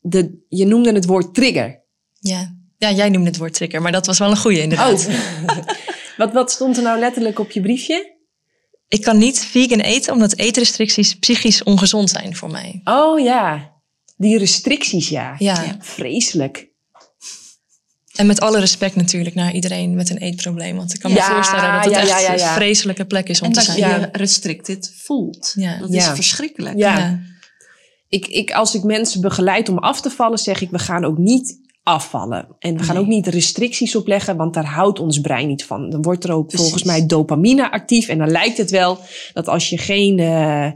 de, 0.00 0.44
je 0.48 0.66
noemde 0.66 0.92
het 0.92 1.06
woord 1.06 1.34
trigger. 1.34 1.82
Ja. 2.20 2.56
ja, 2.78 2.90
jij 2.90 3.08
noemde 3.08 3.28
het 3.28 3.38
woord 3.38 3.54
trigger, 3.54 3.82
maar 3.82 3.92
dat 3.92 4.06
was 4.06 4.18
wel 4.18 4.30
een 4.30 4.36
goede 4.36 4.62
inderdaad. 4.62 5.06
Oh. 5.06 5.58
wat, 6.16 6.32
wat 6.32 6.50
stond 6.50 6.76
er 6.76 6.82
nou 6.82 6.98
letterlijk 6.98 7.38
op 7.38 7.50
je 7.50 7.60
briefje? 7.60 8.20
Ik 8.88 9.02
kan 9.02 9.18
niet 9.18 9.44
vegan 9.44 9.80
eten 9.80 10.12
omdat 10.12 10.38
eetrestricties 10.38 11.18
psychisch 11.18 11.62
ongezond 11.62 12.10
zijn 12.10 12.36
voor 12.36 12.50
mij. 12.50 12.80
Oh 12.84 13.20
ja, 13.20 13.72
die 14.16 14.38
restricties 14.38 15.08
ja. 15.08 15.34
Ja. 15.38 15.62
ja. 15.62 15.76
Vreselijk. 15.80 16.70
En 18.12 18.26
met 18.26 18.40
alle 18.40 18.58
respect 18.58 18.96
natuurlijk 18.96 19.34
naar 19.34 19.52
iedereen 19.52 19.94
met 19.94 20.10
een 20.10 20.16
eetprobleem. 20.16 20.76
Want 20.76 20.94
ik 20.94 21.00
kan 21.00 21.10
me 21.10 21.16
ja, 21.16 21.34
voorstellen 21.34 21.72
dat 21.72 21.84
het 21.84 22.08
ja, 22.08 22.20
echt 22.20 22.42
een 22.42 22.48
vreselijke 22.48 23.04
plek 23.04 23.28
is 23.28 23.40
om 23.40 23.46
en 23.46 23.52
te 23.52 23.60
zijn. 23.60 23.82
En 23.82 24.00
dat 24.00 24.10
je 24.12 24.18
restricted 24.18 24.94
voelt. 24.96 25.54
Dat 25.80 25.92
is 25.92 26.06
verschrikkelijk. 26.06 26.76
Ja. 26.76 27.20
Ik, 28.08 28.26
ik, 28.26 28.52
als 28.52 28.74
ik 28.74 28.82
mensen 28.82 29.20
begeleid 29.20 29.68
om 29.68 29.78
af 29.78 30.00
te 30.00 30.10
vallen, 30.10 30.38
zeg 30.38 30.60
ik, 30.60 30.70
we 30.70 30.78
gaan 30.78 31.04
ook 31.04 31.18
niet 31.18 31.60
afvallen. 31.82 32.48
En 32.58 32.76
we 32.76 32.82
gaan 32.82 32.94
nee. 32.94 33.04
ook 33.04 33.10
niet 33.10 33.26
restricties 33.26 33.96
opleggen, 33.96 34.36
want 34.36 34.54
daar 34.54 34.64
houdt 34.64 35.00
ons 35.00 35.20
brein 35.20 35.48
niet 35.48 35.64
van. 35.64 35.90
Dan 35.90 36.02
wordt 36.02 36.24
er 36.24 36.32
ook 36.32 36.46
Precies. 36.46 36.60
volgens 36.60 36.84
mij 36.84 37.06
dopamine 37.06 37.70
actief. 37.70 38.08
En 38.08 38.18
dan 38.18 38.30
lijkt 38.30 38.58
het 38.58 38.70
wel 38.70 38.98
dat 39.32 39.48
als 39.48 39.68
je 39.68 39.78
geen, 39.78 40.18
uh, 40.18 40.70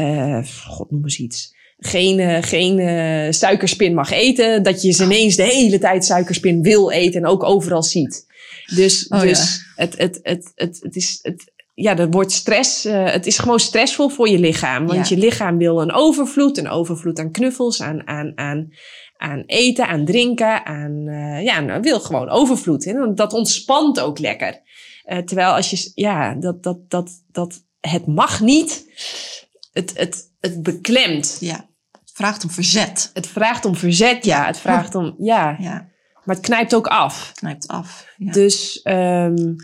uh, 0.00 0.46
god 0.66 0.90
noem 0.90 1.02
eens 1.02 1.18
iets 1.18 1.54
geen, 1.78 2.18
uh, 2.18 2.38
geen 2.40 2.78
uh, 2.78 3.32
suikerspin 3.32 3.94
mag 3.94 4.10
eten, 4.10 4.62
dat 4.62 4.82
je 4.82 4.92
ze 4.92 5.04
ineens 5.04 5.36
de 5.36 5.42
hele 5.42 5.78
tijd 5.78 6.04
suikerspin 6.04 6.62
wil 6.62 6.90
eten 6.90 7.20
en 7.20 7.26
ook 7.26 7.42
overal 7.42 7.82
ziet. 7.82 8.26
Dus, 8.74 9.08
oh, 9.08 9.20
dus 9.20 9.38
ja. 9.38 9.82
het, 9.82 9.98
het, 9.98 10.20
het, 10.22 10.52
het, 10.54 10.78
het 10.82 10.96
is, 10.96 11.18
het, 11.22 11.52
ja, 11.74 11.98
er 11.98 12.10
wordt 12.10 12.32
stress, 12.32 12.86
uh, 12.86 13.10
het 13.10 13.26
is 13.26 13.38
gewoon 13.38 13.60
stressvol 13.60 14.08
voor 14.08 14.28
je 14.28 14.38
lichaam. 14.38 14.86
Want 14.86 15.08
ja. 15.08 15.16
je 15.16 15.22
lichaam 15.22 15.58
wil 15.58 15.80
een 15.80 15.92
overvloed, 15.92 16.58
een 16.58 16.68
overvloed 16.68 17.18
aan 17.18 17.30
knuffels, 17.30 17.82
aan, 17.82 18.06
aan, 18.06 18.32
aan, 18.34 18.68
aan 19.16 19.42
eten, 19.46 19.86
aan 19.86 20.04
drinken, 20.04 20.66
aan, 20.66 21.02
ja, 21.42 21.60
nou, 21.60 21.80
wil 21.80 22.00
gewoon 22.00 22.28
overvloed. 22.28 22.84
Hè? 22.84 23.14
Dat 23.14 23.32
ontspant 23.32 24.00
ook 24.00 24.18
lekker. 24.18 24.60
terwijl 25.24 25.54
als 25.54 25.70
je, 25.70 25.90
ja, 25.94 26.34
dat, 26.34 26.62
dat, 26.62 26.78
dat, 26.88 27.10
dat, 27.32 27.62
het 27.80 28.06
mag 28.06 28.40
niet. 28.40 28.84
Het, 29.74 29.92
het, 29.94 30.30
het 30.40 30.62
beklemt. 30.62 31.36
Ja 31.40 31.72
vraagt 32.14 32.44
om 32.44 32.50
verzet. 32.50 33.10
Het 33.12 33.26
vraagt 33.26 33.64
om 33.64 33.76
verzet, 33.76 34.24
ja. 34.24 34.46
Het 34.46 34.58
vraagt 34.58 34.94
om, 34.94 35.14
ja. 35.18 35.56
ja. 35.60 35.88
Maar 36.24 36.36
het 36.36 36.44
knijpt 36.44 36.74
ook 36.74 36.86
af. 36.86 37.28
Het 37.28 37.38
knijpt 37.38 37.68
af. 37.68 38.06
Ja. 38.16 38.32
Dus, 38.32 38.80
um, 38.84 39.56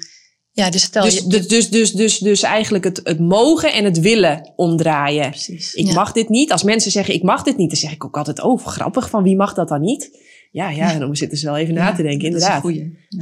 ja, 0.50 0.70
dus 0.70 0.82
stel 0.82 1.04
dus, 1.04 1.18
je. 1.18 1.26
Dus, 1.26 1.48
dus, 1.48 1.70
dus, 1.70 1.92
dus, 1.92 2.18
dus 2.18 2.42
eigenlijk 2.42 2.84
het, 2.84 3.00
het 3.04 3.18
mogen 3.18 3.72
en 3.72 3.84
het 3.84 4.00
willen 4.00 4.52
omdraaien. 4.56 5.30
Precies. 5.30 5.74
Ik 5.74 5.86
ja. 5.86 5.92
mag 5.92 6.12
dit 6.12 6.28
niet. 6.28 6.52
Als 6.52 6.62
mensen 6.62 6.90
zeggen 6.90 7.14
ik 7.14 7.22
mag 7.22 7.42
dit 7.42 7.56
niet, 7.56 7.70
dan 7.70 7.78
zeg 7.78 7.92
ik 7.92 8.04
ook 8.04 8.16
altijd, 8.16 8.42
oh, 8.42 8.66
grappig, 8.66 9.10
van 9.10 9.22
wie 9.22 9.36
mag 9.36 9.54
dat 9.54 9.68
dan 9.68 9.80
niet? 9.80 10.28
Ja, 10.52 10.70
ja, 10.70 10.98
dan 10.98 11.16
zitten 11.16 11.38
ze 11.38 11.46
wel 11.46 11.56
even 11.56 11.74
na 11.74 11.92
te 11.92 12.02
denken, 12.02 12.26
inderdaad. 12.26 12.64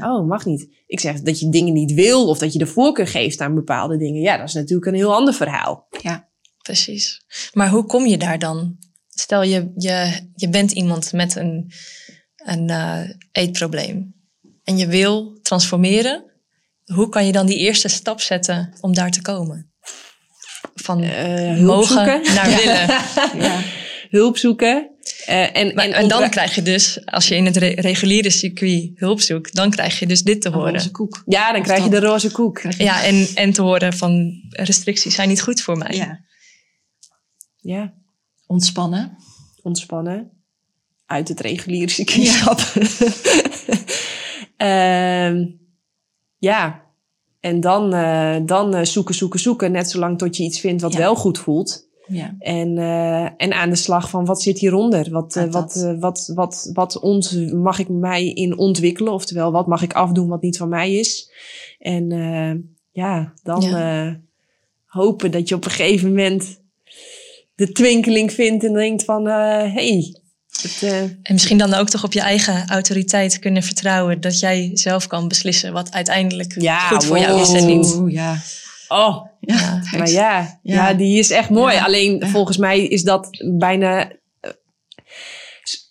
Oh, 0.03 0.29
mag 0.29 0.45
niet. 0.45 0.69
Ik 0.87 1.01
zeg 1.01 1.21
dat 1.21 1.41
je 1.41 1.49
dingen 1.49 1.73
niet 1.73 1.93
wil 1.93 2.29
of 2.29 2.39
dat 2.39 2.53
je 2.53 2.59
de 2.59 2.67
voorkeur 2.67 3.07
geeft 3.07 3.41
aan 3.41 3.55
bepaalde 3.55 3.97
dingen. 3.97 4.21
Ja, 4.21 4.37
dat 4.37 4.49
is 4.49 4.55
natuurlijk 4.55 4.87
een 4.87 4.95
heel 4.95 5.15
ander 5.15 5.35
verhaal. 5.35 5.87
Ja, 6.03 6.28
precies. 6.69 7.21
Maar 7.53 7.69
hoe 7.69 7.85
kom 7.87 8.07
je 8.07 8.17
daar 8.19 8.39
dan? 8.39 8.77
Stel 9.09 9.43
je, 9.43 9.73
je, 9.77 10.29
je 10.35 10.49
bent 10.49 10.73
iemand 10.73 11.13
met 11.13 11.37
een, 11.37 11.73
een 12.37 12.69
uh, 12.69 13.01
eetprobleem 13.33 14.15
en 14.65 14.77
je 14.79 14.87
wil 14.87 15.39
transformeren. 15.43 16.25
Hoe 16.85 17.09
kan 17.09 17.27
je 17.27 17.33
dan 17.33 17.47
die 17.47 17.59
eerste 17.59 17.89
stap 17.89 18.21
zetten 18.21 18.73
om 18.81 18.95
daar 18.95 19.11
te 19.11 19.23
komen? 19.23 19.73
Van 20.75 21.03
uh, 21.03 21.61
mogen 21.61 22.07
naar 22.35 22.49
willen. 22.57 22.87
ja. 23.47 23.61
Hulp 24.11 24.39
zoeken. 24.39 24.91
Eh, 25.27 25.57
en, 25.57 25.75
Maar, 25.75 25.85
en, 25.85 25.93
en 25.93 26.09
dan 26.09 26.31
krijg 26.31 26.55
je 26.55 26.63
dus, 26.63 27.07
als 27.07 27.29
je 27.29 27.35
in 27.35 27.45
het 27.45 27.57
re- 27.57 27.75
reguliere 27.81 28.31
circuit 28.31 28.91
hulp 28.95 29.21
zoekt, 29.21 29.55
dan 29.55 29.71
krijg 29.71 29.99
je 29.99 30.07
dus 30.07 30.23
dit 30.23 30.41
te 30.41 30.49
horen. 30.49 30.73
roze 30.73 30.91
koek. 30.91 31.23
Ja, 31.27 31.51
dan 31.53 31.61
Of 31.61 31.67
krijg 31.67 31.85
je 31.85 31.91
de 31.91 32.01
roze 32.01 32.31
koek. 32.31 32.63
Ja, 32.79 33.05
en, 33.05 33.29
en 33.35 33.53
te 33.53 33.63
horen 33.63 33.93
van 33.93 34.33
restricties 34.49 35.15
zijn 35.15 35.29
niet 35.29 35.43
goed 35.43 35.61
voor 35.61 35.77
mij. 35.77 35.97
ja. 35.97 36.27
Ja, 37.69 37.93
Ontspannen. 38.47 39.17
ontspannen. 39.63 40.31
Uit 41.07 41.29
het 41.29 41.41
reguliere 41.41 41.91
circuit 41.91 42.27
stappen. 42.27 42.83
Ehm, 44.57 45.47
ja, 46.39 46.83
en 47.41 47.61
dan, 47.61 47.93
eh, 47.95 48.37
dan 48.47 48.75
eh, 48.75 48.85
zoeken, 48.85 49.15
zoeken, 49.15 49.41
zoeken. 49.41 49.73
Net 49.73 49.91
zolang 49.91 50.19
tot 50.19 50.37
je 50.37 50.43
iets 50.43 50.61
vindt 50.61 50.83
wat 50.83 50.93
Ja. 50.93 50.99
wel 50.99 51.15
goed 51.15 51.39
voelt. 51.39 51.89
Ja. 52.07 52.35
En, 52.39 52.79
eh, 52.79 53.23
en 53.37 53.53
aan 53.53 53.71
de 53.71 53.77
slag 53.77 54.11
van 54.11 54.25
wat 54.25 54.43
zit 54.43 54.59
hieronder? 54.59 55.11
Wat, 55.11 55.35
Ja, 55.35 55.49
wat, 55.49 55.95
wat, 55.99 56.33
wat, 56.35 56.71
wat 56.73 56.99
ont, 57.01 57.53
mag 57.53 57.79
ik 57.79 57.89
mij 57.89 58.27
in 58.33 58.59
ontwikkelen? 58.59 59.13
Oftewel, 59.13 59.53
wat 59.53 59.67
mag 59.67 59.83
ik 59.83 59.93
afdoen 59.93 60.29
wat 60.29 60.43
niet 60.43 60.57
van 60.57 60.69
mij 60.69 60.95
is? 60.95 61.33
En 61.79 62.09
ja, 62.91 63.33
dan 63.43 63.65
hopen 64.85 65.31
dat 65.31 65.49
je 65.49 65.55
op 65.55 65.65
een 65.65 65.71
gegeven 65.71 66.09
moment 66.09 66.61
de 67.59 67.73
twinkeling 67.73 68.33
vindt 68.33 68.65
en 68.65 68.73
denkt 68.73 69.05
van... 69.05 69.29
eh 69.29 69.75
hey, 69.75 70.15
het, 70.63 70.83
eh, 70.83 71.01
En 71.03 71.19
misschien 71.33 71.59
dan 71.59 71.75
ook 71.75 71.89
toch 71.89 72.05
op 72.05 72.13
je 72.13 72.21
eigen 72.21 72.69
autoriteit 72.69 73.39
kunnen 73.39 73.63
vertrouwen 73.63 74.21
dat 74.21 74.41
jij 74.41 74.71
zelf 74.75 75.07
kan 75.07 75.29
beslissen 75.29 75.73
wat 75.73 75.93
uiteindelijk 75.93 76.61
Ja, 76.61 76.79
goed 76.89 77.05
voor 77.05 77.19
jou 77.19 77.41
is 77.41 77.53
en 77.53 77.67
niet. 77.67 78.13
Ja. 78.13 78.37
oh, 78.89 79.27
Ja, 79.41 79.57
Ja, 79.91 79.99
maar 79.99 80.11
ja, 80.11 80.59
ja. 80.63 80.89
Ja. 80.89 80.95
die 80.95 81.19
is 81.19 81.31
echt 81.31 81.51
mooi. 81.51 81.75
Ja. 81.75 81.85
Alleen 81.85 82.19
Ja. 82.19 82.27
volgens 82.27 82.57
mij 82.57 82.85
is 82.87 83.03
dat 83.03 83.29
bijna. 83.59 84.11
eh, 84.41 84.51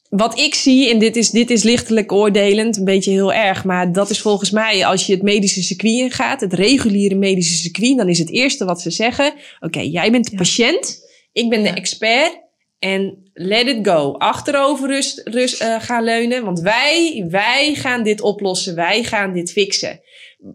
Wat 0.10 0.40
ik 0.40 0.56
zie, 0.56 0.90
en 0.90 1.00
dit 1.00 1.16
is, 1.16 1.30
dit 1.30 1.50
is 1.50 1.64
lichtelijk 1.64 2.12
oordelend, 2.12 2.78
een 2.78 2.84
beetje 2.86 3.12
heel 3.12 3.34
erg, 3.34 3.64
maar 3.64 3.92
dat 3.92 4.10
is 4.10 4.22
volgens 4.22 4.52
mij 4.52 4.86
als 4.86 5.06
je 5.06 5.14
het 5.14 5.22
medische 5.22 5.64
circuit 5.64 5.94
ingaat, 5.94 6.42
het 6.42 6.54
reguliere 6.54 7.16
medische 7.16 7.56
circuit, 7.56 7.98
dan 7.98 8.10
is 8.10 8.20
het 8.20 8.32
eerste 8.32 8.66
wat 8.66 8.82
ze 8.82 8.90
zeggen: 8.92 9.34
Oké, 9.60 9.80
jij 9.80 10.12
bent 10.12 10.26
de 10.26 10.32
Ja. 10.32 10.38
patiënt, 10.38 11.06
ik 11.38 11.50
ben 11.50 11.64
de 11.64 11.70
expert 11.70 12.40
en 12.80 13.30
let 13.34 13.68
it 13.68 13.88
go. 13.88 14.12
Achterover 14.12 14.88
rust, 14.88 15.22
rust, 15.24 15.62
eh, 15.62 15.82
gaan 15.82 16.04
leunen, 16.04 16.44
want 16.44 16.60
wij, 16.60 17.26
wij 17.30 17.74
gaan 17.76 18.04
dit 18.04 18.22
oplossen, 18.22 18.76
wij 18.76 19.04
gaan 19.04 19.34
dit 19.34 19.52
fixen. 19.52 20.02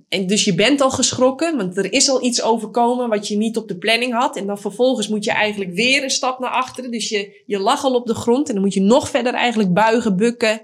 En 0.09 0.27
dus 0.27 0.45
je 0.45 0.55
bent 0.55 0.81
al 0.81 0.91
geschrokken, 0.91 1.57
want 1.57 1.77
er 1.77 1.93
is 1.93 2.09
al 2.09 2.25
iets 2.25 2.43
overkomen 2.43 3.09
wat 3.09 3.29
je 3.29 3.37
niet 3.37 3.57
op 3.57 3.69
de 3.69 3.79
planning 3.79 4.13
had. 4.13 4.37
En 4.37 4.47
dan 4.47 4.59
vervolgens 4.59 5.09
moet 5.09 5.25
je 5.25 5.33
eigenlijk 5.33 5.73
weer 5.73 6.03
een 6.03 6.11
stap 6.11 6.39
naar 6.39 6.51
achteren. 6.51 6.91
Dus 6.91 7.09
je, 7.09 7.43
je 7.47 7.59
lag 7.59 7.85
al 7.85 7.95
op 7.95 8.07
de 8.07 8.15
grond 8.15 8.49
en 8.49 8.55
dan 8.55 8.63
moet 8.63 8.75
je 8.75 8.81
nog 8.81 9.09
verder 9.09 9.35
eigenlijk 9.35 9.73
buigen, 9.73 10.17
bukken. 10.17 10.61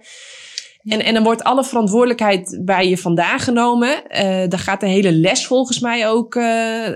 En, 0.85 1.05
en 1.05 1.15
dan 1.15 1.23
wordt 1.23 1.43
alle 1.45 1.65
verantwoordelijkheid 1.65 2.61
bij 2.65 2.89
je 2.89 2.99
vandaan 2.99 3.39
genomen. 3.39 4.09
Eh 4.09 4.49
dan 4.49 4.59
gaat 4.59 4.81
de 4.81 4.89
hele 4.89 5.13
les 5.13 5.47
volgens 5.47 5.81
mij 5.81 6.09
ook, 6.09 6.35
eh, 6.35 6.89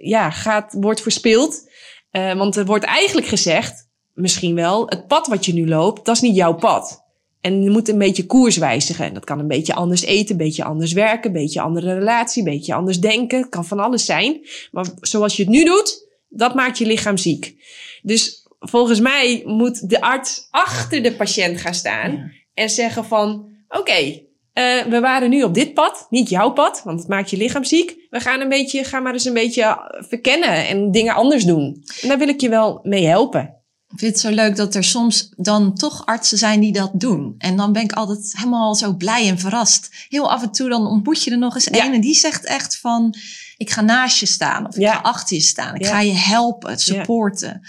ja, 0.00 0.30
gaat, 0.30 0.76
wordt 0.80 1.00
verspeeld. 1.00 1.67
Eh, 2.10 2.34
want 2.34 2.56
er 2.56 2.64
wordt 2.64 2.84
eigenlijk 2.84 3.26
gezegd, 3.26 3.88
misschien 4.14 4.54
wel, 4.54 4.86
het 4.88 5.06
pad 5.06 5.26
wat 5.26 5.44
je 5.46 5.52
nu 5.52 5.68
loopt, 5.68 6.04
dat 6.04 6.14
is 6.14 6.22
niet 6.22 6.36
jouw 6.36 6.54
pad. 6.54 7.06
En 7.40 7.62
je 7.62 7.70
moet 7.70 7.88
een 7.88 7.98
beetje 7.98 8.26
koers 8.26 8.56
wijzigen. 8.56 9.04
En 9.04 9.14
dat 9.14 9.24
kan 9.24 9.38
een 9.38 9.48
beetje 9.48 9.74
anders 9.74 10.02
eten, 10.02 10.30
een 10.30 10.36
beetje 10.44 10.64
anders 10.64 10.92
werken, 10.92 11.26
een 11.26 11.42
beetje 11.42 11.60
andere 11.60 11.94
relatie, 11.94 12.42
een 12.44 12.50
beetje 12.50 12.74
anders 12.74 13.00
denken. 13.00 13.38
Het 13.40 13.48
kan 13.48 13.64
van 13.64 13.78
alles 13.78 14.04
zijn. 14.04 14.46
Maar 14.70 14.86
zoals 15.00 15.36
je 15.36 15.42
het 15.42 15.52
nu 15.52 15.64
doet, 15.64 16.06
dat 16.28 16.54
maakt 16.54 16.78
je 16.78 16.86
lichaam 16.86 17.16
ziek. 17.16 17.56
Dus 18.02 18.46
volgens 18.58 19.00
mij 19.00 19.42
moet 19.46 19.88
de 19.88 20.00
arts 20.00 20.46
achter 20.50 21.02
de 21.02 21.14
patiënt 21.16 21.60
gaan 21.60 21.74
staan 21.74 22.12
Ja. 22.12 22.30
en 22.54 22.70
zeggen 22.70 23.04
van, 23.04 23.48
oké, 23.68 24.20
eh, 24.58 24.84
we 24.90 25.00
waren 25.00 25.30
nu 25.30 25.42
op 25.42 25.54
dit 25.54 25.74
pad, 25.74 26.06
niet 26.10 26.28
jouw 26.28 26.50
pad, 26.50 26.80
want 26.84 26.98
het 26.98 27.08
maakt 27.08 27.30
je 27.30 27.36
lichaam 27.36 27.64
ziek. 27.64 28.06
We 28.10 28.20
gaan 28.20 28.40
een 28.40 28.48
beetje, 28.48 28.84
ga 28.84 29.00
maar 29.00 29.12
eens 29.12 29.24
een 29.24 29.32
beetje 29.32 29.90
verkennen 30.08 30.66
en 30.68 30.90
dingen 30.90 31.14
anders 31.14 31.44
doen. 31.44 31.84
En 32.02 32.08
daar 32.08 32.18
wil 32.18 32.28
ik 32.28 32.40
je 32.40 32.48
wel 32.48 32.80
mee 32.82 33.06
helpen. 33.06 33.56
Ik 33.92 33.98
vind 33.98 34.12
het 34.12 34.20
zo 34.20 34.30
leuk 34.30 34.56
dat 34.56 34.74
er 34.74 34.84
soms 34.84 35.32
dan 35.36 35.74
toch 35.74 36.06
artsen 36.06 36.38
zijn 36.38 36.60
die 36.60 36.72
dat 36.72 36.90
doen. 36.94 37.34
En 37.38 37.56
dan 37.56 37.72
ben 37.72 37.82
ik 37.82 37.92
altijd 37.92 38.32
helemaal 38.36 38.74
zo 38.74 38.94
blij 38.94 39.28
en 39.28 39.38
verrast. 39.38 39.88
Heel 40.08 40.30
af 40.30 40.42
en 40.42 40.50
toe 40.52 40.68
dan 40.68 40.86
ontmoet 40.86 41.24
je 41.24 41.30
er 41.30 41.38
nog 41.38 41.54
eens 41.54 41.64
Ja. 41.72 41.84
een 41.86 41.92
en 41.94 42.00
die 42.00 42.14
zegt 42.14 42.44
echt 42.44 42.78
van... 42.78 43.14
ik 43.56 43.70
ga 43.70 43.80
naast 43.80 44.18
je 44.20 44.26
staan 44.26 44.66
of 44.66 44.74
ik 44.74 44.80
Ja. 44.80 44.92
ga 44.94 45.00
achter 45.00 45.36
je 45.36 45.42
staan. 45.42 45.74
Ik 45.74 45.82
Ja. 45.82 45.88
ga 45.88 46.00
je 46.00 46.12
helpen, 46.12 46.78
supporten. 46.78 47.60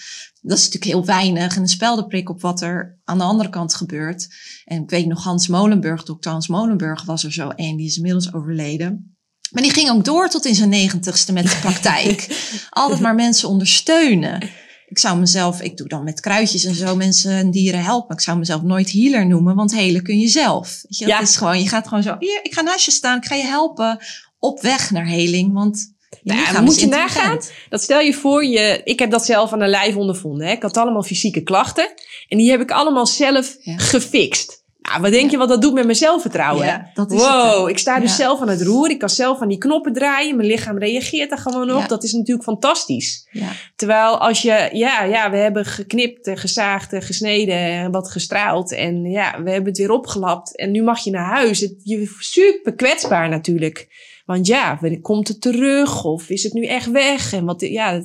Dat 0.42 0.58
is 0.58 0.64
natuurlijk 0.64 0.92
heel 0.92 1.06
weinig 1.06 1.56
en 1.56 1.62
een 1.62 1.68
speldenprik 1.68 2.30
op 2.30 2.42
wat 2.42 2.62
er 2.62 3.00
aan 3.04 3.18
de 3.18 3.24
andere 3.24 3.50
kant 3.50 3.74
gebeurt. 3.76 4.28
En 4.66 4.82
ik 4.84 4.90
weet 4.90 5.06
nog 5.06 5.24
Hans 5.24 5.48
Molenburg, 5.48 6.04
dokter 6.04 6.32
Hans 6.32 6.48
Molenburg 6.48 7.04
was 7.04 7.24
er 7.24 7.34
zo 7.34 7.52
een. 7.56 7.78
Die 7.78 7.86
is 7.88 7.96
inmiddels 7.96 8.34
overleden. 8.34 9.18
Maar 9.52 9.64
die 9.64 9.72
ging 9.74 9.90
ook 9.90 10.06
door 10.06 10.30
tot 10.30 10.46
in 10.46 10.56
zijn 10.56 10.70
negentigste 10.70 11.34
met 11.34 11.44
de 11.44 11.58
praktijk. 11.62 12.28
Altijd 12.70 13.00
maar 13.00 13.16
mensen 13.16 13.50
ondersteunen. 13.50 14.50
Ik 14.88 15.00
zou 15.00 15.20
mezelf, 15.20 15.62
ik 15.62 15.78
doe 15.78 15.88
dan 15.88 16.04
met 16.04 16.20
kruidjes 16.20 16.64
en 16.64 16.76
zo 16.76 16.96
mensen 16.96 17.32
en 17.32 17.52
dieren 17.52 17.84
helpen. 17.84 18.16
Ik 18.16 18.22
zou 18.22 18.38
mezelf 18.38 18.62
nooit 18.62 18.92
healer 18.92 19.28
noemen, 19.28 19.56
want 19.56 19.72
helen 19.76 20.04
kun 20.04 20.20
je 20.20 20.28
zelf. 20.28 20.80
Weet 20.82 20.98
je, 20.98 21.06
dat 21.06 21.14
Ja. 21.14 21.22
is 21.22 21.36
gewoon, 21.36 21.60
je 21.62 21.68
gaat 21.68 21.88
gewoon 21.88 22.04
zo, 22.04 22.16
hier, 22.20 22.40
ik 22.44 22.54
ga 22.54 22.62
naast 22.62 22.86
je 22.86 22.92
staan, 22.92 23.18
ik 23.18 23.26
ga 23.26 23.36
je 23.36 23.44
helpen 23.44 24.00
op 24.40 24.62
weg 24.62 24.92
naar 24.92 25.08
heling, 25.08 25.54
want 25.54 25.94
Nou, 26.24 26.64
moet 26.64 26.80
je 26.80 26.88
nagaan? 26.88 27.40
Dat 27.70 27.82
stel 27.82 28.00
je 28.00 28.14
voor, 28.14 28.46
je, 28.46 28.82
ik 28.84 29.00
heb 29.00 29.12
dat 29.12 29.26
zelf 29.26 29.54
aan 29.54 29.60
de 29.60 29.68
lijf 29.68 29.96
ondervonden. 29.96 30.48
Hè? 30.48 30.54
Ik 30.54 30.62
had 30.62 30.78
allemaal 30.78 31.04
fysieke 31.04 31.42
klachten. 31.42 31.94
En 32.28 32.38
die 32.38 32.50
heb 32.52 32.62
ik 32.62 32.72
allemaal 32.72 33.06
zelf 33.06 33.58
Ja. 33.62 33.78
gefixt. 33.78 34.60
Nou, 34.82 35.02
wat 35.02 35.12
denk 35.12 35.32
je 35.32 35.38
wat 35.38 35.50
dat 35.50 35.62
doet 35.62 35.74
met 35.74 35.84
mijn 35.84 35.96
zelfvertrouwen? 35.98 36.66
Ja, 36.66 36.92
dat 36.94 37.12
is 37.12 37.22
wow, 37.22 37.70
ik 37.70 37.78
sta 37.78 38.00
dus 38.00 38.16
zelf 38.16 38.42
aan 38.42 38.50
het 38.50 38.62
roer. 38.62 38.90
Ik 38.90 39.00
kan 39.00 39.10
zelf 39.10 39.42
aan 39.42 39.48
die 39.48 39.58
knoppen 39.58 39.94
draaien. 39.94 40.36
Mijn 40.36 40.48
lichaam 40.48 40.78
reageert 40.78 41.30
daar 41.30 41.40
gewoon 41.40 41.72
op. 41.72 41.88
Dat 41.88 42.04
is 42.04 42.14
natuurlijk 42.14 42.44
fantastisch. 42.44 43.28
Ja. 43.32 43.48
Terwijl 43.76 44.18
als 44.18 44.42
je, 44.42 44.70
ja, 44.74 45.04
ja, 45.04 45.32
we 45.32 45.38
hebben 45.38 45.66
geknipt, 45.66 46.28
en 46.28 46.38
gezaagd, 46.38 46.94
en 46.94 47.02
gesneden, 47.02 47.56
en 47.56 47.92
wat 47.92 48.12
gestraald. 48.12 48.74
En 48.74 49.04
ja, 49.04 49.44
we 49.44 49.50
hebben 49.50 49.70
het 49.70 49.78
weer 49.78 49.92
opgelapt. 49.92 50.58
En 50.58 50.72
nu 50.72 50.84
mag 50.84 51.04
je 51.04 51.12
naar 51.12 51.36
huis. 51.36 51.60
Het, 51.60 51.74
je 51.84 52.16
super 52.20 52.74
kwetsbaar 52.74 53.30
natuurlijk. 53.30 53.88
Want 54.30 54.48
ja, 54.48 54.80
komt 55.02 55.28
het 55.28 55.42
terug? 55.42 56.04
Of 56.04 56.30
is 56.30 56.44
het 56.44 56.54
nu 56.54 56.66
echt 56.66 56.92
weg? 56.92 57.34
En 57.34 57.46
wat, 57.46 57.62
ja, 57.62 58.02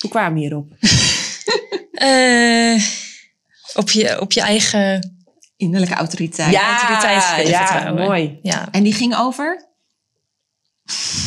hoe 0.00 0.10
kwamen 0.10 0.34
we 0.34 0.40
hierop? 0.40 0.68
Eh, 1.92 2.82
op, 3.74 3.90
je, 3.90 4.20
op 4.20 4.32
je 4.32 4.40
eigen 4.40 5.16
Innerlijke 5.56 5.94
autoriteit. 5.94 6.52
ja, 7.48 7.66
vertrouwen. 7.66 8.04
mooi. 8.04 8.38
ja, 8.42 8.68
En 8.70 8.82
die 8.82 8.92
ging 8.92 9.16
over? 9.16 9.68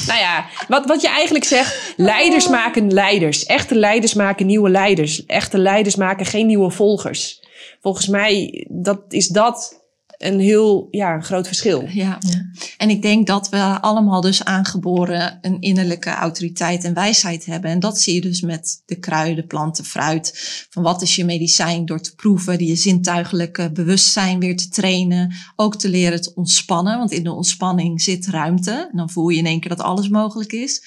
Nou 0.07 0.19
ja, 0.19 0.45
wat, 0.67 0.85
wat 0.85 1.01
je 1.01 1.07
eigenlijk 1.07 1.45
zegt, 1.45 1.93
leiders 1.97 2.47
maken 2.47 2.93
leiders. 2.93 3.45
Echte 3.45 3.75
leiders 3.75 4.13
maken 4.13 4.45
nieuwe 4.45 4.69
leiders. 4.69 5.25
Echte 5.25 5.57
leiders 5.57 5.95
maken 5.95 6.25
geen 6.25 6.45
nieuwe 6.45 6.71
volgers. 6.71 7.41
Volgens 7.81 8.07
mij 8.07 8.65
dat, 8.69 9.01
is 9.09 9.27
dat 9.27 9.84
een 10.17 10.39
heel 10.39 10.87
ja, 10.91 11.13
een 11.13 11.23
groot 11.23 11.47
verschil. 11.47 11.81
Ja. 11.81 12.17
Ja. 12.19 12.45
En 12.77 12.89
ik 12.89 13.01
denk 13.01 13.27
dat 13.27 13.49
we 13.49 13.81
allemaal 13.81 14.21
dus 14.21 14.43
aangeboren 14.43 15.39
een 15.41 15.61
innerlijke 15.61 16.09
autoriteit 16.09 16.83
en 16.83 16.93
wijsheid 16.93 17.45
hebben. 17.45 17.71
En 17.71 17.79
dat 17.79 17.99
zie 17.99 18.13
je 18.13 18.21
dus 18.21 18.41
met 18.41 18.81
de 18.85 18.95
kruiden, 18.95 19.47
planten, 19.47 19.85
fruit. 19.85 20.33
Van 20.69 20.83
wat 20.83 21.01
is 21.01 21.15
je 21.15 21.25
medicijn 21.25 21.85
door 21.85 22.01
te 22.01 22.15
proeven, 22.15 22.57
die 22.57 22.67
je 22.67 22.75
zintuigelijke 22.75 23.71
bewustzijn 23.71 24.39
weer 24.39 24.57
te 24.57 24.69
trainen. 24.69 25.33
Ook 25.55 25.75
te 25.75 25.89
leren 25.89 26.21
te 26.21 26.31
ontspannen, 26.35 26.97
want 26.97 27.11
in 27.11 27.23
de 27.23 27.31
ontspanning 27.31 28.01
zit 28.01 28.27
ruimte. 28.27 28.87
En 28.91 28.97
dan 28.97 29.09
voel 29.09 29.29
je 29.29 29.37
in 29.37 29.45
één 29.45 29.59
keer 29.59 29.69
dat 29.69 29.85
alles 29.85 30.09
mogelijk 30.09 30.53
is. 30.53 30.83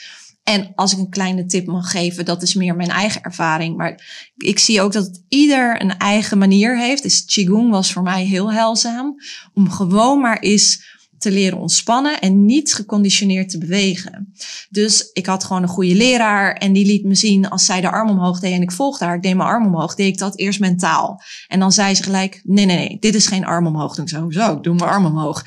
En 0.48 0.72
als 0.74 0.92
ik 0.92 0.98
een 0.98 1.10
kleine 1.10 1.46
tip 1.46 1.66
mag 1.66 1.90
geven, 1.90 2.24
dat 2.24 2.42
is 2.42 2.54
meer 2.54 2.76
mijn 2.76 2.88
eigen 2.88 3.22
ervaring. 3.22 3.76
Maar 3.76 4.00
ik 4.36 4.58
zie 4.58 4.80
ook 4.80 4.92
dat 4.92 5.22
ieder 5.28 5.82
een 5.82 5.98
eigen 5.98 6.38
manier 6.38 6.78
heeft. 6.78 7.02
Dus 7.02 7.24
Qigong 7.24 7.70
was 7.70 7.92
voor 7.92 8.02
mij 8.02 8.24
heel 8.24 8.52
heilzaam. 8.52 9.14
Om 9.54 9.70
gewoon 9.70 10.20
maar 10.20 10.38
eens 10.38 10.96
te 11.18 11.30
leren 11.30 11.58
ontspannen 11.58 12.20
en 12.20 12.44
niet 12.44 12.74
geconditioneerd 12.74 13.50
te 13.50 13.58
bewegen. 13.58 14.32
Dus 14.70 15.10
ik 15.12 15.26
had 15.26 15.44
gewoon 15.44 15.62
een 15.62 15.68
goede 15.68 15.94
leraar 15.94 16.52
en 16.54 16.72
die 16.72 16.86
liet 16.86 17.04
me 17.04 17.14
zien 17.14 17.48
als 17.48 17.64
zij 17.64 17.80
de 17.80 17.90
arm 17.90 18.10
omhoog 18.10 18.40
deed 18.40 18.52
en 18.52 18.62
ik 18.62 18.72
volgde 18.72 19.04
haar, 19.04 19.16
ik 19.16 19.22
deed 19.22 19.36
mijn 19.36 19.48
arm 19.48 19.66
omhoog, 19.66 19.94
deed 19.94 20.06
ik 20.06 20.18
dat 20.18 20.38
eerst 20.38 20.60
mentaal. 20.60 21.22
En 21.48 21.60
dan 21.60 21.72
zei 21.72 21.94
ze 21.94 22.02
gelijk, 22.02 22.40
nee, 22.44 22.66
nee, 22.66 22.76
nee, 22.76 22.96
dit 23.00 23.14
is 23.14 23.26
geen 23.26 23.44
arm 23.44 23.66
omhoog. 23.66 23.94
Toen 23.94 24.04
ik 24.04 24.10
zo, 24.10 24.30
zo, 24.30 24.52
ik 24.56 24.62
doe 24.62 24.74
mijn 24.74 24.90
arm 24.90 25.04
omhoog. 25.04 25.44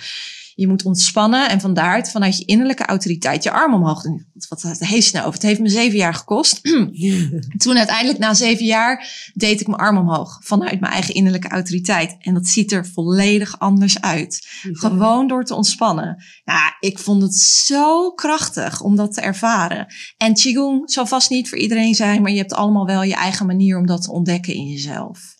Je 0.61 0.67
moet 0.67 0.83
ontspannen 0.83 1.49
en 1.49 1.61
van 1.61 1.73
daaruit, 1.73 2.11
vanuit 2.11 2.37
je 2.37 2.45
innerlijke 2.45 2.85
autoriteit, 2.85 3.43
je 3.43 3.51
arm 3.51 3.73
omhoog 3.73 4.01
doen. 4.01 4.25
Wat 4.49 4.61
heeft 4.79 5.07
ze 5.07 5.15
nou 5.15 5.27
over? 5.27 5.39
Het 5.39 5.47
heeft 5.47 5.59
me 5.59 5.69
zeven 5.69 5.97
jaar 5.97 6.13
gekost. 6.13 6.59
Toen 7.63 7.77
uiteindelijk 7.77 8.19
na 8.19 8.33
zeven 8.33 8.65
jaar 8.65 9.07
deed 9.33 9.61
ik 9.61 9.67
mijn 9.67 9.79
arm 9.79 9.97
omhoog. 9.97 10.39
Vanuit 10.43 10.79
mijn 10.79 10.93
eigen 10.93 11.13
innerlijke 11.13 11.47
autoriteit. 11.47 12.15
En 12.19 12.33
dat 12.33 12.47
ziet 12.47 12.71
er 12.71 12.87
volledig 12.87 13.59
anders 13.59 14.01
uit. 14.01 14.47
Gewoon 14.71 15.27
door 15.27 15.43
te 15.43 15.55
ontspannen. 15.55 16.23
Ja, 16.43 16.77
ik 16.79 16.99
vond 16.99 17.21
het 17.21 17.35
zo 17.35 18.11
krachtig 18.11 18.81
om 18.81 18.95
dat 18.95 19.13
te 19.13 19.21
ervaren. 19.21 19.87
En 20.17 20.33
Qigong 20.33 20.91
zal 20.91 21.05
vast 21.05 21.29
niet 21.29 21.49
voor 21.49 21.57
iedereen 21.57 21.95
zijn, 21.95 22.21
maar 22.21 22.31
je 22.31 22.37
hebt 22.37 22.53
allemaal 22.53 22.85
wel 22.85 23.03
je 23.03 23.15
eigen 23.15 23.45
manier 23.45 23.77
om 23.77 23.85
dat 23.85 24.01
te 24.01 24.11
ontdekken 24.11 24.53
in 24.53 24.67
jezelf. 24.67 25.39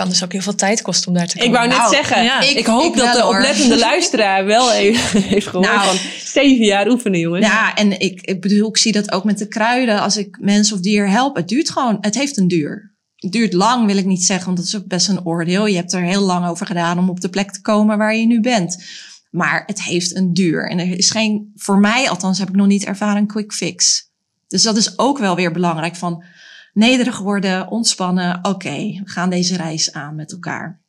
Kan 0.00 0.08
dus 0.08 0.24
ook 0.24 0.32
heel 0.32 0.40
veel 0.40 0.54
tijd 0.54 0.82
kosten 0.82 1.08
om 1.08 1.14
daar 1.14 1.26
te 1.26 1.36
komen. 1.38 1.48
Ik 1.52 1.56
wou 1.56 1.68
net 1.68 1.78
Nou, 1.78 1.94
zeggen, 1.94 2.22
ja. 2.24 2.40
ik, 2.40 2.56
Ik- 2.56 2.66
hoop 2.66 2.94
ik 2.94 3.00
dat 3.00 3.12
de 3.14 3.26
oplettende 3.26 3.78
luisteraar 3.88 4.44
wel 4.44 4.72
even 4.72 5.22
heeft 5.28 5.46
gehoord 5.46 5.66
Nou. 5.68 5.86
van 5.86 5.96
zeven 6.24 6.64
jaar 6.64 6.88
oefenen, 6.88 7.20
jongens. 7.20 7.46
Ja, 7.46 7.74
en 7.74 8.00
ik, 8.00 8.20
ik 8.20 8.40
bedoel, 8.40 8.68
ik 8.68 8.76
zie 8.76 8.92
dat 8.92 9.12
ook 9.12 9.24
met 9.24 9.38
de 9.38 9.48
kruiden. 9.48 10.00
Als 10.00 10.16
ik 10.16 10.38
mens 10.40 10.72
of 10.72 10.80
dier 10.80 11.08
help, 11.10 11.36
het 11.36 11.48
duurt 11.48 11.70
gewoon, 11.70 11.98
het 12.00 12.14
heeft 12.14 12.36
een 12.36 12.48
duur. 12.48 12.94
Het 13.16 13.32
duurt 13.32 13.52
lang, 13.52 13.86
wil 13.86 13.96
ik 13.96 14.04
niet 14.04 14.24
zeggen, 14.24 14.44
want 14.46 14.56
dat 14.56 14.66
is 14.66 14.76
ook 14.76 14.86
best 14.86 15.08
een 15.08 15.24
oordeel. 15.24 15.66
Je 15.66 15.76
hebt 15.76 15.92
er 15.92 16.02
heel 16.02 16.22
lang 16.22 16.46
over 16.48 16.66
gedaan 16.66 16.98
om 16.98 17.08
op 17.08 17.20
de 17.20 17.28
plek 17.28 17.52
te 17.52 17.60
komen 17.60 17.98
waar 17.98 18.16
je 18.16 18.26
nu 18.26 18.40
bent. 18.40 18.84
Maar 19.30 19.62
het 19.66 19.82
heeft 19.82 20.16
een 20.16 20.34
duur. 20.34 20.70
En 20.70 20.78
er 20.78 20.98
is 20.98 21.10
geen, 21.10 21.52
voor 21.56 21.78
mij 21.78 22.10
althans 22.10 22.38
heb 22.38 22.48
ik 22.48 22.54
nog 22.54 22.66
niet 22.66 22.84
ervaren, 22.84 23.16
een 23.16 23.26
quick 23.26 23.52
fix. 23.52 24.08
Dus 24.48 24.62
dat 24.62 24.76
is 24.76 24.98
ook 24.98 25.18
wel 25.18 25.36
weer 25.36 25.52
belangrijk 25.52 25.96
van 25.96 26.24
nederig 26.72 27.18
worden, 27.18 27.68
ontspannen. 27.68 28.38
Oké, 28.44 28.76
we 28.76 29.00
gaan 29.04 29.30
deze 29.30 29.56
reis 29.56 29.92
aan 29.92 30.14
met 30.14 30.32
elkaar. 30.32 30.80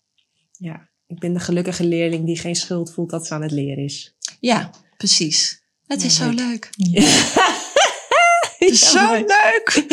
Ja, 0.52 0.90
ik 1.08 1.20
ben 1.20 1.34
de 1.34 1.40
gelukkige 1.40 1.84
leerling 1.86 2.26
die 2.26 2.38
geen 2.40 2.56
schuld 2.56 2.94
voelt 2.94 3.10
dat 3.10 3.28
ze 3.28 3.34
aan 3.34 3.42
het 3.42 3.52
leren 3.52 3.84
is. 3.84 4.16
Ja, 4.40 4.70
precies. 4.98 5.62
Het 5.88 6.04
is 6.04 6.18
Ja, 6.18 6.24
zo 6.24 6.30
leuk. 6.32 6.70
leuk. 6.76 7.04
Het 8.60 8.70
is 8.70 8.82
Ja, 8.82 8.88
zo 8.90 9.06
mooi. 9.08 9.20
leuk. 9.28 9.86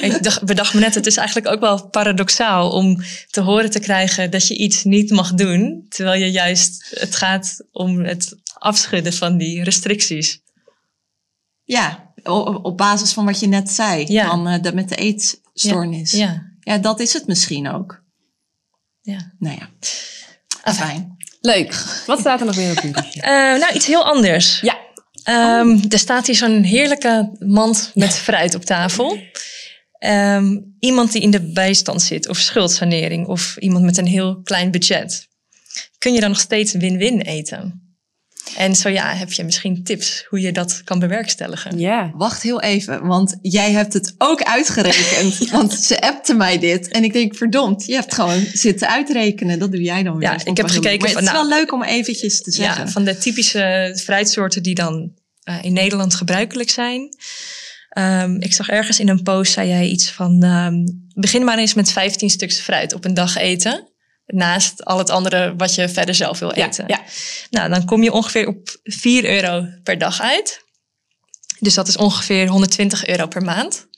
Ik 0.00 0.22
dacht, 0.22 0.44
bedacht 0.44 0.74
me 0.74 0.80
net, 0.80 0.94
het 0.94 1.06
is 1.06 1.16
eigenlijk 1.16 1.48
ook 1.48 1.60
wel 1.60 1.88
paradoxaal 1.88 2.70
om 2.70 3.02
te 3.30 3.40
horen 3.40 3.70
te 3.70 3.78
krijgen 3.80 4.30
dat 4.30 4.46
je 4.48 4.56
iets 4.56 4.84
niet 4.84 5.10
mag 5.10 5.34
doen, 5.34 5.86
terwijl 5.88 6.20
je 6.20 6.30
juist, 6.30 6.96
het 6.98 7.16
gaat 7.16 7.64
om 7.72 8.04
het 8.04 8.36
afschudden 8.52 9.12
van 9.12 9.36
die 9.36 9.64
restricties. 9.64 10.40
Ja, 11.64 12.09
op 12.62 12.76
basis 12.76 13.12
van 13.12 13.24
wat 13.24 13.40
je 13.40 13.46
net 13.46 13.70
zei. 13.70 14.04
Ja. 14.08 14.26
Van, 14.28 14.48
eh, 14.48 14.62
dat 14.62 14.74
met 14.74 14.88
de 14.88 14.96
eetstoornis. 14.96 16.10
Ja. 16.12 16.48
Ja, 16.60 16.78
dat 16.78 17.00
is 17.00 17.12
het 17.12 17.26
misschien 17.26 17.68
ook. 17.68 18.02
ja. 19.00 19.32
Nou 19.38 19.56
ja, 19.58 19.68
Enfin. 20.64 20.86
fijn. 20.86 21.16
Leuk. 21.40 21.84
Wat 22.06 22.18
staat 22.18 22.40
er 22.40 22.46
nog 22.46 22.56
meer 22.56 22.70
op 22.70 22.76
briefje? 22.92 23.20
Eh, 23.30 23.30
nou, 23.60 23.72
iets 23.74 23.86
heel 23.86 24.04
anders. 24.04 24.60
Ja. 24.60 24.78
Ehm, 25.22 25.78
Er 25.88 25.98
staat 25.98 26.26
hier 26.26 26.36
zo'n 26.36 26.62
heerlijke 26.62 27.36
mand 27.38 27.90
met 27.94 28.14
fruit 28.14 28.54
op 28.54 28.64
tafel. 28.64 29.18
Ehm, 29.98 30.58
iemand 30.78 31.12
die 31.12 31.22
in 31.22 31.30
de 31.30 31.52
bijstand 31.52 32.02
zit, 32.02 32.28
of 32.28 32.36
schuldsanering, 32.38 33.26
of 33.26 33.56
iemand 33.56 33.84
met 33.84 33.96
een 33.96 34.06
heel 34.06 34.40
klein 34.42 34.70
budget. 34.70 35.28
Kun 35.98 36.12
je 36.12 36.20
dan 36.20 36.28
nog 36.30 36.40
steeds 36.40 36.72
win-win 36.72 37.20
eten? 37.20 37.89
En 38.56 38.74
zo 38.76 38.88
ja, 38.88 39.14
heb 39.14 39.32
je 39.32 39.44
misschien 39.44 39.84
tips 39.84 40.24
hoe 40.28 40.40
je 40.40 40.52
dat 40.52 40.80
kan 40.84 40.98
bewerkstelligen? 40.98 41.78
Ja. 41.78 42.10
Wacht 42.14 42.42
heel 42.42 42.60
even, 42.60 43.06
want 43.06 43.38
jij 43.42 43.72
hebt 43.72 43.92
het 43.92 44.14
ook 44.18 44.42
uitgerekend. 44.42 45.38
want 45.50 45.72
ze 45.72 46.00
appte 46.00 46.34
mij 46.34 46.58
dit. 46.58 46.88
En 46.88 47.04
ik 47.04 47.12
denk, 47.12 47.36
verdomd, 47.36 47.86
je 47.86 47.94
hebt 47.94 48.14
gewoon 48.14 48.44
zitten 48.52 48.88
uitrekenen. 48.88 49.58
Dat 49.58 49.72
doe 49.72 49.82
jij 49.82 50.02
dan 50.02 50.16
weer. 50.16 50.28
Ja, 50.28 50.44
ik 50.44 50.56
heb 50.56 50.66
gekeken. 50.66 51.00
Maar 51.00 51.10
van, 51.10 51.16
het 51.16 51.28
is 51.28 51.32
nou, 51.32 51.48
wel 51.48 51.58
leuk 51.58 51.72
om 51.72 51.82
eventjes 51.82 52.42
te 52.42 52.50
zeggen. 52.50 52.84
Ja, 52.84 52.90
van 52.90 53.04
de 53.04 53.18
typische 53.18 53.98
fruitsoorten 54.04 54.62
die 54.62 54.74
dan 54.74 55.12
eh, 55.42 55.56
in 55.62 55.72
Nederland 55.72 56.14
gebruikelijk 56.14 56.70
zijn. 56.70 57.08
Ehm, 57.88 58.36
ik 58.38 58.52
zag 58.52 58.68
ergens 58.68 59.00
in 59.00 59.08
een 59.08 59.22
post, 59.22 59.52
zei 59.52 59.68
jij 59.68 59.86
iets 59.86 60.10
van... 60.10 60.42
ehm, 60.42 60.86
begin 61.14 61.44
maar 61.44 61.58
eens 61.58 61.74
met 61.74 61.92
15 61.92 62.30
stuks 62.30 62.60
fruit 62.60 62.94
op 62.94 63.04
een 63.04 63.14
dag 63.14 63.36
eten. 63.36 63.89
Naast 64.32 64.84
al 64.84 64.98
het 64.98 65.10
andere 65.10 65.54
wat 65.56 65.74
je 65.74 65.88
verder 65.88 66.14
zelf 66.14 66.38
wil 66.38 66.52
eten. 66.52 66.84
ja. 66.86 67.02
Nou, 67.50 67.68
dan 67.68 67.84
kom 67.84 68.02
je 68.02 68.12
ongeveer 68.12 68.46
op 68.46 68.78
4 68.82 69.24
euro 69.24 69.66
per 69.82 69.98
dag 69.98 70.20
uit. 70.20 70.64
Dus 71.58 71.74
dat 71.74 71.88
is 71.88 71.96
ongeveer 71.96 72.48
120 72.48 73.06
euro 73.06 73.26
per 73.26 73.42
maand. 73.42 73.88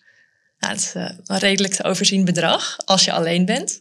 Nou, 0.59 0.74
dat 0.74 0.83
is 0.83 0.95
eh, 0.95 1.11
een 1.24 1.39
redelijk 1.39 1.74
te 1.74 1.85
overzien 1.85 2.24
bedrag 2.24 2.76
als 2.85 3.05
je 3.05 3.12
alleen 3.12 3.45
bent. 3.45 3.80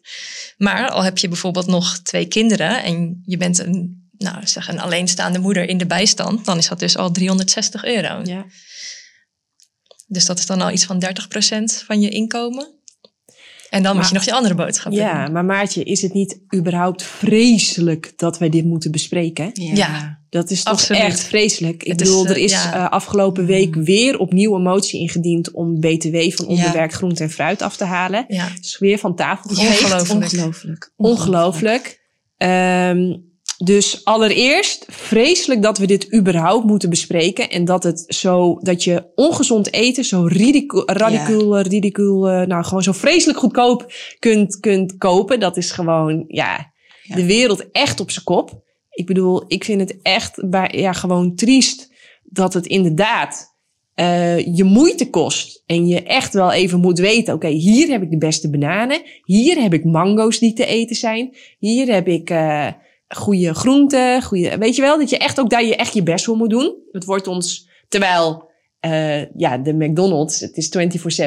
Maar 0.57 0.89
al 0.89 1.03
heb 1.03 1.17
je 1.17 1.27
bijvoorbeeld 1.27 1.67
nog 1.67 1.97
twee 1.97 2.25
kinderen 2.25 2.83
en 2.83 3.21
je 3.25 3.37
bent 3.37 3.59
een, 3.59 4.09
nou, 4.17 4.47
zeg 4.47 4.67
een 4.67 4.79
alleenstaande 4.79 5.39
moeder 5.39 5.69
in 5.69 5.77
de 5.77 5.85
bijstand, 5.85 6.45
dan 6.45 6.57
is 6.57 6.67
dat 6.67 6.79
dus 6.79 6.97
al 6.97 7.11
360 7.11 7.83
euro. 7.83 8.21
ja. 8.23 8.45
Dus 10.07 10.25
dat 10.25 10.39
is 10.39 10.45
dan 10.45 10.61
al 10.61 10.71
iets 10.71 10.85
van 10.85 11.03
30% 11.05 11.85
van 11.85 12.01
je 12.01 12.09
inkomen. 12.09 12.80
En 13.71 13.83
dan 13.83 13.95
moet 13.95 14.07
je 14.07 14.13
nog 14.13 14.23
je 14.23 14.33
andere 14.33 14.55
boodschappen 14.55 15.01
Ja, 15.01 15.23
doen. 15.23 15.33
maar 15.33 15.45
Maartje, 15.45 15.83
is 15.83 16.01
het 16.01 16.13
niet 16.13 16.39
überhaupt 16.55 17.03
vreselijk 17.03 18.13
dat 18.15 18.37
wij 18.37 18.49
dit 18.49 18.65
moeten 18.65 18.91
bespreken? 18.91 19.49
Ja. 19.53 19.73
Ja. 19.73 20.19
Dat 20.29 20.49
is 20.51 20.63
toch 20.63 20.73
Absoluut. 20.73 21.01
echt 21.01 21.23
vreselijk. 21.23 21.83
Ik 21.83 21.91
Het 21.91 22.01
is, 22.01 22.07
bedoel, 22.07 22.25
eh, 22.25 22.29
er 22.31 22.37
is 22.37 22.51
ja. 22.51 22.73
eh, 22.73 22.89
afgelopen 22.89 23.45
week 23.45 23.75
weer 23.75 24.17
opnieuw 24.19 24.55
een 24.55 24.61
motie 24.61 24.99
ingediend 24.99 25.51
om 25.51 25.79
BTW 25.79 26.31
van 26.31 26.45
onbewerkt 26.45 26.93
groente 26.93 27.23
en 27.23 27.29
fruit 27.29 27.61
af 27.61 27.77
te 27.77 27.83
halen. 27.85 28.25
Ja, 28.27 28.47
Dus 28.61 28.77
weer 28.79 28.97
van 28.97 29.15
tafel 29.15 29.49
geveegd. 29.49 29.83
Ongelooflijk. 29.83 30.23
Ongelooflijk. 30.23 30.91
Ongelooflijk. 30.95 31.99
Ehm, 32.37 33.17
dus 33.63 34.05
allereerst 34.05 34.85
vreselijk 34.89 35.61
dat 35.61 35.77
we 35.77 35.85
dit 35.87 36.13
überhaupt 36.13 36.65
moeten 36.65 36.89
bespreken. 36.89 37.49
En 37.49 37.65
dat 37.65 37.83
het 37.83 38.03
zo, 38.07 38.57
dat 38.61 38.83
je 38.83 39.03
ongezond 39.15 39.73
eten 39.73 40.05
zo 40.05 40.23
ridicu- 40.23 40.83
radicaal, 40.85 41.57
eh, 41.57 42.47
nou 42.47 42.63
gewoon 42.63 42.83
zo 42.83 42.91
vreselijk 42.91 43.39
goedkoop 43.39 43.93
kunt, 44.19 44.59
kunt 44.59 44.97
kopen. 44.97 45.39
Dat 45.39 45.57
is 45.57 45.71
gewoon, 45.71 46.23
ja, 46.27 46.71
Ja. 47.03 47.15
de 47.15 47.25
wereld 47.25 47.71
echt 47.71 47.99
op 47.99 48.11
zijn 48.11 48.25
kop. 48.25 48.63
Ik 48.89 49.05
bedoel, 49.05 49.43
ik 49.47 49.63
vind 49.63 49.79
het 49.79 49.99
echt 50.01 50.49
bij, 50.49 50.69
ja, 50.75 50.93
gewoon 50.93 51.35
triest 51.35 51.93
dat 52.23 52.53
het 52.53 52.65
inderdaad 52.67 53.49
eh, 53.93 54.55
je 54.55 54.63
moeite 54.63 55.09
kost. 55.09 55.63
En 55.65 55.87
je 55.87 56.03
echt 56.03 56.33
wel 56.33 56.51
even 56.51 56.79
moet 56.79 56.99
weten, 56.99 57.33
oké, 57.33 57.47
hier 57.47 57.87
heb 57.87 58.01
ik 58.01 58.09
de 58.11 58.17
beste 58.17 58.49
bananen. 58.49 59.01
Hier 59.23 59.61
heb 59.61 59.73
ik 59.73 59.85
mango's 59.85 60.39
die 60.39 60.53
te 60.53 60.65
eten 60.65 60.95
zijn. 60.95 61.35
Hier 61.59 61.93
heb 61.93 62.07
ik 62.07 62.29
eh 62.29 62.67
goede 63.15 63.53
groenten. 63.53 64.21
Goede, 64.23 64.57
weet 64.57 64.75
je 64.75 64.81
wel, 64.81 64.97
dat 64.97 65.09
je 65.09 65.17
echt 65.17 65.39
ook 65.39 65.49
daar 65.49 65.63
je, 65.65 65.75
echt 65.75 65.93
je 65.93 66.03
best 66.03 66.25
voor 66.25 66.35
moet 66.35 66.49
doen. 66.49 66.75
Het 66.91 67.05
wordt 67.05 67.27
ons, 67.27 67.69
terwijl... 67.87 68.49
eh, 68.79 69.25
ja, 69.35 69.57
de 69.57 69.73
McDonald's, 69.73 70.39
het 70.39 70.57
is 70.57 70.69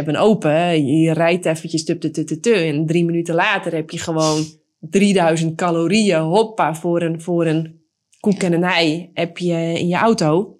24-7 0.06 0.18
open. 0.18 0.86
Je, 0.86 1.12
rijdt 1.12 1.46
eventjes 1.46 1.84
tup, 1.84 2.00
tup, 2.00 2.12
tup, 2.12 2.28
tup, 2.28 2.54
en 2.54 2.86
drie 2.86 3.04
minuten 3.04 3.34
later 3.34 3.74
heb 3.74 3.90
je 3.90 3.98
gewoon 3.98 4.44
3000 4.80 5.54
calorieën, 5.56 6.20
hoppa, 6.20 6.74
voor 6.74 7.02
een, 7.02 7.20
voor 7.20 7.46
een 7.46 7.82
koek 8.20 8.42
en 8.42 8.52
een 8.52 8.64
ei 8.64 9.10
heb 9.12 9.38
je 9.38 9.54
in 9.78 9.88
je 9.88 9.96
auto. 9.96 10.58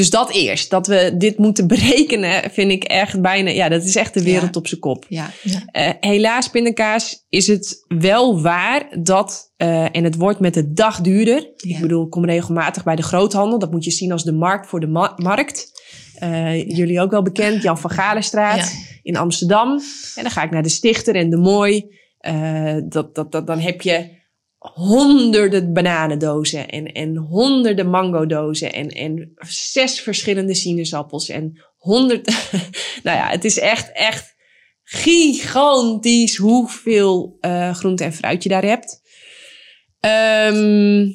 Dus 0.00 0.10
dat 0.10 0.30
eerst, 0.32 0.70
dat 0.70 0.86
we 0.86 1.14
dit 1.18 1.38
moeten 1.38 1.66
berekenen, 1.66 2.50
vind 2.50 2.70
ik 2.70 2.84
echt 2.84 3.20
bijna, 3.20 3.50
ja, 3.50 3.68
dat 3.68 3.84
is 3.84 3.96
echt 3.96 4.14
de 4.14 4.22
wereld 4.22 4.54
Ja. 4.54 4.60
op 4.60 4.66
zijn 4.66 4.80
kop. 4.80 5.04
Ja. 5.08 5.30
Eh, 5.72 5.90
helaas, 6.00 6.48
pindakaas, 6.48 7.24
is 7.28 7.46
het 7.46 7.84
wel 7.88 8.42
waar 8.42 8.86
dat, 9.02 9.52
eh, 9.56 9.96
en 9.96 10.04
het 10.04 10.16
wordt 10.16 10.40
met 10.40 10.54
de 10.54 10.72
dag 10.72 11.00
duurder. 11.00 11.50
Ja. 11.56 11.74
Ik 11.74 11.80
bedoel, 11.80 12.04
ik 12.04 12.10
kom 12.10 12.24
regelmatig 12.24 12.84
bij 12.84 12.96
de 12.96 13.02
groothandel. 13.02 13.58
Dat 13.58 13.70
moet 13.70 13.84
je 13.84 13.90
zien 13.90 14.12
als 14.12 14.24
de 14.24 14.32
markt 14.32 14.66
voor 14.68 14.80
de 14.80 14.86
ma- 14.86 15.12
markt. 15.16 15.66
Eh, 16.14 16.68
Jullie 16.68 17.00
ook 17.00 17.10
wel 17.10 17.22
bekend, 17.22 17.62
Jan 17.62 17.78
van 17.78 17.90
Galenstraat 17.90 18.56
Ja. 18.58 18.68
in 19.02 19.16
Amsterdam. 19.16 19.70
En 20.14 20.22
dan 20.22 20.30
ga 20.30 20.42
ik 20.42 20.50
naar 20.50 20.62
de 20.62 20.68
Stichter 20.68 21.14
en 21.14 21.30
de 21.30 21.36
Mooi. 21.36 21.98
Dat, 22.88 23.14
dat, 23.14 23.32
dat, 23.32 23.46
dan 23.46 23.58
heb 23.58 23.82
je 23.82 24.18
honderden 24.60 25.72
bananendozen 25.72 26.68
en, 26.68 26.92
en 26.92 27.16
honderden 27.16 27.90
mangodozen 27.90 28.72
en, 28.72 28.88
en 28.88 29.32
zes 29.48 30.00
verschillende 30.00 30.54
sinaasappels 30.54 31.28
en 31.28 31.64
honderd... 31.76 32.26
nou 33.04 33.16
ja, 33.16 33.28
het 33.28 33.44
is 33.44 33.58
echt, 33.58 33.92
echt 33.92 34.34
gigantisch 34.82 36.36
hoeveel 36.36 37.36
eh 37.40 37.74
groente 37.74 38.04
en 38.04 38.12
fruit 38.12 38.42
je 38.42 38.48
daar 38.48 38.64
hebt. 38.64 39.00
Ehm, 40.00 41.08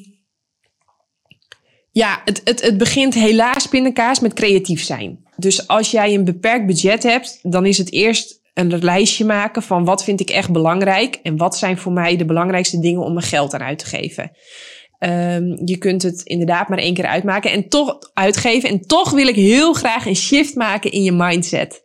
ja, 1.91 2.22
het, 2.26 2.41
het, 2.44 2.61
het 2.61 2.78
begint 2.78 3.14
helaas 3.14 3.68
pindakaas 3.68 4.19
met 4.19 4.34
creatief 4.34 4.84
zijn. 4.84 5.24
Dus 5.36 5.68
als 5.68 5.91
jij 5.91 6.14
een 6.14 6.26
beperkt 6.26 6.65
budget 6.65 7.03
hebt, 7.03 7.40
dan 7.41 7.65
is 7.65 7.78
het 7.78 7.91
eerst 7.91 8.44
een 8.56 8.84
lijstje 8.84 9.26
maken 9.26 9.61
van 9.61 9.86
wat 9.86 10.03
vind 10.03 10.19
ik 10.19 10.30
echt 10.30 10.52
belangrijk 10.52 11.19
en 11.23 11.38
wat 11.38 11.57
zijn 11.57 11.77
voor 11.77 11.91
mij 11.91 12.15
de 12.15 12.26
belangrijkste 12.26 12.80
dingen 12.80 13.02
om 13.02 13.14
mijn 13.14 13.26
geld 13.26 13.53
aan 13.53 13.61
uit 13.61 13.80
te 13.80 13.86
geven. 13.86 14.32
Ehm, 14.99 15.44
je 15.65 15.77
kunt 15.77 16.03
het 16.03 16.22
inderdaad 16.22 16.69
maar 16.69 16.77
één 16.77 16.94
keer 16.94 17.06
uitmaken 17.06 17.52
en 17.52 17.69
toch 17.69 17.98
uitgeven. 18.14 18.69
En 18.69 18.82
toch 18.82 19.11
wil 19.11 19.27
ik 19.27 19.36
heel 19.36 19.73
graag 19.73 20.06
een 20.06 20.15
shift 20.15 20.56
maken 20.56 20.91
in 20.91 21.03
je 21.03 21.11
mindset. 21.11 21.84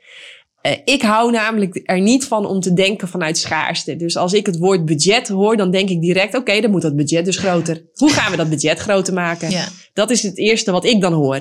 Eh, 0.60 0.72
ik 0.84 1.02
hou 1.02 1.30
namelijk 1.30 1.80
er 1.84 2.00
niet 2.00 2.24
van 2.24 2.46
om 2.46 2.60
te 2.60 2.72
denken 2.72 3.08
vanuit 3.08 3.38
schaarste. 3.38 3.96
Dus 3.96 4.16
als 4.16 4.32
ik 4.32 4.46
het 4.46 4.58
woord 4.58 4.84
budget 4.84 5.28
hoor, 5.28 5.56
dan 5.56 5.70
denk 5.70 5.88
ik 5.88 6.00
direct: 6.00 6.34
oké, 6.34 6.60
dan 6.60 6.70
moet 6.70 6.82
dat 6.82 6.96
budget 6.96 7.24
dus 7.24 7.36
groter. 7.36 7.84
Hoe 7.94 8.10
gaan 8.10 8.30
we 8.30 8.36
dat 8.36 8.48
budget 8.48 8.78
groter 8.78 9.14
maken? 9.14 9.50
Ja. 9.50 9.68
Dat 9.92 10.10
is 10.10 10.22
het 10.22 10.38
eerste 10.38 10.72
wat 10.72 10.84
ik 10.84 11.00
dan 11.00 11.12
hoor. 11.12 11.40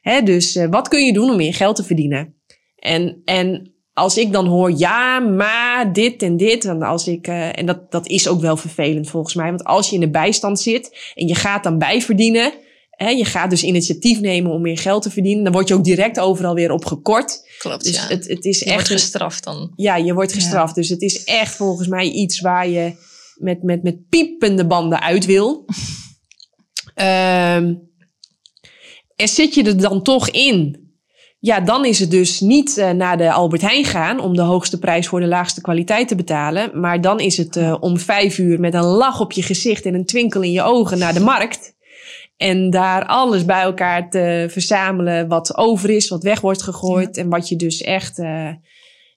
Hè, 0.00 0.22
dus 0.22 0.56
eh, 0.56 0.66
wat 0.70 0.88
kun 0.88 1.04
je 1.04 1.12
doen 1.12 1.30
om 1.30 1.36
meer 1.36 1.54
geld 1.54 1.76
te 1.76 1.84
verdienen? 1.84 2.34
En, 2.76 3.22
en 3.24 3.75
als 3.98 4.16
ik 4.18 4.32
dan 4.32 4.46
hoor, 4.46 4.72
ja, 4.78 5.18
maar 5.18 5.92
dit 5.92 6.22
en 6.22 6.36
dit. 6.36 6.64
En, 6.64 6.82
als 6.82 7.06
ik, 7.08 7.26
eh, 7.26 7.58
en 7.58 7.66
dat, 7.66 7.90
dat 7.90 8.06
is 8.08 8.28
ook 8.28 8.40
wel 8.40 8.56
vervelend 8.56 9.08
volgens 9.10 9.34
mij. 9.34 9.48
Want 9.48 9.64
als 9.64 9.88
je 9.88 9.94
in 9.94 10.00
de 10.00 10.10
bijstand 10.10 10.60
zit 10.60 11.12
en 11.14 11.26
je 11.28 11.34
gaat 11.34 11.62
dan 11.64 11.78
bijverdienen. 11.78 12.52
Hè, 12.90 13.08
je 13.08 13.24
gaat 13.24 13.50
dus 13.50 13.62
initiatief 13.62 14.20
nemen 14.20 14.50
om 14.52 14.60
meer 14.62 14.78
geld 14.78 15.02
te 15.02 15.10
verdienen. 15.10 15.44
Dan 15.44 15.52
word 15.52 15.68
je 15.68 15.74
ook 15.74 15.84
direct 15.84 16.18
overal 16.20 16.54
weer 16.54 16.70
op 16.70 16.84
gekort. 16.84 17.40
Klopt, 17.58 17.84
Dus 17.84 17.94
ja. 17.96 18.06
het, 18.06 18.28
het 18.28 18.44
is 18.44 18.58
je 18.58 18.64
echt 18.64 18.74
wordt 18.74 18.90
een- 18.90 18.98
gestraft 18.98 19.44
dan. 19.44 19.72
ja, 19.76 19.96
je 19.96 20.14
wordt 20.14 20.30
Ja. 20.32 20.36
gestraft. 20.40 20.74
Dus 20.74 20.88
het 20.88 21.02
is 21.02 21.24
echt 21.24 21.54
volgens 21.54 21.88
mij 21.88 22.10
iets 22.10 22.40
waar 22.40 22.68
je 22.68 22.92
met, 23.34 23.62
met, 23.62 23.82
met 23.82 24.08
piepende 24.08 24.66
banden 24.66 25.00
uit 25.02 25.24
wil. 25.24 25.64
Ehm, 26.94 27.74
en 29.16 29.28
zit 29.28 29.54
je 29.54 29.62
er 29.64 29.76
dan 29.80 30.02
toch 30.02 30.28
in? 30.30 30.85
Ja, 31.38 31.60
dan 31.60 31.84
is 31.84 31.98
het 31.98 32.10
dus 32.10 32.40
niet 32.40 32.78
eh, 32.78 32.90
naar 32.90 33.16
de 33.16 33.32
Albert 33.32 33.62
Heijn 33.62 33.84
gaan 33.84 34.20
om 34.20 34.36
de 34.36 34.42
hoogste 34.42 34.78
prijs 34.78 35.08
voor 35.08 35.20
de 35.20 35.26
laagste 35.26 35.60
kwaliteit 35.60 36.08
te 36.08 36.14
betalen. 36.14 36.80
Maar 36.80 37.00
dan 37.00 37.20
is 37.20 37.36
het 37.36 37.56
eh, 37.56 37.76
om 37.80 37.98
vijf 37.98 38.38
uur 38.38 38.60
met 38.60 38.74
een 38.74 38.84
lach 38.84 39.20
op 39.20 39.32
je 39.32 39.42
gezicht 39.42 39.84
en 39.84 39.94
een 39.94 40.06
twinkel 40.06 40.42
in 40.42 40.52
je 40.52 40.62
ogen 40.62 40.98
naar 40.98 41.14
de 41.14 41.20
markt. 41.20 41.74
En 42.36 42.70
daar 42.70 43.06
alles 43.06 43.44
bij 43.44 43.62
elkaar 43.62 44.10
te 44.10 44.46
verzamelen 44.50 45.28
wat 45.28 45.56
over 45.56 45.90
is, 45.90 46.08
wat 46.08 46.22
weg 46.22 46.40
wordt 46.40 46.62
gegooid. 46.62 47.16
En 47.16 47.28
wat 47.28 47.48
je 47.48 47.56
dus 47.56 47.82
echt. 47.82 48.22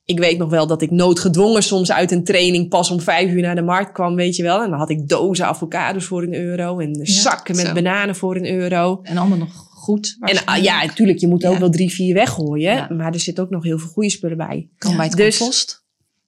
Ik 0.09 0.19
weet 0.19 0.37
nog 0.37 0.49
wel 0.49 0.67
dat 0.67 0.81
ik 0.81 0.91
noodgedwongen 0.91 1.63
soms 1.63 1.91
uit 1.91 2.11
een 2.11 2.23
training 2.23 2.69
pas 2.69 2.91
om 2.91 2.99
vijf 2.99 3.31
uur 3.31 3.41
naar 3.41 3.55
de 3.55 3.61
markt 3.61 3.91
kwam, 3.91 4.15
weet 4.15 4.35
je 4.35 4.43
wel. 4.43 4.63
En 4.63 4.69
dan 4.69 4.79
had 4.79 4.89
ik 4.89 5.07
dozen 5.07 5.45
avocados 5.45 6.05
voor 6.05 6.23
een 6.23 6.33
euro 6.33 6.79
en 6.79 6.99
zakken 7.01 7.55
met 7.55 7.65
zo. 7.65 7.73
bananen 7.73 8.15
voor 8.15 8.35
een 8.35 8.51
euro. 8.51 8.99
En 9.03 9.17
allemaal 9.17 9.37
nog 9.37 9.67
goed. 9.69 10.17
En 10.19 10.45
ah, 10.45 10.63
ja, 10.63 10.85
natuurlijk, 10.85 11.19
je 11.19 11.27
moet 11.27 11.45
ook 11.45 11.57
wel 11.57 11.69
drie, 11.69 11.91
vier 11.91 12.13
weggooien. 12.13 12.75
Ja. 12.75 12.87
Maar 12.89 13.13
er 13.13 13.19
zit 13.19 13.39
ook 13.39 13.49
nog 13.49 13.63
heel 13.63 13.79
veel 13.79 13.89
goede 13.89 14.09
spullen 14.09 14.37
bij. 14.37 14.69
kan 14.77 14.91
Ja, 14.91 14.97
bij 14.97 15.05
het 15.05 15.15
dus- 15.15 15.37
compost. 15.37 15.83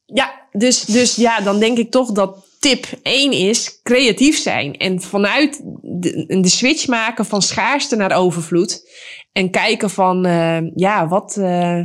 Ja, 0.05 0.47
dus, 0.51 0.85
dus 0.85 1.15
ja, 1.15 1.41
dan 1.41 1.59
denk 1.59 1.77
ik 1.77 1.91
toch 1.91 2.11
dat 2.11 2.45
tip 2.59 2.85
1 3.03 3.31
is 3.31 3.79
creatief 3.83 4.37
zijn. 4.37 4.77
En 4.77 5.01
vanuit 5.01 5.61
de, 5.81 6.39
de 6.41 6.49
switch 6.49 6.87
maken 6.87 7.25
van 7.25 7.41
schaarste 7.41 7.95
naar 7.95 8.15
overvloed. 8.15 8.89
En 9.31 9.49
kijken 9.49 9.89
van, 9.89 10.25
eh, 10.25 10.57
ja, 10.75 11.07
wat, 11.07 11.37
eh, 11.37 11.79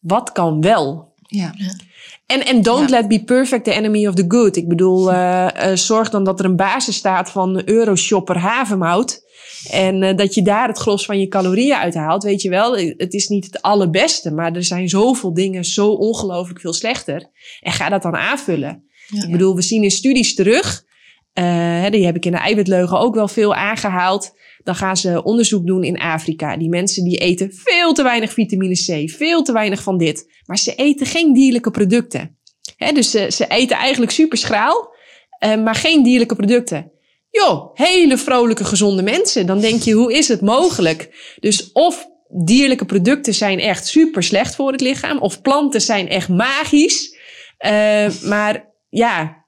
wat 0.00 0.32
kan 0.32 0.60
wel? 0.60 1.11
Ja. 1.34 1.54
En, 2.26 2.46
en 2.46 2.62
don't 2.62 2.90
Ja. 2.90 2.96
let 2.96 3.08
be 3.08 3.24
perfect 3.24 3.64
the 3.64 3.72
enemy 3.72 4.06
of 4.06 4.14
the 4.14 4.24
good. 4.28 4.56
Ik 4.56 4.68
bedoel, 4.68 5.12
eh, 5.12 5.70
eh, 5.70 5.76
zorg 5.76 6.10
dan 6.10 6.24
dat 6.24 6.38
er 6.38 6.44
een 6.44 6.56
basis 6.56 6.96
staat 6.96 7.30
van 7.30 7.62
Euroshopper 7.64 8.38
havermout. 8.38 9.20
En 9.70 10.02
eh, 10.02 10.16
dat 10.16 10.34
je 10.34 10.42
daar 10.42 10.68
het 10.68 10.78
gros 10.78 11.04
van 11.04 11.20
je 11.20 11.28
calorieën 11.28 11.76
uithaalt. 11.76 12.22
Weet 12.22 12.42
je 12.42 12.48
wel, 12.50 12.76
het 12.76 13.12
is 13.14 13.28
niet 13.28 13.44
het 13.44 13.62
allerbeste. 13.62 14.30
Maar 14.30 14.52
er 14.52 14.64
zijn 14.64 14.88
zoveel 14.88 15.34
dingen 15.34 15.64
zo 15.64 15.88
ongelooflijk 15.88 16.60
veel 16.60 16.72
slechter. 16.72 17.30
En 17.60 17.72
ga 17.72 17.88
dat 17.88 18.02
dan 18.02 18.16
aanvullen. 18.16 18.84
Ja. 19.08 19.22
Ik 19.24 19.30
bedoel, 19.30 19.54
we 19.54 19.62
zien 19.62 19.82
in 19.82 19.90
studies 19.90 20.34
terug. 20.34 20.84
eh, 21.32 21.44
hè, 21.80 21.90
die 21.90 22.04
heb 22.06 22.16
ik 22.16 22.24
in 22.24 22.32
de 22.32 22.38
eiwitleugen 22.38 22.98
ook 22.98 23.14
wel 23.14 23.28
veel 23.28 23.54
aangehaald. 23.54 24.32
Dan 24.64 24.74
gaan 24.74 24.96
ze 24.96 25.22
onderzoek 25.22 25.66
doen 25.66 25.84
in 25.84 25.98
Afrika. 25.98 26.56
Die 26.56 26.68
mensen 26.68 27.04
die 27.04 27.16
eten 27.18 27.50
veel 27.52 27.92
te 27.92 28.02
weinig 28.02 28.32
vitamine 28.32 28.74
C. 28.74 29.10
Veel 29.10 29.42
te 29.42 29.52
weinig 29.52 29.82
van 29.82 29.98
dit. 29.98 30.26
Maar 30.46 30.58
ze 30.58 30.74
eten 30.74 31.06
geen 31.06 31.32
dierlijke 31.32 31.70
producten. 31.70 32.36
Dus 32.94 33.10
ze, 33.10 33.26
ze 33.30 33.46
eten 33.46 33.76
eigenlijk 33.76 34.12
super 34.12 34.38
schraal. 34.38 34.94
eh, 35.38 35.62
maar 35.62 35.74
geen 35.74 36.02
dierlijke 36.02 36.36
producten. 36.36 36.90
Joh, 37.30 37.70
hele 37.74 38.18
vrolijke, 38.18 38.64
gezonde 38.64 39.02
mensen. 39.02 39.46
Dan 39.46 39.60
denk 39.60 39.82
je, 39.82 39.92
hoe 39.92 40.12
is 40.12 40.28
het 40.28 40.40
mogelijk? 40.40 41.34
Dus 41.40 41.72
of 41.72 42.06
dierlijke 42.44 42.84
producten 42.84 43.34
zijn 43.34 43.58
echt 43.58 43.86
super 43.86 44.22
slecht 44.22 44.54
voor 44.54 44.72
het 44.72 44.80
lichaam. 44.80 45.18
Of 45.18 45.40
planten 45.42 45.80
zijn 45.80 46.08
echt 46.08 46.28
magisch. 46.28 47.16
Eh, 47.58 48.08
maar 48.22 48.70
ja, 48.88 49.44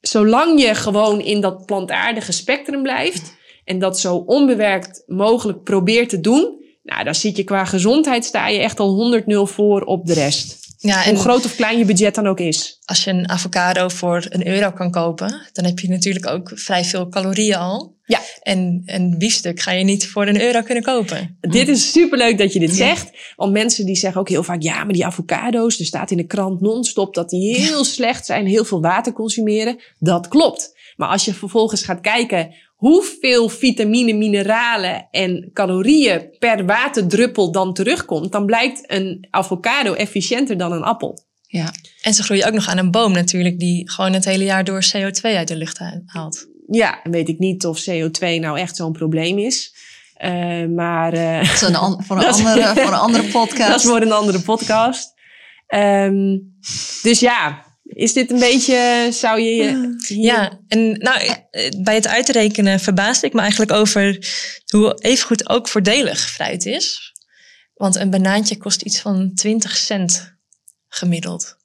zolang 0.00 0.60
je 0.60 0.74
gewoon 0.74 1.20
in 1.20 1.40
dat 1.40 1.66
plantaardige 1.66 2.32
spectrum 2.32 2.82
blijft. 2.82 3.38
En 3.64 3.78
dat 3.78 3.98
zo 3.98 4.16
onbewerkt 4.16 5.02
mogelijk 5.06 5.62
probeert 5.62 6.08
te 6.08 6.20
doen. 6.20 6.58
Nou, 6.82 7.04
dan 7.04 7.14
zit 7.14 7.36
je 7.36 7.44
qua 7.44 7.64
gezondheid, 7.64 8.24
sta 8.24 8.48
je 8.48 8.58
echt 8.58 8.80
al 8.80 9.22
100% 9.22 9.24
voor 9.50 9.82
op 9.82 10.06
de 10.06 10.14
rest. 10.14 10.58
Ja, 10.82 11.04
Hoe 11.04 11.16
groot 11.16 11.44
of 11.44 11.56
klein 11.56 11.78
je 11.78 11.84
budget 11.84 12.14
dan 12.14 12.26
ook 12.26 12.40
is. 12.40 12.78
als 12.84 13.04
je 13.04 13.10
een 13.10 13.28
avocado 13.28 13.88
voor 13.88 14.26
een 14.28 14.46
euro 14.46 14.70
kan 14.70 14.90
kopen, 14.90 15.48
dan 15.52 15.64
heb 15.64 15.78
je 15.78 15.88
natuurlijk 15.88 16.26
ook 16.26 16.52
vrij 16.54 16.84
veel 16.84 17.08
calorieën 17.08 17.56
al. 17.56 17.98
Ja. 18.04 18.20
En 18.42 18.82
een 18.86 19.18
biefstuk 19.18 19.60
ga 19.60 19.70
je 19.70 19.84
niet 19.84 20.08
voor 20.08 20.26
een 20.26 20.40
euro 20.40 20.62
kunnen 20.62 20.82
kopen. 20.82 21.38
Dit 21.40 21.68
is 21.68 21.92
superleuk 21.92 22.38
dat 22.38 22.52
je 22.52 22.58
dit 22.58 22.74
zegt. 22.74 23.10
Want 23.36 23.52
mensen 23.52 23.86
die 23.86 23.96
zeggen 23.96 24.20
ook 24.20 24.28
heel 24.28 24.42
vaak... 24.42 24.62
ja, 24.62 24.84
maar 24.84 24.92
die 24.92 25.06
avocado's, 25.06 25.78
er 25.78 25.84
staat 25.84 26.10
in 26.10 26.16
de 26.16 26.26
krant 26.26 26.60
non-stop... 26.60 27.14
dat 27.14 27.30
die 27.30 27.56
heel 27.56 27.84
slecht 27.84 28.26
zijn, 28.26 28.46
heel 28.46 28.64
veel 28.64 28.80
water 28.80 29.12
consumeren. 29.12 29.80
Dat 29.98 30.28
klopt. 30.28 30.78
Maar 30.96 31.08
als 31.08 31.24
je 31.24 31.34
vervolgens 31.34 31.82
gaat 31.82 32.00
kijken... 32.00 32.54
hoeveel 32.80 33.48
vitamine, 33.48 34.12
mineralen 34.12 35.08
en 35.10 35.50
calorieën... 35.52 36.36
per 36.38 36.66
waterdruppel 36.66 37.52
dan 37.52 37.74
terugkomt... 37.74 38.32
dan 38.32 38.46
blijkt 38.46 38.92
een 38.92 39.26
avocado 39.30 39.92
efficiënter 39.94 40.56
dan 40.58 40.72
een 40.72 40.82
appel. 40.82 41.18
Ja. 41.46 41.72
En 42.02 42.14
ze 42.14 42.22
groeien 42.22 42.46
ook 42.46 42.52
nog 42.54 42.68
aan 42.68 42.78
een 42.78 42.90
boom 42.90 43.12
natuurlijk, 43.12 43.58
die 43.58 43.90
gewoon 43.90 44.12
het 44.12 44.24
hele 44.24 44.44
jaar 44.44 44.64
door 44.64 44.84
CO2 44.96 45.20
uit 45.20 45.48
de 45.48 45.56
lucht 45.56 45.78
haalt. 46.06 46.46
Ja, 46.66 47.00
weet 47.02 47.28
ik 47.28 47.38
niet 47.38 47.66
of 47.66 47.80
CO2 47.90 48.20
nou 48.40 48.58
echt 48.58 48.76
zo'n 48.76 48.92
probleem 48.92 49.38
is. 49.38 49.74
Eh, 50.14 50.64
maar... 50.66 51.12
eh, 51.12 51.36
Dat 51.36 51.54
is 51.54 51.60
een 51.60 51.76
an- 51.76 52.04
voor, 52.06 52.16
een 52.16 52.24
andere, 52.34 52.74
voor 52.74 52.92
een 52.92 52.98
andere 52.98 53.24
podcast. 53.24 53.68
Dat 53.72 53.80
is 53.80 53.86
voor 53.86 54.00
een 54.00 54.12
andere 54.12 54.40
podcast. 54.40 55.12
Ehm, 55.66 56.38
dus 57.02 57.20
ja, 57.20 57.64
is 57.94 58.12
dit 58.12 58.30
een 58.30 58.38
beetje, 58.38 59.08
zou 59.12 59.40
je 59.40 59.54
je... 59.54 59.96
hier- 60.08 60.18
Ja, 60.24 60.60
en 60.68 60.98
nou, 60.98 61.20
eh, 61.50 61.70
bij 61.82 61.94
het 61.94 62.06
uitrekenen 62.08 62.80
verbaasde 62.80 63.26
ik 63.26 63.32
me 63.32 63.40
eigenlijk 63.40 63.72
over 63.72 64.18
hoe 64.72 64.94
evengoed 65.00 65.48
ook 65.48 65.68
voordelig 65.68 66.30
fruit 66.30 66.66
is. 66.66 67.12
Want 67.74 67.96
een 67.96 68.10
banaantje 68.10 68.56
kost 68.56 68.82
iets 68.82 69.00
van 69.00 69.34
20 69.34 69.76
cent 69.76 70.34
gemiddeld 70.88 71.58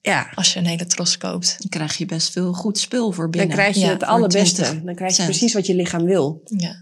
ja, 0.00 0.30
als 0.34 0.52
je 0.52 0.58
een 0.58 0.66
hele 0.66 0.86
tros 0.86 1.18
koopt. 1.18 1.56
Dan 1.58 1.68
krijg 1.68 1.96
je 1.96 2.06
best 2.06 2.32
veel 2.32 2.52
goed 2.52 2.78
spul 2.78 3.12
voor 3.12 3.22
dan 3.22 3.30
binnen. 3.30 3.56
krijg 3.56 3.74
je 3.74 3.80
Ja, 3.80 3.88
het 3.88 4.02
allerbeste. 4.02 4.62
20 4.62 4.84
Dan 4.84 4.94
krijg 4.94 5.10
je 5.10 5.16
cent. 5.16 5.28
precies 5.28 5.52
wat 5.52 5.66
je 5.66 5.74
lichaam 5.74 6.04
wil. 6.04 6.40
Ja. 6.44 6.74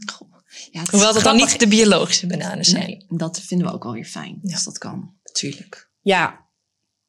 Ja, 0.71 0.81
het 0.81 0.91
Hoewel 0.91 1.13
dat 1.13 1.23
dan 1.23 1.37
niet 1.37 1.59
de 1.61 1.69
biologische 1.69 2.27
bananen 2.27 2.65
zijn. 2.65 2.87
Nee, 2.87 3.05
dat 3.09 3.41
vinden 3.41 3.67
we 3.67 3.73
ook 3.73 3.83
wel 3.83 3.93
weer 3.93 4.05
fijn. 4.05 4.39
Ja. 4.43 4.55
Als 4.55 4.65
dat 4.65 4.79
kan, 4.79 5.15
natuurlijk. 5.25 5.91
Ja, 6.03 6.44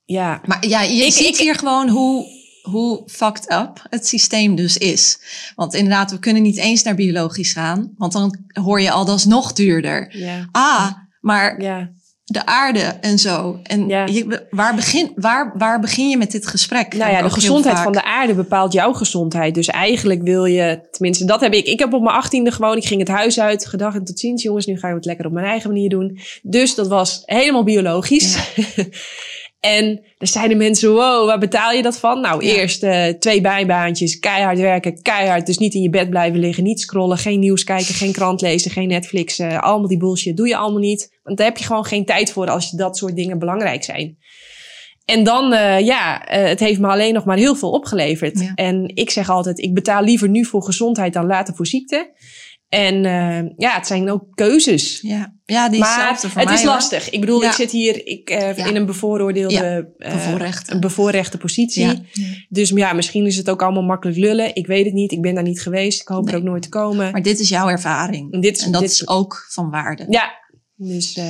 ja. 0.06 0.42
Maar 0.46 0.68
ja, 0.68 0.82
je 0.82 1.06
Ik- 1.06 1.14
ziet 1.14 1.28
ik- 1.28 1.38
hier 1.38 1.56
gewoon 1.56 1.90
hoe, 1.90 2.26
hoe 2.62 3.04
fucked 3.08 3.52
up 3.52 3.86
het 3.90 4.08
systeem 4.08 4.56
dus 4.56 4.78
is. 4.78 5.20
Want 5.56 5.74
inderdaad, 5.74 6.12
we 6.12 6.20
kunnen 6.20 6.42
niet 6.42 6.58
eens 6.58 6.84
naar 6.84 6.96
biologisch 6.96 7.52
gaan. 7.54 7.94
Want 7.98 8.12
dan 8.12 8.38
hoor 8.48 8.82
je 8.82 8.92
al, 8.92 9.06
dat 9.06 9.18
is 9.18 9.26
nog 9.26 9.54
duurder. 9.54 10.18
Ja, 10.18 10.48
Ah, 10.52 10.92
maar 11.22 11.62
ja. 11.62 11.90
de 12.26 12.46
aarde 12.46 12.80
en 12.80 13.20
zo. 13.20 13.60
En 13.64 13.88
Ja. 13.88 14.06
je, 14.06 14.48
waar, 14.50 14.76
begin, 14.76 15.12
waar, 15.16 15.54
waar 15.58 15.80
begin 15.80 16.10
je 16.10 16.18
met 16.18 16.32
dit 16.32 16.48
gesprek? 16.48 16.94
Nou 16.96 17.12
ja, 17.12 17.22
de 17.22 17.30
gezondheid 17.30 17.80
van 17.80 17.92
de 17.92 18.04
aarde 18.04 18.34
bepaalt 18.34 18.74
jouw 18.74 18.94
gezondheid. 18.94 19.56
Dus 19.56 19.68
eigenlijk 19.68 20.22
wil 20.24 20.46
je, 20.46 20.88
tenminste 20.92 21.26
dat 21.26 21.42
heb 21.42 21.54
ik. 21.54 21.66
Ik 21.66 21.80
heb 21.80 21.94
op 21.94 22.02
mijn 22.02 22.16
achttiende 22.16 22.52
gewoon, 22.52 22.78
ik 22.78 22.86
ging 22.86 23.00
het 23.00 23.10
huis 23.10 23.40
uit. 23.40 23.66
Gedag 23.66 23.96
en 23.96 24.04
tot 24.04 24.20
ziens 24.20 24.44
jongens, 24.44 24.66
nu 24.66 24.78
ga 24.80 24.88
ik 24.88 24.96
het 24.96 25.06
lekker 25.06 25.26
op 25.26 25.32
mijn 25.32 25.46
eigen 25.46 25.70
manier 25.70 25.90
doen. 25.90 26.20
Dus 26.42 26.76
dat 26.76 26.88
was 26.88 27.22
helemaal 27.26 27.64
biologisch. 27.64 28.38
en 29.66 30.02
er 30.18 30.28
zeiden 30.28 30.58
mensen, 30.58 30.92
wow, 30.94 31.26
waar 31.26 31.40
betaal 31.40 31.72
je 31.72 31.82
dat 31.82 32.00
van? 32.00 32.22
Nou, 32.22 32.46
Ja. 32.46 32.54
eerst 32.56 32.84
eh, 32.84 33.06
twee 33.08 33.42
bijbaantjes, 33.42 34.20
keihard 34.20 34.60
werken, 34.60 35.02
keihard. 35.02 35.46
Dus 35.46 35.58
niet 35.58 35.74
in 35.74 35.82
je 35.82 35.90
bed 35.90 36.10
blijven 36.10 36.40
liggen, 36.40 36.64
niet 36.64 36.80
scrollen, 36.80 37.18
geen 37.18 37.40
nieuws 37.40 37.64
kijken, 37.64 37.94
geen 37.94 38.12
krant 38.12 38.42
lezen, 38.42 38.72
geen 38.72 38.88
Netflix. 38.88 39.40
eh, 39.40 39.60
allemaal 39.60 39.88
die 39.88 39.98
bullshit 39.98 40.38
doe 40.38 40.48
je 40.48 40.58
allemaal 40.58 40.80
niet. 40.80 41.14
Want 41.24 41.38
daar 41.38 41.48
heb 41.48 41.58
je 41.58 41.64
gewoon 41.66 41.86
geen 41.86 42.06
tijd 42.06 42.32
voor 42.32 42.50
als 42.50 42.70
je 42.70 42.78
dat 42.78 42.98
soort 42.98 43.16
dingen 43.16 43.40
belangrijk 43.40 43.84
zijn. 43.84 44.18
En 45.06 45.24
dan, 45.24 45.54
eh, 45.54 45.80
ja, 45.80 46.22
het 46.26 46.60
heeft 46.60 46.80
me 46.80 46.88
alleen 46.88 47.14
nog 47.14 47.26
maar 47.26 47.38
heel 47.38 47.56
veel 47.56 47.72
opgeleverd. 47.72 48.40
Ja. 48.40 48.52
En 48.56 48.92
ik 48.94 49.10
zeg 49.10 49.30
altijd, 49.30 49.60
ik 49.60 49.74
betaal 49.74 50.04
liever 50.04 50.30
nu 50.30 50.46
voor 50.46 50.64
gezondheid 50.64 51.14
dan 51.14 51.26
later 51.26 51.56
voor 51.56 51.68
ziekte. 51.68 52.14
En 52.70 53.06
eh, 53.06 53.52
ja, 53.58 53.76
het 53.76 53.88
zijn 53.88 54.10
ook 54.12 54.26
keuzes. 54.34 55.00
Ja, 55.02 55.36
ja 55.46 55.70
die 55.70 55.80
maar 55.80 56.18
voor 56.20 56.30
het 56.40 56.46
mij, 56.46 56.54
is 56.54 56.62
hoor. 56.64 56.70
lastig. 56.72 57.10
Ik 57.10 57.20
bedoel, 57.20 57.42
Ja. 57.42 57.48
ik 57.48 57.54
zit 57.54 57.72
hier 57.72 58.08
ik, 58.08 58.30
eh, 58.30 58.58
Ja. 58.58 58.66
in 58.66 58.76
een 58.76 58.86
bevooroordeelde, 58.86 59.54
Ja, 59.54 59.78
eh, 59.98 60.14
bevoorrechte. 60.14 60.74
een 60.74 60.80
bevoorrechte 60.80 61.38
positie. 61.38 61.86
Ja. 61.86 61.96
Dus 62.50 62.70
ja, 62.70 62.94
misschien 62.94 63.26
is 63.26 63.38
het 63.38 63.50
ook 63.50 63.62
allemaal 63.62 63.84
makkelijk 63.84 64.18
lullen. 64.18 64.56
Ik 64.56 64.68
weet 64.68 64.86
het 64.86 64.94
niet. 64.94 65.12
Ik 65.12 65.22
ben 65.22 65.34
daar 65.34 65.44
niet 65.44 65.62
geweest. 65.62 66.02
Ik 66.02 66.08
hoop 66.08 66.30
er 66.30 66.36
ook 66.36 66.44
nooit 66.44 66.62
te 66.62 66.70
komen. 66.70 67.12
Maar 67.12 67.22
dit 67.22 67.40
is 67.40 67.50
jouw 67.50 67.68
ervaring. 67.70 68.34
En 68.34 68.42
dit 68.42 68.58
is- 68.58 68.64
en 68.66 68.72
dat 68.72 68.82
dit- 68.82 68.92
is 68.92 69.08
ook 69.08 69.46
van 69.50 69.70
waarde. 69.70 70.06
Ja, 70.10 70.32
dus 70.76 71.14
eh, 71.16 71.26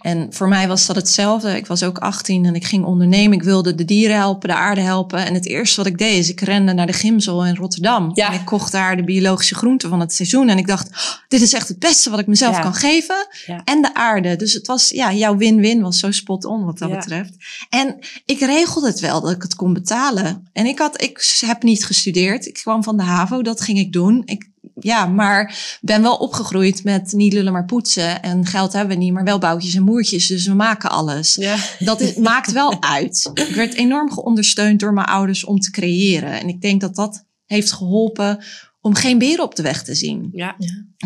En 0.00 0.26
voor 0.30 0.48
mij 0.48 0.68
was 0.68 0.86
dat 0.86 0.96
hetzelfde. 0.96 1.56
Ik 1.56 1.66
was 1.66 1.82
ook 1.82 1.98
18 1.98 2.44
en 2.44 2.54
ik 2.54 2.64
ging 2.64 2.84
ondernemen. 2.84 3.36
Ik 3.38 3.42
wilde 3.42 3.74
de 3.74 3.84
dieren 3.84 4.16
helpen, 4.16 4.48
de 4.48 4.54
aarde 4.54 4.80
helpen. 4.80 5.26
En 5.26 5.34
het 5.34 5.46
eerste 5.46 5.76
wat 5.76 5.86
ik 5.86 5.98
deed 5.98 6.18
is, 6.18 6.28
ik 6.30 6.40
rende 6.40 6.72
naar 6.72 6.86
de 6.86 6.92
Gimsel 6.92 7.46
in 7.46 7.56
Rotterdam. 7.56 8.10
Ja. 8.14 8.28
En 8.28 8.34
ik 8.40 8.44
kocht 8.44 8.72
daar 8.72 8.96
de 8.96 9.04
biologische 9.04 9.54
groenten 9.54 9.88
van 9.88 10.00
het 10.00 10.14
seizoen. 10.14 10.48
En 10.48 10.58
ik 10.58 10.66
dacht, 10.66 10.88
"Oh, 10.88 11.12
dit 11.28 11.40
is 11.40 11.52
echt 11.52 11.68
het 11.68 11.78
beste 11.78 12.10
wat 12.10 12.18
ik 12.18 12.26
mezelf 12.26 12.56
Ja. 12.56 12.62
kan 12.62 12.74
geven. 12.74 13.26
Ja. 13.46 13.60
En 13.64 13.82
de 13.82 13.94
aarde. 13.94 14.36
Dus 14.36 14.52
het 14.52 14.66
was, 14.66 14.88
ja, 14.88 15.12
jouw 15.12 15.36
win-win 15.36 15.80
was 15.82 15.98
zo 15.98 16.10
spot 16.10 16.44
on 16.44 16.64
wat 16.64 16.78
dat 16.78 16.90
betreft. 16.90 17.32
En 17.70 17.96
ik 18.26 18.40
regelde 18.40 18.86
het 18.86 19.00
wel 19.00 19.20
dat 19.20 19.30
ik 19.30 19.42
het 19.42 19.54
kon 19.54 19.72
betalen. 19.72 20.48
En 20.52 20.66
ik 20.66 20.78
had, 20.78 21.02
ik 21.02 21.38
heb 21.46 21.62
niet 21.62 21.84
gestudeerd. 21.84 22.46
Ik 22.46 22.54
kwam 22.54 22.82
van 22.82 22.96
de 22.96 23.02
HAVO, 23.02 23.42
dat 23.42 23.60
ging 23.60 23.78
ik 23.78 23.92
doen. 23.92 24.22
Ik 24.24 24.48
ja, 24.80 25.06
maar 25.06 25.78
ben 25.80 26.02
wel 26.02 26.16
opgegroeid 26.16 26.84
met 26.84 27.12
niet 27.12 27.32
lullen 27.32 27.52
maar 27.52 27.64
poetsen. 27.64 28.22
En 28.22 28.46
geld 28.46 28.72
hebben 28.72 28.96
we 28.98 29.02
niet, 29.04 29.12
maar 29.12 29.24
wel 29.24 29.38
boutjes 29.38 29.74
en 29.74 29.82
moertjes. 29.82 30.26
Dus 30.26 30.46
we 30.46 30.54
maken 30.54 30.90
alles. 30.90 31.34
Ja. 31.34 31.56
Dat 31.78 32.00
is, 32.00 32.14
maakt 32.14 32.52
wel 32.52 32.82
uit. 32.82 33.30
Ik 33.34 33.54
werd 33.54 33.74
enorm 33.74 34.12
geondersteund 34.12 34.80
door 34.80 34.92
mijn 34.92 35.06
ouders 35.06 35.44
om 35.44 35.58
te 35.58 35.70
creëren. 35.70 36.40
En 36.40 36.48
ik 36.48 36.60
denk 36.60 36.80
dat 36.80 36.94
dat 36.94 37.26
heeft 37.44 37.72
geholpen 37.72 38.44
om 38.80 38.94
geen 38.94 39.18
beren 39.18 39.44
op 39.44 39.54
de 39.54 39.62
weg 39.62 39.82
te 39.84 39.94
zien. 39.94 40.28
ja. 40.32 40.56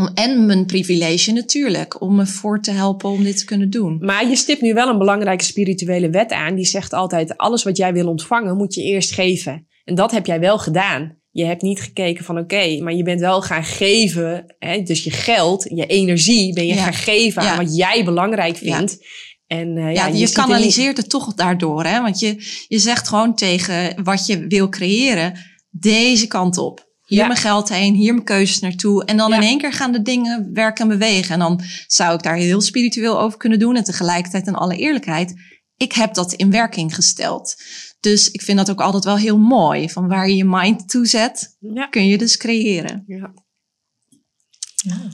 Om- 0.01 0.11
En 0.15 0.47
mijn 0.47 0.67
privilege 0.67 1.33
natuurlijk, 1.33 2.01
om 2.01 2.15
me 2.17 2.27
voor 2.27 2.61
te 2.61 2.71
helpen 2.71 3.11
om 3.11 3.23
dit 3.25 3.39
te 3.39 3.45
kunnen 3.45 3.71
doen. 3.71 3.99
Maar 4.01 4.29
je 4.29 4.37
stipt 4.37 4.61
nu 4.61 4.75
wel 4.75 4.89
een 4.89 4.99
belangrijke 4.99 5.45
spirituele 5.45 6.11
wet 6.11 6.33
aan. 6.33 6.55
Die 6.55 6.65
zegt 6.67 6.93
altijd, 6.93 7.37
alles 7.37 7.63
wat 7.63 7.77
jij 7.77 7.93
wil 7.93 8.09
ontvangen, 8.09 8.57
moet 8.57 8.75
je 8.75 8.83
eerst 8.83 9.13
geven. 9.13 9.67
En 9.85 9.95
dat 9.95 10.11
heb 10.11 10.27
jij 10.27 10.41
wel 10.41 10.59
gedaan. 10.59 11.17
Je 11.35 11.45
hebt 11.45 11.63
niet 11.63 11.81
gekeken 11.81 12.25
van 12.25 12.39
oké, 12.39 12.79
maar 12.83 12.93
je 12.93 13.03
bent 13.03 13.21
wel 13.21 13.43
gaan 13.43 13.65
geven. 13.65 14.55
Hè, 14.59 14.83
dus 14.83 15.05
je 15.05 15.11
geld, 15.11 15.67
je 15.75 15.87
energie 15.87 16.53
ben 16.53 16.67
je 16.67 16.75
Ja. 16.75 16.83
gaan 16.83 16.95
geven 16.95 17.43
Ja. 17.43 17.51
aan 17.51 17.65
wat 17.65 17.77
jij 17.77 18.05
belangrijk 18.05 18.57
Ja. 18.57 18.77
vindt. 18.77 19.07
En 19.47 19.77
eh, 19.77 19.83
ja, 19.95 20.07
Ja, 20.07 20.07
je, 20.07 20.25
er 20.27 20.33
kanaliseert 20.33 20.97
het 20.97 21.11
toch 21.11 21.35
daardoor. 21.35 21.85
Hè? 21.85 22.01
Want 22.01 22.21
je, 22.21 22.37
je 22.69 22.79
zegt 22.79 23.09
gewoon 23.09 23.35
tegen 23.35 24.03
wat 24.05 24.27
je 24.27 24.47
wil 24.47 24.69
creëren, 24.69 25.39
deze 25.71 26.27
kant 26.27 26.59
op. 26.59 26.91
Hier 27.07 27.19
Ja. 27.21 27.27
mijn 27.27 27.39
geld 27.39 27.69
heen, 27.69 27.95
hier 27.95 28.13
mijn 28.13 28.25
keuzes 28.25 28.59
naartoe. 28.59 29.05
En 29.05 29.17
dan 29.17 29.31
Ja. 29.31 29.37
in 29.37 29.43
één 29.43 29.59
keer 29.59 29.73
gaan 29.73 29.93
de 29.93 30.03
dingen 30.03 30.51
werken 30.53 30.83
en 30.91 30.99
bewegen. 30.99 31.33
En 31.33 31.39
dan 31.39 31.61
zou 31.87 32.15
ik 32.15 32.23
daar 32.23 32.37
heel 32.37 32.61
spiritueel 32.61 33.21
over 33.21 33.39
kunnen 33.39 33.59
doen. 33.59 33.77
En 33.77 33.85
tegelijkertijd 33.85 34.47
in 34.47 34.55
alle 34.55 34.77
eerlijkheid, 34.77 35.35
ik 35.77 35.93
heb 35.93 36.15
dat 36.15 36.33
in 36.33 36.51
werking 36.51 36.95
gesteld. 36.95 37.55
Dus 38.03 38.31
ik 38.31 38.43
vind 38.43 38.59
dat 38.59 38.71
ook 38.71 38.81
altijd 38.81 39.05
wel 39.05 39.17
heel 39.17 39.39
mooi. 39.39 39.91
Van 39.91 40.09
waar 40.09 40.29
je 40.29 40.37
je 40.37 40.45
mind 40.45 40.89
toe 40.89 41.07
zet, 41.07 41.57
Ja. 41.61 41.87
kun 41.87 42.07
je 42.07 42.19
dus 42.19 42.37
creëren. 42.37 43.05
Ja. 43.07 43.33
Ja. 44.75 45.09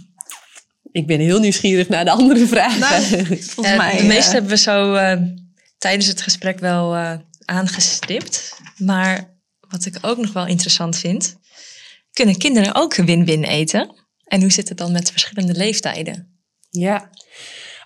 Ik 0.93 1.07
ben 1.07 1.21
heel 1.21 1.41
nieuwsgierig 1.41 1.89
naar 1.89 2.05
de 2.05 2.11
andere 2.11 2.47
vragen. 2.47 2.81
Nou, 2.81 3.03
Volgens 3.27 3.67
Eh, 3.67 3.77
mij. 3.77 3.93
de 3.93 3.99
eh, 3.99 4.07
meeste 4.07 4.33
hebben 4.33 4.51
we 4.51 4.57
zo 4.57 4.95
eh, 4.95 5.23
tijdens 5.79 6.07
het 6.07 6.21
gesprek 6.23 6.59
wel 6.59 6.95
eh, 6.97 7.19
aangestipt. 7.45 8.57
Maar 8.77 9.37
wat 9.69 9.85
ik 9.85 9.99
ook 10.01 10.19
nog 10.19 10.33
wel 10.33 10.47
interessant 10.47 10.97
vind, 10.97 11.37
kunnen 12.13 12.39
kinderen 12.39 12.75
ook 12.75 12.95
win-win 12.95 13.45
eten? 13.45 13.95
En 14.25 14.41
hoe 14.41 14.51
zit 14.53 14.69
het 14.69 14.79
dan 14.79 14.93
met 14.93 15.11
verschillende 15.11 15.53
leeftijden? 15.55 16.39
Ja. 16.71 17.11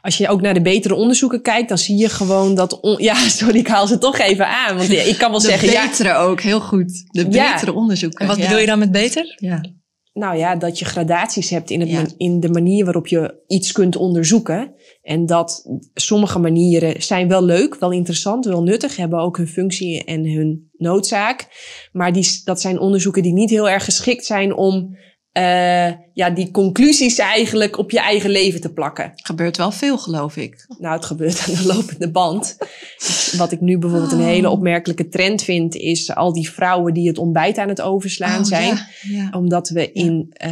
Als 0.02 0.16
je 0.16 0.28
ook 0.28 0.40
naar 0.40 0.54
de 0.54 0.62
betere 0.62 0.94
onderzoeken 0.94 1.42
kijkt, 1.42 1.68
dan 1.68 1.78
zie 1.78 1.96
je 1.96 2.08
gewoon 2.08 2.54
dat... 2.54 2.80
on- 2.80 3.02
ja, 3.08 3.14
sorry, 3.14 3.58
ik 3.58 3.66
haal 3.68 3.86
ze 3.86 3.98
toch 3.98 4.18
even 4.18 4.46
aan. 4.48 4.76
Want 4.76 4.90
ik 4.90 5.16
kan 5.18 5.30
wel 5.30 5.40
de 5.40 5.46
zeggen... 5.46 5.70
Ja, 5.70 5.86
betere 5.88 6.14
ook, 6.14 6.40
heel 6.40 6.60
goed. 6.60 7.04
De 7.10 7.26
Ja. 7.30 7.52
betere 7.52 7.72
onderzoeken. 7.72 8.18
En 8.20 8.26
wat 8.26 8.36
ja. 8.36 8.42
bedoel 8.42 8.58
je 8.58 8.66
dan 8.66 8.78
met 8.78 8.92
beter? 8.92 9.34
Ja. 9.36 9.60
Nou 10.12 10.36
ja, 10.36 10.56
dat 10.56 10.78
je 10.78 10.84
gradaties 10.84 11.50
hebt 11.50 11.70
in, 11.70 11.80
het 11.80 11.88
Ja. 11.88 11.94
man- 11.96 12.14
in 12.16 12.40
de 12.40 12.48
manier 12.48 12.84
waarop 12.84 13.06
je 13.06 13.42
iets 13.46 13.72
kunt 13.72 13.96
onderzoeken. 13.96 14.74
En 15.02 15.26
dat 15.26 15.68
sommige 15.94 16.38
manieren 16.38 17.02
zijn 17.02 17.28
wel 17.28 17.44
leuk, 17.44 17.74
wel 17.74 17.90
interessant, 17.90 18.44
wel 18.44 18.62
nuttig, 18.62 18.96
hebben 18.96 19.18
ook 19.18 19.36
hun 19.36 19.48
functie 19.48 20.04
en 20.04 20.24
hun 20.30 20.70
noodzaak. 20.76 21.46
Maar 21.92 22.12
die, 22.12 22.40
dat 22.44 22.60
zijn 22.60 22.78
onderzoeken 22.78 23.22
die 23.22 23.32
niet 23.32 23.50
heel 23.50 23.68
erg 23.68 23.84
geschikt 23.84 24.24
zijn 24.26 24.54
om 24.56 24.96
eh, 25.32 25.90
ja, 26.12 26.30
die 26.30 26.50
conclusies 26.50 27.18
eigenlijk 27.18 27.78
op 27.78 27.90
je 27.90 28.00
eigen 28.00 28.30
leven 28.30 28.60
te 28.60 28.72
plakken. 28.72 29.12
Gebeurt 29.14 29.56
wel 29.56 29.70
veel, 29.70 29.98
geloof 29.98 30.36
ik. 30.36 30.66
Nou, 30.78 30.94
het 30.94 31.04
gebeurt 31.04 31.44
aan 31.48 31.54
de 31.54 31.66
lopende 31.74 32.10
band. 32.10 32.56
Wat 33.36 33.52
ik 33.52 33.60
nu 33.60 33.78
bijvoorbeeld 33.78 34.12
een 34.12 34.20
hele 34.20 34.50
opmerkelijke 34.50 35.08
trend 35.08 35.42
vind, 35.42 35.74
is 35.74 36.14
al 36.14 36.32
die 36.32 36.50
vrouwen 36.50 36.94
die 36.94 37.08
het 37.08 37.18
ontbijt 37.18 37.58
aan 37.58 37.68
het 37.68 37.80
overslaan 37.80 38.40
Oh, 38.40 38.46
zijn 38.46 38.66
Ja, 38.66 38.86
ja. 39.02 39.28
omdat 39.30 39.68
we 39.68 39.92
in 39.92 40.26
eh, 40.32 40.50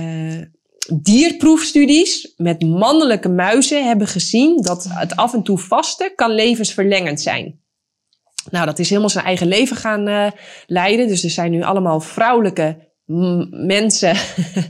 dierproefstudies 1.02 2.32
met 2.36 2.62
mannelijke 2.62 3.28
muizen 3.28 3.86
hebben 3.86 4.06
gezien 4.06 4.62
dat 4.62 4.86
het 4.88 5.16
af 5.16 5.34
en 5.34 5.42
toe 5.42 5.58
vasten 5.58 6.14
kan 6.14 6.30
levensverlengend 6.30 7.20
zijn. 7.20 7.60
Nou, 8.50 8.66
dat 8.66 8.78
is 8.78 8.88
helemaal 8.88 9.10
zijn 9.10 9.24
eigen 9.24 9.46
leven 9.46 9.76
gaan 9.76 10.08
eh, 10.08 10.30
leiden. 10.66 11.08
Dus 11.08 11.24
er 11.24 11.30
zijn 11.30 11.50
nu 11.50 11.62
allemaal 11.62 12.00
vrouwelijke 12.00 12.89
mensen 13.50 14.16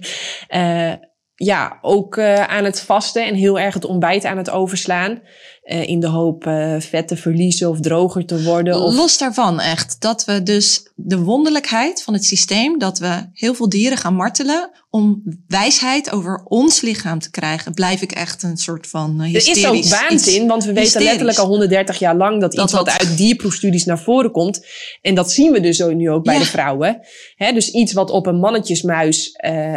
eh, 0.49 0.93
ja, 1.35 1.79
ook 1.81 2.17
eh, 2.17 2.45
aan 2.45 2.65
het 2.65 2.81
vasten 2.81 3.27
en 3.27 3.35
heel 3.35 3.59
erg 3.59 3.75
het 3.75 3.85
ontbijt 3.85 4.25
aan 4.25 4.37
het 4.37 4.51
overslaan. 4.51 5.23
Eh, 5.71 5.89
in 5.89 6.01
de 6.01 6.07
hoop 6.07 6.47
eh, 6.47 6.75
vet 6.79 7.09
te 7.09 7.17
verliezen 7.17 7.69
of 7.71 7.81
droger 7.81 8.27
te 8.27 8.43
worden. 8.43 8.83
Of, 8.83 8.95
Los 8.95 9.19
daarvan 9.19 9.61
echt, 9.61 10.01
dat 10.01 10.25
we 10.25 10.43
dus 10.43 10.91
de 10.95 11.19
wonderlijkheid 11.19 12.03
van 12.03 12.15
het 12.15 12.25
systeem, 12.25 12.79
dat 12.79 12.99
we 12.99 13.27
heel 13.33 13.55
veel 13.55 13.69
dieren 13.69 13.99
gaan 13.99 14.15
martelen 14.15 14.71
om 14.91 15.23
wijsheid 15.49 16.13
over 16.13 16.43
ons 16.45 16.81
lichaam 16.81 17.19
te 17.19 17.31
krijgen, 17.31 17.75
blijf 17.75 18.03
ik 18.03 18.13
echt 18.13 18.43
een 18.43 18.57
soort 18.57 18.87
van 18.87 19.17
uh, 19.21 19.35
Er 19.35 19.49
is 19.49 19.67
ook 19.67 19.85
waanzin, 19.85 20.47
want 20.47 20.65
we 20.65 20.73
weten 20.73 21.03
letterlijk 21.03 21.39
al 21.39 21.47
130 21.47 21.99
jaar 21.99 22.17
lang 22.17 22.41
dat, 22.41 22.53
Dat 22.53 22.65
iets 22.65 22.73
wat 22.73 22.89
uit 22.89 23.17
dierproefstudies 23.17 23.85
naar 23.85 24.01
voren 24.01 24.31
komt. 24.31 24.67
En 25.03 25.15
dat 25.15 25.33
zien 25.33 25.53
we 25.53 25.61
dus 25.61 25.83
ook 25.83 25.95
nu 25.95 26.11
ook 26.11 26.25
bij 26.25 26.35
Ja. 26.35 26.41
de 26.41 26.47
vrouwen. 26.47 27.01
Hè, 27.35 27.53
dus 27.53 27.71
iets 27.71 27.93
wat 27.93 28.11
op 28.11 28.27
een 28.27 28.39
mannetjesmuis 28.39 29.33
eh, 29.33 29.77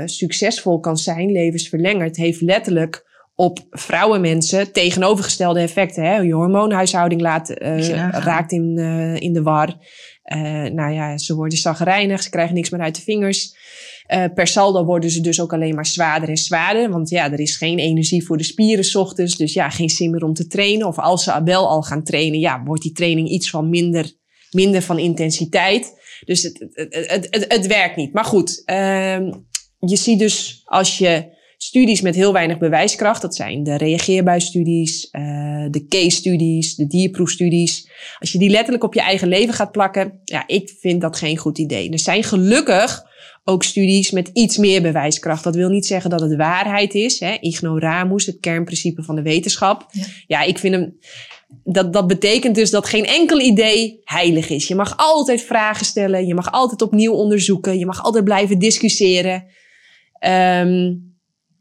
eh, 0.00 0.06
succesvol 0.06 0.80
kan 0.80 0.96
zijn, 0.96 1.32
levensverlengend, 1.32 2.16
heeft 2.16 2.40
letterlijk 2.40 3.08
op 3.40 3.66
vrouwenmensen 3.70 4.72
tegenovergestelde 4.72 5.60
effecten. 5.60 6.04
Hè? 6.04 6.16
Je 6.16 6.34
hormoonhuishouding 6.34 7.20
laat, 7.20 7.50
eh, 7.50 8.08
raakt 8.10 8.52
in, 8.52 8.78
eh, 8.78 9.20
in 9.20 9.32
de 9.32 9.42
war. 9.42 9.76
Eh, 10.22 10.40
nou 10.62 10.92
ja, 10.92 11.18
ze 11.18 11.34
worden 11.34 11.58
zagrijnig, 11.58 12.22
ze 12.22 12.30
krijgen 12.30 12.54
niks 12.54 12.70
meer 12.70 12.80
uit 12.80 12.94
de 12.94 13.02
vingers. 13.02 13.58
Per 14.34 14.46
saldo 14.46 14.84
worden 14.84 15.10
ze 15.10 15.20
dus 15.20 15.40
ook 15.40 15.52
alleen 15.52 15.74
maar 15.74 15.86
zwaarder 15.86 16.28
en 16.28 16.36
zwaarder. 16.36 16.90
Want 16.90 17.08
ja, 17.08 17.32
er 17.32 17.40
is 17.40 17.56
geen 17.56 17.78
energie 17.78 18.24
voor 18.26 18.36
de 18.36 18.44
spieren 18.44 18.84
's 18.84 18.94
ochtends. 18.94 19.36
Dus 19.36 19.52
ja, 19.52 19.70
geen 19.70 19.88
zin 19.88 20.10
meer 20.10 20.24
om 20.24 20.34
te 20.34 20.46
trainen. 20.46 20.86
Of 20.86 20.98
als 20.98 21.24
ze 21.24 21.42
wel 21.44 21.68
al 21.68 21.82
gaan 21.82 22.04
trainen, 22.04 22.40
ja, 22.40 22.62
wordt 22.64 22.82
die 22.82 22.92
training 22.92 23.28
iets 23.28 23.50
van 23.50 23.68
minder, 23.68 24.12
minder 24.50 24.82
van 24.82 24.98
intensiteit. 24.98 25.94
Dus 26.24 26.42
het, 26.42 26.66
het, 26.72 26.94
het, 27.06 27.26
het, 27.30 27.44
het 27.48 27.66
werkt 27.66 27.96
niet. 27.96 28.12
Maar 28.12 28.24
goed, 28.24 28.62
ehm, 28.64 29.32
je 29.78 29.96
ziet 29.96 30.18
dus 30.18 30.62
als 30.64 30.98
je 30.98 31.38
studies 31.62 32.00
met 32.00 32.14
heel 32.14 32.32
weinig 32.32 32.58
bewijskracht, 32.58 33.22
dat 33.22 33.34
zijn 33.34 33.62
de 33.62 33.76
reageerbuisstudies, 33.76 35.10
eh, 35.10 35.22
de 35.70 35.86
case-studies, 35.88 36.74
de 36.74 36.86
dierproefstudies. 36.86 37.88
Als 38.18 38.32
je 38.32 38.38
die 38.38 38.50
letterlijk 38.50 38.84
op 38.84 38.94
je 38.94 39.00
eigen 39.00 39.28
leven 39.28 39.54
gaat 39.54 39.72
plakken, 39.72 40.20
ja, 40.24 40.44
ik 40.46 40.74
vind 40.80 41.00
dat 41.00 41.16
geen 41.16 41.36
goed 41.36 41.58
idee. 41.58 41.90
Er 41.90 41.98
zijn 41.98 42.24
gelukkig 42.24 43.04
ook 43.44 43.62
studies 43.62 44.10
met 44.10 44.30
iets 44.32 44.56
meer 44.56 44.82
bewijskracht. 44.82 45.44
Dat 45.44 45.54
wil 45.54 45.68
niet 45.68 45.86
zeggen 45.86 46.10
dat 46.10 46.20
het 46.20 46.36
waarheid 46.36 46.94
is. 46.94 47.20
Hè? 47.20 47.36
Ignoramus, 47.40 48.26
het 48.26 48.40
kernprincipe 48.40 49.02
van 49.02 49.14
de 49.14 49.22
wetenschap. 49.22 49.86
Ja. 49.90 50.04
Ja, 50.26 50.42
ik 50.42 50.58
vind 50.58 50.74
hem. 50.74 50.98
Dat, 51.64 51.92
dat 51.92 52.06
betekent 52.06 52.54
dus 52.54 52.70
dat 52.70 52.86
geen 52.86 53.06
enkel 53.06 53.40
idee 53.40 54.00
heilig 54.04 54.48
is. 54.48 54.68
Je 54.68 54.74
mag 54.74 54.94
altijd 54.96 55.42
vragen 55.42 55.86
stellen. 55.86 56.26
Je 56.26 56.34
mag 56.34 56.52
altijd 56.52 56.82
opnieuw 56.82 57.12
onderzoeken. 57.12 57.78
Je 57.78 57.86
mag 57.86 58.02
altijd 58.02 58.24
blijven 58.24 58.58
discussiëren. 58.58 59.44
Ehm, 60.18 60.92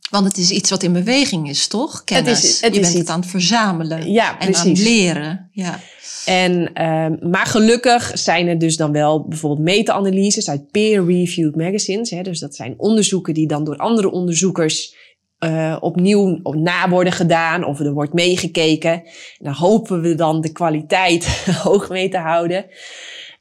Want 0.10 0.26
het 0.26 0.38
is 0.38 0.52
iets 0.52 0.70
wat 0.70 0.84
in 0.84 0.94
beweging 0.94 1.50
is, 1.50 1.68
toch? 1.68 2.04
Kennis. 2.04 2.44
is- 2.44 2.62
het 2.62 2.76
je 2.76 2.82
bent 2.82 2.94
het 2.94 3.10
aan 3.10 3.20
het 3.20 3.30
verzamelen 3.30 4.12
ja, 4.12 4.40
en 4.40 4.56
aan 4.56 4.68
het 4.68 4.78
leren. 4.80 5.50
Ja. 5.52 5.80
En, 6.26 6.74
ehm, 6.74 7.30
maar 7.30 7.46
gelukkig 7.46 8.12
zijn 8.14 8.48
er 8.48 8.58
dus 8.60 8.78
dan 8.78 8.92
wel 8.92 9.28
bijvoorbeeld 9.28 9.68
meta-analyses 9.68 10.50
uit 10.50 10.72
peer-reviewed 10.72 11.56
magazines. 11.56 12.10
Hè, 12.10 12.22
dus 12.22 12.40
dat 12.40 12.56
zijn 12.56 12.74
onderzoeken 12.78 13.34
die 13.34 13.48
dan 13.48 13.64
door 13.64 13.78
andere 13.78 14.12
onderzoekers 14.12 14.98
eh, 15.40 15.78
opnieuw 15.80 16.40
op 16.44 16.56
na 16.56 16.90
worden 16.90 17.14
gedaan 17.14 17.64
of 17.64 17.80
er 17.80 17.94
wordt 17.94 18.14
meegekeken. 18.14 18.92
En 18.92 19.04
dan 19.38 19.54
hopen 19.54 20.02
we 20.02 20.16
dan 20.16 20.42
de 20.42 20.52
kwaliteit 20.52 21.26
hoog 21.64 21.90
mee 21.90 22.10
te 22.10 22.18
houden. 22.18 22.66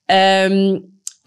Ehm, 0.07 0.78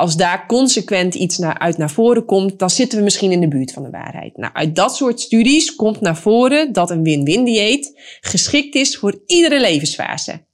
als 0.02 0.16
daar 0.16 0.46
consequent 0.48 1.16
iets 1.16 1.38
naar, 1.38 1.58
uit 1.60 1.78
naar 1.78 1.92
voren 1.92 2.26
komt, 2.26 2.60
dan 2.60 2.70
zitten 2.70 2.98
we 2.98 3.04
misschien 3.04 3.32
in 3.32 3.40
de 3.40 3.48
buurt 3.48 3.72
van 3.72 3.84
de 3.84 3.90
waarheid. 3.90 4.38
Nou, 4.38 4.54
uit 4.54 4.76
dat 4.76 4.96
soort 4.96 5.20
studies 5.20 5.76
komt 5.76 6.02
naar 6.02 6.18
voren 6.18 6.74
dat 6.74 6.90
een 6.90 7.04
win-win 7.04 7.44
dieet 7.44 8.00
geschikt 8.22 8.76
is 8.76 8.98
voor 8.98 9.22
iedere 9.26 9.60
levensfase. 9.60 10.46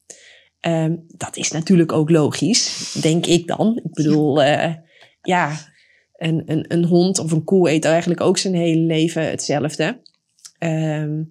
Ehm, 0.60 0.95
dat 1.07 1.38
is 1.38 1.52
natuurlijk 1.52 1.91
ook 1.91 2.10
logisch, 2.10 2.94
denk 3.02 3.26
ik 3.26 3.48
dan. 3.48 3.82
Ik 3.84 3.94
bedoel, 3.94 4.41
eh, 4.44 4.74
ja, 5.22 5.52
een, 6.15 6.44
een, 6.45 6.65
een 6.68 6.86
hond 6.86 7.19
of 7.19 7.32
een 7.32 7.44
koe 7.44 7.69
eet 7.69 7.86
eigenlijk 7.86 8.22
ook 8.22 8.38
zijn 8.38 8.56
hele 8.56 8.82
leven 8.82 9.30
hetzelfde. 9.30 10.02
Ehm, 10.57 11.24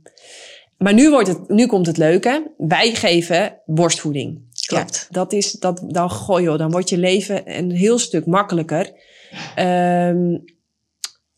maar 0.79 0.95
nu, 0.95 1.11
wordt 1.11 1.29
het, 1.29 1.49
nu 1.49 1.67
komt 1.67 1.87
het 1.87 1.97
leuke. 1.97 2.53
Wij 2.57 2.95
geven 2.95 3.61
borstvoeding. 3.67 4.46
Klopt. 4.67 4.97
Ja, 4.97 5.07
dat 5.11 5.33
is, 5.33 5.53
dat, 5.53 5.83
dan, 5.87 6.11
gooi 6.11 6.45
joh, 6.45 6.59
dan 6.59 6.71
wordt 6.71 6.89
je 6.89 6.99
leven 6.99 7.57
een 7.59 7.71
heel 7.71 7.99
stuk 7.99 8.27
makkelijker. 8.27 8.93
Ehm, 9.55 10.39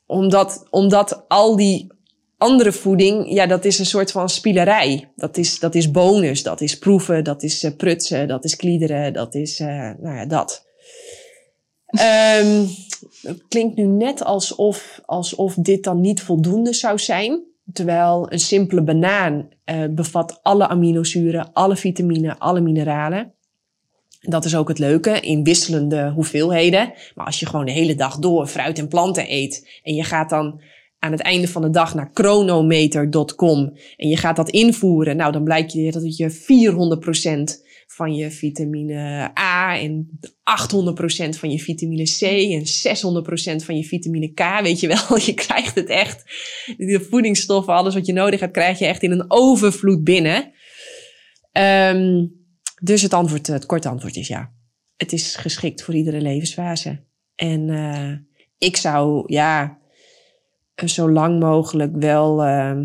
omdat, 0.07 0.67
omdat 0.71 1.25
al 1.29 1.57
die 1.57 1.93
andere 2.39 2.73
voeding, 2.73 3.33
ja, 3.33 3.47
dat 3.47 3.65
is 3.65 3.79
een 3.79 3.87
soort 3.87 4.11
van 4.11 4.29
spielerij. 4.29 5.13
Dat 5.17 5.37
is, 5.37 5.59
dat 5.59 5.75
is 5.75 5.91
bonus, 5.91 6.43
dat 6.43 6.61
is 6.61 6.79
proeven, 6.79 7.25
dat 7.25 7.43
is 7.43 7.63
eh, 7.63 7.77
prutsen, 7.77 8.29
dat 8.29 8.45
is 8.45 8.57
kliederen, 8.57 9.13
dat 9.13 9.35
is, 9.35 9.61
eh, 9.61 9.91
nou 9.99 10.17
ja, 10.17 10.27
dat. 10.27 10.67
Ehm, 11.87 12.67
het 13.23 13.43
klinkt 13.49 13.77
nu 13.77 13.83
net 13.85 14.25
alsof, 14.25 15.01
alsof 15.05 15.55
dit 15.55 15.85
dan 15.85 16.01
niet 16.01 16.23
voldoende 16.23 16.73
zou 16.73 16.99
zijn. 16.99 17.43
Terwijl 17.73 18.33
een 18.33 18.39
simpele 18.39 18.83
banaan 18.83 19.49
uh, 19.65 19.85
bevat 19.91 20.41
alle 20.43 20.69
aminozuren, 20.69 21.53
alle 21.53 21.77
vitamine, 21.77 22.39
alle 22.39 22.61
mineralen. 22.61 23.33
Dat 24.21 24.45
is 24.45 24.57
ook 24.57 24.69
het 24.69 24.79
leuke 24.79 25.21
in 25.21 25.45
wisselende 25.45 26.11
hoeveelheden. 26.11 26.93
Maar 27.15 27.27
als 27.27 27.41
je 27.41 27.47
gewoon 27.47 27.65
de 27.65 27.73
hele 27.73 27.95
dag 27.95 28.19
door 28.19 28.47
fruit 28.47 28.79
en 28.79 28.89
planten 28.89 29.33
eet 29.33 29.81
en 29.83 29.95
je 29.95 30.05
gaat 30.05 30.31
dan 30.31 30.61
aan 30.99 31.13
het 31.13 31.21
einde 31.21 31.49
van 31.49 31.63
de 31.63 31.71
dag 31.71 31.95
naar 31.95 32.11
chronometer.com 32.15 33.73
en 33.97 34.09
je 34.09 34.17
gaat 34.17 34.37
dat 34.37 34.51
invoeren, 34.51 35.17
nou 35.17 35.33
dan 35.33 35.45
blijkt 35.45 35.73
je 35.73 35.93
dat 35.93 36.17
je 36.17 36.31
400% 37.61 37.68
van 37.89 38.15
je 38.15 38.31
vitamine 38.31 39.31
A 39.39 39.79
en 39.79 40.21
800% 40.21 41.29
van 41.29 41.51
je 41.51 41.59
vitamine 41.59 42.05
C 42.05 42.23
en 42.23 42.65
600% 43.63 43.65
van 43.65 43.77
je 43.77 43.85
vitamine 43.85 44.33
K. 44.33 44.61
Weet 44.63 44.81
je 44.81 44.87
wel, 44.87 45.19
je 45.27 45.35
krijgt 45.35 45.75
het 45.75 45.89
echt, 45.89 46.25
de 46.77 47.07
voedingsstoffen, 47.11 47.75
alles 47.75 47.95
wat 47.95 48.07
je 48.07 48.13
nodig 48.13 48.41
hebt, 48.41 48.53
krijg 48.53 48.79
je 48.79 48.87
echt 48.87 49.03
in 49.03 49.11
een 49.11 49.25
overvloed 49.29 50.05
binnen. 50.05 50.53
Um, 51.53 52.37
dus 52.83 53.03
het, 53.03 53.13
antwoord, 53.13 53.47
het 53.47 53.67
korte 53.67 53.89
antwoord 53.89 54.17
is 54.17 54.29
ja. 54.29 54.53
Het 54.97 55.13
is 55.13 55.37
geschikt 55.37 55.83
voor 55.83 55.95
iedere 55.95 56.21
levensfase. 56.21 57.05
En 57.35 57.69
uh, 57.69 58.13
ik 58.59 58.77
zou, 58.77 59.23
ja, 59.27 59.79
zo 60.85 61.11
lang 61.11 61.41
mogelijk 61.41 61.97
wel 61.97 62.45
uh, 62.45 62.81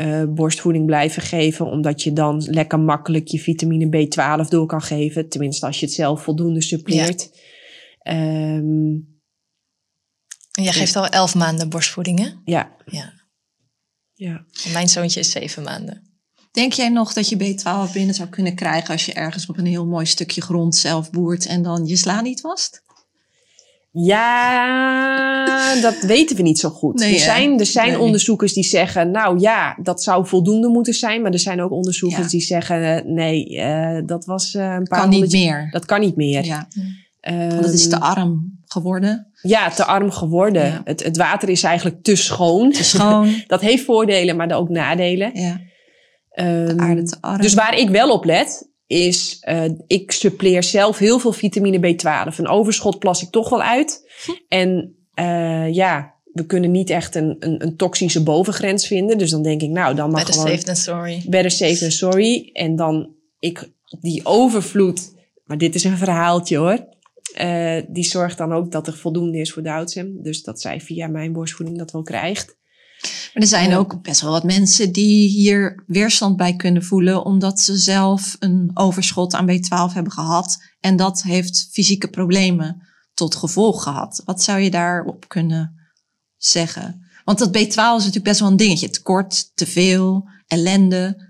uh, 0.00 0.24
borstvoeding 0.28 0.86
blijven 0.86 1.22
geven, 1.22 1.66
omdat 1.66 2.02
je 2.02 2.12
dan 2.12 2.44
lekker 2.46 2.80
makkelijk 2.80 3.28
je 3.28 3.38
vitamine 3.38 3.86
B12 3.86 4.48
door 4.48 4.66
kan 4.66 4.82
geven. 4.82 5.28
Tenminste, 5.28 5.66
als 5.66 5.80
je 5.80 5.86
het 5.86 5.94
zelf 5.94 6.22
voldoende 6.22 6.62
suppleert. 6.62 7.30
Ja. 8.02 8.54
Um, 8.56 9.14
Jij 10.50 10.72
geeft 10.72 10.96
al 10.96 11.06
elf 11.06 11.34
maanden 11.34 11.68
borstvoeding, 11.68 12.18
hè? 12.18 12.28
Ja. 12.44 12.76
ja. 12.86 13.12
ja. 14.14 14.44
mijn 14.72 14.88
zoontje 14.88 15.20
is 15.20 15.30
zeven 15.30 15.62
maanden. 15.62 16.06
Denk 16.52 16.72
jij 16.72 16.88
nog 16.88 17.12
dat 17.12 17.28
je 17.28 17.36
B12 17.36 17.92
binnen 17.92 18.14
zou 18.14 18.28
kunnen 18.28 18.54
krijgen 18.54 18.90
als 18.90 19.06
je 19.06 19.12
ergens 19.12 19.46
op 19.46 19.58
een 19.58 19.66
heel 19.66 19.86
mooi 19.86 20.06
stukje 20.06 20.40
grond 20.40 20.76
zelf 20.76 21.10
boert 21.10 21.46
en 21.46 21.62
dan 21.62 21.86
je 21.86 21.96
sla 21.96 22.20
niet 22.20 22.40
wast? 22.40 22.82
Ja, 23.98 25.80
dat 25.80 25.96
weten 26.00 26.36
we 26.36 26.42
niet 26.42 26.58
zo 26.58 26.68
goed. 26.68 27.02
er 27.02 27.18
zijn, 27.18 27.58
er 27.58 27.66
zijn 27.66 27.98
onderzoekers 27.98 28.52
die 28.52 28.64
zeggen, 28.64 29.10
nou 29.10 29.40
ja, 29.40 29.76
dat 29.82 30.02
zou 30.02 30.26
voldoende 30.26 30.68
moeten 30.68 30.94
zijn. 30.94 31.22
Maar 31.22 31.32
er 31.32 31.38
zijn 31.38 31.62
ook 31.62 31.70
onderzoekers 31.70 32.30
die 32.30 32.40
zeggen, 32.40 33.14
nee, 33.14 33.50
uh, 33.50 33.98
dat 34.06 34.24
was 34.24 34.54
uh, 34.54 34.62
een 34.62 34.86
paar 34.86 35.00
Kan 35.00 35.08
niet 35.08 35.32
meer. 35.32 35.68
Dat 35.70 35.84
kan 35.84 36.00
niet 36.00 36.16
meer. 36.16 36.44
Ja. 36.44 36.68
Um, 37.20 37.48
dat 37.48 37.72
is 37.72 37.88
te 37.88 38.00
arm 38.00 38.58
geworden. 38.66 39.26
Ja, 39.42 39.70
te 39.70 39.84
arm 39.84 40.10
geworden. 40.10 40.66
Ja. 40.66 40.80
Het, 40.84 41.02
het 41.02 41.16
water 41.16 41.48
is 41.48 41.62
eigenlijk 41.62 42.02
te 42.02 42.16
schoon. 42.16 42.72
Te 42.72 42.84
schoon. 42.84 43.42
dat 43.46 43.60
heeft 43.60 43.84
voordelen, 43.84 44.36
maar 44.36 44.52
ook 44.52 44.68
nadelen. 44.68 45.30
Ja. 45.34 45.60
Um, 46.34 46.80
aarde 46.80 47.02
te 47.02 47.16
arm. 47.20 47.40
Dus 47.40 47.54
waar 47.54 47.78
ik 47.78 47.88
wel 47.88 48.10
op 48.10 48.24
let, 48.24 48.68
is 48.86 49.42
uh, 49.48 49.64
ik 49.86 50.12
suppleer 50.12 50.62
zelf 50.62 50.98
heel 50.98 51.18
veel 51.18 51.32
vitamine 51.32 51.94
B12. 51.94 52.36
Een 52.36 52.48
overschot 52.48 52.98
plas 52.98 53.22
ik 53.22 53.30
toch 53.30 53.48
wel 53.48 53.62
uit. 53.62 54.08
Hm. 54.24 54.32
En 54.48 54.96
uh, 55.14 55.74
ja, 55.74 56.14
we 56.32 56.46
kunnen 56.46 56.70
niet 56.70 56.90
echt 56.90 57.14
een, 57.14 57.36
een, 57.38 57.62
een, 57.62 57.76
toxische 57.76 58.22
bovengrens 58.22 58.86
vinden. 58.86 59.18
Dus 59.18 59.30
dan 59.30 59.42
denk 59.42 59.62
ik, 59.62 59.70
nou, 59.70 59.94
dan 59.94 60.10
mag 60.10 60.24
better 60.24 60.34
gewoon... 60.34 60.56
safe 60.56 60.64
than 60.64 60.76
sorry. 60.76 61.22
Better 61.28 61.50
safe 61.50 61.78
than 61.78 61.90
sorry. 61.90 62.50
En 62.52 62.76
dan 62.76 63.14
ik 63.38 63.70
die 64.00 64.20
overvloed... 64.24 65.14
Maar 65.44 65.58
dit 65.58 65.74
is 65.74 65.84
een 65.84 65.96
verhaaltje 65.96 66.56
hoor. 66.56 66.86
Uh, 67.40 67.82
die 67.88 68.04
zorgt 68.04 68.38
dan 68.38 68.52
ook 68.52 68.72
dat 68.72 68.86
er 68.86 68.96
voldoende 68.96 69.38
is 69.38 69.52
voor 69.52 69.62
Doudsem. 69.62 70.22
Dus 70.22 70.42
dat 70.42 70.60
zij 70.60 70.80
via 70.80 71.06
mijn 71.06 71.32
borstvoeding 71.32 71.78
dat 71.78 71.92
wel 71.92 72.02
krijgt. 72.02 72.56
Maar 73.34 73.42
er 73.42 73.48
zijn 73.48 73.74
ook 73.74 74.02
best 74.02 74.20
wel 74.20 74.30
wat 74.30 74.44
mensen 74.44 74.92
die 74.92 75.28
hier 75.28 75.84
weerstand 75.86 76.36
bij 76.36 76.56
kunnen 76.56 76.84
voelen, 76.84 77.24
omdat 77.24 77.60
ze 77.60 77.76
zelf 77.76 78.36
een 78.38 78.70
overschot 78.74 79.34
aan 79.34 79.50
B12 79.50 79.94
hebben 79.94 80.12
gehad. 80.12 80.58
En 80.80 80.96
dat 80.96 81.22
heeft 81.22 81.68
fysieke 81.72 82.08
problemen 82.08 82.86
tot 83.14 83.34
gevolg 83.34 83.82
gehad. 83.82 84.22
Wat 84.24 84.42
zou 84.42 84.60
je 84.60 84.70
daarop 84.70 85.28
kunnen 85.28 85.90
zeggen? 86.36 87.06
Want 87.24 87.38
dat 87.38 87.48
B12 87.48 87.68
is 87.68 87.74
natuurlijk 87.74 88.24
best 88.24 88.40
wel 88.40 88.48
een 88.48 88.56
dingetje. 88.56 88.90
Tekort, 88.90 89.56
te 89.56 89.66
veel, 89.66 90.28
ellende. 90.46 91.24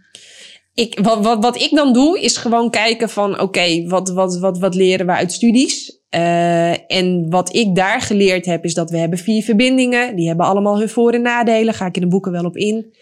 Ik, 0.75 0.99
wat, 1.03 1.25
wat, 1.25 1.43
wat 1.43 1.61
ik 1.61 1.71
dan 1.75 1.93
doe, 1.93 2.21
is 2.21 2.37
gewoon 2.37 2.71
kijken 2.71 3.11
van 3.11 3.33
oké, 3.33 3.43
okay, 3.43 3.87
wat, 3.87 4.09
wat, 4.09 4.39
wat, 4.39 4.59
wat 4.59 4.75
leren 4.75 5.07
we 5.07 5.13
uit 5.13 5.33
studies? 5.33 5.96
Uh, 6.15 6.91
en 6.91 7.31
wat 7.31 7.55
ik 7.55 7.75
daar 7.75 8.01
geleerd 8.01 8.47
heb, 8.47 8.65
is 8.65 8.75
dat 8.75 8.91
we 8.91 8.99
hebben 8.99 9.19
vier 9.19 9.43
verbindingen. 9.43 10.17
Die 10.17 10.27
hebben 10.29 10.47
allemaal 10.47 10.79
hun 10.79 10.89
voor- 10.89 11.13
en 11.13 11.23
nadelen. 11.23 11.75
Ga 11.75 11.87
ik 11.87 11.97
in 11.97 12.03
de 12.03 12.09
boeken 12.09 12.33
wel 12.33 12.45
op 12.45 12.57
in. 12.57 12.95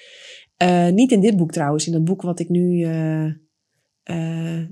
Uh, 0.63 0.89
niet 0.89 1.13
in 1.13 1.21
dit 1.21 1.37
boek 1.37 1.53
trouwens. 1.53 1.87
In 1.87 1.93
dat 1.93 2.05
boek 2.05 2.23
wat 2.23 2.41
ik 2.41 2.49
nu... 2.49 2.87
Uh, 2.87 3.33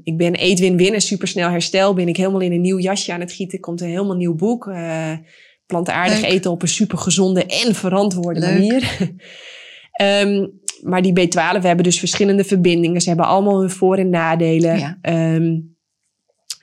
ik 0.02 0.16
ben 0.16 0.42
Eet 0.44 0.58
Win 0.58 0.76
Win 0.76 0.94
en 0.94 1.00
supersnel 1.00 1.50
herstel. 1.50 1.94
Ben 1.94 2.08
ik 2.08 2.16
helemaal 2.16 2.40
in 2.40 2.52
een 2.52 2.60
nieuw 2.60 2.78
jasje 2.78 3.12
aan 3.12 3.20
het 3.20 3.32
gieten. 3.32 3.60
Komt 3.60 3.80
een 3.80 3.88
helemaal 3.88 4.16
nieuw 4.16 4.34
boek. 4.34 4.64
plantaardig 5.66 6.20
Leuk. 6.20 6.30
eten 6.30 6.50
op 6.50 6.62
een 6.62 6.68
supergezonde 6.68 7.46
en 7.46 7.74
verantwoorde 7.74 8.40
Leuk. 8.40 8.50
manier. 8.52 9.10
um, 10.02 10.60
maar 10.90 11.02
die 11.02 11.12
B12, 11.20 11.60
we 11.60 11.66
hebben 11.66 11.84
dus 11.84 11.98
verschillende 11.98 12.44
verbindingen. 12.44 13.00
Ze 13.00 13.08
hebben 13.08 13.26
allemaal 13.26 13.60
hun 13.60 13.70
voor- 13.70 13.96
en 13.98 14.10
nadelen. 14.10 14.78
Ja. 14.78 14.98
Um, 15.34 15.71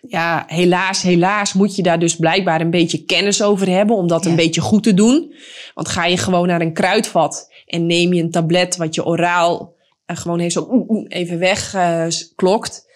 ja, 0.08 0.44
helaas, 0.48 1.02
helaas 1.02 1.54
moet 1.54 1.76
je 1.76 1.84
daar 1.84 2.00
dus 2.00 2.16
blijkbaar 2.16 2.62
een 2.62 2.70
beetje 2.70 3.04
kennis 3.06 3.42
over 3.44 3.68
hebben 3.70 3.96
om 3.96 4.08
dat 4.08 4.24
Ja. 4.24 4.30
een 4.30 4.36
beetje 4.36 4.62
goed 4.62 4.84
te 4.84 4.94
doen. 4.94 5.34
Want 5.74 5.88
ga 5.88 6.06
je 6.06 6.18
gewoon 6.18 6.48
naar 6.48 6.62
een 6.62 6.74
kruidvat 6.74 7.52
en 7.66 7.86
neem 7.86 8.14
je 8.14 8.22
een 8.24 8.32
tablet 8.32 8.76
wat 8.78 8.96
je 8.96 9.06
oraal 9.06 9.76
uh, 10.12 10.18
gewoon 10.18 10.40
heeft 10.40 10.54
zo 10.54 10.86
even 11.08 11.40
wegklokt. 11.40 12.88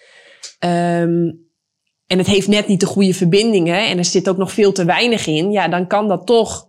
Ehm 0.58 1.30
en 2.06 2.18
het 2.18 2.26
heeft 2.26 2.48
net 2.48 2.66
niet 2.68 2.80
de 2.80 2.86
goede 2.86 3.14
verbindingen 3.14 3.86
en 3.88 3.98
er 3.98 4.04
zit 4.04 4.28
ook 4.28 4.36
nog 4.36 4.52
veel 4.52 4.72
te 4.72 4.84
weinig 4.84 5.26
in. 5.26 5.50
Ja, 5.50 5.68
dan 5.68 5.86
kan 5.86 6.08
dat 6.08 6.26
toch 6.26 6.68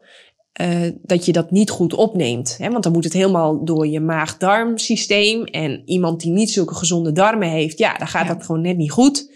uh, 0.62 0.92
dat 1.02 1.26
je 1.26 1.32
dat 1.32 1.52
niet 1.52 1.70
goed 1.70 1.94
opneemt. 1.94 2.56
Hè? 2.60 2.70
Want 2.70 2.84
dan 2.84 2.92
moet 2.92 3.04
het 3.04 3.14
helemaal 3.14 3.66
door 3.66 3.88
je 3.88 4.00
maag-darmsysteem. 4.00 5.44
En 5.44 5.82
iemand 5.86 6.22
die 6.22 6.32
niet 6.32 6.52
zulke 6.52 6.76
gezonde 6.76 7.12
darmen 7.12 7.50
heeft, 7.50 7.78
ja, 7.78 7.98
dan 7.98 8.08
gaat 8.08 8.28
Ja. 8.28 8.34
dat 8.34 8.46
gewoon 8.46 8.62
net 8.62 8.78
niet 8.78 8.92
goed. 8.92 9.32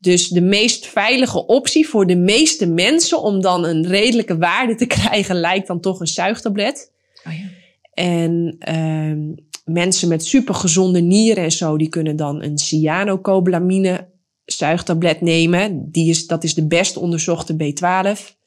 Dus 0.00 0.28
de 0.28 0.40
meest 0.40 0.86
veilige 0.86 1.46
optie 1.46 1.88
voor 1.88 2.06
de 2.06 2.16
meeste 2.16 2.66
mensen 2.66 3.22
om 3.22 3.40
dan 3.40 3.64
een 3.64 3.86
redelijke 3.86 4.38
waarde 4.38 4.74
te 4.74 4.86
krijgen, 4.96 5.40
lijkt 5.40 5.66
dan 5.66 5.80
toch 5.80 6.00
een 6.00 6.06
zuigtablet. 6.06 6.92
Oh 7.26 7.32
ja. 7.32 7.48
En 7.94 8.56
ehm 8.58 9.48
mensen 9.64 10.08
met 10.08 10.24
supergezonde 10.24 11.00
nieren 11.00 11.44
en 11.44 11.52
zo, 11.52 11.76
die 11.76 11.88
kunnen 11.88 12.16
dan 12.16 12.42
een 12.42 12.58
cyanocobalamine 12.58 14.08
zuigtablet 14.44 15.20
nemen. 15.20 15.90
Die 15.90 16.10
is, 16.10 16.26
dat 16.26 16.44
is 16.44 16.54
de 16.54 16.66
best 16.66 16.96
onderzochte 16.96 17.54
B12. 17.54 18.38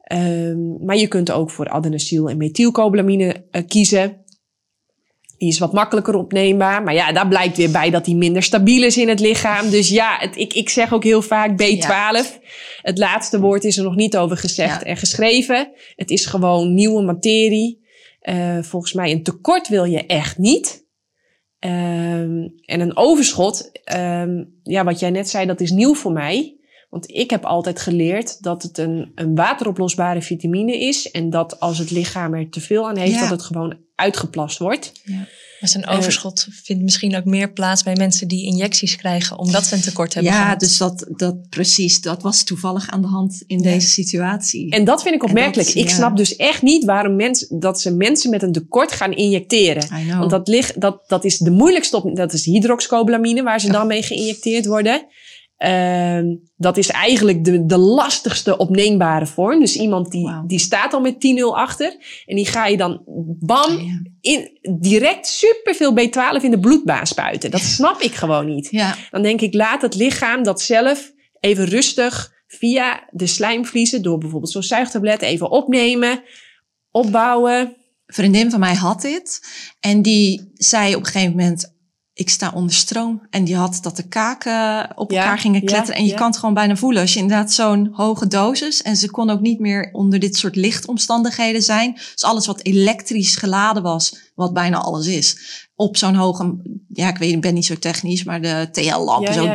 Ehm 0.00 0.84
maar 0.84 0.96
je 0.96 1.08
kunt 1.08 1.30
ook 1.30 1.50
voor 1.50 1.68
adenylyl 1.68 2.30
en 2.30 2.36
methylcobalamine 2.36 3.44
eh, 3.50 3.62
kiezen. 3.66 4.24
Die 5.38 5.48
is 5.48 5.58
wat 5.58 5.72
makkelijker 5.72 6.14
opneembaar. 6.14 6.82
Maar 6.82 6.94
ja, 6.94 7.12
daar 7.12 7.28
blijkt 7.28 7.56
weer 7.56 7.70
bij 7.70 7.90
dat 7.90 8.04
die 8.04 8.16
minder 8.16 8.42
stabiel 8.42 8.82
is 8.82 8.96
in 8.96 9.08
het 9.08 9.20
lichaam. 9.20 9.70
Dus 9.70 9.88
ja, 9.88 10.16
het, 10.18 10.36
ik, 10.36 10.52
ik 10.54 10.68
zeg 10.68 10.92
ook 10.92 11.04
heel 11.04 11.22
vaak 11.22 11.50
B12. 11.62 12.40
Het 12.82 12.98
laatste 12.98 13.40
woord 13.40 13.64
is 13.64 13.76
er 13.78 13.84
nog 13.84 13.94
niet 13.96 14.16
over 14.16 14.36
gezegd 14.36 14.80
Ja. 14.80 14.86
en 14.86 14.96
geschreven. 14.96 15.72
Het 15.96 16.10
is 16.10 16.26
gewoon 16.26 16.74
nieuwe 16.74 17.02
materie. 17.02 17.84
Eh, 18.20 18.58
volgens 18.62 18.92
mij 18.92 19.10
een 19.10 19.22
tekort 19.22 19.68
wil 19.68 19.84
je 19.84 20.06
echt 20.06 20.38
niet. 20.38 20.84
Ehm, 21.58 22.48
en 22.64 22.80
een 22.80 22.96
overschot, 22.96 23.70
ehm, 23.84 24.44
ja, 24.62 24.84
wat 24.84 25.00
jij 25.00 25.10
net 25.10 25.28
zei, 25.28 25.46
dat 25.46 25.60
is 25.60 25.70
nieuw 25.70 25.94
voor 25.94 26.12
mij. 26.12 26.55
Want 26.96 27.10
ik 27.14 27.30
heb 27.30 27.44
altijd 27.44 27.80
geleerd 27.80 28.42
dat 28.42 28.62
het 28.62 28.78
een, 28.78 29.12
een 29.14 29.34
wateroplosbare 29.34 30.22
vitamine 30.22 30.78
is. 30.80 31.10
En 31.10 31.30
dat 31.30 31.60
als 31.60 31.78
het 31.78 31.90
lichaam 31.90 32.34
er 32.34 32.48
te 32.50 32.60
veel 32.60 32.88
aan 32.88 32.96
heeft, 32.96 33.12
Ja. 33.12 33.20
dat 33.20 33.30
het 33.30 33.42
gewoon 33.42 33.76
uitgeplast 33.94 34.58
wordt. 34.58 34.92
Maar 35.60 35.68
zijn 35.68 35.84
Eh, 35.84 35.96
overschot 35.96 36.46
vindt 36.64 36.82
misschien 36.82 37.16
ook 37.16 37.24
meer 37.24 37.52
plaats 37.52 37.82
bij 37.82 37.94
mensen 37.96 38.28
die 38.28 38.44
injecties 38.46 38.96
krijgen, 38.96 39.38
omdat 39.38 39.64
ze 39.66 39.74
een 39.74 39.80
tekort 39.80 40.14
hebben 40.14 40.32
Ja, 40.32 40.42
gehad. 40.42 40.60
dus 40.60 40.76
dat, 40.76 41.06
dat 41.16 41.48
precies, 41.48 42.00
dat 42.00 42.22
was 42.22 42.42
toevallig 42.44 42.88
aan 42.90 43.00
de 43.02 43.06
hand 43.08 43.42
in 43.46 43.58
Ja. 43.62 43.70
deze 43.70 43.88
situatie. 43.88 44.70
En 44.70 44.84
dat 44.84 45.02
vind 45.02 45.14
ik 45.14 45.22
opmerkelijk. 45.24 45.68
dat, 45.68 45.76
ik 45.76 45.88
ja. 45.88 45.94
snap 45.94 46.16
dus 46.16 46.36
echt 46.36 46.62
niet 46.62 46.84
waarom 46.84 47.16
mensen, 47.16 47.60
dat 47.60 47.80
ze 47.80 47.90
mensen 47.94 48.30
met 48.30 48.42
een 48.42 48.52
tekort 48.52 48.92
gaan 48.92 49.12
injecteren. 49.12 49.82
I 49.84 50.04
know. 50.04 50.18
Want 50.18 50.30
dat, 50.30 50.48
ligt, 50.48 50.80
dat, 50.80 51.02
dat 51.06 51.24
is 51.24 51.38
de 51.38 51.50
moeilijkste 51.50 51.96
op, 51.96 52.16
dat 52.16 52.32
is 52.32 52.44
hydroxcobalamine 52.44 53.42
waar 53.42 53.60
ze 53.60 53.70
dan 53.72 53.86
mee 53.86 54.02
geïnjecteerd 54.02 54.66
worden. 54.66 55.06
Ehm, 55.56 56.36
dat 56.56 56.76
is 56.76 56.88
eigenlijk 56.88 57.44
de, 57.44 57.66
de 57.66 57.76
lastigste 57.78 58.56
opneembare 58.56 59.26
vorm. 59.26 59.60
Dus 59.60 59.76
iemand 59.76 60.10
die, 60.10 60.42
die 60.46 60.58
staat 60.58 60.92
al 60.92 61.00
met 61.00 61.14
10-0 61.14 61.18
achter. 61.54 61.96
En 62.26 62.36
die 62.36 62.46
ga 62.46 62.66
je 62.66 62.76
dan 62.76 63.02
bam, 63.38 63.78
ja. 63.78 64.02
in, 64.20 64.58
direct 64.80 65.26
superveel 65.26 65.92
B12 65.92 66.42
in 66.42 66.50
de 66.50 66.60
bloedbaan 66.60 67.06
spuiten. 67.06 67.50
Dat 67.50 67.60
snap 67.60 68.00
ik 68.00 68.14
gewoon 68.14 68.46
niet. 68.46 68.68
Ja, 68.70 68.96
Dan 69.10 69.22
denk 69.22 69.40
ik, 69.40 69.54
laat 69.54 69.82
het 69.82 69.94
lichaam 69.94 70.42
dat 70.42 70.60
zelf 70.60 71.12
even 71.40 71.64
rustig 71.64 72.34
via 72.46 73.08
de 73.10 73.26
slijmvliezen 73.26 74.02
door 74.02 74.18
bijvoorbeeld 74.18 74.52
zo'n 74.52 74.62
zuigtablet 74.62 75.22
even 75.22 75.50
opnemen, 75.50 76.22
opbouwen. 76.90 77.60
Een 78.06 78.14
vriendin 78.14 78.50
van 78.50 78.60
mij 78.60 78.74
had 78.74 79.00
dit. 79.00 79.40
En 79.80 80.02
die 80.02 80.50
zei 80.54 80.94
op 80.94 81.00
een 81.00 81.06
gegeven 81.06 81.36
moment, 81.36 81.75
ik 82.16 82.30
sta 82.30 82.52
onder 82.54 82.74
stroom. 82.74 83.26
En 83.30 83.44
die 83.44 83.56
had 83.56 83.78
dat 83.82 83.96
de 83.96 84.08
kaken 84.08 84.90
op 84.96 85.10
Ja, 85.10 85.20
elkaar 85.20 85.38
gingen 85.38 85.60
ja, 85.60 85.66
kletteren. 85.66 85.96
en 85.96 86.04
je 86.04 86.10
ja. 86.10 86.16
kan 86.16 86.26
het 86.26 86.36
gewoon 86.38 86.54
bijna 86.54 86.76
voelen. 86.76 87.02
Als 87.02 87.14
je 87.14 87.20
inderdaad 87.20 87.52
zo'n 87.52 87.88
hoge 87.92 88.26
dosis. 88.26 88.82
En 88.82 88.96
ze 88.96 89.10
kon 89.10 89.30
ook 89.30 89.40
niet 89.40 89.60
meer 89.60 89.88
onder 89.92 90.18
dit 90.18 90.36
soort 90.36 90.56
lichtomstandigheden 90.56 91.62
zijn. 91.62 91.92
Dus 91.92 92.24
alles 92.24 92.46
wat 92.46 92.62
elektrisch 92.62 93.36
geladen 93.36 93.82
was, 93.82 94.30
wat 94.34 94.52
bijna 94.52 94.78
alles 94.78 95.06
is. 95.06 95.38
Op 95.74 95.96
zo'n 95.96 96.14
hoge, 96.14 96.56
ja 96.88 97.08
ik 97.08 97.16
weet, 97.16 97.32
ik 97.32 97.40
ben 97.40 97.54
niet 97.54 97.66
zo 97.66 97.74
technisch, 97.74 98.24
maar 98.24 98.42
de 98.42 98.68
TL-lampen 98.72 99.34
zo. 99.34 99.46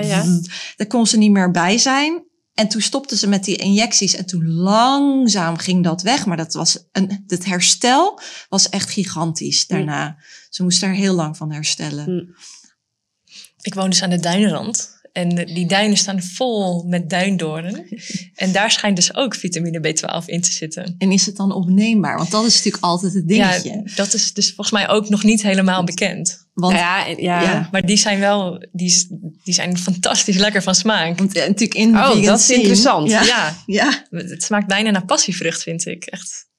Daar 0.75 0.87
kon 0.87 1.07
ze 1.07 1.17
niet 1.17 1.31
meer 1.31 1.51
bij 1.51 1.77
zijn. 1.77 2.23
En 2.53 2.67
toen 2.67 2.81
stopte 2.81 3.17
ze 3.17 3.27
met 3.27 3.43
die 3.43 3.55
injecties 3.55 4.13
en 4.13 4.25
toen 4.25 4.47
langzaam 4.47 5.57
ging 5.57 5.83
dat 5.83 6.01
weg. 6.01 6.25
Maar 6.25 6.37
dat 6.37 6.53
was 6.53 6.79
een, 6.91 7.23
het 7.27 7.45
herstel 7.45 8.19
was 8.49 8.69
echt 8.69 8.89
gigantisch 8.89 9.67
daarna. 9.67 10.17
Ze 10.49 10.63
moest 10.63 10.81
daar 10.81 10.93
heel 10.93 11.13
lang 11.13 11.37
van 11.37 11.51
herstellen. 11.51 12.03
Hm. 12.03 12.31
Ik 13.61 13.73
woon 13.73 13.89
dus 13.89 14.03
aan 14.03 14.09
de 14.09 14.19
duinrand. 14.19 15.00
En 15.11 15.29
die 15.35 15.65
duinen 15.65 15.97
staan 15.97 16.21
vol 16.21 16.83
met 16.83 17.09
duindoornen. 17.09 17.85
En 18.35 18.51
daar 18.51 18.71
schijnt 18.71 18.95
dus 18.95 19.15
ook 19.15 19.35
vitamine 19.35 19.79
B12 19.79 20.25
in 20.25 20.41
te 20.41 20.51
zitten. 20.51 20.95
En 20.97 21.11
is 21.11 21.25
het 21.25 21.35
dan 21.35 21.51
opneembaar? 21.51 22.17
Want 22.17 22.31
dat 22.31 22.45
is 22.45 22.55
natuurlijk 22.55 22.83
altijd 22.83 23.13
het 23.13 23.27
dingetje. 23.27 23.69
Ja, 23.85 23.95
dat 23.95 24.13
is 24.13 24.33
dus 24.33 24.45
volgens 24.45 24.71
mij 24.71 24.89
ook 24.89 25.09
nog 25.09 25.23
niet 25.23 25.41
helemaal 25.41 25.83
bekend. 25.83 26.47
Want, 26.53 26.73
ja, 26.73 27.05
ja. 27.05 27.41
Ja. 27.41 27.69
Maar 27.71 27.85
die 27.85 27.97
zijn 27.97 28.19
wel, 28.19 28.65
die, 28.71 29.07
die 29.43 29.53
zijn 29.53 29.77
fantastisch 29.77 30.37
lekker 30.37 30.63
van 30.63 30.75
smaak. 30.75 31.17
want 31.17 31.35
eh, 31.35 31.47
natuurlijk 31.47 31.79
in 31.79 31.97
Oh, 31.97 32.23
dat 32.23 32.39
is 32.39 32.49
interessant. 32.49 33.09
Ja. 33.09 33.23
Ja, 33.23 33.55
ja. 33.65 34.05
het 34.09 34.43
smaakt 34.43 34.67
bijna 34.67 34.89
naar 34.89 35.05
passievrucht, 35.05 35.63
vind 35.63 35.85
ik. 35.85 36.05
Echt. 36.05 36.49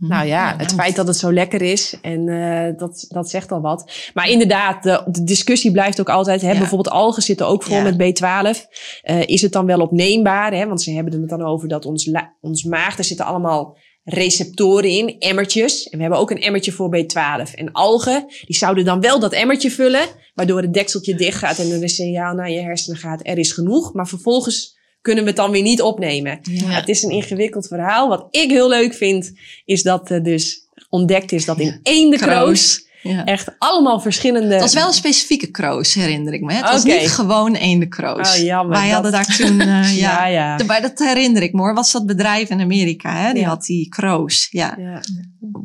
Nou 0.00 0.26
ja, 0.26 0.54
het 0.56 0.72
feit 0.74 0.96
dat 0.96 1.06
het 1.06 1.16
zo 1.16 1.32
lekker 1.32 1.62
is 1.62 1.94
en 2.02 2.28
eh, 2.28 2.76
dat, 2.78 3.04
dat 3.08 3.30
zegt 3.30 3.52
al 3.52 3.60
wat. 3.60 3.92
Maar 4.14 4.28
inderdaad, 4.30 4.82
de, 4.82 5.02
de 5.06 5.24
discussie 5.24 5.72
blijft 5.72 6.00
ook 6.00 6.08
altijd. 6.08 6.40
Hè, 6.40 6.52
Ja. 6.52 6.58
Bijvoorbeeld 6.58 6.94
algen 6.94 7.22
zitten 7.22 7.46
ook 7.46 7.62
vol 7.62 7.76
Ja. 7.76 7.82
met 7.82 7.96
B12. 7.96 8.66
Eh, 9.02 9.20
is 9.26 9.42
het 9.42 9.52
dan 9.52 9.66
wel 9.66 9.80
opneembaar? 9.80 10.52
Hè? 10.52 10.66
Want 10.66 10.82
ze 10.82 10.92
hebben 10.92 11.20
het 11.20 11.28
dan 11.28 11.42
over 11.42 11.68
dat 11.68 11.84
ons, 11.86 12.06
la- 12.06 12.34
ons 12.40 12.64
maag, 12.64 12.96
daar 12.96 13.04
zitten 13.04 13.26
allemaal 13.26 13.76
receptoren 14.04 14.90
in, 14.90 15.16
emmertjes. 15.18 15.88
En 15.88 15.96
we 15.96 16.02
hebben 16.02 16.20
ook 16.20 16.30
een 16.30 16.40
emmertje 16.42 16.72
voor 16.72 16.96
B12. 16.96 17.54
En 17.54 17.72
algen, 17.72 18.24
die 18.46 18.56
zouden 18.56 18.84
dan 18.84 19.00
wel 19.00 19.20
dat 19.20 19.32
emmertje 19.32 19.70
vullen, 19.70 20.06
waardoor 20.34 20.62
het 20.62 20.74
dekseltje 20.74 21.14
dicht 21.14 21.38
gaat 21.38 21.58
en 21.58 21.70
er 21.70 21.82
een 21.82 21.88
signaal 21.88 22.34
naar 22.34 22.50
je 22.50 22.60
hersenen 22.60 22.98
gaat, 22.98 23.20
er 23.22 23.38
is 23.38 23.52
genoeg. 23.52 23.92
Maar 23.94 24.08
vervolgens 24.08 24.77
kunnen 25.00 25.24
we 25.24 25.30
het 25.30 25.38
dan 25.38 25.50
weer 25.50 25.62
niet 25.62 25.82
opnemen. 25.82 26.38
Ja. 26.42 26.66
Het 26.66 26.88
is 26.88 27.02
een 27.02 27.10
ingewikkeld 27.10 27.66
verhaal. 27.66 28.08
Wat 28.08 28.26
ik 28.30 28.50
heel 28.50 28.68
leuk 28.68 28.94
vind, 28.94 29.32
is 29.64 29.82
dat 29.82 30.10
er 30.10 30.22
dus 30.22 30.68
ontdekt 30.88 31.32
is 31.32 31.44
dat 31.44 31.60
in 31.60 31.80
één 31.82 32.10
de 32.10 32.16
kroos 32.16 32.36
Kroos. 32.36 32.86
Ja. 33.02 33.24
echt 33.24 33.54
allemaal 33.58 34.00
verschillende... 34.00 34.48
Dat 34.48 34.60
was 34.60 34.74
wel 34.74 34.86
een 34.86 34.92
specifieke 34.92 35.50
kroos, 35.50 35.94
herinner 35.94 36.32
ik 36.32 36.40
me. 36.40 36.52
Het 36.52 36.70
was 36.70 36.84
niet 36.84 37.08
gewoon 37.10 37.54
één 37.54 37.88
kroos. 37.88 38.36
Oh, 38.36 38.42
jammer. 38.44 38.76
Wij 38.76 38.84
Dat- 38.84 38.92
hadden 38.92 39.12
daar 39.12 39.36
toen, 39.36 39.60
eh, 39.60 39.96
ja, 40.06 40.26
ja, 40.26 40.56
ja. 40.56 40.64
Maar 40.66 40.80
dat 40.82 40.98
herinner 40.98 41.42
ik 41.42 41.52
me 41.52 41.60
hoor. 41.60 41.74
Was 41.74 41.92
dat 41.92 42.06
bedrijf 42.06 42.48
in 42.48 42.60
Amerika, 42.60 43.12
hè? 43.16 43.32
Die 43.32 43.42
Ja. 43.42 43.48
had 43.48 43.64
die 43.64 43.88
kroos. 43.88 44.48
Ja, 44.50 44.74
Ja, 44.78 45.00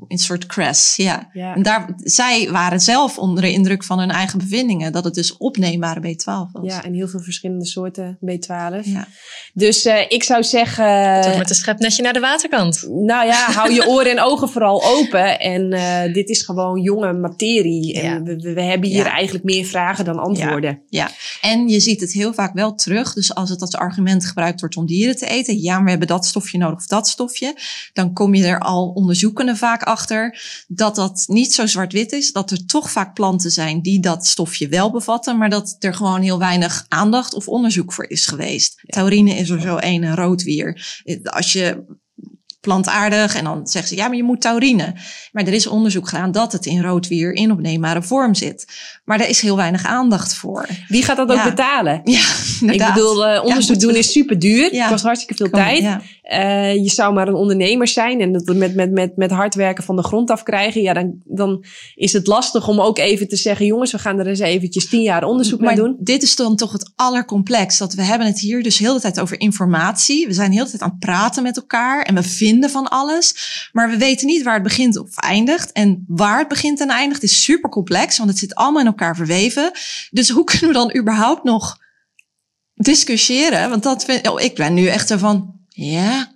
een 0.07 0.17
soort 0.17 0.45
crest. 0.45 0.97
Ja. 0.97 1.29
ja. 1.33 1.55
En 1.55 1.63
daar, 1.63 1.89
zij 1.97 2.49
waren 2.51 2.79
zelf 2.79 3.17
onder 3.17 3.43
de 3.43 3.51
indruk 3.51 3.83
van 3.83 3.99
hun 3.99 4.11
eigen 4.11 4.39
bevindingen. 4.39 4.91
Dat 4.91 5.03
het 5.03 5.13
dus 5.13 5.37
opneembare 5.37 5.99
B12 5.99 6.51
was. 6.51 6.63
ja, 6.73 6.83
en 6.83 6.93
heel 6.93 7.07
veel 7.07 7.19
verschillende 7.19 7.65
soorten 7.65 8.17
B12. 8.25 8.83
Ja. 8.83 9.07
Dus 9.53 9.85
eh, 9.85 9.99
ik 10.07 10.23
zou 10.23 10.43
zeggen... 10.43 11.21
Tot 11.21 11.37
met 11.37 11.49
een 11.49 11.55
schepnetje 11.55 12.03
naar 12.03 12.13
de 12.13 12.19
waterkant. 12.19 12.85
Nou 12.89 13.25
ja, 13.27 13.51
hou 13.51 13.71
je 13.73 13.87
oren 13.87 14.11
en 14.11 14.19
ogen 14.21 14.49
vooral 14.49 14.83
open. 14.85 15.39
En 15.39 15.71
eh, 15.71 16.13
dit 16.13 16.29
is 16.29 16.41
gewoon 16.41 16.81
jonge 16.81 17.13
materie. 17.23 17.93
En 18.01 18.03
Ja. 18.13 18.21
we, 18.23 18.35
we, 18.35 18.53
we 18.53 18.61
hebben 18.61 18.89
hier 18.89 19.05
Ja. 19.05 19.11
eigenlijk 19.11 19.45
meer 19.45 19.65
vragen 19.65 20.05
dan 20.05 20.19
antwoorden. 20.19 20.81
En 21.41 21.67
je 21.67 21.79
ziet 21.79 22.01
het 22.01 22.11
heel 22.11 22.33
vaak 22.33 22.53
wel 22.53 22.75
terug. 22.75 23.13
Dus 23.13 23.35
als 23.35 23.49
het 23.49 23.61
als 23.61 23.75
argument 23.75 24.25
gebruikt 24.25 24.59
wordt 24.59 24.75
om 24.75 24.85
dieren 24.85 25.15
te 25.17 25.27
eten. 25.27 25.61
Ja, 25.61 25.73
maar 25.75 25.83
we 25.83 25.89
hebben 25.89 26.07
dat 26.07 26.25
stofje 26.25 26.57
nodig 26.57 26.77
of 26.77 26.87
dat 26.87 27.07
stofje. 27.07 27.55
Dan 27.93 28.13
kom 28.13 28.35
je 28.35 28.45
er 28.45 28.59
al 28.59 28.87
onderzoekende 28.87 29.55
vaak 29.55 29.83
achter. 29.83 30.39
Dat 30.67 30.95
dat 30.95 31.23
niet 31.27 31.53
zo 31.53 31.65
zwart-wit 31.67 32.11
is. 32.11 32.31
Dat 32.31 32.51
er 32.51 32.65
toch 32.65 32.91
vaak 32.91 33.13
planten 33.13 33.51
zijn 33.51 33.81
die 33.81 33.99
dat 33.99 34.25
stofje 34.25 34.67
wel 34.67 34.91
bevatten. 34.91 35.37
Maar 35.37 35.49
dat 35.49 35.75
er 35.79 35.93
gewoon 35.93 36.21
heel 36.21 36.39
weinig 36.39 36.85
aandacht 36.87 37.33
of 37.33 37.47
onderzoek 37.47 37.93
voor 37.93 38.09
is 38.09 38.25
geweest. 38.25 38.81
Taurine 38.85 39.33
is 39.35 39.49
er 39.49 39.61
zo 39.61 39.77
een, 39.79 40.03
en 40.03 40.15
roodwier. 40.15 41.01
Als 41.23 41.53
je 41.53 41.83
plantaardig 42.63 43.35
en 43.35 43.43
dan 43.43 43.67
zeggen 43.67 43.89
ze 43.89 43.95
ja, 43.95 44.07
maar 44.07 44.15
je 44.15 44.23
moet 44.23 44.41
taurine. 44.41 44.95
Maar 45.31 45.43
er 45.43 45.53
is 45.53 45.67
onderzoek 45.67 46.09
gedaan 46.09 46.31
dat 46.31 46.51
het 46.51 46.65
in 46.65 46.81
roodwier 46.81 47.33
in 47.33 47.51
opneembare 47.51 48.01
vorm 48.01 48.35
zit. 48.35 48.65
Maar 49.03 49.17
daar 49.17 49.29
is 49.29 49.41
heel 49.41 49.55
weinig 49.55 49.85
aandacht 49.85 50.33
voor. 50.33 50.67
Wie 50.87 51.03
gaat 51.03 51.17
dat 51.17 51.29
ook 51.29 51.37
Ja. 51.37 51.43
betalen? 51.43 52.01
Ja, 52.03 52.21
inderdaad. 52.61 52.87
Ik 52.87 52.93
bedoel, 52.93 53.25
eh, 53.25 53.43
onderzoek 53.43 53.79
doen 53.79 53.95
is 53.95 54.11
super 54.11 54.39
duur. 54.39 54.73
Ja. 54.73 54.81
Het 54.81 54.91
kost 54.91 55.03
hartstikke 55.03 55.35
veel 55.35 55.49
Kom, 55.49 55.59
tijd. 55.61 55.97
Eh, 56.21 56.75
je 56.75 56.89
zou 56.89 57.13
maar 57.13 57.27
een 57.27 57.33
ondernemer 57.33 57.87
zijn 57.87 58.21
en 58.21 58.31
dat 58.31 58.55
met, 58.55 58.75
met, 58.75 58.91
met, 58.91 59.17
met 59.17 59.31
hard 59.31 59.55
werken 59.55 59.83
van 59.83 59.95
de 59.95 60.03
grond 60.03 60.29
af 60.29 60.43
krijgen. 60.43 60.81
Ja, 60.81 60.93
dan, 60.93 61.13
dan 61.23 61.63
is 61.95 62.13
het 62.13 62.27
lastig 62.27 62.67
om 62.67 62.79
ook 62.81 62.97
even 62.97 63.27
te 63.27 63.35
zeggen: 63.35 63.65
jongens, 63.65 63.91
we 63.91 63.97
gaan 63.99 64.19
er 64.19 64.27
eens 64.27 64.39
eventjes 64.39 64.89
tien 64.89 65.01
jaar 65.01 65.23
onderzoek 65.23 65.59
maar 65.61 65.75
naar 65.75 65.85
doen. 65.85 65.95
dit 65.99 66.23
is 66.23 66.35
dan 66.35 66.55
toch 66.55 66.71
het 66.71 66.91
allercomplex. 66.95 67.77
Dat 67.77 67.93
we 67.93 68.01
hebben 68.01 68.27
het 68.27 68.39
hier 68.39 68.63
dus 68.63 68.77
heel 68.77 68.93
de 68.93 68.99
tijd 68.99 69.19
over 69.19 69.39
informatie. 69.39 70.27
We 70.27 70.33
zijn 70.33 70.51
heel 70.51 70.63
de 70.63 70.69
tijd 70.69 70.81
aan 70.81 70.89
het 70.89 70.99
praten 70.99 71.43
met 71.43 71.55
elkaar. 71.55 72.01
En 72.01 72.15
we 72.15 72.23
vinden 72.23 72.69
van 72.69 72.87
alles. 72.87 73.35
Maar 73.71 73.89
we 73.89 73.97
weten 73.97 74.27
niet 74.27 74.43
waar 74.43 74.53
het 74.53 74.63
begint 74.63 74.97
of 74.99 75.17
eindigt. 75.17 75.71
En 75.71 76.03
waar 76.07 76.39
het 76.39 76.47
begint 76.47 76.79
en 76.81 76.89
eindigt 76.89 77.23
is 77.23 77.43
super 77.43 77.69
complex. 77.69 78.17
Want 78.17 78.29
het 78.29 78.39
zit 78.39 78.55
allemaal 78.55 78.81
in 78.81 78.87
elkaar 78.93 79.15
verweven. 79.15 79.71
Dus 80.09 80.29
hoe 80.29 80.43
kunnen 80.51 80.67
we 80.67 80.73
dan 80.73 80.95
überhaupt 80.97 81.43
nog 81.43 81.77
discussiëren? 82.73 83.69
Want 83.69 83.83
dat 83.83 84.05
vind, 84.05 84.29
oh, 84.29 84.41
ik 84.41 84.55
ben 84.55 84.73
nu 84.73 84.87
echt 84.87 85.07
zo 85.07 85.17
van, 85.17 85.53
ja, 85.69 86.31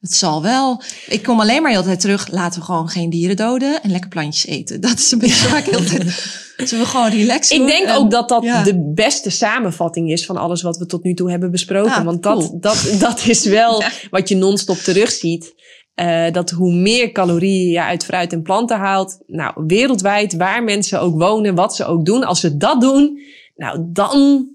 het 0.00 0.14
zal 0.14 0.42
wel. 0.42 0.82
Ik 1.06 1.22
kom 1.22 1.40
alleen 1.40 1.62
maar 1.62 1.70
heel 1.70 1.80
de 1.80 1.86
tijd 1.86 2.00
terug. 2.00 2.28
Laten 2.30 2.60
we 2.60 2.64
gewoon 2.66 2.88
geen 2.88 3.10
dieren 3.10 3.36
doden 3.36 3.82
en 3.82 3.90
lekker 3.90 4.10
plantjes 4.10 4.46
eten. 4.46 4.80
Dat 4.80 4.98
is 4.98 5.10
een 5.10 5.18
beetje 5.18 5.48
waar 5.48 5.58
ik 5.58 5.64
heel 5.64 5.80
de 5.80 5.84
tijd... 5.84 6.40
Zullen 6.68 6.84
we 6.84 6.90
gewoon 6.90 7.10
relaxen? 7.10 7.60
Ik 7.60 7.66
denk 7.66 7.88
ook 7.88 8.10
dat 8.10 8.28
dat 8.28 8.42
ja. 8.42 8.62
de 8.62 8.92
beste 8.94 9.30
samenvatting 9.30 10.10
is 10.10 10.26
van 10.26 10.36
alles 10.36 10.62
wat 10.62 10.76
we 10.76 10.86
tot 10.86 11.02
nu 11.02 11.14
toe 11.14 11.30
hebben 11.30 11.50
besproken. 11.50 11.92
Ah, 11.92 12.04
Want 12.04 12.22
cool. 12.22 12.60
dat, 12.60 12.62
dat, 12.62 13.00
dat 13.00 13.26
is 13.26 13.44
wel 13.44 13.80
Ja. 13.80 13.90
wat 14.10 14.28
je 14.28 14.36
non-stop 14.36 14.76
terugziet. 14.76 15.54
Eh, 15.94 16.30
dat 16.32 16.50
hoe 16.50 16.72
meer 16.72 17.12
calorieën 17.12 17.70
je 17.70 17.82
uit 17.82 18.04
fruit 18.04 18.32
en 18.32 18.42
planten 18.42 18.78
haalt, 18.78 19.18
nou, 19.26 19.52
wereldwijd, 19.66 20.36
waar 20.36 20.64
mensen 20.64 21.00
ook 21.00 21.18
wonen, 21.18 21.54
wat 21.54 21.76
ze 21.76 21.84
ook 21.84 22.04
doen, 22.04 22.24
als 22.24 22.40
ze 22.40 22.56
dat 22.56 22.80
doen, 22.80 23.20
nou, 23.56 23.78
dan 23.92 24.46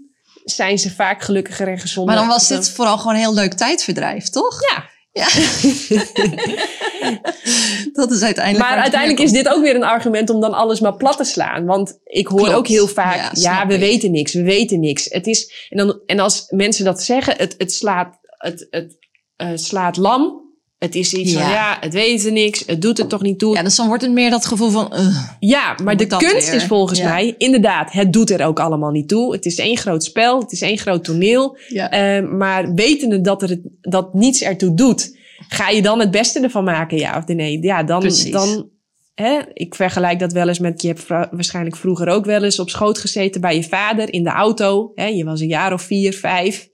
zijn 0.43 0.79
ze 0.79 0.91
vaak 0.91 1.21
gelukkiger 1.21 1.67
en 1.67 1.79
gezonder. 1.79 2.13
Maar 2.15 2.23
dan 2.23 2.33
was 2.33 2.47
dit 2.47 2.69
vooral 2.69 2.97
gewoon 2.97 3.13
een 3.13 3.19
heel 3.19 3.33
leuk 3.33 3.53
tijdverdrijf, 3.53 4.29
toch? 4.29 4.59
Ja, 4.71 4.89
Ja. 5.11 5.27
dat 7.93 8.11
is 8.11 8.21
uiteindelijk. 8.21 8.69
maar 8.69 8.77
uiteindelijk 8.81 9.21
is 9.21 9.31
dit 9.31 9.47
ook 9.49 9.61
weer 9.61 9.75
een 9.75 9.83
argument 9.83 10.29
om 10.29 10.41
dan 10.41 10.53
alles 10.53 10.79
maar 10.79 10.95
plat 10.97 11.17
te 11.17 11.23
slaan. 11.23 11.65
Want 11.65 11.99
ik 12.03 12.27
hoor 12.27 12.39
Klopt. 12.39 12.53
ook 12.55 12.67
heel 12.67 12.87
vaak, 12.87 13.35
Ja, 13.35 13.67
we 13.67 13.73
ik. 13.73 13.79
weten 13.79 14.11
niks, 14.11 14.33
we 14.33 14.43
weten 14.43 14.79
niks. 14.79 15.05
Het 15.09 15.27
is, 15.27 15.67
en, 15.69 15.77
dan, 15.77 15.99
en 16.05 16.19
als 16.19 16.45
mensen 16.49 16.85
dat 16.85 17.01
zeggen, 17.03 17.33
het, 17.37 17.55
het 17.57 17.71
slaat, 17.73 18.17
het, 18.21 18.67
het, 18.69 18.97
eh, 19.35 19.49
slaat 19.55 19.97
lam. 19.97 20.45
Het 20.77 20.95
is 20.95 21.13
iets 21.13 21.33
van, 21.33 21.41
Ja. 21.41 21.77
het 21.79 21.93
weten 21.93 22.33
niks, 22.33 22.63
het 22.65 22.81
doet 22.81 22.99
er 22.99 23.07
toch 23.07 23.21
niet 23.21 23.39
toe. 23.39 23.55
Ja, 23.55 23.63
dus 23.63 23.75
dan 23.75 23.87
wordt 23.87 24.03
het 24.03 24.11
meer 24.11 24.29
dat 24.29 24.45
gevoel 24.45 24.69
van. 24.69 24.93
uh, 24.93 25.17
Ja, 25.39 25.75
maar 25.83 25.97
de 25.97 26.07
kunst 26.07 26.45
weer. 26.49 26.55
is 26.55 26.63
volgens 26.63 26.99
Ja. 26.99 27.09
mij, 27.09 27.35
inderdaad, 27.37 27.91
het 27.91 28.13
doet 28.13 28.29
er 28.29 28.45
ook 28.45 28.59
allemaal 28.59 28.91
niet 28.91 29.07
toe. 29.07 29.33
Het 29.33 29.45
is 29.45 29.57
één 29.57 29.77
groot 29.77 30.03
spel, 30.03 30.39
het 30.39 30.51
is 30.51 30.61
één 30.61 30.77
groot 30.77 31.03
toneel. 31.03 31.57
ja. 31.67 31.89
Eh, 31.91 32.29
maar 32.29 32.73
wetende 32.73 33.21
dat, 33.21 33.41
er 33.41 33.59
dat 33.81 34.13
niets 34.13 34.41
ertoe 34.41 34.73
doet, 34.73 35.17
ga 35.47 35.69
je 35.69 35.81
dan 35.81 35.99
het 35.99 36.11
beste 36.11 36.39
ervan 36.39 36.63
maken, 36.63 36.97
ja 36.97 37.17
of 37.17 37.25
nee? 37.27 37.61
Ja, 37.61 37.83
dan, 37.83 37.99
Precies. 37.99 38.31
dan 38.31 38.69
hè, 39.15 39.39
ik 39.53 39.75
vergelijk 39.75 40.19
dat 40.19 40.33
wel 40.33 40.47
eens 40.47 40.59
met, 40.59 40.81
je 40.81 40.87
hebt 40.87 41.07
waarschijnlijk 41.07 41.75
vroeger 41.75 42.07
ook 42.07 42.25
wel 42.25 42.43
eens 42.43 42.59
op 42.59 42.69
schoot 42.69 42.97
gezeten 42.97 43.41
bij 43.41 43.55
je 43.55 43.63
vader 43.63 44.13
in 44.13 44.23
de 44.23 44.29
auto. 44.29 44.91
Hè, 44.95 45.05
je 45.05 45.23
was 45.23 45.39
een 45.41 45.47
jaar 45.47 45.73
of 45.73 45.81
vier, 45.81 46.13
vijf. 46.13 46.67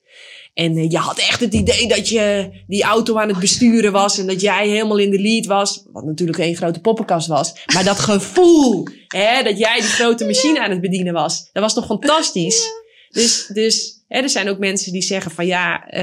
En 0.54 0.78
eh, 0.78 0.90
je 0.90 0.98
had 0.98 1.18
echt 1.18 1.40
het 1.40 1.54
idee 1.54 1.88
dat 1.88 2.10
je 2.10 2.52
die 2.68 2.84
auto 2.84 3.18
aan 3.18 3.28
het 3.28 3.40
besturen 3.40 3.92
was 3.92 4.18
en 4.18 4.28
dat 4.28 4.42
jij 4.42 4.68
helemaal 4.68 4.98
in 4.98 5.10
de 5.10 5.20
lead 5.20 5.46
was. 5.46 5.84
Wat 5.92 6.06
natuurlijk 6.06 6.38
één 6.38 6.56
grote 6.56 6.80
poppenkast 6.80 7.28
was. 7.28 7.54
Maar 7.74 7.84
dat 7.84 8.00
gevoel, 8.00 8.88
hè, 9.08 9.44
dat 9.44 9.58
jij 9.58 9.76
die 9.80 9.90
grote 9.90 10.26
machine 10.26 10.64
aan 10.64 10.72
het 10.72 10.82
bedienen 10.82 11.14
was, 11.14 11.50
dat 11.52 11.64
was 11.64 11.74
toch 11.74 11.86
fantastisch? 11.86 12.82
Dus, 13.14 13.50
dus 13.54 14.02
hè, 14.08 14.20
er 14.22 14.30
zijn 14.30 14.50
ook 14.50 14.58
mensen 14.58 14.92
die 14.92 15.02
zeggen 15.02 15.32
van 15.32 15.46
ja, 15.46 15.88
eh, 15.88 16.02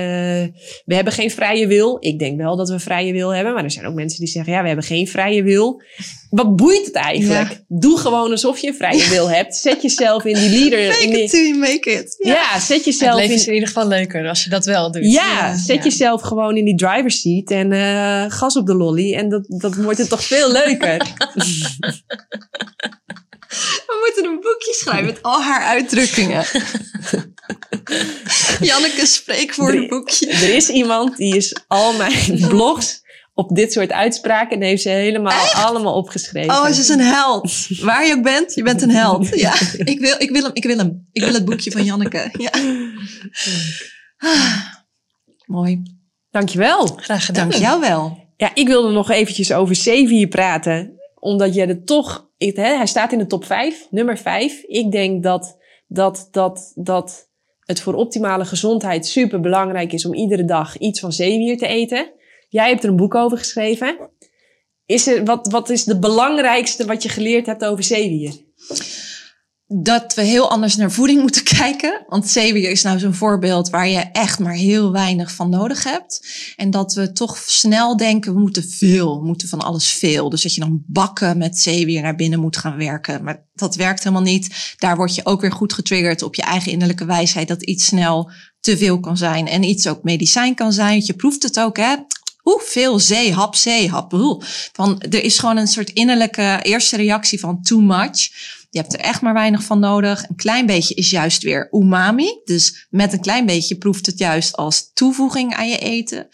we 0.85 0.95
hebben 0.95 1.13
geen 1.13 1.31
vrije 1.31 1.67
wil. 1.67 1.97
Ik 2.01 2.19
denk 2.19 2.37
wel 2.37 2.57
dat 2.57 2.69
we 2.69 2.79
vrije 2.79 3.13
wil 3.13 3.35
hebben, 3.35 3.55
maar 3.55 3.65
er 3.65 3.71
zijn 3.71 3.87
ook 3.87 3.95
mensen 3.95 4.19
die 4.19 4.29
zeggen 4.29 4.53
ja, 4.53 4.61
we 4.61 4.67
hebben 4.67 4.85
geen 4.85 5.09
vrije 5.09 5.43
wil. 5.43 5.83
Wat 6.31 6.57
boeit 6.57 6.87
het 6.87 6.95
eigenlijk? 6.95 7.63
Doe 7.69 7.99
gewoon 7.99 8.31
alsof 8.31 8.59
je 8.59 8.67
een 8.67 8.75
vrije 8.75 9.09
wil 9.09 9.31
hebt. 9.31 9.55
Zet 9.57 9.83
jezelf 9.83 10.25
in 10.25 10.35
die 10.35 10.49
leader. 10.51 10.89
Make 10.89 11.03
in 11.05 11.11
die- 11.11 11.23
it 11.23 11.31
till 11.31 11.47
you 11.47 11.59
make 11.59 11.91
it. 11.91 12.17
ja. 12.19 12.59
zet 12.59 12.77
Het 12.77 12.85
jezelf 12.85 13.15
leven 13.15 13.31
in. 13.35 13.39
is 13.41 13.47
in 13.47 13.53
ieder 13.55 13.69
geval 13.69 13.89
leuker 13.89 14.29
als 14.29 14.45
je 14.45 14.51
dat 14.51 14.65
wel 14.65 14.93
doet. 14.93 15.13
Ja, 15.13 15.57
zet 15.57 15.77
Ja. 15.77 15.83
jezelf 15.83 16.23
gewoon 16.23 16.57
in 16.57 16.65
die 16.65 16.77
driver's 16.77 17.21
seat 17.21 17.51
en 17.51 17.73
eh, 17.73 18.25
gas 18.29 18.57
op 18.57 18.67
de 18.67 18.75
lolly. 18.75 19.15
En 19.15 19.29
dat, 19.29 19.45
dat 19.49 19.75
wordt 19.75 19.99
het 19.99 20.09
toch 20.09 20.25
veel 20.25 20.53
leuker. 20.53 21.01
We 23.87 24.01
moeten 24.05 24.25
een 24.25 24.41
boekje 24.41 24.75
schrijven 24.75 25.05
met 25.05 25.23
al 25.23 25.43
haar 25.43 25.65
uitdrukkingen. 25.65 26.45
Janneke 28.61 29.07
spreekwoordenboekje. 29.07 30.27
er 30.27 30.55
is 30.55 30.69
iemand 30.69 31.17
die 31.17 31.37
is 31.37 31.57
al 31.67 31.93
mijn 31.93 32.41
blogs 32.49 33.01
op 33.35 33.57
dit 33.57 33.73
soort 33.73 33.93
uitspraken 33.93 34.57
en 34.57 34.63
heeft 34.63 34.83
ze 34.83 34.89
helemaal 34.89 35.47
allemaal 35.55 35.95
opgeschreven. 35.95 36.51
Oh, 36.51 36.67
ze 36.67 36.81
is 36.81 36.89
een 36.89 37.01
held. 37.01 37.67
Waar 37.81 38.07
je 38.07 38.15
ook 38.15 38.23
bent, 38.23 38.55
je 38.55 38.63
bent 38.63 38.83
een 38.83 38.91
held. 38.91 39.29
Ja, 39.39 39.55
ik 39.79 40.01
wil, 40.01 40.15
ik 40.19 40.31
wil 40.31 40.43
hem, 40.43 40.51
ik 40.53 40.65
wil 40.65 40.77
hem. 40.77 41.09
Ik 41.13 41.23
wil 41.23 41.35
het 41.35 41.45
boekje 41.45 41.71
van 41.71 41.85
Janneke. 41.85 42.31
Ja. 42.39 42.51
Ah, 44.17 44.57
Mooi. 45.47 45.83
Dankjewel. 46.31 46.87
Graag 46.87 47.25
gedaan. 47.25 47.49
Dank 47.49 47.63
jou 47.63 47.81
wel. 47.81 48.29
Ja, 48.37 48.51
ik 48.55 48.67
wilde 48.67 48.93
nog 48.93 49.11
eventjes 49.11 49.53
over 49.53 49.75
Xavier 49.75 50.29
praten. 50.29 51.00
Omdat 51.21 51.55
jij 51.55 51.69
er 51.69 51.85
toch... 51.85 52.29
Hè, 52.39 52.77
hij 52.77 52.87
staat 52.87 53.13
in 53.13 53.19
de 53.19 53.27
top 53.27 53.45
5, 53.45 53.87
nummer 53.91 54.19
5. 54.19 54.63
Ik 54.63 54.93
denk 54.93 55.23
dat, 55.23 55.59
dat, 55.87 56.29
dat, 56.31 56.73
dat 56.75 57.31
het 57.65 57.81
voor 57.81 57.95
optimale 57.95 58.45
gezondheid 58.45 59.07
super 59.07 59.41
belangrijk 59.41 59.93
is... 59.93 60.05
om 60.05 60.15
iedere 60.15 60.45
dag 60.45 60.79
iets 60.79 61.01
van 61.01 61.13
zeewier 61.13 61.59
te 61.59 61.67
eten. 61.67 62.13
Jij 62.49 62.69
hebt 62.69 62.83
er 62.83 62.91
een 62.91 62.97
boek 62.97 63.15
over 63.15 63.39
geschreven. 63.39 64.11
Is 64.87 65.07
er, 65.07 65.25
wat, 65.25 65.51
wat 65.51 65.71
is 65.71 65.87
het 65.87 66.01
belangrijkste 66.01 66.87
wat 66.87 67.03
je 67.03 67.09
geleerd 67.09 67.47
hebt 67.47 67.65
over 67.65 67.85
zeewier? 67.85 68.33
Dat 69.73 70.15
we 70.15 70.23
heel 70.23 70.51
anders 70.51 70.77
naar 70.77 70.93
voeding 70.93 71.21
moeten 71.27 71.45
kijken. 71.45 72.05
Want 72.09 72.29
zeewier 72.29 72.71
is 72.71 72.83
nou 72.83 72.99
zo'n 72.99 73.15
voorbeeld 73.15 73.71
waar 73.71 73.89
je 73.89 73.99
echt 73.99 74.39
maar 74.39 74.55
heel 74.55 74.93
weinig 74.93 75.33
van 75.33 75.51
nodig 75.51 75.85
hebt. 75.85 76.27
En 76.57 76.71
dat 76.71 76.95
we 76.95 77.13
toch 77.13 77.37
snel 77.47 77.97
denken, 77.97 78.35
we 78.35 78.41
moeten 78.41 78.69
veel, 78.69 79.21
we 79.21 79.27
moeten 79.27 79.49
van 79.49 79.61
alles 79.61 79.89
veel. 79.89 80.31
Dus 80.31 80.43
dat 80.43 80.55
je 80.55 80.61
dan 80.61 80.83
bakken 80.87 81.39
met 81.39 81.59
zeewier 81.59 82.03
naar 82.03 82.17
binnen 82.17 82.41
moet 82.41 82.57
gaan 82.57 82.77
werken. 82.77 83.25
Maar 83.25 83.45
dat 83.55 83.75
werkt 83.75 84.03
helemaal 84.03 84.23
niet. 84.23 84.75
Daar 84.77 84.97
word 84.97 85.15
je 85.15 85.27
ook 85.27 85.41
weer 85.41 85.53
goed 85.53 85.73
getriggerd 85.73 86.23
op 86.23 86.35
je 86.35 86.43
eigen 86.43 86.73
innerlijke 86.73 87.05
wijsheid. 87.05 87.49
Dat 87.49 87.63
iets 87.63 87.85
snel 87.85 88.31
te 88.61 88.77
veel 88.79 89.01
kan 89.01 89.17
zijn. 89.17 89.49
En 89.49 89.63
iets 89.63 89.87
ook 89.87 90.03
medicijn 90.03 90.55
kan 90.55 90.73
zijn. 90.73 91.03
Je 91.05 91.15
proeft 91.15 91.43
het 91.43 91.61
ook, 91.61 91.77
hè. 91.77 91.95
Hoeveel 92.41 92.99
zeehap, 92.99 93.55
zeehap. 93.55 94.13
Oeh. 94.13 94.43
Van, 94.73 95.01
er 95.01 95.25
is 95.25 95.39
gewoon 95.39 95.57
een 95.57 95.67
soort 95.67 95.91
innerlijke 95.91 96.59
eerste 96.63 96.97
reactie 96.97 97.41
van 97.41 97.63
too 97.63 97.81
much. 97.81 98.29
Je 98.71 98.79
hebt 98.79 98.93
er 98.93 99.01
echt 99.01 99.21
maar 99.21 99.33
weinig 99.33 99.63
van 99.63 99.79
nodig. 99.79 100.29
Een 100.29 100.37
klein 100.37 100.67
beetje 100.67 100.95
is 100.95 101.11
juist 101.11 101.43
weer 101.43 101.69
umami. 101.71 102.41
Dus 102.45 102.87
met 102.91 103.13
een 103.13 103.21
klein 103.21 103.47
beetje 103.47 103.77
proeft 103.77 104.07
het 104.07 104.19
juist 104.19 104.57
als 104.57 104.93
toevoeging 104.93 105.55
aan 105.55 105.69
je 105.69 105.79
eten. 105.79 106.29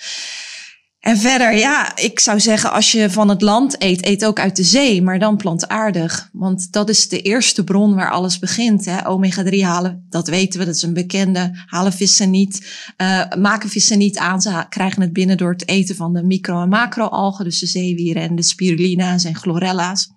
En 1.07 1.17
verder, 1.17 1.57
ja, 1.57 1.97
ik 1.97 2.21
zou 2.21 2.41
zeggen, 2.41 2.73
als 2.73 2.93
je 2.93 3.11
van 3.11 3.29
het 3.29 3.43
land 3.43 3.83
eet, 3.83 4.07
eet 4.07 4.25
ook 4.25 4.41
uit 4.41 4.57
de 4.57 4.63
zee, 4.63 5.03
maar 5.03 5.19
dan 5.19 5.37
plantaardig. 5.37 6.29
Want 6.33 6.73
dat 6.73 6.89
is 6.89 7.09
de 7.09 7.23
eerste 7.23 7.65
bron 7.65 7.95
waar 7.95 8.11
alles 8.11 8.39
begint. 8.39 8.85
Hè? 8.85 8.99
Omega-3 9.09 9.61
halen, 9.61 10.07
dat 10.09 10.29
weten 10.29 10.61
we, 10.61 10.67
dat 10.67 10.75
is 10.75 10.83
een 10.83 10.95
bekende. 10.95 11.65
Halen 11.67 11.93
vissen 11.93 12.31
niet, 12.31 12.67
eh, 12.97 13.23
maken 13.39 13.69
vissen 13.69 13.99
niet 13.99 14.19
aan. 14.19 14.43
Ze 14.43 14.67
krijgen 14.69 15.03
het 15.03 15.13
binnen 15.13 15.37
door 15.37 15.53
het 15.53 15.69
eten 15.69 15.97
van 15.97 16.13
de 16.13 16.23
micro- 16.23 16.63
en 16.63 16.69
macro-algen, 16.69 17.45
dus 17.45 17.59
de 17.59 17.67
zeewieren 17.67 18.23
en 18.23 18.35
de 18.35 18.43
spirulina's 18.43 19.25
en 19.25 19.35
chlorella's. 19.35 20.09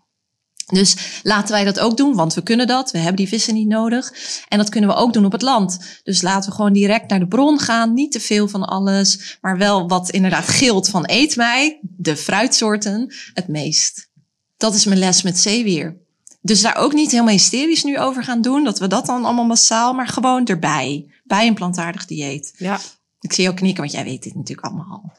Dus 0.70 1.20
laten 1.24 1.54
wij 1.54 1.64
dat 1.64 1.80
ook 1.80 1.98
doen, 1.98 2.16
want 2.16 2.34
we 2.34 2.44
kunnen 2.44 2.68
dat. 2.68 2.92
We 2.92 2.98
hebben 2.98 3.16
die 3.16 3.28
vissen 3.28 3.54
niet 3.54 3.68
nodig. 3.68 4.14
En 4.48 4.58
dat 4.58 4.70
kunnen 4.70 4.90
we 4.90 4.96
ook 4.96 5.14
doen 5.14 5.26
op 5.26 5.32
het 5.32 5.42
land. 5.42 5.80
Dus 6.04 6.22
laten 6.22 6.50
we 6.50 6.56
gewoon 6.56 6.74
direct 6.74 7.10
naar 7.10 7.20
de 7.20 7.28
bron 7.28 7.60
gaan. 7.60 7.94
Niet 7.94 8.12
te 8.12 8.20
veel 8.20 8.48
van 8.48 8.66
alles, 8.66 9.38
maar 9.42 9.58
wel 9.58 9.88
wat 9.88 10.10
inderdaad 10.10 10.48
gilt 10.48 10.90
van 10.90 11.04
eet 11.08 11.36
mij, 11.36 11.80
de 11.82 12.18
fruitsoorten, 12.18 13.14
het 13.34 13.48
meest. 13.48 14.10
Dat 14.58 14.74
is 14.74 14.86
mijn 14.86 15.00
les 15.00 15.22
met 15.22 15.38
zeewier. 15.38 15.98
Dus 16.42 16.62
daar 16.62 16.76
ook 16.76 16.94
niet 16.94 17.12
helemaal 17.12 17.34
hysterisch 17.34 17.84
nu 17.84 18.00
over 18.00 18.24
gaan 18.24 18.42
doen, 18.42 18.64
dat 18.64 18.80
we 18.80 18.88
dat 18.88 19.06
dan 19.06 19.26
allemaal 19.26 19.46
massaal, 19.46 19.94
maar 19.94 20.08
gewoon 20.08 20.46
erbij. 20.46 21.12
Bij 21.24 21.48
een 21.48 21.54
plantaardig 21.54 22.06
dieet. 22.06 22.54
Ja. 22.58 22.80
Ik 23.20 23.34
zie 23.34 23.44
jou 23.44 23.56
knikken, 23.56 23.82
want 23.82 23.94
jij 23.94 24.04
weet 24.04 24.24
dit 24.24 24.36
natuurlijk 24.36 24.68
allemaal 24.68 25.02
al. 25.04 25.12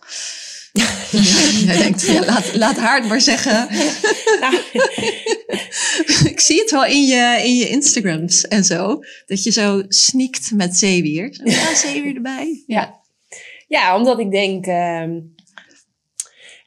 jij 1.67 1.77
denkt, 1.79 2.07
ja, 2.07 2.25
laat, 2.25 2.55
laat 2.57 2.77
haar 2.77 3.01
het 3.01 3.09
maar 3.09 3.21
zeggen. 3.21 3.69
ik 6.33 6.41
zie 6.41 6.59
het 6.61 6.71
wel 6.71 6.85
in 6.85 7.07
je, 7.07 7.41
in 7.45 7.57
je 7.57 7.69
Instagrams 7.69 8.49
en 8.49 8.65
zo. 8.65 9.01
Dat 9.27 9.43
je 9.43 9.51
zo 9.51 9.83
sneakt 9.89 10.51
met 10.55 10.77
zeewier. 10.77 11.35
Zo, 11.35 11.43
Ja, 11.45 11.75
zeewier 11.75 12.15
erbij. 12.15 12.63
Ja. 12.67 12.99
Ja, 13.69 13.97
omdat 13.97 14.19
ik 14.19 14.31
denk, 14.31 14.67
ehm, 14.67 15.11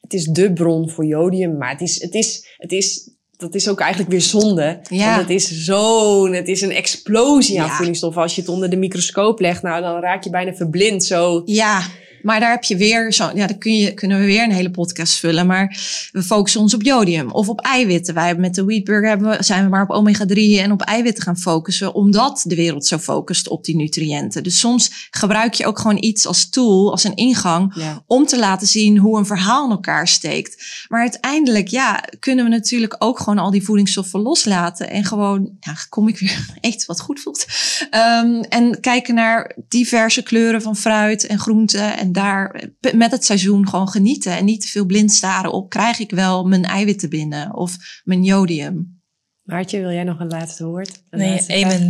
het 0.01 0.13
is 0.13 0.23
de 0.25 0.53
bron 0.53 0.89
voor 0.89 1.05
jodium, 1.05 1.57
maar 1.57 1.69
het 1.71 1.81
is, 1.81 2.01
het 2.01 2.13
is, 2.13 2.47
het 2.57 2.71
is, 2.71 3.09
dat 3.37 3.55
is 3.55 3.67
ook 3.67 3.79
eigenlijk 3.79 4.11
weer 4.11 4.21
zonde. 4.21 4.79
Ja. 4.89 5.15
Want 5.15 5.21
het 5.29 5.41
is 5.41 5.63
zo'n, 5.63 6.33
het 6.33 6.47
is 6.47 6.61
een 6.61 6.71
explosie 6.71 7.61
aan 7.61 7.67
Ja. 7.67 7.75
voedingsstoffen. 7.75 8.21
Als 8.21 8.35
je 8.35 8.41
het 8.41 8.49
onder 8.49 8.69
de 8.69 8.75
microscoop 8.77 9.39
legt, 9.39 9.61
nou 9.61 9.81
dan 9.81 9.99
raak 10.01 10.23
je 10.23 10.29
bijna 10.29 10.53
verblind. 10.53 11.03
Zo, 11.05 11.41
Ja, 11.45 11.83
maar 12.23 12.39
daar 12.39 12.51
heb 12.51 12.63
je 12.63 12.77
weer 12.77 13.13
zo. 13.13 13.31
Ja, 13.35 13.47
dan 13.47 13.57
kun 13.57 13.75
je, 13.75 13.93
kunnen 13.93 14.19
we 14.19 14.25
weer 14.25 14.43
een 14.43 14.51
hele 14.51 14.71
podcast 14.71 15.19
vullen. 15.19 15.47
Maar 15.47 15.77
we 16.11 16.23
focussen 16.23 16.61
ons 16.61 16.73
op 16.73 16.83
jodium 16.83 17.31
of 17.31 17.49
op 17.49 17.61
eiwitten. 17.61 18.13
Wij 18.13 18.25
hebben 18.25 18.43
met 18.43 18.55
de 18.55 18.63
Wheatburger 18.63 19.09
hebben 19.09 19.29
we, 19.29 19.43
zijn 19.43 19.63
we 19.63 19.69
maar 19.69 19.87
op 19.87 19.95
omega-3 19.95 20.33
en 20.59 20.71
op 20.71 20.81
eiwitten 20.81 21.23
gaan 21.23 21.37
focussen. 21.37 21.93
Omdat 21.93 22.43
de 22.47 22.55
wereld 22.55 22.85
zo 22.85 22.97
focust 22.97 23.47
op 23.47 23.63
die 23.63 23.75
nutriënten. 23.75 24.43
Dus 24.43 24.59
soms 24.59 25.07
gebruik 25.11 25.53
je 25.53 25.65
ook 25.65 25.79
gewoon 25.79 26.03
iets 26.03 26.27
als 26.27 26.49
tool, 26.49 26.91
als 26.91 27.03
een 27.03 27.15
ingang. 27.15 27.73
ja. 27.75 28.03
om 28.07 28.25
te 28.25 28.39
laten 28.39 28.67
zien 28.67 28.97
hoe 28.97 29.17
een 29.17 29.25
verhaal 29.25 29.65
in 29.65 29.71
elkaar 29.71 30.07
steekt. 30.07 30.85
Maar 30.87 31.01
uiteindelijk, 31.01 31.67
ja, 31.67 32.03
kunnen 32.19 32.45
we 32.45 32.51
natuurlijk 32.51 32.95
ook 32.99 33.19
gewoon 33.19 33.39
al 33.39 33.51
die 33.51 33.63
voedingsstoffen 33.63 34.21
loslaten 34.21 34.89
en 34.89 35.03
gewoon, 35.03 35.49
ja, 35.59 35.75
kom 35.89 36.07
ik 36.07 36.19
weer, 36.19 36.45
eten 36.61 36.87
wat 36.87 36.99
goed 36.99 37.19
voelt. 37.19 37.45
Ehm, 37.89 38.41
en 38.49 38.79
kijken 38.79 39.15
naar 39.15 39.55
diverse 39.67 40.23
kleuren 40.23 40.61
van 40.61 40.75
fruit 40.75 41.25
en 41.25 41.39
groenten 41.39 41.97
en 41.97 42.11
daar 42.13 42.69
met 42.95 43.11
het 43.11 43.25
seizoen 43.25 43.67
gewoon 43.67 43.89
genieten 43.89 44.37
en 44.37 44.45
niet 44.45 44.61
te 44.61 44.67
veel 44.67 44.85
blind 44.85 45.11
staren 45.11 45.51
op, 45.51 45.69
krijg 45.69 45.99
ik 45.99 46.11
wel 46.11 46.43
mijn 46.43 46.63
eiwitten 46.63 47.09
binnen 47.09 47.55
of 47.55 47.75
mijn 48.03 48.23
jodium. 48.23 49.01
Maartje, 49.43 49.79
wil 49.79 49.91
jij 49.91 50.03
nog 50.03 50.19
een 50.19 50.27
laatste 50.27 50.65
woord? 50.65 51.03
Een 51.09 51.19
Nee, 51.19 51.29
laatste 51.29 51.53
amen. 51.63 51.89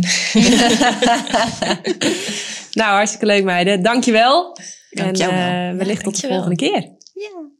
nou, 2.80 2.92
hartstikke 2.92 3.26
leuk 3.26 3.44
meiden. 3.44 3.82
Dankjewel. 3.82 4.56
Dank 4.90 5.16
jou 5.16 5.32
wel. 5.32 5.40
En 5.40 5.70
eh, 5.70 5.76
wellicht 5.76 5.98
Ja, 5.98 6.10
tot 6.10 6.20
de 6.20 6.26
volgende 6.26 6.56
keer. 6.56 6.80
Ja. 7.12 7.50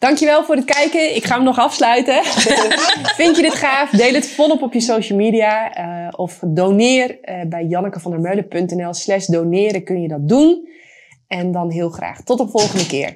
Dankjewel 0.00 0.44
voor 0.44 0.56
het 0.56 0.64
kijken. 0.64 1.14
Ik 1.14 1.24
ga 1.24 1.34
hem 1.34 1.44
nog 1.44 1.58
afsluiten. 1.58 2.24
Vind 3.20 3.36
je 3.36 3.42
dit 3.42 3.54
gaaf? 3.54 3.90
Deel 3.90 4.14
het 4.14 4.28
volop 4.28 4.62
op 4.62 4.72
je 4.72 4.80
social 4.80 5.18
media. 5.18 5.72
eh, 5.74 6.08
of 6.16 6.38
doneer 6.46 7.20
eh, 7.20 7.46
bij 7.48 7.64
jannekevandermeulen.nl 7.64 8.94
slash 8.94 9.26
doneren 9.26 9.84
kun 9.84 10.00
je 10.02 10.08
dat 10.08 10.28
doen. 10.28 10.68
En 11.26 11.52
dan 11.52 11.70
heel 11.70 11.90
graag 11.90 12.22
tot 12.22 12.38
de 12.38 12.48
volgende 12.48 12.86
keer. 12.86 13.14